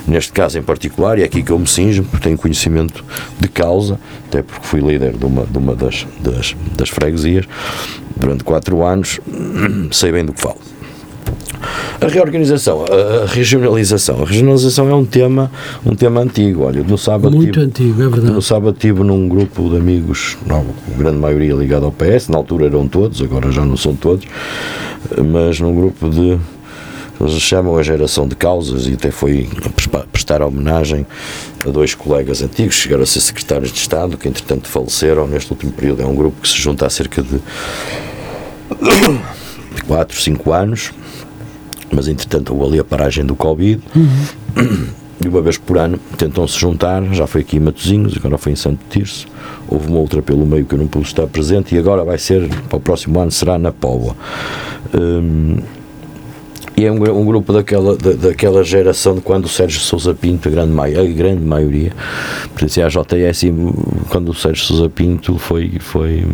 Neste 0.05 0.34
caso 0.34 0.59
em 0.59 0.61
particular, 0.61 1.18
e 1.18 1.22
é 1.22 1.26
aqui 1.26 1.41
que 1.41 1.51
eu 1.51 1.57
me 1.57 1.68
sinjo, 1.68 2.03
porque 2.03 2.26
tenho 2.26 2.38
conhecimento 2.38 3.03
de 3.39 3.47
causa, 3.47 3.97
até 4.28 4.43
porque 4.43 4.68
fui 4.68 4.82
líder 4.82 5.13
de 5.13 5.26
uma, 5.26 5.45
de 5.45 5.57
uma 5.57 5.74
das, 5.74 6.05
das, 6.20 6.53
das 6.76 6.89
freguesias 6.89 7.45
durante 8.18 8.43
quatro 8.43 8.84
anos, 8.84 9.20
sei 9.91 10.11
bem 10.11 10.26
do 10.26 10.34
que 10.34 10.41
falo. 10.41 10.74
A 12.01 12.07
reorganização, 12.07 12.86
a 12.86 13.25
regionalização. 13.25 14.21
A 14.21 14.25
regionalização 14.25 14.89
é 14.89 14.93
um 14.93 15.05
tema, 15.05 15.49
um 15.86 15.95
tema 15.95 16.21
antigo. 16.21 16.63
Olha, 16.63 16.83
no 16.83 16.97
sábado 16.97 17.36
Muito 17.36 17.53
tive- 17.53 17.65
antigo, 17.65 18.01
é 18.01 18.05
no 18.05 18.11
verdade. 18.11 18.45
sábado 18.45 18.73
estive 18.75 19.03
num 19.03 19.27
grupo 19.29 19.69
de 19.69 19.77
amigos, 19.77 20.38
não, 20.45 20.65
a 20.93 20.97
grande 20.97 21.17
maioria 21.17 21.53
ligado 21.53 21.86
ao 21.86 21.91
PS, 21.91 22.29
na 22.29 22.38
altura 22.38 22.65
eram 22.65 22.88
todos, 22.88 23.21
agora 23.21 23.51
já 23.51 23.63
não 23.63 23.77
são 23.77 23.95
todos, 23.95 24.25
mas 25.31 25.59
num 25.59 25.73
grupo 25.75 26.09
de. 26.09 26.38
Eles 27.17 27.31
chamam 27.41 27.77
a 27.77 27.81
geração 27.81 28.27
de 28.27 28.36
causas 28.36 28.88
e 28.88 28.93
até 28.93 29.09
foi 29.09 29.47
prestar 30.11 30.41
homenagem 30.41 31.07
a 31.65 31.69
dois 31.69 31.95
colegas 31.95 32.41
antigos, 32.43 32.75
chegaram 32.75 33.03
a 33.03 33.05
ser 33.05 33.21
secretários 33.21 33.71
de 33.71 33.79
Estado, 33.79 34.17
que 34.17 34.27
entretanto 34.27 34.67
faleceram 34.67 35.25
neste 35.25 35.49
último 35.49 35.71
período. 35.71 36.01
É 36.01 36.05
um 36.05 36.13
grupo 36.13 36.41
que 36.41 36.49
se 36.49 36.57
junta 36.57 36.86
há 36.86 36.89
cerca 36.89 37.21
de 37.23 37.39
4, 39.88 40.21
5 40.21 40.51
anos, 40.51 40.91
mas 41.91 42.07
entretanto 42.07 42.53
houve 42.53 42.65
ali 42.65 42.79
a 42.79 42.83
paragem 42.83 43.25
do 43.25 43.36
Covid. 43.36 43.81
E 45.23 45.27
uma 45.27 45.41
vez 45.41 45.57
por 45.57 45.77
ano 45.77 45.97
tentam 46.17 46.45
se 46.47 46.59
juntar, 46.59 47.01
já 47.13 47.25
foi 47.25 47.41
aqui 47.41 47.55
em 47.55 47.59
Matosinhos, 47.59 48.15
agora 48.17 48.38
foi 48.38 48.51
em 48.51 48.55
Santo 48.55 48.79
Tirso, 48.89 49.25
houve 49.67 49.88
uma 49.88 49.97
outra 49.97 50.21
pelo 50.21 50.45
meio 50.45 50.65
que 50.65 50.75
eu 50.75 50.79
não 50.79 50.88
pude 50.88 51.07
estar 51.07 51.25
presente 51.25 51.73
e 51.73 51.79
agora 51.79 52.03
vai 52.03 52.17
ser, 52.17 52.49
para 52.67 52.77
o 52.77 52.79
próximo 52.79 53.19
ano 53.19 53.31
será 53.31 53.57
na 53.57 53.71
Póvoa. 53.71 54.15
Hum, 54.93 55.57
e 56.77 56.83
é 56.83 56.91
um, 56.91 57.21
um 57.21 57.25
grupo 57.25 57.53
daquela, 57.53 57.95
da, 57.95 58.11
daquela 58.11 58.63
geração 58.63 59.15
de 59.15 59.21
quando 59.21 59.45
o 59.45 59.47
Sérgio 59.47 59.79
Sousa 59.79 60.13
Pinto, 60.13 60.49
a 60.49 60.51
grande, 60.51 60.79
a 60.79 61.03
grande 61.05 61.41
maioria, 61.41 61.93
pertencia 62.53 62.86
à 62.86 62.89
JS, 62.89 63.45
quando 64.09 64.29
o 64.29 64.33
Sérgio 64.33 64.65
Sousa 64.65 64.89
Pinto 64.89 65.38
foi, 65.38 65.77
foi, 65.79 66.25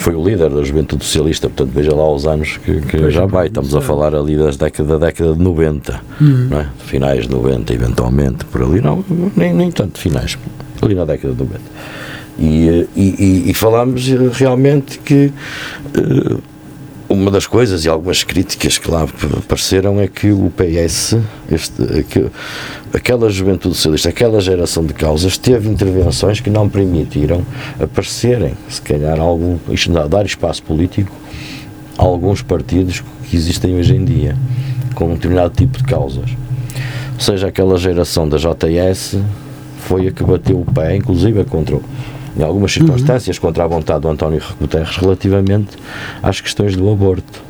foi 0.00 0.14
o 0.14 0.24
líder 0.24 0.48
da 0.48 0.62
juventude 0.62 1.04
socialista, 1.04 1.46
portanto 1.46 1.74
veja 1.74 1.94
lá 1.94 2.10
os 2.10 2.26
anos 2.26 2.56
que, 2.56 2.80
que 2.80 3.10
já 3.10 3.26
vai, 3.26 3.48
estamos 3.48 3.74
a 3.74 3.82
falar 3.82 4.14
ali 4.14 4.34
das 4.34 4.56
década, 4.56 4.98
da 4.98 5.06
década 5.06 5.34
de 5.34 5.42
90, 5.42 6.00
uhum. 6.18 6.48
é? 6.58 6.66
finais 6.78 7.26
de 7.26 7.30
90 7.30 7.74
eventualmente, 7.74 8.46
por 8.46 8.62
ali, 8.62 8.80
não, 8.80 9.04
nem, 9.36 9.52
nem 9.52 9.70
tanto 9.70 10.00
finais, 10.00 10.38
ali 10.80 10.94
na 10.94 11.04
década 11.04 11.34
de 11.34 11.40
90. 11.40 11.60
E, 12.38 12.88
e, 12.96 13.02
e, 13.46 13.50
e 13.50 13.54
falámos 13.54 14.08
realmente 14.32 14.98
que 15.00 15.30
uh, 15.94 16.42
uma 17.10 17.28
das 17.28 17.44
coisas 17.44 17.84
e 17.84 17.88
algumas 17.88 18.22
críticas 18.22 18.78
que 18.78 18.88
lá 18.88 19.04
apareceram 19.36 20.00
é 20.00 20.06
que 20.06 20.30
o 20.30 20.50
PS, 20.50 21.16
este, 21.50 22.04
que, 22.04 22.26
aquela 22.94 23.28
juventude 23.28 23.74
socialista, 23.74 24.08
aquela 24.08 24.40
geração 24.40 24.86
de 24.86 24.94
causas, 24.94 25.36
teve 25.36 25.68
intervenções 25.68 26.38
que 26.38 26.48
não 26.48 26.68
permitiram 26.68 27.44
aparecerem, 27.80 28.54
se 28.68 28.80
calhar, 28.80 29.18
algum, 29.18 29.58
dar 30.08 30.24
espaço 30.24 30.62
político 30.62 31.12
a 31.98 32.04
alguns 32.04 32.42
partidos 32.42 33.02
que 33.28 33.36
existem 33.36 33.74
hoje 33.74 33.96
em 33.96 34.04
dia, 34.04 34.36
com 34.94 35.06
um 35.06 35.14
determinado 35.14 35.52
tipo 35.54 35.78
de 35.78 35.84
causas. 35.84 36.30
Ou 37.14 37.20
seja, 37.20 37.48
aquela 37.48 37.76
geração 37.76 38.28
da 38.28 38.38
JS 38.38 39.16
foi 39.80 40.06
a 40.06 40.12
que 40.12 40.22
bateu 40.22 40.60
o 40.60 40.64
pé, 40.64 40.94
inclusive 40.94 41.42
contra 41.44 41.74
o 41.74 41.82
em 42.40 42.42
algumas 42.42 42.72
circunstâncias, 42.72 43.36
uhum. 43.36 43.42
contra 43.42 43.64
a 43.64 43.66
vontade 43.66 44.00
do 44.00 44.08
António 44.08 44.42
Guterres 44.58 44.96
relativamente 44.96 45.76
às 46.22 46.40
questões 46.40 46.74
do 46.74 46.90
aborto. 46.90 47.42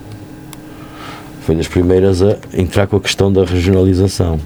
Foi 1.43 1.55
das 1.55 1.69
primeiras 1.69 2.21
a 2.21 2.37
entrar 2.53 2.89
com 2.89 2.97
a 2.97 3.01
questão 3.01 3.33
da 3.33 3.45
regionalização 3.45 4.41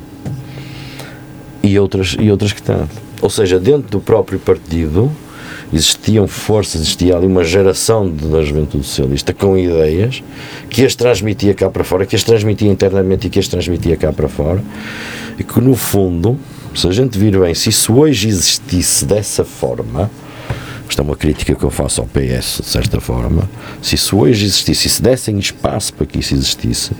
e 1.63 1.79
outras, 1.79 2.15
e 2.21 2.31
outras 2.31 2.53
questões. 2.53 2.89
Ou 3.23 3.31
seja, 3.31 3.59
dentro 3.59 3.91
do 3.91 4.01
próprio 4.01 4.39
partido 4.39 5.11
existiam 5.73 6.29
forças, 6.29 6.83
existia 6.83 7.17
ali 7.17 7.27
uma 7.27 7.43
geração 7.43 8.09
da 8.09 8.43
juventude 8.43 8.85
socialista 8.85 9.33
com 9.33 9.57
ideias 9.57 10.23
que 10.69 10.85
as 10.85 10.95
transmitia 10.95 11.55
cá 11.55 11.71
para 11.71 11.83
fora, 11.83 12.05
que 12.05 12.15
as 12.15 12.23
transmitia 12.23 12.71
internamente 12.71 13.27
e 13.27 13.31
que 13.31 13.39
as 13.39 13.49
transmitia 13.49 13.97
cá 13.97 14.13
para 14.13 14.29
fora, 14.29 14.63
e 15.39 15.43
que 15.43 15.59
no 15.61 15.75
fundo, 15.75 16.39
se 16.75 16.87
a 16.87 16.93
gente 16.93 17.19
vir 17.19 17.41
bem, 17.41 17.55
se 17.55 17.71
isso 17.71 17.95
hoje 17.95 18.29
existisse 18.29 19.07
dessa 19.07 19.43
forma, 19.43 20.11
isto 20.89 21.01
é 21.01 21.05
uma 21.05 21.17
crítica 21.17 21.55
que 21.55 21.65
eu 21.65 21.71
faço 21.71 22.01
ao 22.01 22.07
PS, 22.07 22.61
de 22.63 22.69
certa 22.69 23.01
forma. 23.01 23.49
Se 23.81 23.95
isso 23.95 24.19
hoje 24.19 24.45
existisse, 24.45 24.89
se 24.89 25.03
dessem 25.03 25.39
espaço 25.39 25.95
para 25.95 26.07
que 26.07 26.19
isso 26.19 26.35
existisse, 26.35 26.93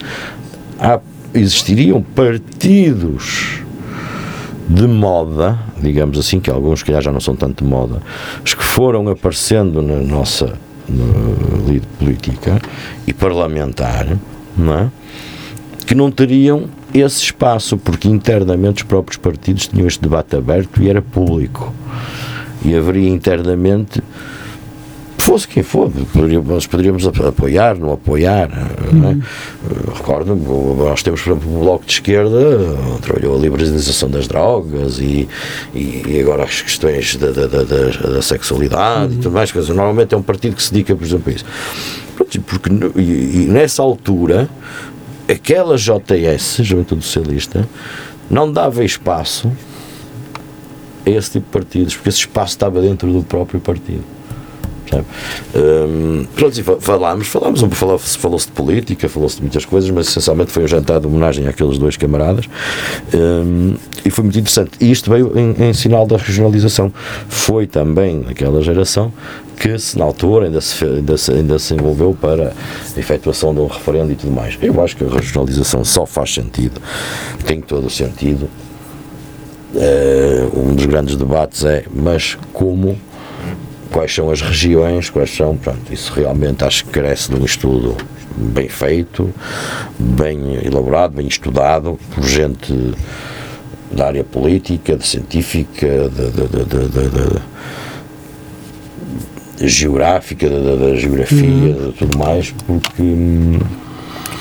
há, 0.79 1.01
existiriam 1.35 2.03
partidos 2.03 3.61
de 4.69 4.87
moda, 4.87 5.59
digamos 5.81 6.19
assim, 6.19 6.41
que 6.41 6.51
alguns 6.51 6.83
que 6.83 6.99
já 7.01 7.13
não 7.13 7.21
são 7.21 7.37
tanto 7.37 7.63
de 7.63 7.71
moda, 7.71 8.01
os 8.45 8.55
que 8.55 8.65
foram 8.65 9.09
aparecendo 9.09 9.83
na 9.83 9.97
nossa 9.97 10.55
lide 11.69 11.87
política 11.99 12.61
e 13.07 13.13
parlamentar, 13.13 14.07
não 14.57 14.75
é? 14.75 14.91
que 15.87 15.95
não 15.95 16.11
teriam 16.11 16.65
esse 16.93 17.23
espaço, 17.23 17.77
porque 17.77 18.09
internamente 18.09 18.83
os 18.83 18.89
próprios 18.89 19.19
partidos 19.19 19.67
tinham 19.67 19.87
este 19.87 20.01
debate 20.01 20.37
aberto 20.37 20.83
e 20.83 20.89
era 20.89 21.03
público 21.03 21.75
e 22.65 22.77
haveria 22.77 23.09
internamente 23.09 24.03
fosse 25.25 25.49
quem 25.49 25.63
for, 25.63 25.91
nós 26.47 26.67
poderíamos 26.67 27.07
apoiar, 27.07 27.79
não 27.79 27.93
apoiar. 27.93 28.51
Uhum. 28.93 28.99
Não 28.99 29.09
é? 29.09 29.13
Uhum. 29.13 29.23
Recordo, 29.95 30.37
nós 30.37 31.03
temos, 31.03 31.23
por 31.23 31.31
exemplo, 31.31 31.57
o 31.57 31.61
Bloco 31.61 31.87
de 31.87 31.93
Esquerda, 31.93 32.39
trabalhou 33.01 33.35
a 33.35 33.41
liberalização 33.41 34.11
das 34.11 34.29
drogas 34.29 34.99
e, 34.99 35.27
e 35.75 36.21
agora 36.21 36.45
as 36.45 36.61
questões 36.61 37.17
da, 37.17 37.31
da, 37.31 37.47
da, 37.47 37.63
da 37.65 38.23
sexualidade 38.23 39.15
uhum. 39.15 39.19
e 39.19 39.23
tudo 39.23 39.33
mais. 39.33 39.51
Coisas. 39.51 39.75
Normalmente 39.75 40.15
é 40.15 40.19
um 40.19 40.23
partido 40.23 40.57
que 40.57 40.63
se 40.63 40.73
dedica, 40.73 40.95
por 40.95 41.05
exemplo, 41.05 41.33
a 41.33 41.35
isso. 41.35 41.45
Porque, 42.17 42.71
e, 42.97 43.45
e 43.45 43.47
nessa 43.49 43.83
altura, 43.83 44.49
aquela 45.27 45.77
JS, 45.77 46.59
Juventude 46.61 47.03
Socialista, 47.03 47.67
não 48.31 48.53
dava 48.53 48.85
espaço 48.85 49.51
a 51.07 51.11
esse 51.11 51.33
tipo 51.33 51.47
de 51.47 51.53
partidos, 51.53 51.95
porque 51.95 52.09
esse 52.09 52.19
espaço 52.19 52.53
estava 52.53 52.81
dentro 52.81 53.13
do 53.13 53.23
próprio 53.23 53.61
partido. 53.61 54.05
Um, 55.55 56.27
pronto, 56.35 56.63
falámos, 56.81 57.27
falámos, 57.27 57.63
falou-se 58.17 58.47
de 58.47 58.53
política, 58.53 59.09
falou-se 59.09 59.37
de 59.37 59.43
muitas 59.43 59.65
coisas, 59.65 59.91
mas 59.91 60.09
essencialmente 60.09 60.53
foi 60.53 60.65
um 60.65 60.69
jantar 60.69 61.01
de 61.01 61.07
homenagem 61.07 61.47
àqueles 61.49 61.79
dois 61.79 61.97
camaradas 61.97 62.47
um, 63.13 63.75
e 64.05 64.11
foi 64.11 64.25
muito 64.25 64.39
interessante. 64.39 64.73
E 64.81 64.91
isto 64.91 65.11
veio 65.11 65.33
em, 65.37 65.71
em, 65.71 65.73
sinal 65.73 66.07
da 66.07 66.17
regionalização. 66.17 66.93
Foi 67.29 67.67
também 67.67 68.25
aquela 68.29 68.63
geração 68.63 69.13
que 69.59 69.79
se 69.79 69.99
na 69.99 70.05
altura 70.05 70.47
ainda 70.47 70.61
se, 70.61 70.85
ainda 70.85 71.17
se, 71.17 71.33
ainda 71.33 71.59
se 71.59 71.75
envolveu 71.75 72.17
para 72.21 72.53
a 72.97 73.01
efetuação 73.01 73.55
de 73.55 73.61
um 73.61 73.67
referendo 73.67 74.13
e 74.13 74.15
tudo 74.15 74.33
mais. 74.33 74.59
Eu 74.61 74.83
acho 74.83 74.97
que 74.97 75.05
a 75.05 75.09
regionalização 75.09 75.85
só 75.85 76.05
faz 76.05 76.35
sentido, 76.35 76.81
tem 77.45 77.61
todo 77.61 77.87
o 77.87 77.91
sentido 77.91 78.49
Uh, 79.75 80.61
um 80.71 80.75
dos 80.75 80.87
grandes 80.87 81.17
debates 81.17 81.65
é, 81.65 81.85
mas 81.93 82.39
como, 82.53 82.97
quais 83.91 84.15
são 84.15 84.31
as 84.31 84.41
regiões, 84.41 85.11
quais 85.11 85.35
são, 85.35 85.57
pronto, 85.57 85.93
isso 85.93 86.13
realmente 86.13 86.63
acho 86.63 86.85
que 86.85 86.93
carece 86.93 87.29
de 87.33 87.41
um 87.41 87.45
estudo 87.45 87.97
bem 88.37 88.69
feito, 88.69 89.35
bem 89.99 90.65
elaborado, 90.65 91.17
bem 91.17 91.27
estudado, 91.27 91.99
por 92.15 92.23
gente 92.25 92.95
da 93.91 94.07
área 94.07 94.25
política, 94.25 94.97
de 94.97 95.07
científica, 95.07 96.09
de, 96.09 96.31
de, 96.31 96.49
de, 96.65 96.89
de 99.59 99.69
geográfica, 99.69 100.49
da 100.49 100.97
geografia, 100.97 101.77
uhum. 101.77 101.91
de 101.91 101.99
tudo 101.99 102.19
mais, 102.19 102.53
porque 102.67 103.03
hum, 103.03 103.59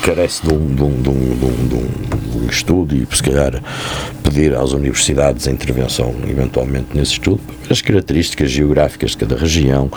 carece 0.04 0.46
de 0.46 0.52
um, 0.52 0.66
de, 0.66 0.82
um, 0.82 1.02
de, 1.02 1.08
um, 1.08 1.68
de, 1.68 2.36
um, 2.38 2.46
estudo 2.46 2.94
e, 2.94 3.06
se 3.16 3.22
calhar, 3.22 3.62
pedir 4.22 4.54
às 4.54 4.72
universidades 4.72 5.48
a 5.48 5.50
intervenção, 5.50 6.14
eventualmente, 6.28 6.88
nesse 6.92 7.12
estudo, 7.12 7.40
as 7.70 7.80
características 7.80 8.50
geográficas 8.50 9.12
de 9.12 9.16
cada 9.16 9.34
região. 9.34 9.90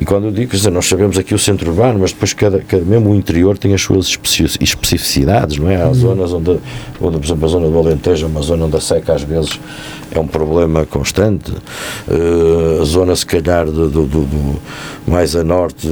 E 0.00 0.06
quando 0.06 0.24
eu 0.26 0.32
digo, 0.32 0.52
dizer, 0.52 0.70
nós 0.70 0.86
sabemos 0.86 1.18
aqui 1.18 1.34
o 1.34 1.38
centro 1.38 1.70
urbano, 1.70 1.98
mas 1.98 2.12
depois 2.12 2.32
cada, 2.32 2.60
cada, 2.60 2.82
mesmo 2.82 3.10
o 3.10 3.14
interior 3.14 3.58
tem 3.58 3.74
as 3.74 3.82
suas 3.82 4.18
especificidades, 4.58 5.58
não 5.58 5.70
é? 5.70 5.82
Há 5.82 5.88
uhum. 5.88 5.94
zonas 5.94 6.32
onde, 6.32 6.58
onde, 7.00 7.18
por 7.18 7.24
exemplo, 7.24 7.44
a 7.44 7.48
zona 7.48 7.68
do 7.68 7.78
Alentejo 7.78 8.24
é 8.24 8.28
uma 8.28 8.40
zona 8.40 8.64
onde 8.64 8.76
a 8.76 8.80
seca 8.80 9.12
às 9.12 9.22
vezes 9.22 9.60
é 10.10 10.18
um 10.18 10.26
problema 10.26 10.86
constante. 10.86 11.52
Uh, 12.08 12.82
a 12.82 12.84
zona, 12.84 13.16
se 13.16 13.26
calhar, 13.26 13.66
do, 13.66 13.88
do, 13.88 14.06
do, 14.06 14.60
mais 15.06 15.34
a 15.34 15.42
norte, 15.42 15.88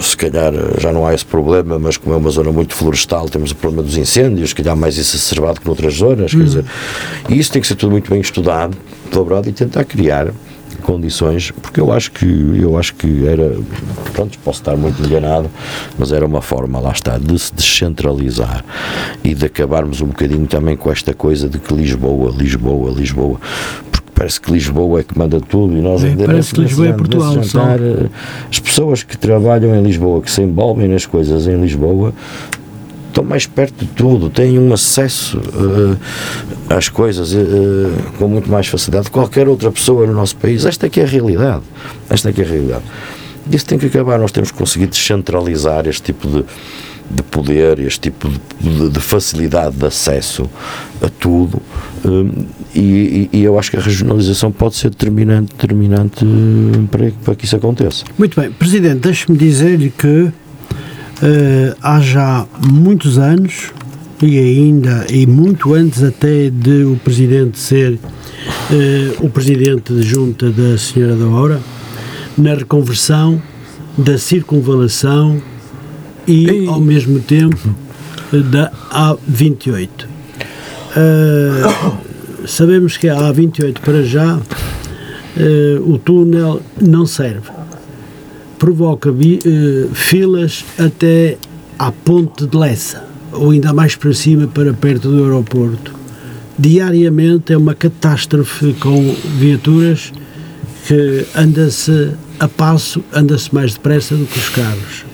se 0.00 0.16
calhar 0.16 0.52
já 0.78 0.92
não 0.92 1.06
há 1.06 1.14
esse 1.14 1.24
problema, 1.24 1.78
mas 1.78 1.96
como 1.96 2.14
é 2.14 2.18
uma 2.18 2.30
zona 2.30 2.52
muito 2.52 2.74
florestal, 3.02 3.28
temos 3.28 3.50
o 3.50 3.56
problema 3.56 3.82
dos 3.82 3.96
incêndios, 3.96 4.50
se 4.50 4.54
calhar 4.54 4.76
mais 4.76 4.98
exacerbado 4.98 5.60
que 5.60 5.66
noutras 5.66 5.94
zonas. 5.94 6.30
Quer 6.30 6.40
hum. 6.40 6.44
dizer, 6.44 6.64
e 7.28 7.38
isso 7.38 7.52
tem 7.52 7.60
que 7.60 7.68
ser 7.68 7.74
tudo 7.74 7.92
muito 7.92 8.10
bem 8.10 8.20
estudado, 8.20 8.76
elaborado 9.12 9.48
e 9.48 9.52
tentar 9.52 9.84
criar 9.84 10.32
condições, 10.82 11.52
porque 11.62 11.80
eu 11.80 11.92
acho 11.92 12.10
que 12.10 12.26
eu 12.60 12.76
acho 12.76 12.94
que 12.94 13.26
era, 13.26 13.56
pronto, 14.12 14.36
posso 14.40 14.60
estar 14.60 14.76
muito 14.76 15.00
enganado, 15.04 15.48
mas 15.96 16.10
era 16.10 16.26
uma 16.26 16.40
forma, 16.40 16.80
lá 16.80 16.90
está, 16.90 17.18
de 17.18 17.38
se 17.38 17.54
descentralizar 17.54 18.64
e 19.22 19.32
de 19.32 19.46
acabarmos 19.46 20.00
um 20.00 20.06
bocadinho 20.06 20.46
também 20.46 20.76
com 20.76 20.90
esta 20.90 21.14
coisa 21.14 21.48
de 21.48 21.60
que 21.60 21.72
Lisboa, 21.72 22.34
Lisboa, 22.36 22.90
Lisboa, 22.90 23.38
porque 23.92 24.08
parece 24.12 24.40
que 24.40 24.50
Lisboa 24.50 25.00
é 25.00 25.02
que 25.04 25.16
manda 25.16 25.40
tudo 25.40 25.76
e 25.76 25.80
nós 25.80 26.02
é, 26.02 26.08
ainda 26.08 26.24
parece 26.24 26.52
que 26.52 26.60
Lisboa 26.62 26.88
é 26.88 26.92
Portugal, 26.92 27.32
jantar, 27.34 27.78
eh, 27.78 28.08
as 28.50 28.58
pessoas 28.58 29.04
que 29.04 29.16
trabalham 29.16 29.76
em 29.76 29.82
Lisboa, 29.84 30.20
que 30.20 30.30
se 30.32 30.42
envolvem 30.42 30.88
nas 30.88 31.06
coisas 31.06 31.46
em 31.46 31.60
Lisboa, 31.60 32.12
estão 33.12 33.22
mais 33.22 33.46
perto 33.46 33.84
de 33.84 33.90
tudo, 33.92 34.30
têm 34.30 34.58
um 34.58 34.72
acesso 34.72 35.38
uh, 35.38 35.96
às 36.68 36.88
coisas 36.88 37.32
uh, 37.32 37.38
com 38.18 38.26
muito 38.26 38.50
mais 38.50 38.66
facilidade 38.66 39.06
que 39.06 39.12
qualquer 39.12 39.46
outra 39.46 39.70
pessoa 39.70 40.06
no 40.06 40.14
nosso 40.14 40.36
país. 40.36 40.64
Esta 40.64 40.86
é 40.86 40.88
que 40.88 41.00
é 41.00 41.04
a 41.04 41.06
realidade. 41.06 41.62
Esta 42.08 42.30
é 42.30 42.32
que 42.32 42.40
é 42.40 42.44
a 42.44 42.48
realidade. 42.48 42.84
Isso 43.50 43.66
tem 43.66 43.78
que 43.78 43.86
acabar. 43.86 44.18
Nós 44.18 44.32
temos 44.32 44.50
que 44.50 44.58
conseguir 44.58 44.86
descentralizar 44.86 45.86
este 45.86 46.02
tipo 46.02 46.26
de, 46.28 46.44
de 47.10 47.22
poder, 47.24 47.78
este 47.80 48.00
tipo 48.00 48.30
de, 48.60 48.88
de, 48.88 49.00
facilidade 49.00 49.76
de 49.76 49.84
acesso 49.84 50.48
a 51.02 51.08
tudo. 51.08 51.60
Um, 52.04 52.46
e, 52.74 53.28
e, 53.32 53.42
eu 53.42 53.58
acho 53.58 53.70
que 53.70 53.76
a 53.76 53.80
regionalização 53.80 54.50
pode 54.50 54.76
ser 54.76 54.90
determinante, 54.90 55.52
determinante 55.52 56.24
para, 56.90 57.12
para 57.24 57.34
que 57.34 57.44
isso 57.44 57.56
aconteça. 57.56 58.04
Muito 58.16 58.40
bem. 58.40 58.50
Presidente, 58.50 59.00
deixe-me 59.00 59.36
dizer-lhe 59.36 59.90
que 59.90 60.32
uh, 61.22 61.76
há 61.82 62.00
já 62.00 62.46
muitos 62.70 63.18
anos 63.18 63.72
e 64.22 64.38
ainda, 64.38 65.06
e 65.10 65.26
muito 65.26 65.74
antes 65.74 66.02
até 66.02 66.48
de 66.50 66.84
o 66.84 66.96
Presidente 66.96 67.58
ser 67.58 67.98
eh, 68.70 69.16
o 69.20 69.28
Presidente 69.28 69.92
de 69.92 70.02
Junta 70.02 70.50
da 70.50 70.78
Senhora 70.78 71.16
da 71.16 71.26
Hora, 71.26 71.60
na 72.38 72.54
reconversão 72.54 73.42
da 73.98 74.16
circunvalação 74.16 75.42
e, 76.26 76.66
ao 76.68 76.80
mesmo 76.80 77.18
tempo, 77.18 77.74
da 78.32 78.70
A28. 78.92 79.88
Uh, 80.94 82.46
sabemos 82.46 82.96
que 82.96 83.08
a 83.08 83.16
A28 83.16 83.80
para 83.80 84.02
já 84.02 84.36
uh, 84.36 85.92
o 85.92 85.98
túnel 85.98 86.62
não 86.80 87.04
serve. 87.06 87.50
Provoca 88.62 89.10
uh, 89.10 89.92
filas 89.92 90.64
até 90.78 91.36
à 91.76 91.90
ponte 91.90 92.46
de 92.46 92.56
Lessa, 92.56 93.04
ou 93.32 93.50
ainda 93.50 93.72
mais 93.72 93.96
para 93.96 94.14
cima, 94.14 94.46
para 94.46 94.72
perto 94.72 95.10
do 95.10 95.24
aeroporto. 95.24 95.92
Diariamente 96.56 97.52
é 97.52 97.56
uma 97.56 97.74
catástrofe 97.74 98.72
com 98.74 99.16
viaturas 99.36 100.12
que 100.86 101.26
anda-se 101.34 102.12
a 102.38 102.46
passo, 102.46 103.02
anda-se 103.12 103.52
mais 103.52 103.72
depressa 103.72 104.14
do 104.14 104.26
que 104.26 104.38
os 104.38 104.48
carros. 104.50 105.04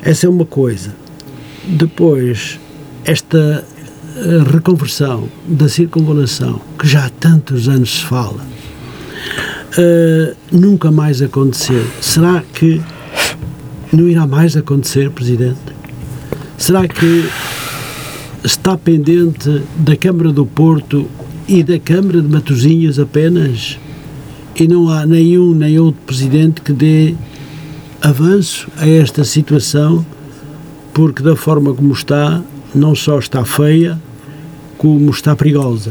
Essa 0.00 0.24
é 0.24 0.30
uma 0.30 0.46
coisa. 0.46 0.94
Depois, 1.68 2.58
esta 3.04 3.66
eh, 4.16 4.42
reconversão 4.50 5.28
da 5.46 5.68
circunvalação, 5.68 6.58
que 6.78 6.88
já 6.88 7.04
há 7.04 7.10
tantos 7.10 7.68
anos 7.68 7.98
se 7.98 8.04
fala, 8.06 8.40
uh, 9.78 10.36
nunca 10.50 10.90
mais 10.90 11.22
aconteceu. 11.22 11.84
Será 12.00 12.42
que 12.54 12.80
não 13.92 14.08
irá 14.08 14.26
mais 14.26 14.56
acontecer, 14.56 15.10
Presidente? 15.10 15.58
Será 16.56 16.86
que 16.86 17.28
está 18.44 18.76
pendente 18.76 19.62
da 19.76 19.96
Câmara 19.96 20.32
do 20.32 20.46
Porto 20.46 21.06
e 21.48 21.62
da 21.62 21.78
Câmara 21.78 22.20
de 22.20 22.28
Matosinhos 22.28 22.98
apenas? 22.98 23.78
E 24.56 24.68
não 24.68 24.88
há 24.88 25.06
nenhum 25.06 25.54
nem 25.54 25.78
outro 25.78 26.00
Presidente 26.06 26.60
que 26.60 26.72
dê 26.72 27.14
avanço 28.02 28.68
a 28.76 28.88
esta 28.88 29.24
situação, 29.24 30.04
porque 30.92 31.22
da 31.22 31.36
forma 31.36 31.72
como 31.72 31.92
está, 31.92 32.42
não 32.74 32.94
só 32.94 33.18
está 33.18 33.44
feia, 33.44 34.00
como 34.76 35.10
está 35.10 35.34
perigosa. 35.36 35.90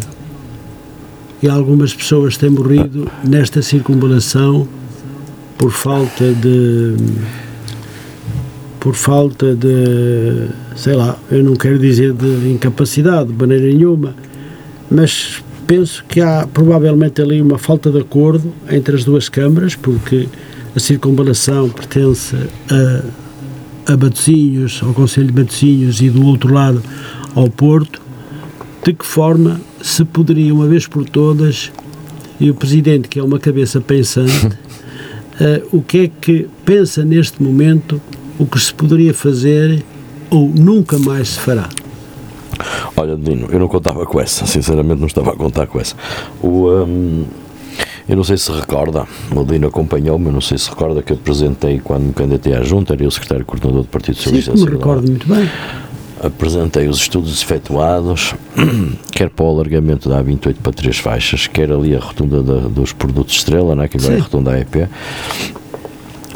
E 1.42 1.48
algumas 1.48 1.94
pessoas 1.94 2.36
têm 2.36 2.50
morrido 2.50 3.10
nesta 3.24 3.62
circunvalação 3.62 4.68
por 5.58 5.72
falta 5.72 6.34
de. 6.34 6.96
por 8.80 8.96
falta 8.96 9.56
de. 9.56 10.48
sei 10.76 10.96
lá, 10.96 11.18
eu 11.32 11.44
não 11.44 11.56
quero 11.56 11.80
dizer 11.80 12.14
de 12.14 12.52
incapacidade 12.52 13.32
de 13.32 13.38
maneira 13.38 13.66
nenhuma, 13.66 14.16
mas 14.90 15.42
penso 15.68 16.04
que 16.08 16.20
há 16.20 16.48
provavelmente 16.52 17.22
ali 17.22 17.42
uma 17.42 17.58
falta 17.58 17.92
de 17.92 18.00
acordo 18.00 18.52
entre 18.70 18.96
as 18.96 19.04
duas 19.04 19.30
câmaras, 19.30 19.76
porque 19.76 20.28
a 20.76 20.80
circunvalação 20.80 21.70
pertence 21.70 22.36
a, 22.70 23.94
a 23.94 24.86
ao 24.86 24.94
Conselho 24.94 25.28
de 25.28 25.34
Batosinhos 25.34 26.02
e 26.02 26.10
do 26.10 26.26
outro 26.26 26.54
lado 26.54 26.82
ao 27.36 27.50
Porto, 27.50 28.02
de 28.84 28.94
que 28.94 29.06
forma 29.06 29.60
se 29.82 30.04
poderia, 30.06 30.54
uma 30.54 30.68
vez 30.68 30.88
por 30.88 31.08
todas, 31.08 31.72
e 32.40 32.50
o 32.50 32.56
Presidente, 32.56 33.08
que 33.08 33.20
é 33.20 33.24
uma 33.24 33.40
cabeça 33.40 33.82
pensante, 33.82 34.48
uh, 34.48 35.68
o 35.78 35.82
que 35.82 36.00
é 36.00 36.08
que 36.08 36.48
pensa 36.66 37.04
neste 37.04 37.42
momento, 37.44 38.02
o 38.38 38.46
que 38.46 38.60
se 38.60 38.74
poderia 38.74 39.14
fazer 39.14 39.84
ou 40.30 40.48
nunca 40.48 40.98
mais 40.98 41.30
se 41.30 41.40
fará? 41.40 41.68
Olha, 42.96 43.16
Dino, 43.16 43.48
eu 43.52 43.60
não 43.60 43.68
contava 43.68 44.06
com 44.06 44.20
essa, 44.20 44.46
sinceramente 44.46 45.00
não 45.00 45.08
estava 45.08 45.32
a 45.32 45.36
contar 45.36 45.68
com 45.68 45.80
essa. 45.80 45.96
O, 46.42 46.70
um, 46.70 47.26
eu 48.08 48.16
não 48.16 48.24
sei 48.24 48.38
se 48.38 48.52
recorda, 48.52 49.06
o 49.36 49.44
Dino 49.44 49.68
acompanhou-me, 49.68 50.32
não 50.32 50.42
sei 50.42 50.58
se 50.58 50.70
recorda 50.70 51.02
que 51.02 51.14
apresentei 51.14 51.80
quando 51.80 52.04
me 52.04 52.14
candidatei 52.14 52.56
à 52.56 52.64
junta, 52.64 52.94
era 52.94 53.04
eu 53.04 53.08
o 53.08 53.12
secretário 53.12 53.46
coordenador 53.46 53.84
do 53.84 53.88
Partido 53.88 54.16
Socialista. 54.16 54.58
Sim, 54.58 54.66
me 54.66 54.72
recordo 54.72 55.08
muito 55.08 55.28
bem. 55.28 55.50
Apresentei 56.22 56.88
os 56.88 56.98
estudos 56.98 57.42
efetuados, 57.42 58.36
quer 59.12 59.30
para 59.30 59.46
o 59.46 59.50
alargamento 59.50 60.10
da 60.10 60.22
A28 60.22 60.56
para 60.62 60.74
três 60.74 60.98
faixas, 60.98 61.48
quer 61.48 61.72
ali 61.72 61.96
a 61.96 62.00
rotunda 62.00 62.44
da, 62.44 62.68
dos 62.68 62.92
produtos 62.92 63.36
Estrela, 63.36 63.76
né, 63.76 63.88
que 63.88 63.98
agora 63.98 64.14
Sim. 64.14 64.18
é 64.18 64.20
a 64.20 64.24
rotunda 64.24 64.52
AEP, 64.52 64.88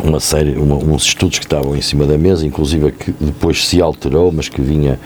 uma 0.04 0.20
série, 0.20 0.54
uma, 0.58 0.76
uns 0.76 1.04
estudos 1.04 1.38
que 1.38 1.46
estavam 1.46 1.76
em 1.76 1.82
cima 1.82 2.06
da 2.06 2.18
mesa, 2.18 2.46
inclusive 2.46 2.92
que 2.92 3.14
depois 3.20 3.66
se 3.68 3.82
alterou, 3.82 4.32
mas 4.32 4.50
que 4.50 4.62
vinha 4.62 5.00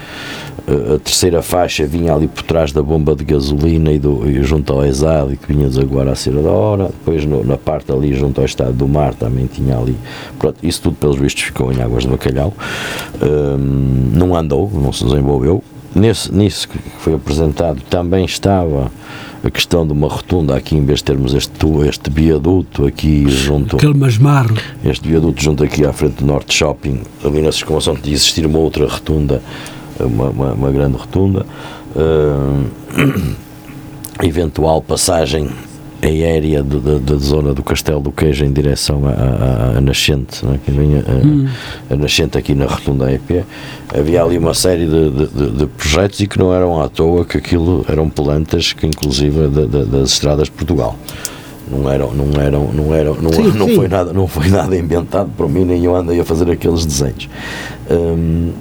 a 0.67 0.99
terceira 0.99 1.41
faixa 1.41 1.85
vinha 1.85 2.13
ali 2.13 2.27
por 2.27 2.43
trás 2.43 2.73
da 2.73 2.83
bomba 2.83 3.15
de 3.15 3.23
gasolina 3.23 3.89
e, 3.91 3.97
do, 3.97 4.29
e 4.29 4.43
junto 4.43 4.73
ao 4.73 4.85
ESAD 4.85 5.33
e 5.33 5.37
que 5.37 5.53
vinha 5.53 5.69
agora 5.81 6.11
a 6.11 6.15
ser 6.15 6.33
da 6.33 6.51
hora, 6.51 6.85
depois 6.87 7.23
no, 7.23 7.43
na 7.43 7.57
parte 7.57 7.89
ali 7.89 8.13
junto 8.13 8.41
ao 8.41 8.45
estado 8.45 8.73
do 8.73 8.87
mar 8.87 9.13
também 9.13 9.45
tinha 9.47 9.77
ali, 9.77 9.95
pronto, 10.37 10.57
isso 10.61 10.81
tudo 10.81 10.97
pelos 10.97 11.17
vistos 11.17 11.43
ficou 11.43 11.71
em 11.71 11.81
águas 11.81 12.03
de 12.03 12.09
bacalhau, 12.09 12.53
um, 13.21 14.11
não 14.13 14.35
andou, 14.35 14.69
não 14.73 14.91
se 14.91 15.05
desenvolveu, 15.05 15.63
Nesse, 15.95 16.31
nisso 16.31 16.67
que 16.67 16.77
foi 16.99 17.15
apresentado 17.15 17.81
também 17.89 18.23
estava 18.23 18.91
a 19.43 19.49
questão 19.49 19.87
de 19.87 19.93
uma 19.93 20.07
rotunda 20.07 20.55
aqui, 20.55 20.75
em 20.75 20.85
vez 20.85 20.99
de 20.99 21.05
termos 21.05 21.33
este, 21.33 21.51
este 21.87 22.11
viaduto 22.11 22.85
aqui 22.85 23.27
junto. 23.29 23.77
Aquele 23.77 23.95
masmarro. 23.95 24.55
Este 24.85 25.07
viaduto 25.07 25.41
junto 25.41 25.63
aqui 25.63 25.85
à 25.85 25.93
frente 25.93 26.17
do 26.17 26.25
Norte 26.25 26.53
Shopping, 26.53 27.01
ali 27.23 27.41
na 27.41 27.51
circunvalação, 27.51 27.95
de 27.95 28.11
existir 28.11 28.45
uma 28.45 28.59
outra 28.59 28.85
rotunda, 28.85 29.41
uma, 29.99 30.29
uma, 30.29 30.53
uma 30.53 30.71
grande 30.71 30.97
rotunda. 30.97 31.45
Uh, 31.95 33.37
eventual 34.23 34.81
passagem 34.81 35.49
aérea 36.01 36.63
da 36.63 37.15
zona 37.15 37.53
do 37.53 37.63
Castelo 37.63 37.99
do 37.99 38.11
Queijo 38.11 38.45
em 38.45 38.51
direção 38.51 39.01
à, 39.07 39.81
nascente, 39.81 40.45
é? 40.45 40.57
que 40.63 40.71
vinha, 40.71 41.03
a, 41.07 41.25
hum. 41.25 41.47
a, 41.89 41.95
nascente 41.95 42.37
aqui 42.37 42.53
na 42.53 42.65
Rotunda 42.65 43.11
EP, 43.11 43.43
havia 43.93 44.23
ali 44.23 44.37
uma 44.37 44.53
série 44.53 44.85
de, 44.85 45.09
de, 45.09 45.51
de, 45.51 45.65
projetos 45.65 46.19
e 46.19 46.27
que 46.27 46.37
não 46.37 46.53
eram 46.53 46.81
à 46.81 46.87
toa, 46.87 47.25
que 47.25 47.37
aquilo 47.37 47.83
eram 47.87 48.09
plantas 48.09 48.73
que 48.73 48.85
inclusive 48.85 49.47
das 49.47 50.11
estradas 50.11 50.45
de 50.45 50.51
Portugal. 50.51 50.95
Não 51.69 51.89
eram, 51.91 52.13
não 52.13 52.41
eram, 52.41 52.71
não 52.71 52.93
eram, 52.93 53.15
não, 53.15 53.33
sim, 53.33 53.51
não 53.57 53.67
sim. 53.67 53.75
foi 53.75 53.87
nada, 53.87 54.13
não 54.13 54.27
foi 54.27 54.47
nada 54.49 54.77
inventado 54.77 55.29
por 55.35 55.49
mim, 55.49 55.65
nem 55.65 55.83
eu 55.83 55.95
andei 55.95 56.19
a 56.19 56.23
fazer 56.23 56.49
aqueles 56.49 56.85
desenhos. 56.85 57.27
Um, 57.89 58.51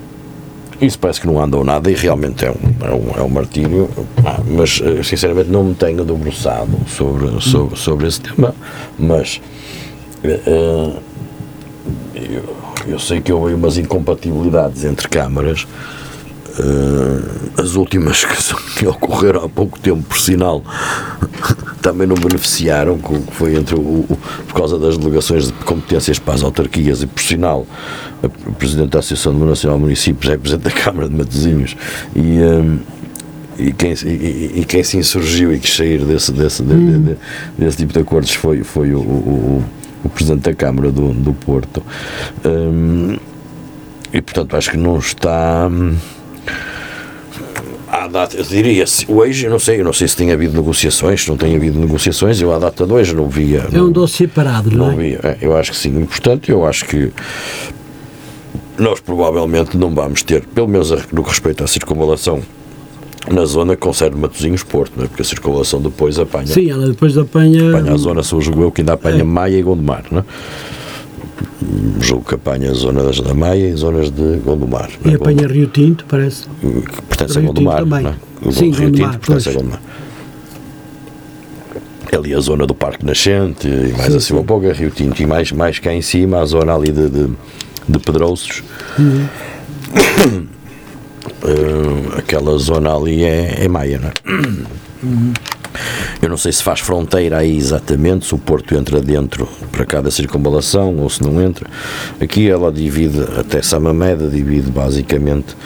isso 0.81 0.99
parece 0.99 1.21
que 1.21 1.27
não 1.27 1.41
andou 1.41 1.65
nada 1.65 1.91
e 1.91 1.95
realmente 1.95 2.45
é 2.45 2.51
um, 2.51 2.87
é 2.87 2.93
um, 2.93 3.21
é 3.21 3.23
um 3.23 3.29
martírio, 3.29 3.89
ah, 4.25 4.41
mas 4.47 4.81
eh, 4.85 5.03
sinceramente 5.03 5.49
não 5.51 5.65
me 5.65 5.75
tenho 5.75 6.05
debruçado 6.05 6.71
sobre, 6.87 7.41
sobre, 7.41 7.77
sobre 7.77 8.07
esse 8.07 8.21
tema, 8.21 8.55
mas 8.99 9.41
uh, 10.25 10.97
eu, 12.15 12.45
eu, 12.87 12.99
sei 12.99 13.21
que 13.21 13.33
houve 13.33 13.55
umas 13.55 13.79
incompatibilidades 13.79 14.85
entre 14.85 15.09
câmaras, 15.09 15.67
uh, 16.59 17.61
as 17.61 17.75
últimas 17.75 18.25
que, 18.25 18.79
que 18.79 18.87
ocorreram 18.87 19.45
há 19.45 19.49
pouco 19.49 19.79
tempo, 19.79 20.03
por 20.03 20.19
sinal, 20.19 20.63
também 21.81 22.07
não 22.07 22.17
beneficiaram, 22.17 22.99
que 22.99 23.33
foi 23.33 23.57
entre 23.57 23.75
o, 23.75 23.79
o, 23.79 24.19
por 24.49 24.55
causa 24.55 24.79
das 24.79 24.99
delegações 24.99 25.47
de 25.47 25.53
competências 25.53 26.19
para 26.19 26.35
as 26.35 26.43
autarquias 26.43 27.03
e, 27.03 27.07
por 27.07 27.23
sinal, 27.23 27.67
o 28.47 28.53
Presidente 28.53 28.91
da 28.91 28.99
Associação 28.99 29.33
Nacional 29.33 29.79
Municípios 29.79 30.33
é 30.33 30.37
Presidente 30.37 30.75
da 30.75 30.83
Câmara 30.83 31.09
de 31.09 31.15
Matosinhos 31.15 31.77
e, 32.15 32.21
um, 32.21 32.79
e, 33.59 33.73
quem, 33.73 33.93
e, 33.93 34.61
e, 34.61 34.65
quem 34.65 34.83
se 34.83 34.97
insurgiu 34.97 35.55
e 35.55 35.59
quis 35.59 35.77
sair 35.77 36.05
desse, 36.05 36.33
desse, 36.33 36.63
hum. 36.63 36.67
de, 36.67 36.99
de, 36.99 37.17
desse 37.59 37.79
tipo 37.79 37.93
de 37.93 38.01
acordos 38.01 38.33
foi, 38.35 38.63
foi 38.63 38.93
o, 38.93 39.01
o, 39.01 39.65
o 40.05 40.09
Presidente 40.09 40.43
da 40.43 40.55
Câmara 40.55 40.91
do, 40.91 41.13
do 41.13 41.33
Porto. 41.33 41.83
Um, 42.45 43.17
e, 44.13 44.23
portanto, 44.23 44.57
acho 44.57 44.71
que 44.71 44.77
não 44.77 44.99
está... 44.99 45.71
À 47.89 48.09
data, 48.09 48.37
eu 48.37 48.43
diria, 48.43 48.85
hoje, 49.09 49.47
eu 49.47 49.51
não 49.51 49.59
sei, 49.59 49.81
eu 49.81 49.85
não 49.85 49.93
sei 49.93 50.09
se 50.09 50.17
tem 50.17 50.33
havido 50.33 50.57
negociações, 50.57 51.23
se 51.23 51.29
não 51.29 51.37
tem 51.37 51.55
havido 51.55 51.79
negociações, 51.79 52.41
eu 52.41 52.53
à 52.53 52.59
data 52.59 52.85
de 52.85 52.93
hoje 52.93 53.15
não 53.15 53.29
via. 53.29 53.67
É 53.73 53.81
um 53.81 53.91
dossiê 53.91 54.27
parado, 54.27 54.71
não, 54.71 54.87
não 54.87 54.93
é? 54.93 54.97
Via, 54.97 55.21
é, 55.23 55.39
eu 55.41 55.57
acho 55.57 55.71
que 55.71 55.77
sim, 55.77 56.03
e 56.03 56.05
portanto, 56.05 56.49
eu 56.51 56.67
acho 56.67 56.85
que 56.85 57.13
nós 58.77 59.01
provavelmente 59.01 59.77
não 59.77 59.95
vamos 59.95 60.23
ter, 60.23 60.45
pelo 60.47 60.69
menos 60.69 60.91
no 61.13 61.23
que 61.23 61.31
respeita 61.31 61.65
à 61.65 61.67
circunvalação 61.67 62.43
na 63.31 63.45
zona 63.45 63.75
que 63.75 63.83
concerne 63.83 64.17
Matosinhos 64.17 64.63
Porto, 64.63 64.93
não 64.97 65.05
é? 65.05 65.09
porque 65.09 65.23
a 65.23 65.25
circulação 65.25 65.81
depois 65.81 66.19
apanha. 66.19 66.47
Sim, 66.47 66.71
ela 66.71 66.87
depois 66.87 67.17
apanha. 67.19 67.71
Apanha 67.71 67.93
a 67.93 67.97
zona, 67.97 68.23
sou 68.23 68.41
eu 68.41 68.71
que 68.71 68.83
ainda 68.83 68.93
apanha 68.93 69.21
é. 69.21 69.25
Maia 69.25 69.59
e 69.59 69.63
Gondomar, 69.63 70.05
não 70.11 70.21
é? 70.21 70.25
Julgo 72.01 72.25
que 72.25 72.35
apanha 72.35 72.73
zonas 72.73 73.21
da 73.21 73.35
Maia 73.35 73.69
e 73.69 73.75
zonas 73.75 74.11
de 74.11 74.39
Gondomar. 74.39 74.91
E 75.05 75.11
é? 75.11 75.15
apanha 75.15 75.47
Rio 75.47 75.67
Tinto, 75.69 76.05
parece. 76.07 76.45
Que 76.61 77.03
pertence 77.03 77.39
Rio 77.39 77.51
a 77.51 77.53
Gondomar. 77.53 77.79
Também. 77.79 78.03
Não 78.03 78.11
é? 78.11 78.53
Sim, 78.53 78.71
Rio 78.71 78.91
Gondomar, 78.91 79.13
Tinto 79.13 79.27
pertence 79.27 79.45
pois. 79.45 79.47
a 79.47 79.53
Gondomar. 79.53 79.81
Ali 82.13 82.35
a 82.35 82.41
zona 82.41 82.67
do 82.67 82.75
Parque 82.75 83.05
Nascente, 83.05 83.69
e 83.69 83.93
mais 83.93 84.11
sim, 84.11 84.17
acima 84.17 84.41
um 84.41 84.45
pouco 84.45 84.65
é 84.65 84.73
Rio 84.73 84.91
Tinto, 84.91 85.23
e 85.23 85.27
mais, 85.27 85.53
mais 85.53 85.79
cá 85.79 85.93
em 85.93 86.01
cima 86.01 86.41
a 86.41 86.47
zona 86.47 86.75
ali 86.75 86.91
de, 86.91 87.11
de, 87.11 87.29
de 87.89 87.99
Pedrouços. 87.99 88.63
Uhum. 88.99 89.27
Uh, 91.43 92.17
aquela 92.17 92.57
zona 92.57 92.95
ali 92.97 93.23
é, 93.23 93.65
é 93.65 93.69
Maia, 93.69 93.99
não 93.99 94.09
é? 94.09 94.13
Uhum. 95.03 95.33
Eu 96.21 96.29
não 96.29 96.37
sei 96.37 96.53
se 96.53 96.63
faz 96.63 96.81
fronteira 96.81 97.39
aí 97.39 97.57
exatamente, 97.57 98.27
se 98.27 98.35
o 98.35 98.39
Porto 98.39 98.75
entra 98.75 99.01
dentro 99.01 99.49
para 99.73 99.85
cada 99.85 100.11
circunvalação 100.11 100.97
ou 100.97 101.09
se 101.11 101.23
não 101.23 101.41
entra. 101.41 101.69
Aqui 102.21 102.49
ela 102.49 102.73
divide, 102.73 103.21
até 103.39 103.63
Samameda, 103.63 104.29
divide 104.29 104.71
basicamente 104.71 105.57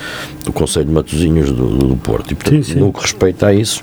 o 0.46 0.52
Conselho 0.52 0.86
de 0.86 0.92
Matosinhos 0.92 1.52
do, 1.52 1.68
do 1.88 1.96
Porto. 1.96 2.32
E 2.32 2.34
portanto, 2.34 2.64
sim, 2.64 2.72
sim. 2.74 2.80
no 2.80 2.92
que 2.92 3.00
respeita 3.00 3.46
a 3.46 3.54
isso, 3.54 3.82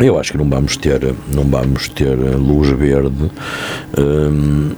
eu 0.00 0.18
acho 0.18 0.32
que 0.32 0.38
não 0.38 0.48
vamos 0.48 0.76
ter, 0.76 1.14
não 1.32 1.44
vamos 1.44 1.88
ter 1.88 2.14
luz 2.16 2.68
verde 2.70 3.30
um, 3.96 4.72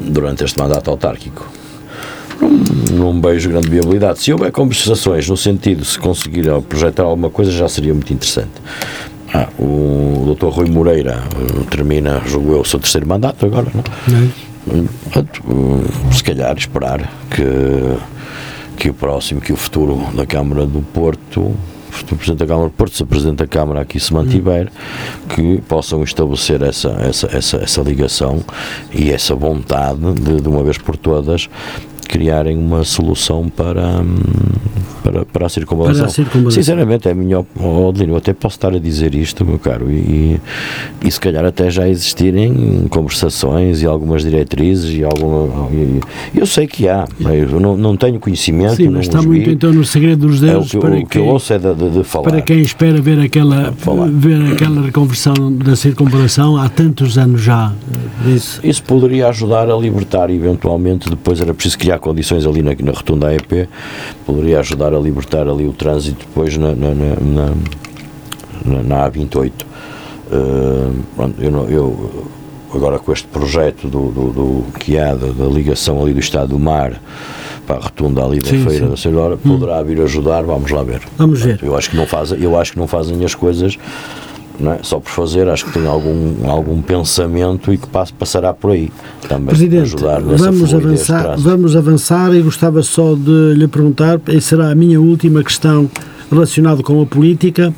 durante 0.00 0.44
este 0.44 0.58
mandato 0.58 0.90
autárquico. 0.90 1.46
Não, 2.40 3.12
não 3.12 3.20
vejo 3.20 3.48
grande 3.48 3.68
viabilidade. 3.68 4.18
Se 4.18 4.32
houver 4.32 4.50
conversações 4.50 5.28
no 5.28 5.36
sentido 5.36 5.82
de 5.82 5.86
se 5.86 5.98
conseguir 5.98 6.46
projetar 6.68 7.04
alguma 7.04 7.30
coisa, 7.30 7.50
já 7.50 7.68
seria 7.68 7.94
muito 7.94 8.12
interessante. 8.12 8.50
Ah, 9.34 9.48
o 9.58 10.34
Dr. 10.34 10.48
Rui 10.48 10.70
Moreira 10.70 11.22
uh, 11.36 11.64
termina, 11.64 12.22
julgo 12.26 12.52
eu, 12.52 12.60
o 12.60 12.64
seu 12.64 12.78
terceiro 12.78 13.06
mandato 13.06 13.46
agora, 13.46 13.66
não? 13.74 13.82
É? 14.14 14.84
Portanto, 15.04 15.42
uh, 15.46 16.14
se 16.14 16.22
calhar 16.22 16.56
esperar 16.56 17.10
que, 17.30 17.98
que 18.76 18.90
o 18.90 18.94
próximo, 18.94 19.40
que 19.40 19.52
o 19.52 19.56
futuro 19.56 20.06
da 20.14 20.26
Câmara 20.26 20.66
do 20.66 20.80
Porto 20.80 21.54
o 22.02 22.16
Presidente 22.16 22.40
da 22.40 22.46
Câmara 22.46 22.68
do 22.68 22.72
Porto, 22.72 22.94
se 22.94 23.02
o 23.02 23.06
Presidente 23.06 23.38
da 23.38 23.46
Câmara 23.46 23.80
aqui 23.80 23.98
se 23.98 24.12
mantiver, 24.12 24.70
que 25.28 25.60
possam 25.62 26.02
estabelecer 26.02 26.62
essa, 26.62 26.90
essa, 27.00 27.26
essa, 27.34 27.56
essa 27.56 27.80
ligação 27.82 28.44
e 28.92 29.10
essa 29.10 29.34
vontade 29.34 30.12
de, 30.12 30.40
de 30.40 30.48
uma 30.48 30.62
vez 30.62 30.78
por 30.78 30.96
todas, 30.96 31.48
criarem 32.06 32.56
uma 32.56 32.84
solução 32.84 33.48
para, 33.48 34.00
hum, 34.00 34.16
para, 35.02 35.24
para, 35.24 35.46
a, 35.46 35.48
circunvalação. 35.48 36.08
Sinceramente, 36.50 37.08
é 37.08 37.12
a 37.12 37.14
minha 37.14 37.40
opinião. 37.40 37.92
Eu 38.08 38.16
até 38.16 38.32
posso 38.32 38.56
estar 38.56 38.74
a 38.74 38.78
dizer 38.78 39.14
isto, 39.14 39.44
meu 39.44 39.58
caro, 39.58 39.90
e, 39.90 40.40
e 41.04 41.10
se 41.10 41.20
calhar 41.20 41.44
até 41.44 41.70
já 41.70 41.88
existirem 41.88 42.86
conversações 42.88 43.82
e 43.82 43.86
algumas 43.86 44.22
diretrizes 44.22 44.96
e 44.98 45.04
alguma. 45.04 45.70
E, 45.70 46.00
eu 46.34 46.46
sei 46.46 46.66
que 46.66 46.88
há, 46.88 47.04
eu 47.20 47.60
não, 47.60 47.76
não 47.76 47.96
tenho 47.96 48.18
conhecimento. 48.18 48.76
Sim, 48.76 48.88
mas 48.88 49.06
está 49.06 49.22
muito 49.22 49.50
então 49.50 49.72
no 49.72 49.84
segredo 49.84 50.26
dos 50.26 50.40
dedos. 50.40 50.74
É 50.74 50.78
o 50.78 50.80
que, 50.80 50.86
para 50.86 50.96
o 50.96 51.06
que 51.06 51.18
eu 51.18 51.26
ouço 51.26 51.52
é 51.52 51.58
de, 51.58 51.74
de, 51.74 51.90
de, 51.90 52.04
falar. 52.04 52.30
Para 52.30 52.42
quem 52.42 52.60
espera 52.60 53.00
ver 53.00 53.20
aquela, 53.20 53.74
ver 54.10 54.52
aquela 54.52 54.82
reconversão 54.82 55.52
da 55.52 55.76
circunvalação 55.76 56.56
há 56.56 56.68
tantos 56.68 57.18
anos 57.18 57.42
já. 57.42 57.72
Isso. 58.26 58.60
Isso 58.64 58.82
poderia 58.82 59.28
ajudar 59.28 59.70
a 59.70 59.76
libertar, 59.76 60.30
eventualmente, 60.30 61.08
depois 61.08 61.40
era 61.40 61.52
preciso 61.54 61.78
criar 61.78 61.95
condições 61.98 62.46
ali 62.46 62.62
na, 62.62 62.74
na 62.80 62.92
rotunda 62.92 63.28
AEP, 63.28 63.68
poderia 64.24 64.60
ajudar 64.60 64.94
a 64.94 64.98
libertar 64.98 65.48
ali 65.48 65.66
o 65.66 65.72
trânsito 65.72 66.24
depois 66.26 66.56
na, 66.56 66.74
na, 66.74 66.94
na, 66.94 67.52
na, 68.64 68.82
na 68.82 69.10
A28. 69.10 69.52
Uh, 70.28 71.32
eu, 71.38 71.50
não, 71.50 71.68
eu, 71.68 72.26
agora 72.74 72.98
com 72.98 73.12
este 73.12 73.28
projeto 73.28 73.88
do, 73.88 74.10
do, 74.10 74.32
do 74.32 74.64
que 74.78 74.98
há 74.98 75.14
da, 75.14 75.28
da, 75.28 75.44
ligação 75.44 76.02
ali 76.02 76.12
do 76.12 76.20
Estado 76.20 76.48
do 76.48 76.58
Mar 76.58 77.00
para 77.64 77.76
a 77.76 77.80
rotunda 77.80 78.24
ali 78.24 78.38
da 78.38 78.48
sim, 78.48 78.64
feira 78.64 78.84
sim. 78.84 78.90
da 78.90 78.96
Senhora, 78.96 79.36
poderá 79.36 79.82
vir 79.82 80.00
ajudar, 80.00 80.42
vamos 80.42 80.70
lá 80.70 80.82
ver. 80.82 81.02
Vamos 81.16 81.40
ver. 81.40 81.60
Eu 81.62 81.76
acho 81.76 81.90
que 81.90 81.96
não 81.96 82.06
fazem, 82.06 82.40
eu 82.40 82.58
acho 82.58 82.72
que 82.72 82.78
não 82.78 82.86
fazem 82.86 83.24
as 83.24 83.34
coisas 83.34 83.78
é? 84.60 84.78
só 84.82 84.98
por 84.98 85.10
fazer, 85.10 85.48
acho 85.48 85.66
que 85.66 85.72
tem 85.72 85.86
algum, 85.86 86.48
algum 86.48 86.80
pensamento 86.80 87.72
e 87.72 87.78
que 87.78 87.86
pass, 87.86 88.10
passará 88.10 88.54
por 88.54 88.70
aí 88.70 88.90
também 89.28 89.48
Presidente, 89.48 89.82
ajudar 89.82 90.20
nessa 90.22 90.44
vamos 90.44 90.74
avançar, 90.74 91.36
vamos 91.38 91.76
avançar 91.76 92.34
e 92.34 92.40
gostava 92.40 92.82
só 92.82 93.14
de 93.14 93.54
lhe 93.54 93.68
perguntar, 93.68 94.20
e 94.28 94.40
será 94.40 94.70
a 94.70 94.74
minha 94.74 95.00
última 95.00 95.42
questão 95.42 95.90
relacionada 96.30 96.82
com 96.82 97.00
a 97.00 97.06
política, 97.06 97.72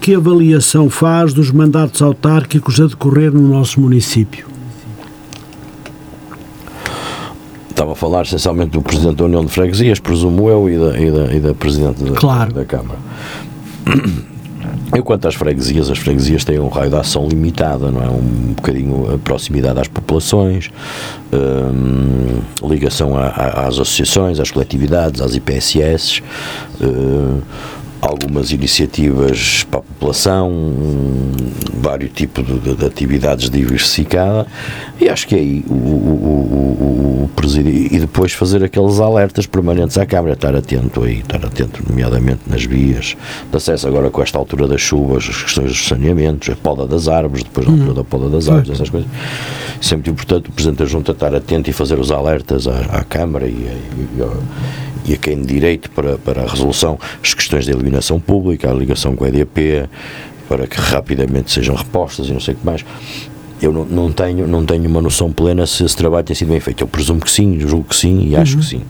que 0.00 0.14
avaliação 0.14 0.88
faz 0.88 1.32
dos 1.32 1.50
mandatos 1.50 2.02
autárquicos 2.02 2.80
a 2.80 2.86
decorrer 2.86 3.32
no 3.32 3.48
nosso 3.48 3.80
município? 3.80 4.46
Estava 7.70 7.92
a 7.92 7.96
falar 7.96 8.22
essencialmente 8.22 8.72
do 8.72 8.82
Presidente 8.82 9.16
da 9.16 9.24
União 9.24 9.44
de 9.44 9.50
Freguesias, 9.50 9.98
presumo 9.98 10.48
eu, 10.48 10.68
e 10.68 10.78
da, 10.78 11.00
e 11.00 11.10
da, 11.10 11.34
e 11.34 11.40
da 11.40 11.54
Presidente 11.54 12.04
da, 12.04 12.12
claro. 12.12 12.52
da 12.52 12.64
Câmara. 12.64 12.98
Eu, 14.94 15.02
quanto 15.02 15.26
às 15.26 15.34
freguesias, 15.34 15.90
as 15.90 15.98
freguesias 15.98 16.44
têm 16.44 16.58
um 16.58 16.68
raio 16.68 16.90
de 16.90 16.96
ação 16.96 17.26
limitado, 17.26 17.90
não 17.90 18.02
é? 18.02 18.08
Um 18.08 18.52
bocadinho 18.54 19.14
a 19.14 19.18
proximidade 19.18 19.80
às 19.80 19.88
populações, 19.88 20.70
hum, 21.32 22.40
ligação 22.62 23.16
a, 23.16 23.28
a, 23.28 23.66
às 23.66 23.74
associações, 23.74 24.38
às 24.38 24.50
coletividades, 24.50 25.22
às 25.22 25.34
IPSS, 25.34 26.22
algumas 28.02 28.50
iniciativas 28.50 29.62
para 29.70 29.78
a 29.78 29.82
população, 29.82 30.50
um, 30.50 31.32
vários 31.74 32.10
tipos 32.10 32.44
de, 32.44 32.74
de, 32.74 32.84
atividades 32.84 33.48
diversificadas 33.48 34.46
e 35.00 35.08
acho 35.08 35.28
que 35.28 35.36
é 35.36 35.38
aí 35.38 35.64
o, 35.68 35.72
o, 35.72 35.76
o, 35.76 37.24
o 37.24 37.30
presidir 37.36 37.94
e 37.94 38.00
depois 38.00 38.32
fazer 38.32 38.64
aqueles 38.64 38.98
alertas 38.98 39.46
permanentes 39.46 39.96
à 39.96 40.04
Câmara, 40.04 40.34
estar 40.34 40.54
atento 40.54 41.04
aí, 41.04 41.20
estar 41.20 41.44
atento 41.46 41.80
nomeadamente 41.88 42.40
nas 42.48 42.64
vias 42.64 43.16
de 43.48 43.56
acesso 43.56 43.86
agora 43.86 44.10
com 44.10 44.20
esta 44.20 44.36
altura 44.36 44.66
das 44.66 44.80
chuvas, 44.80 45.28
as 45.30 45.40
questões 45.40 45.68
dos 45.68 45.86
saneamentos, 45.86 46.50
a 46.50 46.56
poda 46.56 46.88
das 46.88 47.06
árvores, 47.06 47.44
depois 47.44 47.66
da 47.66 47.72
altura 47.72 47.94
da 47.94 48.04
poda 48.04 48.28
das 48.28 48.48
árvores, 48.48 48.70
essas 48.70 48.90
coisas. 48.90 49.08
Isso 49.80 49.94
é 49.94 49.96
muito 49.96 50.10
importante 50.10 50.48
o 50.48 50.52
Presidente 50.52 50.78
da 50.78 50.86
Junta 50.86 51.12
estar 51.12 51.32
atento 51.32 51.70
e 51.70 51.72
fazer 51.72 52.00
os 52.00 52.10
alertas 52.10 52.66
à, 52.66 52.80
à 52.98 53.04
Câmara 53.04 53.46
e, 53.46 53.50
e, 53.50 54.08
e 54.18 54.22
e 55.04 55.14
a 55.14 55.16
quem 55.16 55.40
de 55.40 55.46
direito 55.46 55.90
para, 55.90 56.16
para 56.18 56.42
a 56.42 56.46
resolução, 56.46 56.98
as 57.22 57.34
questões 57.34 57.64
de 57.64 57.72
eliminação 57.72 57.91
pública, 58.20 58.70
a 58.70 58.74
ligação 58.74 59.14
com 59.14 59.24
a 59.24 59.28
EDP, 59.28 59.88
para 60.48 60.66
que 60.66 60.80
rapidamente 60.80 61.50
sejam 61.50 61.74
repostas 61.74 62.28
e 62.28 62.32
não 62.32 62.40
sei 62.40 62.54
o 62.54 62.56
que 62.56 62.66
mais. 62.66 62.84
Eu 63.60 63.72
não, 63.72 63.84
não, 63.84 64.12
tenho, 64.12 64.46
não 64.46 64.66
tenho 64.66 64.88
uma 64.88 65.00
noção 65.00 65.32
plena 65.32 65.66
se 65.66 65.84
esse 65.84 65.96
trabalho 65.96 66.24
tem 66.24 66.34
sido 66.34 66.48
bem 66.48 66.60
feito. 66.60 66.82
Eu 66.82 66.88
presumo 66.88 67.20
que 67.20 67.30
sim, 67.30 67.58
julgo 67.60 67.84
que 67.88 67.96
sim 67.96 68.28
e 68.28 68.36
acho 68.36 68.54
uhum. 68.54 68.60
que 68.60 68.66
sim. 68.66 68.82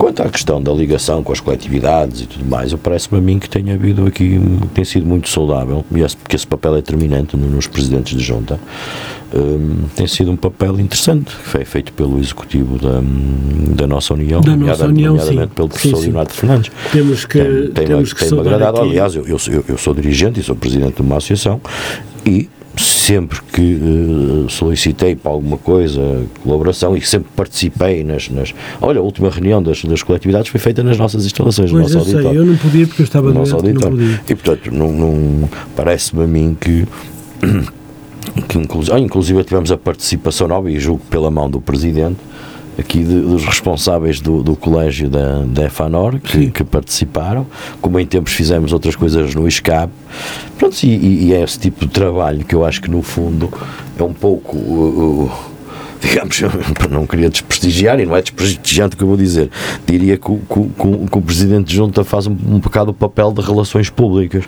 Quanto 0.00 0.22
à 0.22 0.30
questão 0.30 0.62
da 0.62 0.72
ligação 0.72 1.22
com 1.22 1.30
as 1.30 1.40
coletividades 1.40 2.22
e 2.22 2.26
tudo 2.26 2.46
mais, 2.46 2.72
parece-me 2.72 3.18
a 3.18 3.20
mim 3.20 3.38
que 3.38 3.50
tem 3.50 3.70
havido 3.70 4.06
aqui, 4.06 4.40
tem 4.72 4.82
sido 4.82 5.04
muito 5.04 5.28
saudável, 5.28 5.84
porque 6.22 6.36
esse 6.36 6.46
papel 6.46 6.72
é 6.72 6.76
determinante 6.76 7.36
nos 7.36 7.66
presidentes 7.66 8.16
de 8.16 8.24
junta, 8.24 8.58
um, 9.34 9.84
tem 9.94 10.06
sido 10.06 10.30
um 10.30 10.36
papel 10.36 10.80
interessante, 10.80 11.36
que 11.36 11.42
foi 11.42 11.66
feito 11.66 11.92
pelo 11.92 12.18
executivo 12.18 12.78
da, 12.78 13.02
da 13.76 13.86
nossa 13.86 14.14
União, 14.14 14.40
da 14.40 14.56
nossa 14.56 14.86
União 14.86 15.12
nomeadamente 15.12 15.48
sim. 15.48 15.54
pelo 15.54 15.68
professor 15.68 15.96
sim, 15.96 16.02
sim. 16.02 16.06
Leonardo 16.06 16.32
Fernandes. 16.32 16.72
Temos 16.90 17.26
que, 17.26 17.38
tem, 17.38 17.70
tem, 17.70 17.86
temos 17.88 18.12
que 18.14 18.26
tem 18.26 18.40
agradado. 18.40 18.78
Aqui. 18.78 18.88
Aliás, 18.88 19.14
eu, 19.14 19.26
eu, 19.26 19.64
eu 19.68 19.76
sou 19.76 19.92
dirigente 19.92 20.40
e 20.40 20.42
sou 20.42 20.56
presidente 20.56 20.94
de 20.94 21.02
uma 21.02 21.18
associação 21.18 21.60
e 22.24 22.48
sempre 22.76 23.40
que 23.52 23.74
uh, 23.74 24.48
solicitei 24.48 25.16
para 25.16 25.32
alguma 25.32 25.58
coisa 25.58 26.24
colaboração 26.42 26.96
e 26.96 27.00
sempre 27.00 27.28
participei 27.34 28.04
nas, 28.04 28.28
nas 28.28 28.54
olha, 28.80 29.00
a 29.00 29.02
última 29.02 29.28
reunião 29.30 29.62
das, 29.62 29.84
das 29.84 30.02
coletividades 30.02 30.50
foi 30.50 30.60
feita 30.60 30.82
nas 30.82 30.96
nossas 30.96 31.24
instalações, 31.24 31.70
pois 31.70 31.72
no 31.72 31.80
nosso 31.80 31.94
eu 31.94 32.00
auditório. 32.00 32.28
Sei, 32.28 32.38
eu 32.38 32.46
não 32.46 32.56
podia 32.56 32.86
porque 32.86 33.02
eu 33.02 33.04
estava 33.04 33.28
no 33.28 33.40
nosso 33.40 33.56
auditório. 33.56 34.20
E 34.28 34.34
portanto, 34.34 34.70
não, 34.72 34.92
não 34.92 35.48
parece-me 35.74 36.24
a 36.24 36.26
mim 36.26 36.56
que 36.58 36.86
que 38.48 38.58
inclusive, 38.58 38.96
ah, 38.96 39.00
inclusive 39.00 39.44
tivemos 39.44 39.72
a 39.72 39.76
participação 39.76 40.46
nova 40.46 40.70
e 40.70 40.78
julgo 40.78 41.02
pela 41.10 41.30
mão 41.30 41.50
do 41.50 41.60
Presidente 41.60 42.18
aqui 42.78 43.04
de, 43.04 43.20
dos 43.20 43.44
responsáveis 43.44 44.20
do, 44.20 44.42
do 44.42 44.56
colégio 44.56 45.08
da, 45.08 45.44
da 45.44 45.64
EFANOR 45.66 46.18
que, 46.20 46.50
que, 46.50 46.64
participaram, 46.64 47.46
como 47.80 47.98
em 47.98 48.06
tempos 48.06 48.32
fizemos 48.32 48.72
outras 48.72 48.96
coisas 48.96 49.34
no 49.34 49.46
ISCAP. 49.46 49.90
Pronto, 50.58 50.76
e, 50.82 51.26
e, 51.26 51.34
é 51.34 51.42
esse 51.42 51.58
tipo 51.58 51.86
de 51.86 51.92
trabalho 51.92 52.44
que 52.44 52.54
eu 52.54 52.64
acho 52.64 52.80
que 52.80 52.90
no 52.90 53.02
fundo 53.02 53.52
é 53.98 54.02
um 54.02 54.12
pouco. 54.12 54.56
Uh, 54.56 55.24
uh, 55.30 55.50
digamos, 56.00 56.40
não 56.90 57.06
queria 57.06 57.28
desprestigiar, 57.28 58.00
e 58.00 58.06
não 58.06 58.16
é 58.16 58.22
desprestigiante 58.22 58.94
o 58.94 58.98
que 58.98 59.04
eu 59.04 59.08
vou 59.08 59.16
dizer, 59.16 59.50
diria 59.86 60.16
que 60.16 60.30
o, 60.30 60.38
que, 60.38 61.08
que 61.10 61.18
o 61.18 61.22
Presidente 61.22 61.68
de 61.68 61.76
Junta 61.76 62.02
faz 62.02 62.26
um, 62.26 62.32
um 62.32 62.58
bocado 62.58 62.90
o 62.90 62.94
papel 62.94 63.32
de 63.32 63.42
relações 63.42 63.90
públicas, 63.90 64.44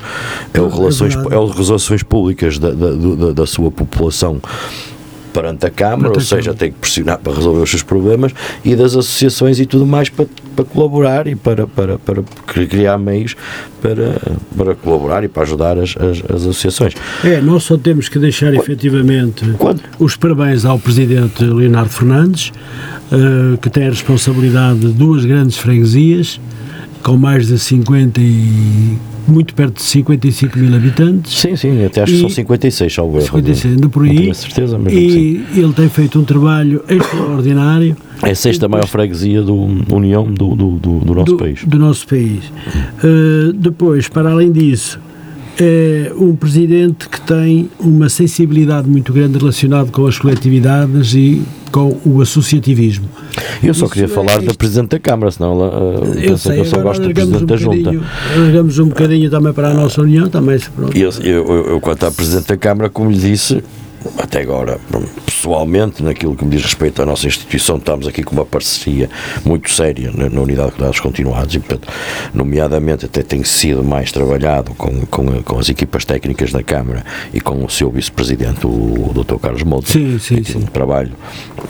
é 0.53 0.61
o 0.61 0.69
relações, 0.69 1.15
é 1.15 1.37
o 1.37 1.47
relações 1.47 2.03
públicas 2.03 2.59
da, 2.59 2.71
da, 2.71 2.91
da, 2.93 3.33
da 3.33 3.47
sua 3.47 3.71
população 3.71 4.41
perante 5.33 5.67
a 5.67 5.71
Câmara, 5.71 6.13
ou 6.15 6.21
seja, 6.21 6.55
tem 6.55 6.71
que 6.71 6.79
pressionar 6.79 7.19
para 7.19 7.33
resolver 7.33 7.63
os 7.63 7.71
seus 7.71 7.83
problemas, 7.83 8.33
e 8.65 8.77
das 8.77 8.93
associações 8.93 9.59
e 9.59 9.67
tudo 9.67 9.87
mais 9.87 10.09
para, 10.09 10.27
para 10.55 10.65
colaborar 10.65 11.27
e 11.27 11.35
para, 11.35 11.67
para, 11.67 11.99
para 11.99 12.23
criar 12.47 12.99
meios 12.99 13.35
para, 13.81 14.21
para 14.57 14.75
colaborar 14.77 15.25
e 15.25 15.29
para 15.29 15.43
ajudar 15.43 15.79
as, 15.79 15.97
as, 15.97 16.23
as 16.31 16.43
associações. 16.43 16.95
É, 17.25 17.41
nós 17.41 17.65
só 17.65 17.77
temos 17.77 18.09
que 18.09 18.19
deixar 18.19 18.53
Quando? 18.53 18.63
efetivamente 18.63 19.45
Quando? 19.59 19.81
os 19.99 20.17
parabéns 20.17 20.65
ao 20.65 20.79
Presidente 20.79 21.43
Leonardo 21.43 21.91
Fernandes, 21.91 22.53
uh, 23.11 23.59
que 23.59 23.69
tem 23.69 23.87
a 23.87 23.91
responsabilidade 23.91 24.81
de 24.81 24.89
duas 24.89 25.25
grandes 25.25 25.57
freguesias, 25.57 26.41
com 27.03 27.17
mais 27.17 27.49
de 27.49 27.59
50 27.59 28.21
e 28.21 28.99
muito 29.27 29.55
perto 29.55 29.75
de 29.75 29.83
55 29.83 30.59
mil 30.59 30.75
habitantes. 30.75 31.39
Sim, 31.39 31.57
sim, 31.57 31.85
até 31.85 32.03
acho 32.03 32.13
que 32.13 32.21
são 32.21 32.29
56, 32.29 32.93
salvo 32.93 33.19
erro. 33.19 33.27
56, 33.27 33.77
anda 33.77 33.89
por 33.89 34.05
aí. 34.05 34.15
Não 34.15 34.23
tenho 34.23 34.35
certeza, 34.35 34.79
mas 34.79 34.93
e 34.93 35.45
ele 35.55 35.73
tem 35.73 35.89
feito 35.89 36.19
um 36.19 36.25
trabalho 36.25 36.85
extraordinário. 36.89 37.97
É 38.23 38.31
a 38.31 38.35
sexta 38.35 38.69
maior 38.69 38.87
freguesia 38.87 39.43
do 39.43 39.55
União 39.93 40.25
do, 40.25 40.55
do, 40.55 40.71
do, 40.79 40.99
do 41.01 41.15
nosso 41.15 41.33
do, 41.33 41.37
país. 41.37 41.65
Do 41.65 41.79
nosso 41.79 42.07
país. 42.07 42.45
Uh, 43.03 43.53
depois, 43.53 44.09
para 44.09 44.31
além 44.31 44.53
disso, 44.53 45.01
é 45.59 46.13
um 46.17 46.35
presidente 46.35 47.09
que 47.09 47.21
tem 47.21 47.71
uma 47.79 48.09
sensibilidade 48.09 48.89
muito 48.89 49.13
grande 49.13 49.39
relacionada 49.39 49.91
com 49.91 50.07
as 50.07 50.19
coletividades 50.19 51.15
e 51.15 51.43
com 51.71 51.99
o 52.05 52.21
associativismo. 52.21 53.09
Eu 53.63 53.73
só 53.73 53.87
Isso 53.87 53.95
queria 53.95 54.07
é 54.07 54.09
falar 54.09 54.43
da 54.43 54.53
Presidente 54.55 54.91
da 54.91 54.99
Câmara, 54.99 55.31
senão 55.31 55.53
ela 55.53 56.01
uh, 56.01 56.15
eu, 56.19 56.37
sei, 56.37 56.61
eu 56.61 56.65
só 56.65 56.79
gosto 56.81 57.03
do 57.03 57.15
Presidente 57.15 57.45
um 57.45 57.47
da 57.47 57.57
Junta. 57.57 57.91
Largamos 58.37 58.79
um 58.79 58.89
bocadinho 58.89 59.31
também 59.31 59.53
para 59.53 59.71
a 59.71 59.75
nossa 59.75 60.03
União, 60.03 60.29
também. 60.29 60.59
Pronto. 60.75 60.97
Eu, 60.97 61.11
eu, 61.23 61.67
eu, 61.69 61.81
quanto 61.81 62.05
à 62.05 62.11
Presidente 62.11 62.49
da 62.49 62.57
Câmara, 62.57 62.91
como 62.91 63.11
lhe 63.11 63.19
disse, 63.19 63.63
até 64.19 64.41
agora, 64.41 64.79
pessoalmente, 65.25 66.03
naquilo 66.03 66.37
que 66.37 66.45
me 66.45 66.51
diz 66.51 66.63
respeito 66.63 67.03
à 67.03 67.07
nossa 67.07 67.27
instituição, 67.27 67.77
estamos 67.77 68.07
aqui 68.07 68.23
com 68.23 68.35
uma 68.35 68.47
parceria 68.47 69.09
muito 69.45 69.71
séria 69.71 70.11
na, 70.13 70.29
na 70.29 70.41
Unidade 70.41 70.71
de 70.71 70.77
Cuidados 70.77 71.01
Continuados 71.01 71.55
e, 71.55 71.61
portanto, 71.61 71.89
nomeadamente, 72.33 73.07
até 73.07 73.23
tem 73.23 73.43
sido 73.45 73.83
mais 73.83 74.13
trabalhado 74.13 74.75
com, 74.75 75.07
com, 75.07 75.43
com 75.43 75.59
as 75.59 75.69
equipas 75.69 76.05
técnicas 76.05 76.53
da 76.53 76.63
Câmara 76.63 77.05
e 77.33 77.41
com 77.41 77.65
o 77.65 77.71
seu 77.71 77.91
vice-presidente, 77.91 78.67
o, 78.67 78.71
o 78.71 79.13
Dr. 79.15 79.37
Carlos 79.37 79.63
Mouto. 79.63 79.91
Sim, 79.91 80.19
sim, 80.19 80.43
sim. 80.43 80.59
Um 80.59 80.63
trabalho. 80.63 81.13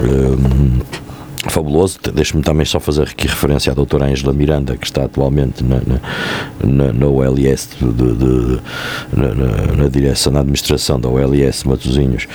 Um, 0.01 1.12
fabuloso. 1.51 1.99
Deixe-me 2.13 2.43
também 2.43 2.65
só 2.65 2.79
fazer 2.79 3.03
aqui 3.03 3.27
referência 3.27 3.73
à 3.73 3.75
doutora 3.75 4.07
Ângela 4.07 4.33
Miranda, 4.33 4.77
que 4.77 4.87
está 4.87 5.05
atualmente 5.05 5.63
na, 5.65 5.77
na, 5.77 6.01
na, 6.65 6.93
na 6.93 7.07
OLS, 7.07 7.69
de, 7.81 7.93
de, 7.93 8.15
de, 8.15 8.61
na, 9.13 9.75
na, 9.77 9.89
direção, 9.89 10.33
na 10.33 10.41
administração 10.41 11.01
da 11.01 11.09
OLS 11.09 11.65
Matosinhos, 11.65 12.27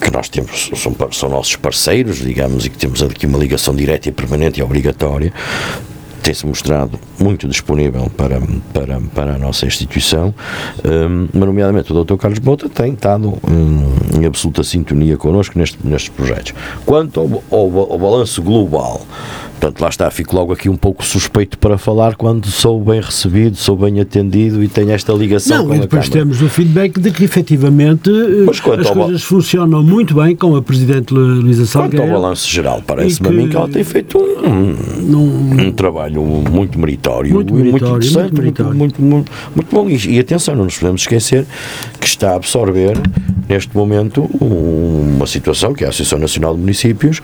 que 0.00 0.10
nós 0.10 0.28
temos, 0.28 0.70
são, 0.74 0.94
são 1.12 1.28
nossos 1.28 1.56
parceiros, 1.56 2.18
digamos, 2.18 2.66
e 2.66 2.70
que 2.70 2.78
temos 2.78 3.02
aqui 3.02 3.26
uma 3.26 3.38
ligação 3.38 3.74
direta 3.74 4.08
e 4.08 4.12
permanente 4.12 4.60
e 4.60 4.62
obrigatória 4.62 5.32
tem-se 6.22 6.46
mostrado 6.46 6.98
muito 7.18 7.48
disponível 7.48 8.10
para, 8.16 8.40
para, 8.72 9.00
para 9.14 9.34
a 9.34 9.38
nossa 9.38 9.66
instituição, 9.66 10.34
um, 10.84 11.28
mas 11.32 11.46
nomeadamente 11.46 11.92
o 11.92 12.04
Dr. 12.04 12.16
Carlos 12.16 12.38
Bota 12.38 12.68
tem 12.68 12.92
estado 12.92 13.38
um, 13.48 14.20
em 14.20 14.26
absoluta 14.26 14.62
sintonia 14.62 15.16
connosco 15.16 15.58
neste, 15.58 15.78
nestes 15.84 16.10
projetos. 16.10 16.54
Quanto 16.84 17.20
ao, 17.20 17.58
ao, 17.58 17.92
ao 17.92 17.98
balanço 17.98 18.42
global, 18.42 19.06
Portanto, 19.60 19.82
lá 19.82 19.88
está, 19.90 20.10
fico 20.10 20.34
logo 20.34 20.54
aqui 20.54 20.70
um 20.70 20.76
pouco 20.76 21.04
suspeito 21.04 21.58
para 21.58 21.76
falar 21.76 22.16
quando 22.16 22.46
sou 22.46 22.82
bem 22.82 22.98
recebido, 22.98 23.56
sou 23.56 23.76
bem 23.76 24.00
atendido 24.00 24.64
e 24.64 24.68
tenho 24.68 24.90
esta 24.90 25.12
ligação 25.12 25.58
Não, 25.58 25.66
com 25.66 25.74
e 25.74 25.80
depois 25.80 26.06
a 26.06 26.08
Câmara. 26.08 26.20
temos 26.22 26.40
o 26.40 26.48
feedback 26.48 26.98
de 26.98 27.10
que 27.10 27.24
efetivamente 27.24 28.10
as 28.48 28.58
coisas 28.58 29.22
funcionam 29.22 29.82
muito 29.82 30.14
bem 30.14 30.34
com 30.34 30.56
a 30.56 30.62
Presidente 30.62 31.12
Luísa 31.12 31.66
Salgueiro. 31.66 32.04
Quanto 32.04 32.10
ao 32.10 32.22
balanço 32.22 32.48
geral, 32.48 32.82
parece-me 32.86 33.28
a 33.28 33.32
mim 33.32 33.48
que 33.50 33.56
ela 33.56 33.68
tem 33.68 33.84
feito 33.84 34.16
um, 34.16 35.14
um, 35.14 35.66
um 35.66 35.72
trabalho 35.72 36.09
muito 36.18 36.78
meritório, 36.78 37.34
muito, 37.34 37.54
meritório, 37.54 37.86
muito 37.86 38.06
interessante, 38.06 38.32
muito, 38.32 38.42
meritório. 38.42 38.74
muito, 38.74 39.02
muito, 39.02 39.32
muito, 39.54 39.74
bom. 39.74 39.88
E, 39.88 40.16
e, 40.16 40.18
atenção, 40.18 40.54
não 40.54 40.64
nos 40.64 40.78
podemos 40.78 41.02
esquecer 41.02 41.46
que 42.00 42.06
está 42.06 42.32
a 42.32 42.36
absorver, 42.36 42.96
neste 43.48 43.76
momento, 43.76 44.22
uma 44.40 45.26
situação 45.26 45.74
que 45.74 45.84
é 45.84 45.86
a 45.86 45.90
Associação 45.90 46.18
Nacional 46.18 46.54
de 46.54 46.60
Municípios, 46.60 47.20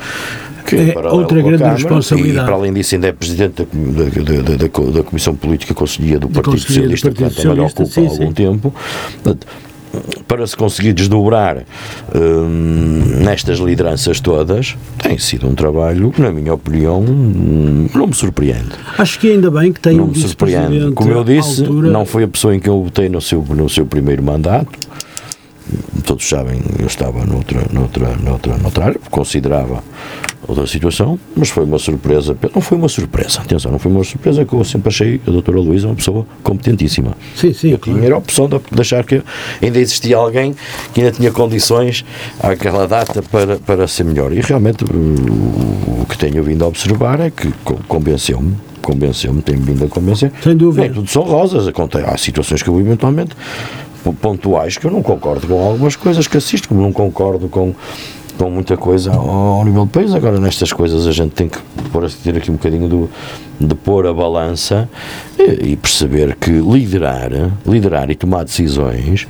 que 0.66 0.76
é 0.76 1.08
outra 1.08 1.40
grande 1.40 1.58
Câmara, 1.58 1.76
responsabilidade. 1.76 2.44
E, 2.44 2.44
para 2.44 2.54
além 2.54 2.72
disso, 2.72 2.94
ainda 2.94 3.08
é 3.08 3.12
Presidente 3.12 3.64
da, 3.64 4.04
da, 4.04 4.56
da, 4.56 4.90
da 4.92 5.02
Comissão 5.02 5.34
Política 5.34 5.72
Conselhia 5.74 6.18
do 6.18 6.28
Partido 6.28 6.58
Socialista, 6.58 7.10
que 7.10 7.30
também 7.30 7.64
ocupa 7.64 7.86
sim, 7.86 8.06
há 8.06 8.10
algum 8.10 8.26
sim. 8.26 8.32
tempo 8.32 8.74
para 10.27 10.47
se 10.47 10.56
conseguir 10.56 10.93
desdobrar 10.93 11.64
hum, 12.14 13.23
nestas 13.23 13.59
lideranças 13.59 14.20
todas, 14.20 14.77
tem 15.02 15.18
sido 15.18 15.48
um 15.48 15.55
trabalho 15.55 16.10
que, 16.10 16.20
na 16.20 16.31
minha 16.31 16.55
opinião, 16.55 17.02
não 17.02 18.06
me 18.06 18.14
surpreende. 18.14 18.70
Acho 18.98 19.18
que 19.18 19.31
ainda 19.31 19.51
bem 19.51 19.73
que 19.73 19.81
tem 19.81 19.97
não 19.97 20.05
um 20.05 20.09
me 20.09 20.16
surpreende. 20.16 20.93
Como 20.93 21.10
eu 21.10 21.24
disse, 21.24 21.62
altura... 21.62 21.90
não 21.90 22.05
foi 22.05 22.24
a 22.24 22.28
pessoa 22.28 22.55
em 22.55 22.60
que 22.60 22.68
eu 22.68 22.82
votei 22.82 23.09
no 23.09 23.20
seu, 23.20 23.43
no 23.43 23.68
seu 23.68 23.86
primeiro 23.86 24.23
mandato. 24.23 24.86
Todos 26.05 26.28
sabem, 26.28 26.60
eu 26.78 26.86
estava 26.86 27.24
noutra, 27.26 27.62
noutra, 27.72 28.14
noutra, 28.16 28.56
noutra 28.59 28.84
área, 28.84 29.01
considerava 29.10 29.82
outra 30.47 30.66
situação, 30.66 31.18
mas 31.34 31.48
foi 31.48 31.64
uma 31.64 31.78
surpresa. 31.78 32.36
Não 32.55 32.62
foi 32.62 32.78
uma 32.78 32.88
surpresa, 32.88 33.40
atenção, 33.40 33.72
não 33.72 33.78
foi 33.78 33.90
uma 33.90 34.05
surpresa 34.05 34.44
que 34.44 34.52
eu 34.52 34.64
sempre 34.64 34.88
achei 34.88 35.20
a 35.26 35.30
doutora 35.30 35.59
Luísa 35.59 35.88
uma 35.88 35.97
pessoa 35.97 36.26
competentíssima. 36.43 37.16
Sim, 37.34 37.52
sim. 37.52 37.70
Eu 37.72 37.78
claro. 37.78 38.01
tinha 38.01 38.14
a 38.14 38.18
opção 38.18 38.48
de, 38.48 38.80
achar 38.80 39.05
que 39.05 39.22
ainda 39.60 39.78
existia 39.78 40.16
alguém 40.16 40.55
que 40.94 41.01
ainda 41.01 41.12
tinha 41.12 41.32
condições 41.32 42.05
àquela 42.40 42.86
data 42.86 43.22
para, 43.22 43.56
para 43.56 43.88
ser 43.88 44.05
melhor. 44.05 44.32
E 44.32 44.40
realmente 44.40 44.84
o, 44.84 46.02
o 46.02 46.06
que 46.09 46.16
tenho 46.16 46.43
vindo 46.44 46.64
a 46.64 46.68
observar 46.68 47.20
é 47.20 47.30
que 47.30 47.52
convenceu-me 47.88 48.55
convenceu-me, 48.86 49.43
tem 49.43 49.56
vindo 49.56 49.84
a 49.84 49.88
convencer. 49.88 50.30
Sem 50.44 50.56
dúvida. 50.56 50.82
Nem 50.82 50.93
tudo 50.93 51.10
são 51.10 51.22
rosas. 51.22 51.66
Há 52.06 52.16
situações 52.16 52.62
que 52.62 52.68
eu 52.68 52.78
eventualmente 52.78 53.34
pontuais 54.12 54.77
que 54.77 54.87
eu 54.87 54.91
não 54.91 55.03
concordo 55.03 55.47
com 55.47 55.61
algumas 55.61 55.97
coisas 55.97 56.27
que 56.27 56.37
assisto, 56.37 56.69
como 56.69 56.81
não 56.81 56.93
concordo 56.93 57.49
com 57.49 57.74
com 58.37 58.51
muita 58.51 58.77
coisa 58.77 59.12
ao, 59.12 59.65
nível 59.65 59.87
do 59.87 59.91
país. 59.91 60.15
Agora, 60.15 60.39
nestas 60.39 60.73
coisas, 60.73 61.07
a 61.07 61.12
gente 61.12 61.33
tem 61.33 61.49
que 61.49 61.59
pôr, 61.91 62.11
ter 62.11 62.37
aqui 62.37 62.51
um 62.51 62.55
bocadinho 62.55 62.89
do, 62.89 63.11
de 63.59 63.74
pôr 63.74 64.07
a 64.07 64.12
balança 64.12 64.89
e, 65.39 65.73
e 65.73 65.77
perceber 65.77 66.37
que 66.37 66.51
liderar, 66.51 67.31
liderar 67.66 68.11
e 68.11 68.15
tomar 68.15 68.45
decisões 68.45 69.27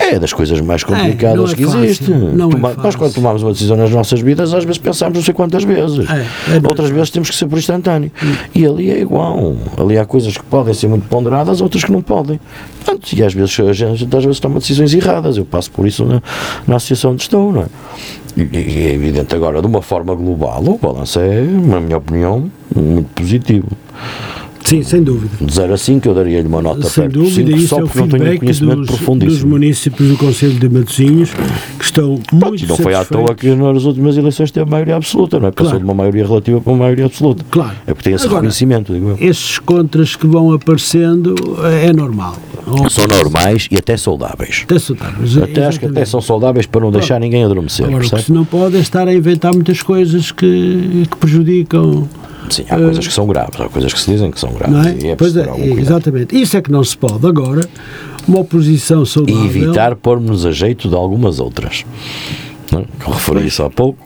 é 0.00 0.18
das 0.18 0.32
coisas 0.32 0.60
mais 0.60 0.82
complicadas 0.82 1.50
é, 1.50 1.52
é 1.52 1.56
que 1.56 1.64
fácil, 1.64 1.84
existe. 1.84 2.04
Toma, 2.06 2.70
é 2.70 2.76
nós, 2.82 2.96
quando 2.96 3.14
tomamos 3.14 3.42
uma 3.42 3.52
decisão 3.52 3.76
nas 3.76 3.90
nossas 3.90 4.20
vidas, 4.20 4.54
às 4.54 4.64
vezes 4.64 4.78
pensamos 4.78 5.18
não 5.18 5.22
sei 5.22 5.34
quantas 5.34 5.62
vezes. 5.62 6.08
É, 6.08 6.56
é 6.56 6.66
outras 6.66 6.88
vezes 6.90 7.10
temos 7.10 7.28
que 7.28 7.36
ser 7.36 7.46
por 7.46 7.58
instantâneo. 7.58 8.10
Hum. 8.22 8.32
E 8.54 8.66
ali 8.66 8.90
é 8.90 8.98
igual. 9.00 9.54
Ali 9.76 9.98
há 9.98 10.06
coisas 10.06 10.36
que 10.36 10.44
podem 10.44 10.72
ser 10.72 10.88
muito 10.88 11.06
ponderadas, 11.08 11.60
outras 11.60 11.84
que 11.84 11.92
não 11.92 12.00
podem. 12.00 12.40
Portanto, 12.82 13.12
e 13.12 13.22
às 13.22 13.34
vezes 13.34 13.60
a 13.60 13.72
gente 13.72 14.16
às 14.16 14.24
vezes 14.24 14.40
toma 14.40 14.58
decisões 14.58 14.94
erradas. 14.94 15.36
Eu 15.36 15.44
passo 15.44 15.70
por 15.70 15.86
isso 15.86 16.04
na, 16.04 16.22
na 16.66 16.76
associação 16.76 17.12
onde 17.12 17.22
estou, 17.22 17.52
não 17.52 17.62
é? 17.62 17.66
E, 18.36 18.42
e 18.42 18.86
é 18.86 18.94
evidente 18.94 19.34
agora, 19.34 19.60
de 19.60 19.66
uma 19.66 19.82
forma 19.82 20.14
global, 20.14 20.62
o 20.64 20.78
balanço 20.78 21.20
é, 21.20 21.42
na 21.42 21.80
minha 21.80 21.98
opinião, 21.98 22.50
muito 22.74 23.08
positivo. 23.14 23.68
Sim, 24.64 24.82
sem 24.82 25.02
dúvida. 25.02 25.30
De 25.40 25.52
0 25.52 25.74
a 25.74 25.76
5 25.76 26.08
eu 26.08 26.14
daria-lhe 26.14 26.46
uma 26.46 26.62
nota 26.62 26.88
sem 26.88 27.04
perto 27.04 27.14
dúvida, 27.20 27.56
5, 27.56 27.68
só 27.68 27.78
é 27.78 27.82
porque 27.82 27.98
não 27.98 28.08
tenho 28.08 28.38
conhecimento 28.38 28.80
dos, 28.82 29.18
dos 29.18 29.42
municípios 29.42 30.08
do 30.08 30.16
Conselho 30.16 30.54
de 30.54 30.68
Matosinhos 30.68 31.30
que 31.78 31.84
estão 31.84 32.20
muito 32.32 32.66
Não 32.66 32.76
foi 32.76 32.94
à 32.94 33.04
toa 33.04 33.34
que 33.34 33.54
nas 33.54 33.84
últimas 33.84 34.16
eleições 34.16 34.50
teve 34.50 34.70
maioria 34.70 34.96
absoluta, 34.96 35.40
não 35.40 35.48
é? 35.48 35.50
Passou 35.50 35.70
claro. 35.72 35.78
de 35.78 35.84
uma 35.84 35.94
maioria 35.94 36.26
relativa 36.26 36.60
para 36.60 36.72
uma 36.72 36.78
maioria 36.80 37.06
absoluta. 37.06 37.44
Claro. 37.50 37.76
É 37.86 37.94
porque 37.94 38.04
tem 38.04 38.14
esse 38.14 38.26
Agora, 38.26 38.40
reconhecimento, 38.40 38.92
digo 38.92 39.10
eu. 39.10 39.18
Esses 39.20 39.58
contras 39.58 40.14
que 40.16 40.26
vão 40.26 40.52
aparecendo 40.52 41.34
é 41.82 41.92
normal. 41.92 42.36
São 42.88 43.06
normais 43.06 43.66
e 43.70 43.76
até 43.76 43.96
saudáveis. 43.96 44.62
Até 44.64 44.78
saudáveis. 44.78 45.36
Até 45.36 45.50
exatamente. 45.50 45.60
acho 45.60 45.80
que 45.80 45.86
até 45.86 46.04
são 46.04 46.20
saudáveis 46.20 46.66
para 46.66 46.80
não 46.80 46.92
deixar 46.92 47.18
ninguém 47.18 47.44
adormecer. 47.44 47.86
Agora, 47.86 48.04
se 48.04 48.32
não 48.32 48.44
pode 48.44 48.76
é 48.76 48.80
estar 48.80 49.08
a 49.08 49.14
inventar 49.14 49.52
muitas 49.52 49.82
coisas 49.82 50.30
que, 50.30 51.06
que 51.10 51.16
prejudicam 51.16 52.08
Sim, 52.50 52.64
há 52.68 52.76
uh, 52.76 52.82
coisas 52.82 53.06
que 53.06 53.14
são 53.14 53.26
graves, 53.26 53.60
há 53.60 53.68
coisas 53.68 53.92
que 53.92 54.00
se 54.00 54.10
dizem 54.10 54.30
que 54.30 54.38
são 54.38 54.52
graves. 54.52 54.86
É? 54.86 55.06
E 55.06 55.10
é 55.10 55.16
pois 55.16 55.36
é, 55.36 55.46
exatamente. 55.78 56.38
Isso 56.38 56.56
é 56.56 56.60
que 56.60 56.70
não 56.70 56.84
se 56.84 56.96
pode. 56.96 57.26
Agora, 57.26 57.66
uma 58.28 58.40
oposição 58.40 59.06
saudável... 59.06 59.44
E 59.44 59.46
evitar 59.46 59.96
pôr-nos 59.96 60.44
a 60.44 60.52
jeito 60.52 60.88
de 60.88 60.94
algumas 60.94 61.40
outras. 61.40 61.84
Não? 62.70 62.80
É? 62.80 62.84
Eu 63.06 63.12
referi 63.12 63.46
isso 63.46 63.62
há 63.62 63.70
pouco. 63.70 63.98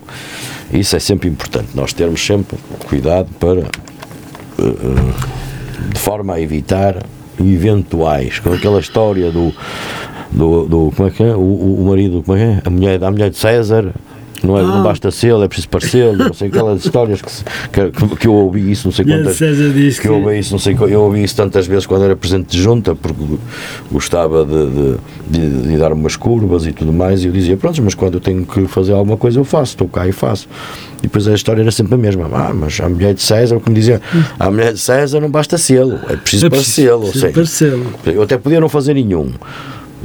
Isso 0.72 0.94
é 0.94 0.98
sempre 1.00 1.28
importante. 1.28 1.68
Nós 1.74 1.92
termos 1.92 2.24
sempre 2.24 2.56
cuidado 2.86 3.28
para... 3.40 3.60
Uh, 4.58 5.44
de 5.92 5.98
forma 6.00 6.34
a 6.34 6.40
evitar 6.40 7.04
eventuais, 7.38 8.38
com 8.38 8.52
aquela 8.52 8.80
história 8.80 9.30
do, 9.30 9.52
do, 10.30 10.64
do 10.66 10.92
como 10.96 11.08
é 11.08 11.10
que 11.10 11.22
é? 11.22 11.34
O, 11.34 11.40
o 11.80 11.84
marido, 11.88 12.22
como 12.22 12.38
é 12.38 12.40
que 12.40 12.46
é? 12.46 12.62
A 12.64 12.70
mulher, 12.70 13.04
a 13.04 13.10
mulher 13.10 13.30
de 13.30 13.36
César 13.36 13.92
não, 14.44 14.58
é, 14.58 14.62
ah. 14.62 14.66
não 14.66 14.82
basta 14.82 15.10
ser, 15.10 15.34
é 15.34 15.48
preciso 15.48 15.68
parecer, 15.68 16.16
não 16.16 16.32
sei 16.32 16.48
aquelas 16.48 16.84
histórias 16.84 17.22
que, 17.22 17.90
que, 17.90 18.16
que, 18.16 18.26
eu 18.26 18.34
ouvi 18.34 18.70
isso, 18.70 18.86
não 18.86 18.92
sei 18.92 19.04
quantas. 19.04 19.38
Que, 19.38 20.02
que 20.02 20.08
eu 20.08 20.14
ouvi 20.14 20.38
isso, 20.38 20.52
não 20.52 20.58
sei 20.58 20.76
eu 20.78 21.02
ouvi 21.02 21.24
isso 21.24 21.34
tantas 21.34 21.66
vezes 21.66 21.86
quando 21.86 22.04
era 22.04 22.14
presidente 22.14 22.48
de 22.48 22.62
junta, 22.62 22.94
porque 22.94 23.22
gostava 23.90 24.44
de, 24.44 24.66
de, 24.70 24.98
de, 25.30 25.62
de 25.68 25.78
dar 25.78 25.92
umas 25.92 26.16
curvas 26.16 26.66
e 26.66 26.72
tudo 26.72 26.92
mais, 26.92 27.24
e 27.24 27.26
eu 27.26 27.32
dizia, 27.32 27.56
pronto, 27.56 27.82
mas 27.82 27.94
quando 27.94 28.14
eu 28.14 28.20
tenho 28.20 28.44
que 28.44 28.66
fazer 28.66 28.92
alguma 28.92 29.16
coisa 29.16 29.40
eu 29.40 29.44
faço, 29.44 29.72
estou 29.72 29.88
cá 29.88 30.06
e 30.06 30.12
faço. 30.12 30.46
E 30.98 31.02
depois 31.02 31.26
a 31.28 31.34
história 31.34 31.60
era 31.60 31.70
sempre 31.70 31.94
a 31.94 31.98
mesma. 31.98 32.28
Ah, 32.32 32.52
mas 32.54 32.80
a 32.80 32.88
mulher 32.88 33.14
de 33.14 33.22
César, 33.22 33.60
como 33.60 33.74
dizia, 33.74 34.00
a 34.38 34.50
mulher 34.50 34.72
de 34.72 34.80
César 34.80 35.20
não 35.20 35.30
basta 35.30 35.58
sê-lo, 35.58 35.98
é 36.08 36.16
preciso, 36.16 36.46
é 36.46 36.50
parecê-lo. 36.50 37.12
Eu 38.06 38.22
até 38.22 38.38
podia 38.38 38.60
não 38.60 38.68
fazer 38.68 38.94
nenhum 38.94 39.32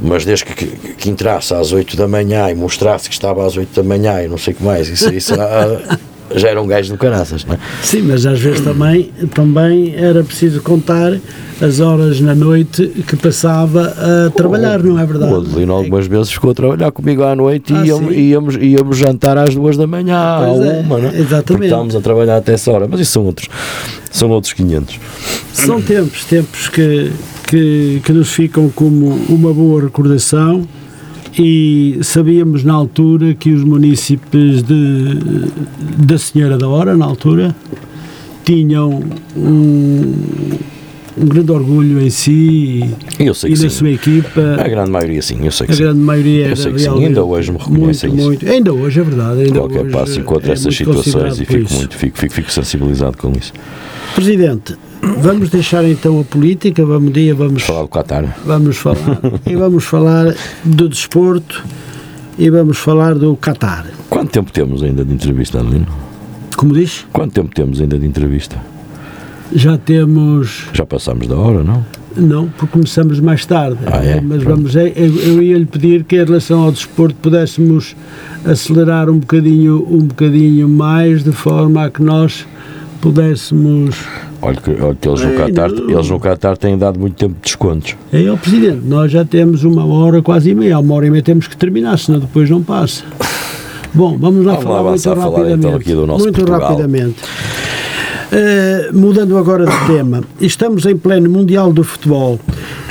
mas 0.02 0.24
desde 0.24 0.44
que, 0.44 0.54
que, 0.54 0.94
que, 0.94 1.10
entrasse 1.10 1.54
às 1.54 1.72
8 1.72 1.96
da 1.96 2.08
manhã 2.08 2.50
e 2.50 2.54
mostrasse 2.54 3.08
que 3.08 3.14
estava 3.14 3.46
às 3.46 3.56
8 3.56 3.74
da 3.74 3.82
manhã 3.82 4.22
e 4.22 4.28
não 4.28 4.38
sei 4.38 4.54
o 4.54 4.56
que 4.56 4.64
mais, 4.64 4.88
isso, 4.88 5.12
isso 5.12 5.34
já 6.34 6.48
era 6.48 6.62
um 6.62 6.66
gajo 6.66 6.92
do 6.92 6.98
caraças, 6.98 7.44
não 7.44 7.54
é? 7.54 7.58
Sim, 7.82 8.02
mas 8.02 8.24
às 8.26 8.38
vezes 8.40 8.60
também, 8.60 9.10
também 9.34 9.94
era 9.96 10.22
preciso 10.22 10.60
contar 10.62 11.18
as 11.60 11.80
horas 11.80 12.20
na 12.20 12.34
noite 12.34 12.86
que 13.06 13.16
passava 13.16 13.94
a 14.26 14.30
trabalhar, 14.30 14.82
não 14.82 14.98
é 14.98 15.04
verdade? 15.04 15.32
O 15.32 15.36
Adelino 15.36 15.72
algumas 15.72 16.06
vezes 16.06 16.30
ficou 16.30 16.52
a 16.52 16.54
trabalhar 16.54 16.90
comigo 16.90 17.22
à 17.22 17.34
noite 17.34 17.72
Ah, 17.74 17.84
e 17.84 17.88
íamos, 17.88 18.14
íamos, 18.16 18.56
íamos 18.56 18.96
jantar 18.96 19.36
às 19.36 19.54
duas 19.54 19.76
da 19.76 19.86
manhã, 19.86 20.16
à 20.16 20.46
é, 20.46 20.80
uma, 20.80 20.98
não 20.98 21.08
é? 21.08 21.18
exatamente. 21.18 21.44
Porque 21.46 21.64
estávamos 21.64 21.96
a 21.96 22.00
trabalhar 22.00 22.36
até 22.36 22.52
essa 22.52 22.70
hora, 22.70 22.86
mas 22.88 23.00
isso 23.00 23.12
são 23.12 23.24
outros, 23.24 23.48
são 24.10 24.30
outros 24.30 24.52
500. 24.52 24.98
São 25.52 25.82
tempos, 25.82 26.24
tempos 26.24 26.68
que, 26.68 27.12
que, 27.46 28.00
que 28.04 28.12
nos 28.12 28.32
ficam 28.32 28.70
como 28.70 29.08
uma 29.28 29.52
boa 29.52 29.82
recordação 29.82 30.66
e 31.42 31.98
sabíamos 32.02 32.62
na 32.64 32.74
altura 32.74 33.32
que 33.32 33.50
os 33.50 33.64
municípios 33.64 34.62
de, 34.62 35.14
da 35.96 36.18
Senhora 36.18 36.58
da 36.58 36.68
Hora, 36.68 36.94
na 36.94 37.06
altura, 37.06 37.56
tinham 38.44 39.02
um, 39.34 40.14
um 41.16 41.24
grande 41.26 41.50
orgulho 41.50 41.98
em 41.98 42.10
si 42.10 42.94
E 43.18 43.24
na 43.24 43.32
sim. 43.32 43.68
sua 43.70 43.88
equipa. 43.88 44.56
A 44.58 44.68
grande 44.68 44.90
maioria 44.90 45.22
sim, 45.22 45.38
eu 45.42 45.50
sei 45.50 45.66
que 45.66 45.72
A 45.72 45.76
sim. 45.76 45.82
grande 45.84 46.00
maioria 46.00 46.48
Eu 46.48 46.56
sei 46.56 46.72
que 46.74 46.78
sim, 46.78 46.88
ainda 47.06 47.24
hoje 47.24 47.52
me 47.52 47.58
reconhecem 47.58 48.10
muito, 48.10 48.20
isso. 48.20 48.26
muito. 48.28 48.48
Ainda 48.50 48.72
hoje, 48.74 49.00
é 49.00 49.02
verdade. 49.02 49.40
Ainda 49.40 49.58
Qualquer 49.60 49.80
hoje 49.80 49.90
passo 49.92 50.20
encontra 50.20 50.50
é 50.50 50.52
essas 50.52 50.76
situações 50.76 51.40
e 51.40 51.46
fico, 51.46 51.72
muito, 51.72 51.96
fico, 51.96 52.18
fico, 52.18 52.34
fico 52.34 52.52
sensibilizado 52.52 53.16
com 53.16 53.32
isso. 53.32 53.54
Presidente, 54.14 54.76
vamos 55.18 55.48
deixar 55.50 55.84
então 55.84 56.20
a 56.20 56.24
política, 56.24 56.84
vamos 56.84 57.12
dia, 57.12 57.34
vamos 57.34 57.62
Falar 57.62 57.82
do 57.82 57.88
Qatar. 57.88 58.36
vamos 58.44 58.76
falar 58.76 59.20
e 59.46 59.56
vamos 59.56 59.84
falar 59.84 60.34
do 60.64 60.88
desporto 60.88 61.64
e 62.38 62.50
vamos 62.50 62.76
falar 62.78 63.14
do 63.14 63.36
Qatar. 63.36 63.86
Quanto 64.08 64.30
tempo 64.30 64.52
temos 64.52 64.82
ainda 64.82 65.04
de 65.04 65.12
entrevista, 65.14 65.60
Adelino? 65.60 65.86
Como 66.56 66.74
diz, 66.74 67.06
Quanto 67.12 67.32
tempo 67.32 67.54
temos 67.54 67.80
ainda 67.80 67.98
de 67.98 68.06
entrevista? 68.06 68.56
já 69.52 69.76
temos 69.78 70.66
Já 70.72 70.84
passámos 70.86 71.26
da 71.26 71.36
hora, 71.36 71.62
não? 71.64 71.84
não, 72.16 72.48
porque 72.48 72.66
começamos 72.72 73.18
mais 73.20 73.44
tarde. 73.46 73.78
Ah, 73.86 74.04
é? 74.04 74.20
Mas 74.20 74.42
Pronto. 74.42 74.56
vamos, 74.56 74.74
eu, 74.76 74.86
eu 74.86 75.42
ia 75.42 75.56
lhe 75.58 75.64
pedir 75.64 76.04
que 76.04 76.16
em 76.16 76.24
relação 76.24 76.60
ao 76.62 76.70
desporto 76.72 77.16
pudéssemos 77.22 77.96
acelerar 78.44 79.08
um 79.08 79.18
bocadinho, 79.18 79.84
um 79.90 79.98
bocadinho 80.04 80.68
mais 80.68 81.24
de 81.24 81.32
forma 81.32 81.84
a 81.86 81.90
que 81.90 82.02
nós 82.02 82.46
pudéssemos. 83.00 83.96
Olha 84.42 84.56
que, 84.56 84.70
olha 84.70 84.94
que 85.00 85.08
eles, 85.08 85.20
no 85.22 85.34
Qatar, 85.36 85.70
eles 85.70 86.10
no 86.10 86.18
Qatar 86.20 86.56
têm 86.56 86.78
dado 86.78 86.98
muito 86.98 87.14
tempo 87.16 87.34
de 87.34 87.40
descontos. 87.42 87.94
É, 88.12 88.28
ó 88.30 88.36
Presidente, 88.36 88.80
nós 88.84 89.10
já 89.12 89.24
temos 89.24 89.64
uma 89.64 89.84
hora 89.84 90.22
quase 90.22 90.50
e 90.50 90.54
meia, 90.54 90.78
uma 90.78 90.94
hora 90.94 91.06
e 91.06 91.10
meia 91.10 91.22
temos 91.22 91.46
que 91.46 91.56
terminar, 91.56 91.98
senão 91.98 92.18
depois 92.20 92.48
não 92.48 92.62
passa. 92.62 93.04
Bom, 93.92 94.16
vamos 94.16 94.44
lá 94.46 94.52
Vamos 94.54 94.64
lá 94.66 94.76
falar 94.76 94.78
avançar 94.88 95.10
muito 95.16 95.20
a 95.20 95.24
falar, 95.24 95.36
rapidamente. 95.38 95.66
então, 95.66 95.78
aqui 95.80 95.92
do 95.94 96.06
nosso 96.06 96.24
muito 96.24 96.36
Portugal. 96.36 96.60
rapidamente. 96.68 97.16
Eh, 98.32 98.90
mudando 98.92 99.36
agora 99.36 99.66
de 99.66 99.86
tema, 99.86 100.22
estamos 100.40 100.86
em 100.86 100.96
pleno 100.96 101.28
Mundial 101.28 101.72
do 101.72 101.82
Futebol. 101.82 102.38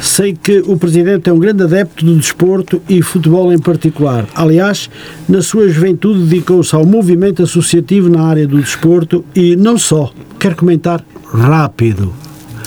Sei 0.02 0.34
que 0.34 0.60
o 0.68 0.76
Presidente 0.78 1.30
é 1.30 1.34
um 1.34 1.40
grande 1.40 1.64
adepto 1.64 2.04
do 2.04 2.16
desporto 2.16 2.82
e 2.90 3.02
futebol 3.02 3.52
em 3.54 3.58
particular. 3.58 4.26
Aliás, 4.36 4.90
na 5.30 5.42
sua 5.42 5.70
juventude 5.70 6.24
dedicou-se 6.24 6.76
ao 6.76 6.86
movimento 6.86 7.42
associativo 7.42 8.10
na 8.10 8.24
área 8.24 8.46
do 8.46 8.58
desporto 8.60 9.24
e 9.34 9.56
não 9.56 9.78
só. 9.78 10.12
Quero 10.38 10.58
comentar 10.58 11.04
rápido. 11.34 12.14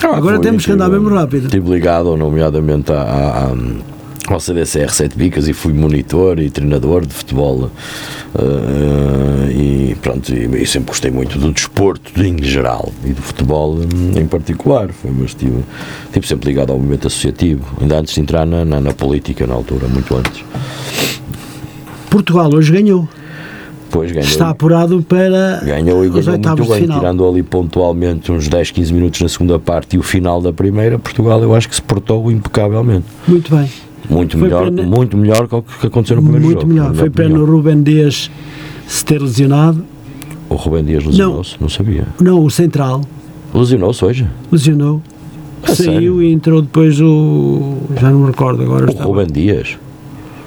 Agora 0.01 0.35
Foi, 0.35 0.43
temos 0.43 0.65
que 0.65 0.71
andar 0.71 0.85
tive- 0.89 0.99
mesmo 0.99 1.15
rápido. 1.15 1.45
Estive 1.45 1.69
ligado, 1.69 2.17
nomeadamente, 2.17 2.91
à, 2.91 2.95
à- 3.01 3.55
ao 4.31 4.39
CDCR 4.39 4.89
Sete 4.89 5.17
Bicas 5.17 5.47
e 5.47 5.53
fui 5.53 5.73
monitor 5.73 6.39
e 6.39 6.49
treinador 6.49 7.05
de 7.05 7.13
futebol. 7.13 7.69
eh, 8.35 9.51
e 9.51 9.95
pronto, 10.01 10.33
e, 10.33 10.63
e 10.63 10.65
sempre 10.65 10.87
gostei 10.89 11.11
muito 11.11 11.37
do 11.37 11.51
desporto 11.51 12.21
em 12.23 12.41
geral 12.43 12.91
e 13.05 13.09
do 13.09 13.21
futebol 13.21 13.75
hum, 13.75 14.13
em 14.15 14.25
particular. 14.25 14.89
Foi, 14.91 15.11
mas 15.11 15.31
estive, 15.31 15.63
estive 16.05 16.27
sempre 16.27 16.49
ligado 16.49 16.71
ao 16.71 16.77
movimento 16.77 17.07
associativo, 17.07 17.63
ainda 17.81 17.99
antes 17.99 18.13
de 18.13 18.21
entrar 18.21 18.45
na, 18.45 18.63
na, 18.65 18.79
na 18.79 18.93
política, 18.93 19.45
na 19.45 19.53
altura, 19.53 19.87
muito 19.87 20.15
antes. 20.15 20.43
Portugal 22.09 22.49
hoje 22.53 22.71
ganhou. 22.71 23.07
Depois 23.89 24.11
ganhou. 24.11 24.27
Está 24.27 24.49
apurado 24.49 25.03
para 25.03 25.61
Ganhou 25.63 26.03
e 26.03 26.09
ganhou 26.09 26.31
muito 26.39 26.65
bem, 26.67 26.81
final. 26.81 26.99
tirando 26.99 27.27
ali 27.27 27.43
pontualmente 27.43 28.31
uns 28.31 28.47
10, 28.47 28.71
15 28.71 28.93
minutos 28.93 29.21
na 29.21 29.29
segunda 29.29 29.59
parte 29.59 29.95
e 29.95 29.99
o 29.99 30.03
final 30.03 30.41
da 30.41 30.51
primeira, 30.51 30.97
Portugal 30.97 31.41
eu 31.43 31.53
acho 31.53 31.69
que 31.69 31.75
se 31.75 31.81
portou 31.81 32.31
impecavelmente. 32.31 33.05
Muito 33.27 33.55
bem. 33.55 33.69
Muito 34.09 34.37
Foi 34.37 34.47
melhor, 34.47 34.65
pena- 34.65 34.83
muito 34.83 35.17
melhor 35.17 35.47
que 35.47 35.55
o 35.55 35.61
que 35.61 35.87
aconteceu 35.87 36.17
no 36.17 36.23
primeiro 36.23 36.45
Muito 36.45 36.61
jogo. 36.61 36.73
melhor. 36.73 36.89
na 36.89 36.95
Foi 36.95 37.09
pena 37.09 37.39
o. 37.39 37.45
Rubem 37.45 37.81
Dias 37.81 38.29
se 38.87 39.03
ter 39.05 39.21
lesionado. 39.21 39.83
O 40.49 40.55
Rubem 40.55 40.83
Dias 40.83 41.03
lesionou-se, 41.05 41.55
não. 41.59 41.69
sabia. 41.69 42.05
Não, 42.21 42.43
o 42.43 42.49
central 42.51 43.01
Lesionou-se 43.53 44.03
hoje? 44.03 44.27
lesionou. 44.51 45.01
Saiu 45.65 45.75
sério? 45.75 46.21
e 46.21 46.31
entrou 46.33 46.61
depois 46.61 46.99
o. 46.99 47.77
Já 47.99 48.11
não 48.11 48.19
me 48.21 48.25
recordo 48.27 48.61
agora. 48.63 48.85
O 48.85 48.89
estava- 48.89 49.07
Rubem 49.09 49.27
Dias? 49.27 49.77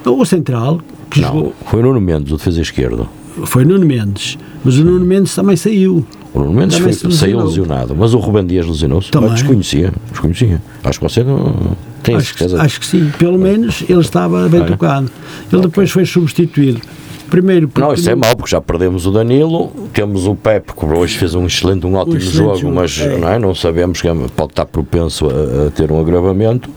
O 0.05 0.23
central, 0.25 0.79
que 1.09 1.19
Não, 1.19 1.27
jogou, 1.33 1.53
foi 1.65 1.79
o 1.79 1.83
Nuno 1.83 1.99
Mendes, 1.99 2.31
o 2.31 2.37
defesa 2.37 2.61
esquerdo. 2.61 3.09
foi 3.45 3.65
Nuno 3.65 3.85
Mendes. 3.85 4.37
Mas 4.63 4.77
o 4.77 4.85
Nuno 4.85 5.03
Mendes 5.05 5.33
também 5.35 5.55
saiu. 5.57 6.05
O 6.33 6.39
Nuno 6.39 6.53
Mendes 6.53 6.77
foi- 6.77 6.93
se 6.93 6.99
saiu 6.99 7.09
lesionou. 7.39 7.45
lesionado, 7.47 7.95
mas 7.97 8.13
o 8.13 8.19
Rubem 8.19 8.45
Dias 8.45 8.65
lesionou-se. 8.67 9.09
Também. 9.11 9.31
Desconhecia, 9.33 9.91
desconhecia. 10.11 10.61
Acho 10.83 10.99
que 10.99 11.09
você 11.09 11.23
não 11.23 11.75
Acho 12.15 12.37
certeza. 12.37 12.61
acho 12.61 12.79
que 12.79 12.85
sim. 12.85 13.11
Pelo 13.17 13.37
menos 13.37 13.83
ele 13.87 13.99
estava 13.99 14.47
bem 14.47 14.65
tocado. 14.65 15.09
Ele 15.51 15.61
depois 15.61 15.89
foi 15.91 16.05
substituído. 16.05 16.81
Primeiro 17.29 17.69
Não, 17.77 17.93
isso 17.93 18.09
é 18.09 18.15
mau, 18.15 18.35
porque 18.35 18.51
já 18.51 18.61
perdemos 18.61 19.05
o 19.05 19.11
Danilo, 19.11 19.69
temos 19.93 20.25
o 20.25 20.33
Pepe, 20.33 20.71
que 20.73 20.85
hoje 20.85 21.17
fez 21.17 21.35
um 21.35 21.45
excelente, 21.45 21.85
um 21.85 21.95
ótimo 21.95 22.17
excelente 22.17 22.37
jogo, 22.37 22.57
jogo, 22.57 22.75
mas 22.75 22.99
é. 22.99 23.17
não, 23.17 23.29
é? 23.29 23.39
não 23.39 23.53
sabemos 23.53 24.01
que 24.01 24.07
é- 24.07 24.13
pode 24.35 24.53
estar 24.53 24.65
propenso 24.65 25.27
a, 25.27 25.67
a 25.67 25.71
ter 25.71 25.91
um 25.91 25.99
agravamento. 25.99 26.69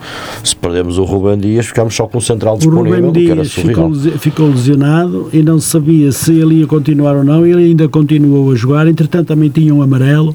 Se 0.43 0.57
perdemos 0.57 0.99
o 0.99 1.05
Ruben 1.05 1.39
Dias, 1.39 1.67
ficamos 1.67 1.95
só 1.95 2.07
com 2.07 2.19
o 2.19 2.21
central 2.21 2.57
O 2.57 2.59
disponível, 2.59 3.07
Rubem 3.07 3.25
que 3.25 3.31
era 3.31 3.43
Dias 3.43 3.53
ficou, 3.53 3.95
ficou 3.95 4.49
lesionado 4.49 5.31
e 5.33 5.41
não 5.43 5.61
sabia 5.61 6.11
se 6.11 6.33
ele 6.33 6.57
ia 6.57 6.67
continuar 6.67 7.17
ou 7.17 7.25
não. 7.25 7.47
Ele 7.47 7.67
ainda 7.67 7.89
continuou 7.89 8.51
a 8.51 8.57
jogar. 8.57 8.89
Entretanto, 8.89 9.29
também 9.29 9.51
tinha 9.51 9.73
um 9.73 9.83
amarelo. 9.83 10.35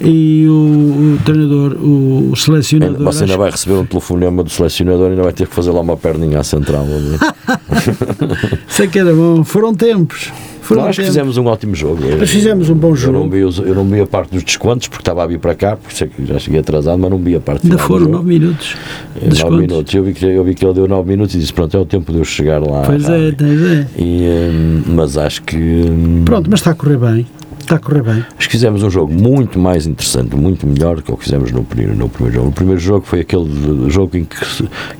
E 0.00 0.46
o, 0.48 0.52
o 0.52 1.18
treinador, 1.24 1.72
o 1.80 2.32
selecionador. 2.36 3.04
Você 3.04 3.22
ainda 3.24 3.34
acho- 3.34 3.38
vai 3.42 3.50
receber 3.50 3.74
um 3.76 3.84
telefonema 3.86 4.42
do 4.42 4.50
selecionador 4.50 5.06
e 5.08 5.10
ainda 5.10 5.22
vai 5.22 5.32
ter 5.32 5.46
que 5.46 5.54
fazer 5.54 5.70
lá 5.70 5.80
uma 5.80 5.96
perninha 5.96 6.40
à 6.40 6.44
central. 6.44 6.84
Sei 8.68 8.88
que 8.88 8.98
era 8.98 9.12
bom. 9.14 9.44
Foram 9.44 9.74
tempos. 9.74 10.32
Foram 10.62 10.84
Nós 10.86 10.96
tempos. 10.96 11.08
fizemos 11.10 11.36
um 11.36 11.44
ótimo 11.46 11.74
jogo. 11.74 11.98
Mas 12.18 12.30
fizemos 12.30 12.70
um 12.70 12.74
bom 12.74 12.88
Eu 12.90 12.96
jogo. 12.96 13.18
não, 13.18 13.28
vi, 13.28 13.44
os- 13.44 13.58
eu 13.58 13.74
não 13.74 13.84
vi 13.84 14.00
a 14.00 14.06
parte 14.06 14.30
dos 14.32 14.42
descontos 14.42 14.88
porque 14.88 15.02
estava 15.02 15.22
a 15.22 15.26
vir 15.26 15.38
para 15.38 15.54
cá, 15.54 15.76
por 15.76 15.92
isso 15.92 16.04
é 16.04 16.06
que 16.06 16.24
já 16.24 16.38
cheguei 16.38 16.60
atrasado, 16.60 16.98
mas 16.98 17.10
não 17.10 17.18
vi 17.18 17.36
a 17.36 17.40
parte 17.40 17.66
Ainda 17.66 17.76
foram 17.78 18.06
jogo. 18.06 18.12
9 18.16 18.28
minutos. 18.28 18.68
de 19.14 19.20
9 19.20 19.28
descontos. 19.28 19.60
minutos. 19.60 19.94
Eu 19.94 20.02
vi, 20.04 20.14
que, 20.14 20.24
eu 20.24 20.42
vi 20.44 20.54
que 20.54 20.64
ele 20.64 20.72
deu 20.74 20.88
9 20.88 21.06
minutos 21.08 21.34
e 21.34 21.38
disse: 21.38 21.52
Pronto, 21.52 21.76
é 21.76 21.80
o 21.80 21.84
tempo 21.84 22.10
de 22.12 22.18
eu 22.18 22.24
chegar 22.24 22.62
lá. 22.62 22.82
Pois 22.86 23.06
é, 23.08 23.30
tens 23.32 23.60
é. 23.60 23.86
E, 23.98 24.26
hum, 24.52 24.82
mas 24.88 25.18
acho 25.18 25.42
que. 25.42 25.84
Pronto, 26.24 26.50
mas 26.50 26.60
está 26.60 26.70
a 26.70 26.74
correr 26.74 26.96
bem. 26.96 27.26
Está 27.60 27.76
a 27.76 27.78
correr 27.78 28.02
bem. 28.02 28.24
Que 28.38 28.46
fizemos 28.48 28.82
um 28.82 28.90
jogo 28.90 29.12
muito 29.12 29.58
mais 29.58 29.86
interessante, 29.86 30.36
muito 30.36 30.66
melhor 30.66 30.96
do 30.96 31.02
que 31.02 31.10
o 31.10 31.16
que 31.16 31.24
fizemos 31.24 31.50
no 31.50 31.64
primeiro, 31.64 31.96
no 31.96 32.08
primeiro 32.08 32.36
jogo. 32.36 32.48
O 32.48 32.52
primeiro 32.52 32.80
jogo 32.80 33.06
foi 33.06 33.20
aquele 33.20 33.90
jogo 33.90 34.16
em 34.16 34.24
que, 34.24 34.36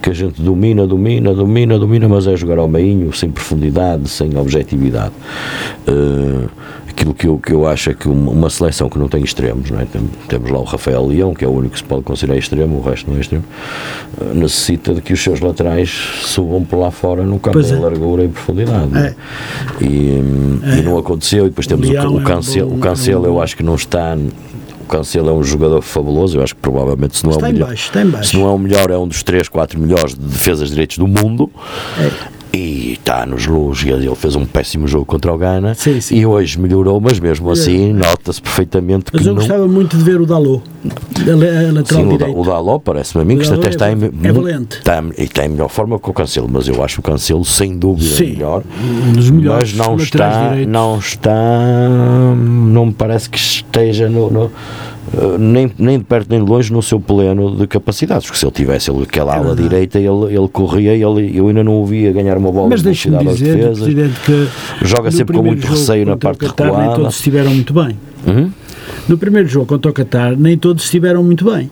que 0.01 0.11
a 0.11 0.13
gente 0.15 0.41
domina, 0.41 0.87
domina, 0.87 1.35
domina, 1.35 1.79
domina, 1.79 2.09
mas 2.09 2.27
é 2.27 2.37
jogar 2.37 2.59
ao 2.59 2.69
meinho, 2.69 3.13
sem 3.13 3.31
profundidade, 3.31 4.09
sem 4.09 4.37
objetividade. 4.37 5.13
Eh, 5.87 6.49
aquilo 6.97 7.13
que 7.15 7.27
eu, 7.27 7.39
que 7.39 7.53
eu 7.53 7.67
acho 7.67 7.91
é 7.91 7.95
que 7.95 8.09
uma, 8.09 8.49
seleção 8.49 8.89
que 8.89 8.99
não 8.99 9.09
tem 9.09 9.23
extremos, 9.23 9.71
não 9.71 9.81
é? 9.81 9.85
Tem- 9.85 10.09
temos 10.29 10.51
lá 10.51 10.59
o 10.59 10.65
Rafael 10.65 11.05
Leão, 11.07 11.35
que 11.35 11.45
é 11.45 11.49
o 11.49 11.51
único 11.51 11.73
que 11.73 11.79
se 11.79 11.85
pode 11.85 12.03
considerar 12.03 12.39
extremo, 12.39 12.77
o 12.79 12.83
resto 12.83 13.11
não 13.11 13.17
é 13.19 13.21
extremo, 13.21 13.45
eh, 14.21 14.25
necessita 14.35 14.95
de 14.95 15.01
que 15.03 15.13
os 15.13 15.23
seus 15.23 15.41
laterais 15.41 15.91
subam 16.23 16.65
por 16.65 16.79
lá 16.79 16.91
fora 16.91 17.23
no 17.25 17.39
campo 17.39 17.55
Pois 17.59 17.71
em 17.71 17.75
é. 17.77 17.79
largura 17.79 18.25
e 18.25 18.29
profundidade. 18.29 18.97
é? 18.97 19.07
É. 19.09 19.15
E, 19.85 20.21
hum, 20.23 20.61
e 20.79 20.83
não 20.83 20.97
aconteceu, 20.97 21.47
e 21.47 21.49
depois 21.49 21.67
temos 21.67 21.89
o, 21.89 21.93
o 21.93 22.21
é 22.21 22.25
Cancelo, 22.25 22.71
bom- 22.71 22.77
o 22.77 22.79
Cancelo 22.79 23.25
é 23.27 23.29
eu 23.29 23.43
acho 23.43 23.57
que 23.57 23.63
não 23.63 23.75
está. 23.75 24.17
O 24.81 24.87
Cancelo 24.87 25.31
é 25.31 25.33
um 25.33 25.43
jogador 25.43 25.81
fabuloso, 25.83 26.37
eu 26.39 26.43
acho 26.43 26.55
que 26.55 26.61
provavelmente 26.61 27.17
se 27.17 27.25
não 27.25 27.33
Está 27.33 27.47
é 27.47 27.51
o 27.51 27.53
melhor. 27.55 27.67
baixo. 27.69 27.91
Se 28.23 28.37
não 28.37 28.47
é 28.47 28.51
o 28.53 28.59
melhor, 28.59 28.91
é 28.91 28.99
um 28.99 29.09
dos 29.09 29.23
3, 29.23 29.49
4 29.49 29.81
melhores 29.81 30.15
de 30.15 30.21
defesas 30.21 30.69
de 30.69 30.75
direitos 30.75 30.99
do 30.99 31.09
mundo. 31.09 31.51
É. 31.99 32.11
E 32.57 32.93
está 32.93 33.27
nos 33.27 33.47
luz, 33.47 33.83
e 33.83 33.89
ele 33.91 34.15
fez 34.15 34.37
um 34.37 34.47
péssimo 34.47 34.87
jogo 34.87 35.05
contra 35.05 35.33
o 35.33 35.37
Ghana 35.37 35.75
Sim, 35.75 36.01
sim. 36.01 36.15
e 36.15 36.25
hoje 36.25 36.57
melhorou, 36.61 37.01
mas 37.01 37.19
mesmo 37.19 37.51
assim 37.51 37.93
nota-se 37.93 38.41
perfeitamente 38.41 39.07
que 39.11 39.17
Mas 39.17 39.27
eu 39.27 39.33
não. 39.35 39.41
gostava 39.41 39.67
muito 39.67 39.97
de 39.97 40.05
ver 40.05 40.21
o 40.21 40.25
a 40.25 40.39
la- 40.39 41.69
a 41.69 41.73
lateral 41.73 41.85
Sim, 41.85 42.33
o, 42.33 42.41
o 42.41 42.45
Daló 42.45 42.79
parece-me 42.79 43.23
a 43.23 43.25
mim 43.25 43.35
O 43.35 43.39
que 43.39 43.45
Dalot 43.45 43.59
até 43.61 43.69
é 43.69 43.71
está, 43.71 43.91
em, 43.93 43.97
val- 43.97 44.11
é 44.23 44.33
valente. 44.33 44.77
está, 44.79 45.03
e 45.19 45.23
está 45.25 45.45
em 45.47 45.49
melhor 45.49 45.69
forma 45.69 45.99
que 45.99 46.09
o 46.09 46.13
Cancelo, 46.13 46.49
mas 46.49 46.69
eu 46.69 46.83
acho 46.85 47.01
o 47.01 47.03
Cancelo 47.03 47.45
sem 47.45 47.77
dúvida 47.77 48.15
Sim, 48.15 48.33
melhor. 48.33 48.63
um 49.09 49.13
dos 49.13 49.31
melhores 49.31 49.73
mas 49.75 49.87
não 49.89 49.97
está, 49.97 50.55
não 50.69 50.99
está, 50.99 51.41
não 52.37 52.87
me 52.87 52.93
parece 52.93 53.29
que 53.29 53.39
esteja 53.39 54.09
no, 54.09 54.31
no, 54.31 54.51
nem, 55.39 55.71
nem 55.79 55.99
de 55.99 56.05
perto 56.05 56.29
nem 56.31 56.45
de 56.45 56.51
longe 56.51 56.73
no 56.73 56.83
seu 56.83 56.99
pleno 56.99 57.57
de 57.57 57.67
capacidades, 57.67 58.27
porque 58.27 58.39
se 58.39 58.45
ele 58.45 58.53
tivesse 58.53 58.91
ele, 58.91 59.03
aquela 59.03 59.37
ala 59.37 59.55
direita, 59.55 59.99
ele, 59.99 60.35
ele 60.35 60.49
corria, 60.49 60.93
ele, 60.93 61.37
eu 61.37 61.49
ainda 61.49 61.63
não 61.63 61.83
o 61.83 61.87
via 61.87 62.13
ganhar 62.13 62.37
uma 62.39 62.51
bola 62.51 62.69
Mas 62.71 62.81
de 62.81 62.87
deixe-me 62.87 63.17
velocidade 63.19 63.61
às 63.63 63.81
defesas. 63.81 64.15
Que 64.25 64.87
Joga 64.87 65.11
sempre 65.11 65.37
com 65.37 65.43
muito 65.43 65.67
receio 65.67 66.07
na 66.07 66.17
parte 66.17 66.39
Qatar, 66.39 66.67
Nem 66.67 66.77
recuada. 66.77 67.01
todos 67.01 67.17
estiveram 67.17 67.55
muito 67.55 67.73
bem. 67.75 67.99
Uhum. 68.27 68.51
No 69.09 69.19
primeiro 69.19 69.49
jogo 69.49 69.67
contra 69.67 69.91
o 69.91 69.95
Qatar, 69.95 70.37
nem 70.37 70.57
todos 70.57 70.85
estiveram 70.85 71.23
muito 71.23 71.45
bem. 71.45 71.71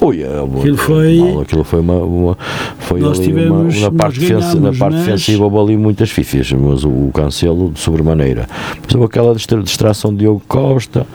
Ui, 0.00 0.20
é, 0.22 0.26
Aquilo 0.58 0.76
foi- 0.76 1.18
mal, 1.18 1.40
aquilo 1.42 1.64
foi 1.64 1.80
uma, 1.80 1.94
uma- 1.98 2.38
foi 2.80 3.00
Nós 3.00 3.18
tivemos- 3.20 3.76
uma, 3.76 3.90
na 3.90 3.90
parte, 3.92 4.18
defensa- 4.18 4.54
na 4.58 4.72
parte 4.72 4.94
mas- 4.96 5.04
defensiva 5.04 5.44
houve 5.44 5.58
ali 5.58 5.76
muitas 5.76 6.10
fifias, 6.10 6.50
mas 6.52 6.82
o, 6.82 6.88
o 6.88 7.10
cancelo 7.14 7.70
de 7.70 7.78
sobremaneira. 7.78 8.48
Mas 8.82 8.94
houve 8.94 9.06
aquela 9.06 9.34
distra- 9.34 9.62
distração 9.62 10.10
de 10.12 10.20
Diogo 10.20 10.42
Costa, 10.48 11.06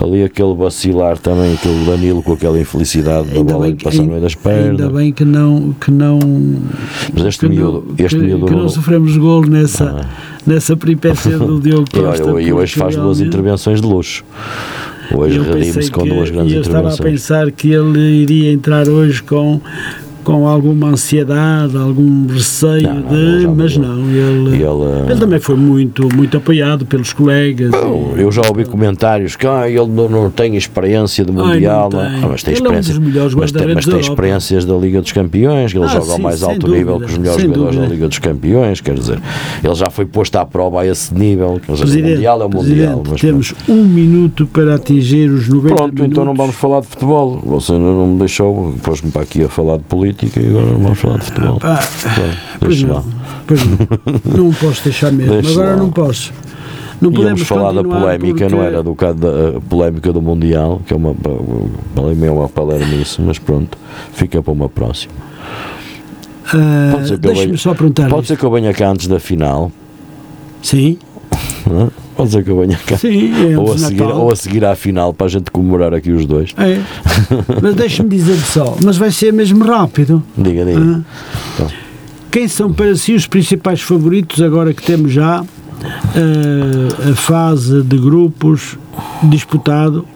ali 0.00 0.22
aquele 0.24 0.54
vacilar 0.54 1.18
também, 1.18 1.52
aquele 1.54 1.84
Danilo 1.84 2.22
com 2.22 2.32
aquela 2.32 2.58
infelicidade 2.58 3.28
da 3.28 3.42
bola 3.42 3.70
que- 3.72 3.84
passar 3.84 4.02
no 4.02 4.08
meio 4.08 4.20
das 4.22 4.36
ainda 4.46 4.76
pernas. 4.76 4.92
bem 4.94 5.12
que 5.12 5.24
não, 5.24 5.74
que 5.78 5.90
não, 5.90 6.18
Mas 7.12 7.24
este 7.26 7.40
que 7.40 7.48
miúdo, 7.54 7.84
não, 7.88 7.94
este 8.06 8.18
que, 8.18 8.24
miúdo 8.24 8.46
que 8.46 8.54
não 8.54 8.68
sofremos 8.68 9.14
gol 9.18 9.42
nessa, 9.46 10.06
nessa 10.46 10.74
peripécia 10.76 11.38
do 11.38 11.60
Diogo 11.60 11.84
E 11.92 12.00
Costa. 12.00 12.32
olha, 12.32 12.40
e 12.42 12.52
hoje 12.52 12.76
faz 12.76 12.96
duas 12.96 13.20
intervenções 13.20 13.80
de 13.80 13.86
luxo. 13.86 14.24
Hoje 15.14 15.36
eu 15.36 15.44
redime-se 15.44 15.90
com 15.90 16.06
duas 16.06 16.30
grandes 16.30 16.52
e 16.52 16.56
eu 16.56 16.62
estava 16.62 16.88
a 16.88 16.92
intervenções. 16.92 17.10
pensar 17.10 17.50
que 17.50 17.72
ele 17.72 18.22
iria 18.22 18.52
entrar 18.52 18.88
hoje 18.88 19.22
com, 19.22 19.60
com 20.24 20.46
alguma 20.46 20.88
ansiedade, 20.88 21.76
algum 21.76 22.26
receio 22.26 22.82
Não, 22.82 22.94
não, 23.00 23.08
de, 23.08 23.42
já 23.42 23.50
mas 23.50 23.76
não, 23.76 23.98
ele, 24.10 24.56
E 24.56 24.62
ele, 24.62 25.10
ele 25.10 25.20
também 25.20 25.40
foi 25.40 25.56
muito, 25.56 26.08
muito 26.14 26.36
apoiado 26.36 26.86
pelos 26.86 27.12
colegas. 27.12 27.70
Bom, 27.70 28.14
Eu 28.16 28.30
já 28.30 28.42
ouvi 28.48 28.64
comentários 28.64 29.36
que 29.36 29.46
ah, 29.46 29.68
ele 29.68 29.86
não, 29.86 30.08
não 30.08 30.30
tem 30.30 30.56
experiência 30.56 31.24
de 31.24 31.32
Mundial, 31.32 31.90
não 31.92 32.02
não. 32.02 32.10
tem. 32.10 32.24
Ah, 32.24 32.28
mas 32.30 32.42
tem 32.42 32.54
Ele 32.54 32.66
é 32.66 32.70
um 32.70 32.78
experiência, 32.78 33.36
mas 33.36 33.52
tem, 33.52 33.74
mas 33.74 33.84
da 33.86 33.92
tem 33.92 34.00
experiências 34.00 34.64
da 34.64 34.74
Liga 34.76 35.00
dos 35.00 35.12
Campeões, 35.12 35.72
que 35.72 35.78
ele 35.78 35.84
Ah, 35.86 35.88
joga 35.88 36.12
ao 36.12 36.18
mais 36.18 36.42
alto 36.42 36.58
dúvida, 36.60 36.78
nível 36.78 36.98
que 37.00 37.04
os 37.06 37.18
melhores 37.18 37.42
jogadores 37.42 37.74
da 37.74 37.80
dúvida. 37.82 37.94
Liga 37.94 38.08
dos 38.08 38.18
Campeões, 38.18 38.80
quer 38.80 38.94
dizer, 38.94 39.20
ele 39.62 39.74
já 39.74 39.90
foi 39.90 40.06
posto 40.06 40.36
à 40.36 40.46
prova 40.46 40.82
a 40.82 40.86
esse 40.86 41.12
nível, 41.14 41.60
quer 41.64 41.72
dizer, 41.72 41.84
o 41.84 41.86
Presidente, 41.86 42.14
Mundial 42.14 42.42
é 42.42 42.44
o 42.44 42.50
Mundial. 42.50 43.02
Mas 43.10 43.20
temos 43.20 43.54
um 43.68 43.84
minuto 43.84 44.46
para 44.46 44.74
atingir 44.74 45.30
os 45.30 45.48
90 45.48 45.74
pronto, 45.74 45.94
minutos. 45.94 46.12
então 46.12 46.24
não 46.24 46.34
vamos 46.34 46.54
falar 46.54 46.80
de 46.80 46.86
futebol. 46.86 47.40
Você 47.46 47.72
não 47.72 48.06
me 48.06 48.18
deixou, 48.18 48.74
pôs-me 48.82 49.10
para 49.10 49.22
aqui 49.22 49.42
a 49.42 49.48
falar 49.48 49.78
de 49.78 49.84
política 49.84 50.11
e 50.40 50.48
agora 50.48 50.66
vamos 50.66 50.98
falar 50.98 51.18
de 51.18 51.24
futebol. 51.26 51.58
Ah, 51.62 51.78
Pronto, 52.14 52.36
pois 52.60 52.82
não, 52.82 53.04
pois 53.46 53.60
não. 53.66 54.44
Não 54.46 54.52
posso 54.54 54.84
deixar 54.84 55.12
mesmo. 55.12 55.32
Deixa 55.34 55.50
Agora 55.52 55.70
lá. 55.70 55.76
não 55.76 55.90
posso. 55.90 56.32
Não 57.00 57.10
Íamos 57.10 57.20
podemos 57.20 57.42
falar 57.48 57.72
da 57.72 57.82
polémica, 57.82 58.38
porque- 58.44 58.54
não 58.54 58.62
era 58.62 58.82
do 58.82 58.94
caso 58.94 59.18
da 59.18 59.56
a 59.56 59.60
polémica 59.60 60.12
do 60.12 60.22
Mundial, 60.22 60.80
que 60.86 60.92
é 60.92 60.96
uma, 60.96 61.12
para 61.14 62.04
mim 62.14 62.26
é 62.26 62.30
uma 62.30 62.48
palermice, 62.48 63.20
mas 63.20 63.38
pronto, 63.40 63.76
fica 64.12 64.40
para 64.40 64.52
uma 64.52 64.68
próxima. 64.68 65.12
Pode 66.92 67.08
ser 67.08 67.18
que 67.18 67.26
eu 67.28 67.32
Deixa-me 67.34 67.58
só 67.58 67.74
perguntar. 67.74 68.08
Pode 68.08 68.26
ser 68.26 68.36
que 68.36 68.44
eu 68.44 68.50
venha 68.52 68.72
cá 68.72 68.90
antes 68.90 69.06
da 69.08 69.18
final, 69.18 69.72
Sim, 70.62 70.96
não 72.12 72.16
pode 72.16 72.30
ser 72.30 72.44
que 72.44 72.50
eu 72.50 72.60
venha 72.60 72.78
cá. 72.86 72.96
sim, 72.96 73.32
é 73.52 73.58
Ou 73.58 73.72
a, 73.72 73.78
seguir, 73.78 74.00
Natal. 74.02 74.20
ou 74.20 74.32
a 74.32 74.36
seguir 74.36 74.64
à 74.64 74.76
final 74.76 75.14
para 75.14 75.26
a 75.26 75.30
gente 75.30 75.50
comemorar 75.50 75.94
aqui 75.94 76.10
os 76.12 76.26
dois. 76.26 76.54
É. 76.58 76.80
Mas 77.62 77.74
deixa-me 77.74 78.08
dizer 78.10 78.36
só, 78.38 78.76
mas 78.84 78.96
vai 78.96 79.10
ser 79.10 79.32
mesmo 79.32 79.64
rápido. 79.64 80.22
Diga, 80.36 80.64
diga. 80.64 80.80
Ah. 80.80 81.00
Então. 81.54 81.68
Quem 82.30 82.48
são 82.48 82.72
para 82.72 82.94
si 82.96 83.14
os 83.14 83.26
principais 83.26 83.80
favoritos 83.82 84.40
agora 84.42 84.72
que 84.72 84.82
temos 84.82 85.12
já 85.12 85.40
ah, 85.42 87.10
a 87.10 87.14
fase 87.14 87.82
de 87.82 87.98
grupos 87.98 88.78
disputado? 89.24 90.06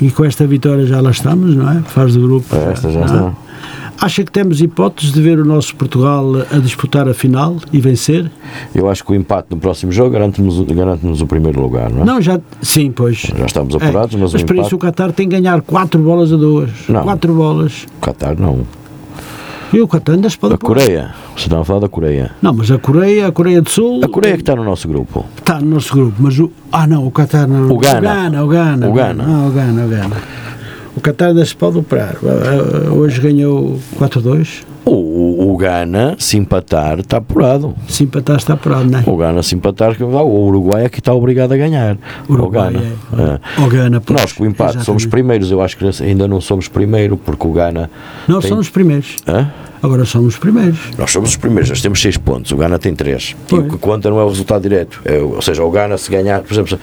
E 0.00 0.10
com 0.10 0.24
esta 0.24 0.46
vitória 0.46 0.84
já 0.86 1.00
lá 1.00 1.10
estamos, 1.12 1.54
não 1.54 1.70
é? 1.70 1.80
Fase 1.82 2.14
de 2.14 2.20
grupos. 2.20 2.52
É, 2.52 2.72
Esta 2.72 2.90
já 2.90 3.00
Ah. 3.00 3.04
está. 3.04 3.32
Acha 4.04 4.24
que 4.24 4.32
temos 4.32 4.60
hipóteses 4.60 5.12
de 5.12 5.22
ver 5.22 5.38
o 5.38 5.44
nosso 5.44 5.76
Portugal 5.76 6.24
a 6.50 6.58
disputar 6.58 7.08
a 7.08 7.14
final 7.14 7.56
e 7.72 7.80
vencer? 7.80 8.28
Eu 8.74 8.90
acho 8.90 9.04
que 9.04 9.12
o 9.12 9.14
empate 9.14 9.46
no 9.52 9.56
próximo 9.58 9.92
jogo 9.92 10.10
garante-nos 10.10 10.60
garante 10.62 11.06
o 11.22 11.26
primeiro 11.26 11.60
lugar, 11.60 11.88
não 11.88 12.02
é? 12.02 12.04
Não, 12.04 12.20
já. 12.20 12.40
Sim, 12.60 12.90
pois. 12.90 13.18
Já 13.18 13.46
estamos 13.46 13.72
É, 13.74 13.76
apurados, 13.76 14.16
mas, 14.16 14.32
mas 14.32 14.42
o 14.42 14.44
para 14.44 14.56
empate. 14.56 14.66
isso 14.66 14.74
o 14.74 14.78
Qatar 14.80 15.12
tem 15.12 15.28
que 15.28 15.36
ganhar 15.40 15.62
4 15.62 16.00
bolas 16.02 16.32
a 16.32 16.36
2. 16.36 16.70
Não. 16.88 17.02
4 17.04 17.32
bolas. 17.32 17.86
O 17.98 18.04
Qatar 18.04 18.34
não. 18.36 18.62
E 19.72 19.80
o 19.80 19.86
Qatar 19.86 20.16
ainda 20.16 20.28
se 20.28 20.36
pode 20.36 20.54
A 20.54 20.58
pôr. 20.58 20.66
Coreia. 20.66 21.14
Você 21.36 21.44
estava 21.44 21.62
a 21.62 21.64
falar 21.64 21.78
da 21.80 21.88
Coreia. 21.88 22.32
Não, 22.42 22.52
mas 22.52 22.72
a 22.72 22.78
Coreia, 22.78 23.28
a 23.28 23.32
Coreia 23.32 23.62
do 23.62 23.70
Sul. 23.70 24.00
A 24.02 24.08
Coreia 24.08 24.34
que 24.34 24.42
está 24.42 24.56
no 24.56 24.64
nosso 24.64 24.88
grupo. 24.88 25.24
está 25.38 25.60
no 25.60 25.70
nosso 25.76 25.94
grupo, 25.94 26.14
mas 26.18 26.36
o. 26.40 26.50
Ah, 26.72 26.88
não, 26.88 27.06
o 27.06 27.10
Qatar 27.12 27.46
não. 27.46 27.70
O 27.70 27.78
Ghana. 27.78 27.98
O 28.00 28.02
Ghana, 28.02 28.44
o 28.44 28.48
Ghana. 28.48 28.88
O 28.88 28.92
Ghana. 28.92 29.24
Não, 29.24 29.46
o 29.48 29.50
Ghana, 29.52 29.84
o 29.84 29.88
Ghana. 29.88 30.16
O 30.94 31.00
Qatar 31.00 31.28
ainda 31.28 31.44
se 31.44 31.54
pode 31.56 31.78
operar. 31.78 32.16
Ah, 32.24 32.88
ah, 32.88 32.92
Hoje 32.92 33.20
ganhou 33.20 33.78
4-2. 33.98 34.62
O, 34.84 35.52
o, 35.52 35.56
Ghana, 35.56 36.16
se 36.18 36.36
empatar, 36.36 36.98
está 36.98 37.18
apurado. 37.18 37.74
Se 37.88 38.02
empatar, 38.02 38.36
está 38.36 38.54
apurado, 38.54 38.84
não 38.90 38.98
é? 38.98 39.02
O 39.06 39.16
Ghana, 39.16 39.42
se 39.42 39.54
empatar, 39.54 39.96
o 40.02 40.46
Uruguai 40.46 40.84
é 40.86 40.88
que 40.88 40.98
está 40.98 41.14
obrigado 41.14 41.52
a 41.52 41.56
ganhar. 41.56 41.96
Uruguai, 42.28 42.70
o 42.70 42.72
Ghana. 42.72 43.40
é. 43.56 43.60
O 43.62 43.68
Ghana, 43.68 44.00
pois, 44.00 44.20
Nós, 44.20 44.32
com 44.32 44.42
o 44.42 44.46
empate, 44.46 44.72
somos 44.72 45.02
exatamente. 45.02 45.08
primeiros. 45.08 45.50
Eu 45.52 45.62
acho 45.62 45.76
que 45.78 46.02
ainda 46.02 46.26
não 46.26 46.40
somos 46.40 46.66
primeiro, 46.68 47.16
porque 47.16 47.46
o 47.46 47.52
Ghana. 47.52 47.88
Nós 48.26 48.42
tem- 48.42 48.50
somos 48.50 48.68
primeiros. 48.68 49.16
Hã? 49.26 49.50
Agora 49.82 50.04
somos 50.04 50.36
primeiros. 50.36 50.78
Nós 50.96 51.10
somos 51.10 51.30
os 51.30 51.36
primeiros, 51.36 51.68
nós 51.68 51.82
temos 51.82 52.00
6 52.00 52.16
pontos, 52.18 52.52
o 52.52 52.56
Ghana 52.56 52.78
tem 52.78 52.94
3. 52.94 53.34
E 53.50 53.54
o 53.54 53.64
que 53.68 53.76
conta 53.78 54.08
não 54.08 54.20
é 54.20 54.24
o 54.24 54.28
resultado 54.28 54.62
direto. 54.62 55.00
É, 55.04 55.18
ou 55.18 55.42
seja, 55.42 55.64
o 55.64 55.70
Ghana 55.72 55.98
se 55.98 56.08
ganhar, 56.10 56.40
por 56.42 56.52
exemplo, 56.54 56.78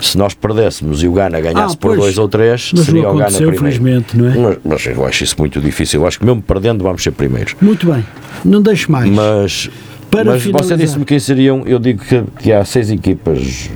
se- 0.00 0.18
nós 0.18 0.34
perdéssemos 0.34 1.02
e 1.02 1.08
o 1.08 1.12
Ghana 1.12 1.40
ganhasse 1.40 1.74
Ah, 1.74 1.78
por 1.78 1.88
pois. 1.96 2.00
2 2.00 2.18
ou 2.18 2.28
3, 2.28 2.72
Mas 2.76 2.84
seria 2.84 3.04
o 3.04 3.08
aconteceu, 3.18 3.50
primeiro. 3.52 4.04
não 4.14 4.26
é? 4.30 4.36
Mas, 4.36 4.58
mas 4.64 4.86
eu 4.86 5.06
acho 5.06 5.24
isso 5.24 5.34
muito 5.38 5.60
difícil. 5.62 6.00
Eu 6.02 6.06
acho 6.06 6.18
que 6.18 6.26
mesmo 6.26 6.42
perdendo 6.42 6.84
vamos 6.84 7.02
ser 7.02 7.12
primeiros. 7.12 7.54
Muito 7.60 7.90
bem. 7.90 8.04
Não 8.44 8.60
deixe 8.60 8.90
mais. 8.90 9.08
Mas, 9.10 9.70
Para 10.10 10.24
mas 10.24 10.44
você 10.44 10.76
disse-me 10.76 11.06
quem 11.06 11.18
seriam. 11.18 11.62
Eu 11.66 11.78
digo 11.78 12.04
que, 12.04 12.22
que 12.38 12.52
há 12.52 12.62
seis 12.66 12.90
equipas: 12.90 13.70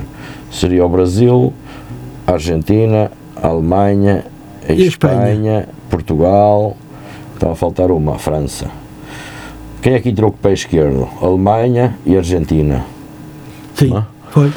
seria 0.53 0.85
o 0.85 0.89
Brasil, 0.89 1.53
a 2.27 2.33
Argentina, 2.33 3.11
a 3.35 3.47
Alemanha, 3.47 4.27
a 4.69 4.73
Espanha, 4.73 4.87
Espanha? 5.33 5.69
Portugal. 5.89 6.77
Estava 7.37 7.53
a 7.53 7.57
faltar 7.57 7.91
uma, 7.91 8.15
a 8.15 8.19
França. 8.19 8.67
Quem 9.83 9.93
é 9.93 10.01
que 10.01 10.09
entrou 10.09 10.31
com 10.33 10.39
o 10.39 10.41
pé 10.41 10.53
esquerdo? 10.55 11.07
Alemanha 11.21 11.95
e 12.07 12.17
Argentina. 12.17 12.85
Sim, 13.75 13.93
Ah. 13.95 14.05
foi. 14.31 14.51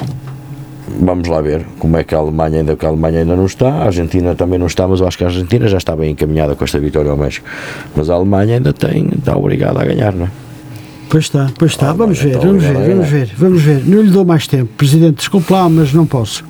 Vamos 1.02 1.28
lá 1.28 1.40
ver 1.42 1.66
como 1.78 1.98
é 1.98 2.04
que 2.04 2.16
a 2.16 2.18
Alemanha 2.18 2.60
ainda, 2.60 2.76
que 2.76 2.86
a 2.86 2.90
Alemanha 2.90 3.20
ainda 3.20 3.36
não 3.36 3.46
está, 3.46 3.70
a 3.70 3.84
Argentina 3.86 4.34
também 4.34 4.58
não 4.58 4.66
está, 4.66 4.88
mas 4.88 5.02
eu 5.02 5.08
acho 5.08 5.18
que 5.18 5.24
a 5.24 5.28
Argentina 5.28 5.68
já 5.68 5.78
está 5.78 5.96
bem 5.96 6.12
encaminhada 6.12 6.56
com 6.56 6.64
esta 6.64 6.80
vitória 6.80 7.12
ao 7.12 7.18
México. 7.18 7.46
Mas 7.96 8.10
a 8.10 8.16
Alemanha 8.16 8.56
ainda 8.56 8.74
tem, 8.74 9.08
está 9.16 9.38
obrigada 9.38 9.80
a 9.82 9.86
ganhar, 9.86 10.14
não 10.14 10.26
é? 10.26 10.30
Pois 11.10 11.24
está, 11.26 11.50
pois 11.58 11.72
está. 11.72 11.90
Ah, 11.90 11.94
Vamos 11.94 12.20
ver, 12.20 12.30
então, 12.30 12.42
vamos 12.42 12.64
ver, 12.64 12.74
vamos 12.74 13.10
ver, 13.10 13.32
vamos 13.36 13.62
ver. 13.64 13.84
Não 13.86 14.02
lhe 14.02 14.12
dou 14.12 14.24
mais 14.24 14.46
tempo, 14.48 14.70
Presidente. 14.78 15.18
Desculpe 15.18 15.52
lá, 15.52 15.68
mas 15.68 15.92
não 15.92 16.06
posso. 16.06 16.44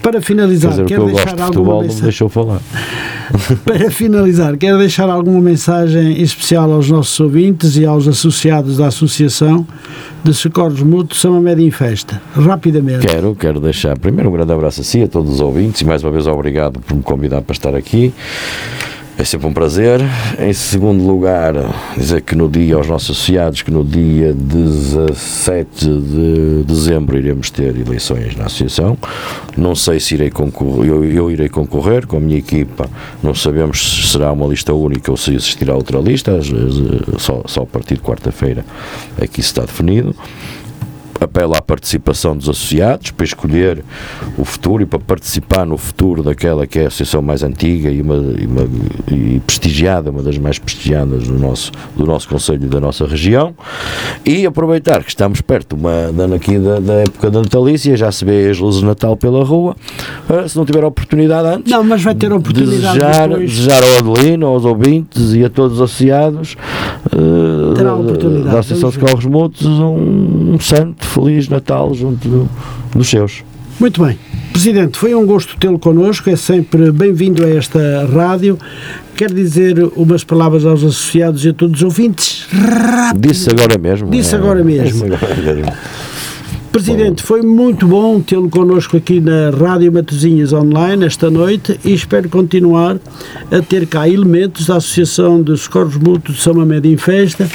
Para 0.00 0.20
finalizar, 0.22 0.72
quero 0.84 1.02
eu 1.02 1.10
gosto 1.10 1.16
deixar 1.16 1.36
de 1.36 1.42
alguma 1.42 1.72
não 1.74 1.80
mensagem. 1.82 2.02
deixou 2.02 2.28
falar. 2.28 2.60
Para 3.64 3.90
finalizar, 3.90 4.56
quero 4.56 4.78
deixar 4.78 5.08
alguma 5.10 5.40
mensagem 5.40 6.20
especial 6.22 6.70
aos 6.70 6.88
nossos 6.90 7.18
ouvintes 7.18 7.76
e 7.76 7.84
aos 7.84 8.06
associados 8.06 8.76
da 8.76 8.86
Associação 8.86 9.66
de 10.22 10.32
Socorros 10.32 10.82
Mútuos 10.82 11.20
São 11.20 11.40
Média 11.40 11.64
em 11.64 11.70
Festa. 11.70 12.20
Rapidamente. 12.36 13.06
Quero, 13.06 13.34
quero 13.34 13.58
deixar 13.60 13.98
primeiro 13.98 14.28
um 14.28 14.32
grande 14.32 14.52
abraço 14.52 14.80
a 14.82 14.84
si, 14.84 15.02
a 15.02 15.08
todos 15.08 15.32
os 15.34 15.40
ouvintes 15.40 15.80
e 15.80 15.84
mais 15.84 16.04
uma 16.04 16.12
vez 16.12 16.26
obrigado 16.26 16.78
por 16.80 16.94
me 16.94 17.02
convidar 17.02 17.40
para 17.42 17.52
estar 17.54 17.74
aqui. 17.74 18.12
É 19.16 19.22
sempre 19.22 19.46
um 19.46 19.52
prazer. 19.52 20.00
Em 20.40 20.52
segundo 20.52 21.06
lugar, 21.06 21.54
dizer 21.96 22.20
que 22.22 22.34
no 22.34 22.48
dia, 22.48 22.74
aos 22.74 22.88
nossos 22.88 23.10
associados, 23.12 23.62
que 23.62 23.70
no 23.70 23.84
dia 23.84 24.34
17 24.34 25.86
de 25.86 26.64
dezembro 26.66 27.16
iremos 27.16 27.48
ter 27.48 27.76
eleições 27.76 28.34
na 28.34 28.46
Associação. 28.46 28.98
Não 29.56 29.76
sei 29.76 30.00
se 30.00 30.14
irei 30.14 30.30
concorrer, 30.30 30.90
eu, 30.90 31.04
eu 31.04 31.30
irei 31.30 31.48
concorrer 31.48 32.08
com 32.08 32.16
a 32.16 32.20
minha 32.20 32.38
equipa. 32.38 32.90
Não 33.22 33.34
sabemos 33.34 34.02
se 34.02 34.08
será 34.08 34.32
uma 34.32 34.48
lista 34.48 34.74
única 34.74 35.12
ou 35.12 35.16
se 35.16 35.32
existirá 35.32 35.76
outra 35.76 36.00
lista. 36.00 36.32
Vezes, 36.32 36.52
Só, 37.18 37.42
só 37.46 37.62
a 37.62 37.66
partir 37.66 37.94
de 37.94 38.00
quarta-feira 38.00 38.64
é 39.16 39.28
que 39.28 39.38
isso 39.38 39.50
está 39.50 39.62
definido 39.62 40.14
apelo 41.24 41.54
à 41.56 41.60
participação 41.62 42.36
dos 42.36 42.48
associados 42.48 43.10
para 43.10 43.24
escolher 43.24 43.84
o 44.38 44.44
futuro 44.44 44.82
e 44.82 44.86
para 44.86 44.98
participar 44.98 45.66
no 45.66 45.76
futuro 45.76 46.22
daquela 46.22 46.66
que 46.66 46.78
é 46.78 46.84
a 46.84 46.88
associação 46.88 47.20
mais 47.22 47.42
antiga 47.42 47.90
e, 47.90 48.00
uma, 48.00 48.16
e, 48.16 48.46
uma- 48.46 48.68
e 49.10 49.40
prestigiada, 49.46 50.10
uma 50.10 50.22
das 50.22 50.38
mais 50.38 50.58
prestigiadas 50.58 51.26
do 51.28 51.38
nosso, 51.38 51.72
do 51.96 52.06
nosso 52.06 52.28
Conselho 52.28 52.64
e 52.64 52.68
da 52.68 52.80
nossa 52.80 53.06
região. 53.06 53.54
E 54.24 54.46
aproveitar 54.46 55.02
que 55.02 55.08
estamos 55.10 55.40
perto 55.40 55.74
uma, 55.76 56.10
aqui 56.36 56.58
da, 56.58 56.78
da 56.80 56.92
época 56.94 57.30
da 57.30 57.40
natalícia, 57.40 57.96
já 57.96 58.10
se 58.12 58.24
vê 58.24 58.48
as 58.50 58.58
luzes 58.58 58.80
de 58.80 58.86
Natal 58.86 59.16
pela 59.16 59.44
rua. 59.44 59.76
Ah, 60.28 60.46
Se 60.48 60.56
não 60.56 60.64
tiver 60.64 60.84
oportunidade 60.84 61.48
antes, 61.48 61.70
Não, 61.72 61.82
mas 61.84 62.02
vai 62.02 62.14
ter 62.14 62.32
oportunidade 62.32 62.98
desejar, 62.98 63.28
depois. 63.28 63.50
desejar 63.50 63.82
ao 63.82 64.12
Adelino, 64.12 64.46
aos 64.46 64.64
ouvintes 64.64 65.32
e 65.34 65.44
a 65.44 65.50
todos 65.50 65.76
os 65.78 65.82
associados 65.82 66.56
oportunidade, 68.00 68.44
da 68.44 68.58
Associação 68.60 68.90
de 68.90 68.98
ver. 68.98 69.06
Carros 69.06 69.24
Mútuos 69.26 69.78
um, 69.78 70.54
um 70.54 70.60
santo, 70.60 71.04
feliz 71.14 71.48
Natal 71.48 71.94
junto 71.94 72.28
do- 72.28 72.48
dos 72.94 73.08
seus. 73.08 73.42
Muito 73.80 74.04
bem. 74.04 74.18
Presidente, 74.52 74.96
foi 74.98 75.14
um 75.14 75.26
gosto 75.26 75.56
tê-lo 75.58 75.78
connosco, 75.80 76.30
é 76.30 76.36
sempre 76.36 76.92
bem-vindo 76.92 77.44
a 77.44 77.48
esta 77.50 78.06
rádio. 78.12 78.56
Quer 79.16 79.32
dizer 79.32 79.76
umas 79.96 80.22
palavras 80.22 80.64
aos 80.64 80.82
associados 80.84 81.44
e 81.44 81.48
a 81.48 81.52
todos 81.52 81.76
os 81.78 81.82
ouvintes? 81.82 82.46
Disse 83.18 83.50
agora 83.50 83.76
mesmo. 83.78 84.10
Disse 84.10 84.34
é, 84.34 84.38
agora 84.38 84.62
mesmo. 84.62 84.84
Disse 84.86 85.04
agora 85.04 85.34
mesmo. 85.34 85.72
Presidente, 86.74 87.22
foi 87.22 87.40
muito 87.40 87.86
bom 87.86 88.20
tê-lo 88.20 88.50
connosco 88.50 88.96
aqui 88.96 89.20
na 89.20 89.50
Rádio 89.50 89.92
Matosinhas 89.92 90.52
Online 90.52 91.04
esta 91.04 91.30
noite 91.30 91.78
e 91.84 91.94
espero 91.94 92.28
continuar 92.28 92.98
a 93.48 93.62
ter 93.62 93.86
cá 93.86 94.08
elementos 94.08 94.66
da 94.66 94.78
Associação 94.78 95.40
dos 95.40 95.68
Corpos 95.68 95.94
Mútuos 95.94 96.38
de 96.38 96.42
São 96.42 96.52
Mamede 96.52 96.92
em 96.92 96.96
Festa 96.96 97.48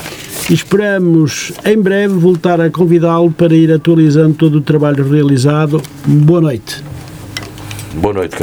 e 0.50 0.54
esperamos 0.54 1.52
em 1.66 1.78
breve 1.82 2.14
voltar 2.14 2.62
a 2.62 2.70
convidá-lo 2.70 3.30
para 3.30 3.54
ir 3.54 3.74
atualizando 3.74 4.36
todo 4.36 4.60
o 4.60 4.62
trabalho 4.62 5.06
realizado. 5.06 5.82
Boa 6.08 6.40
noite. 6.40 6.82
Boa 7.96 8.14
noite, 8.14 8.38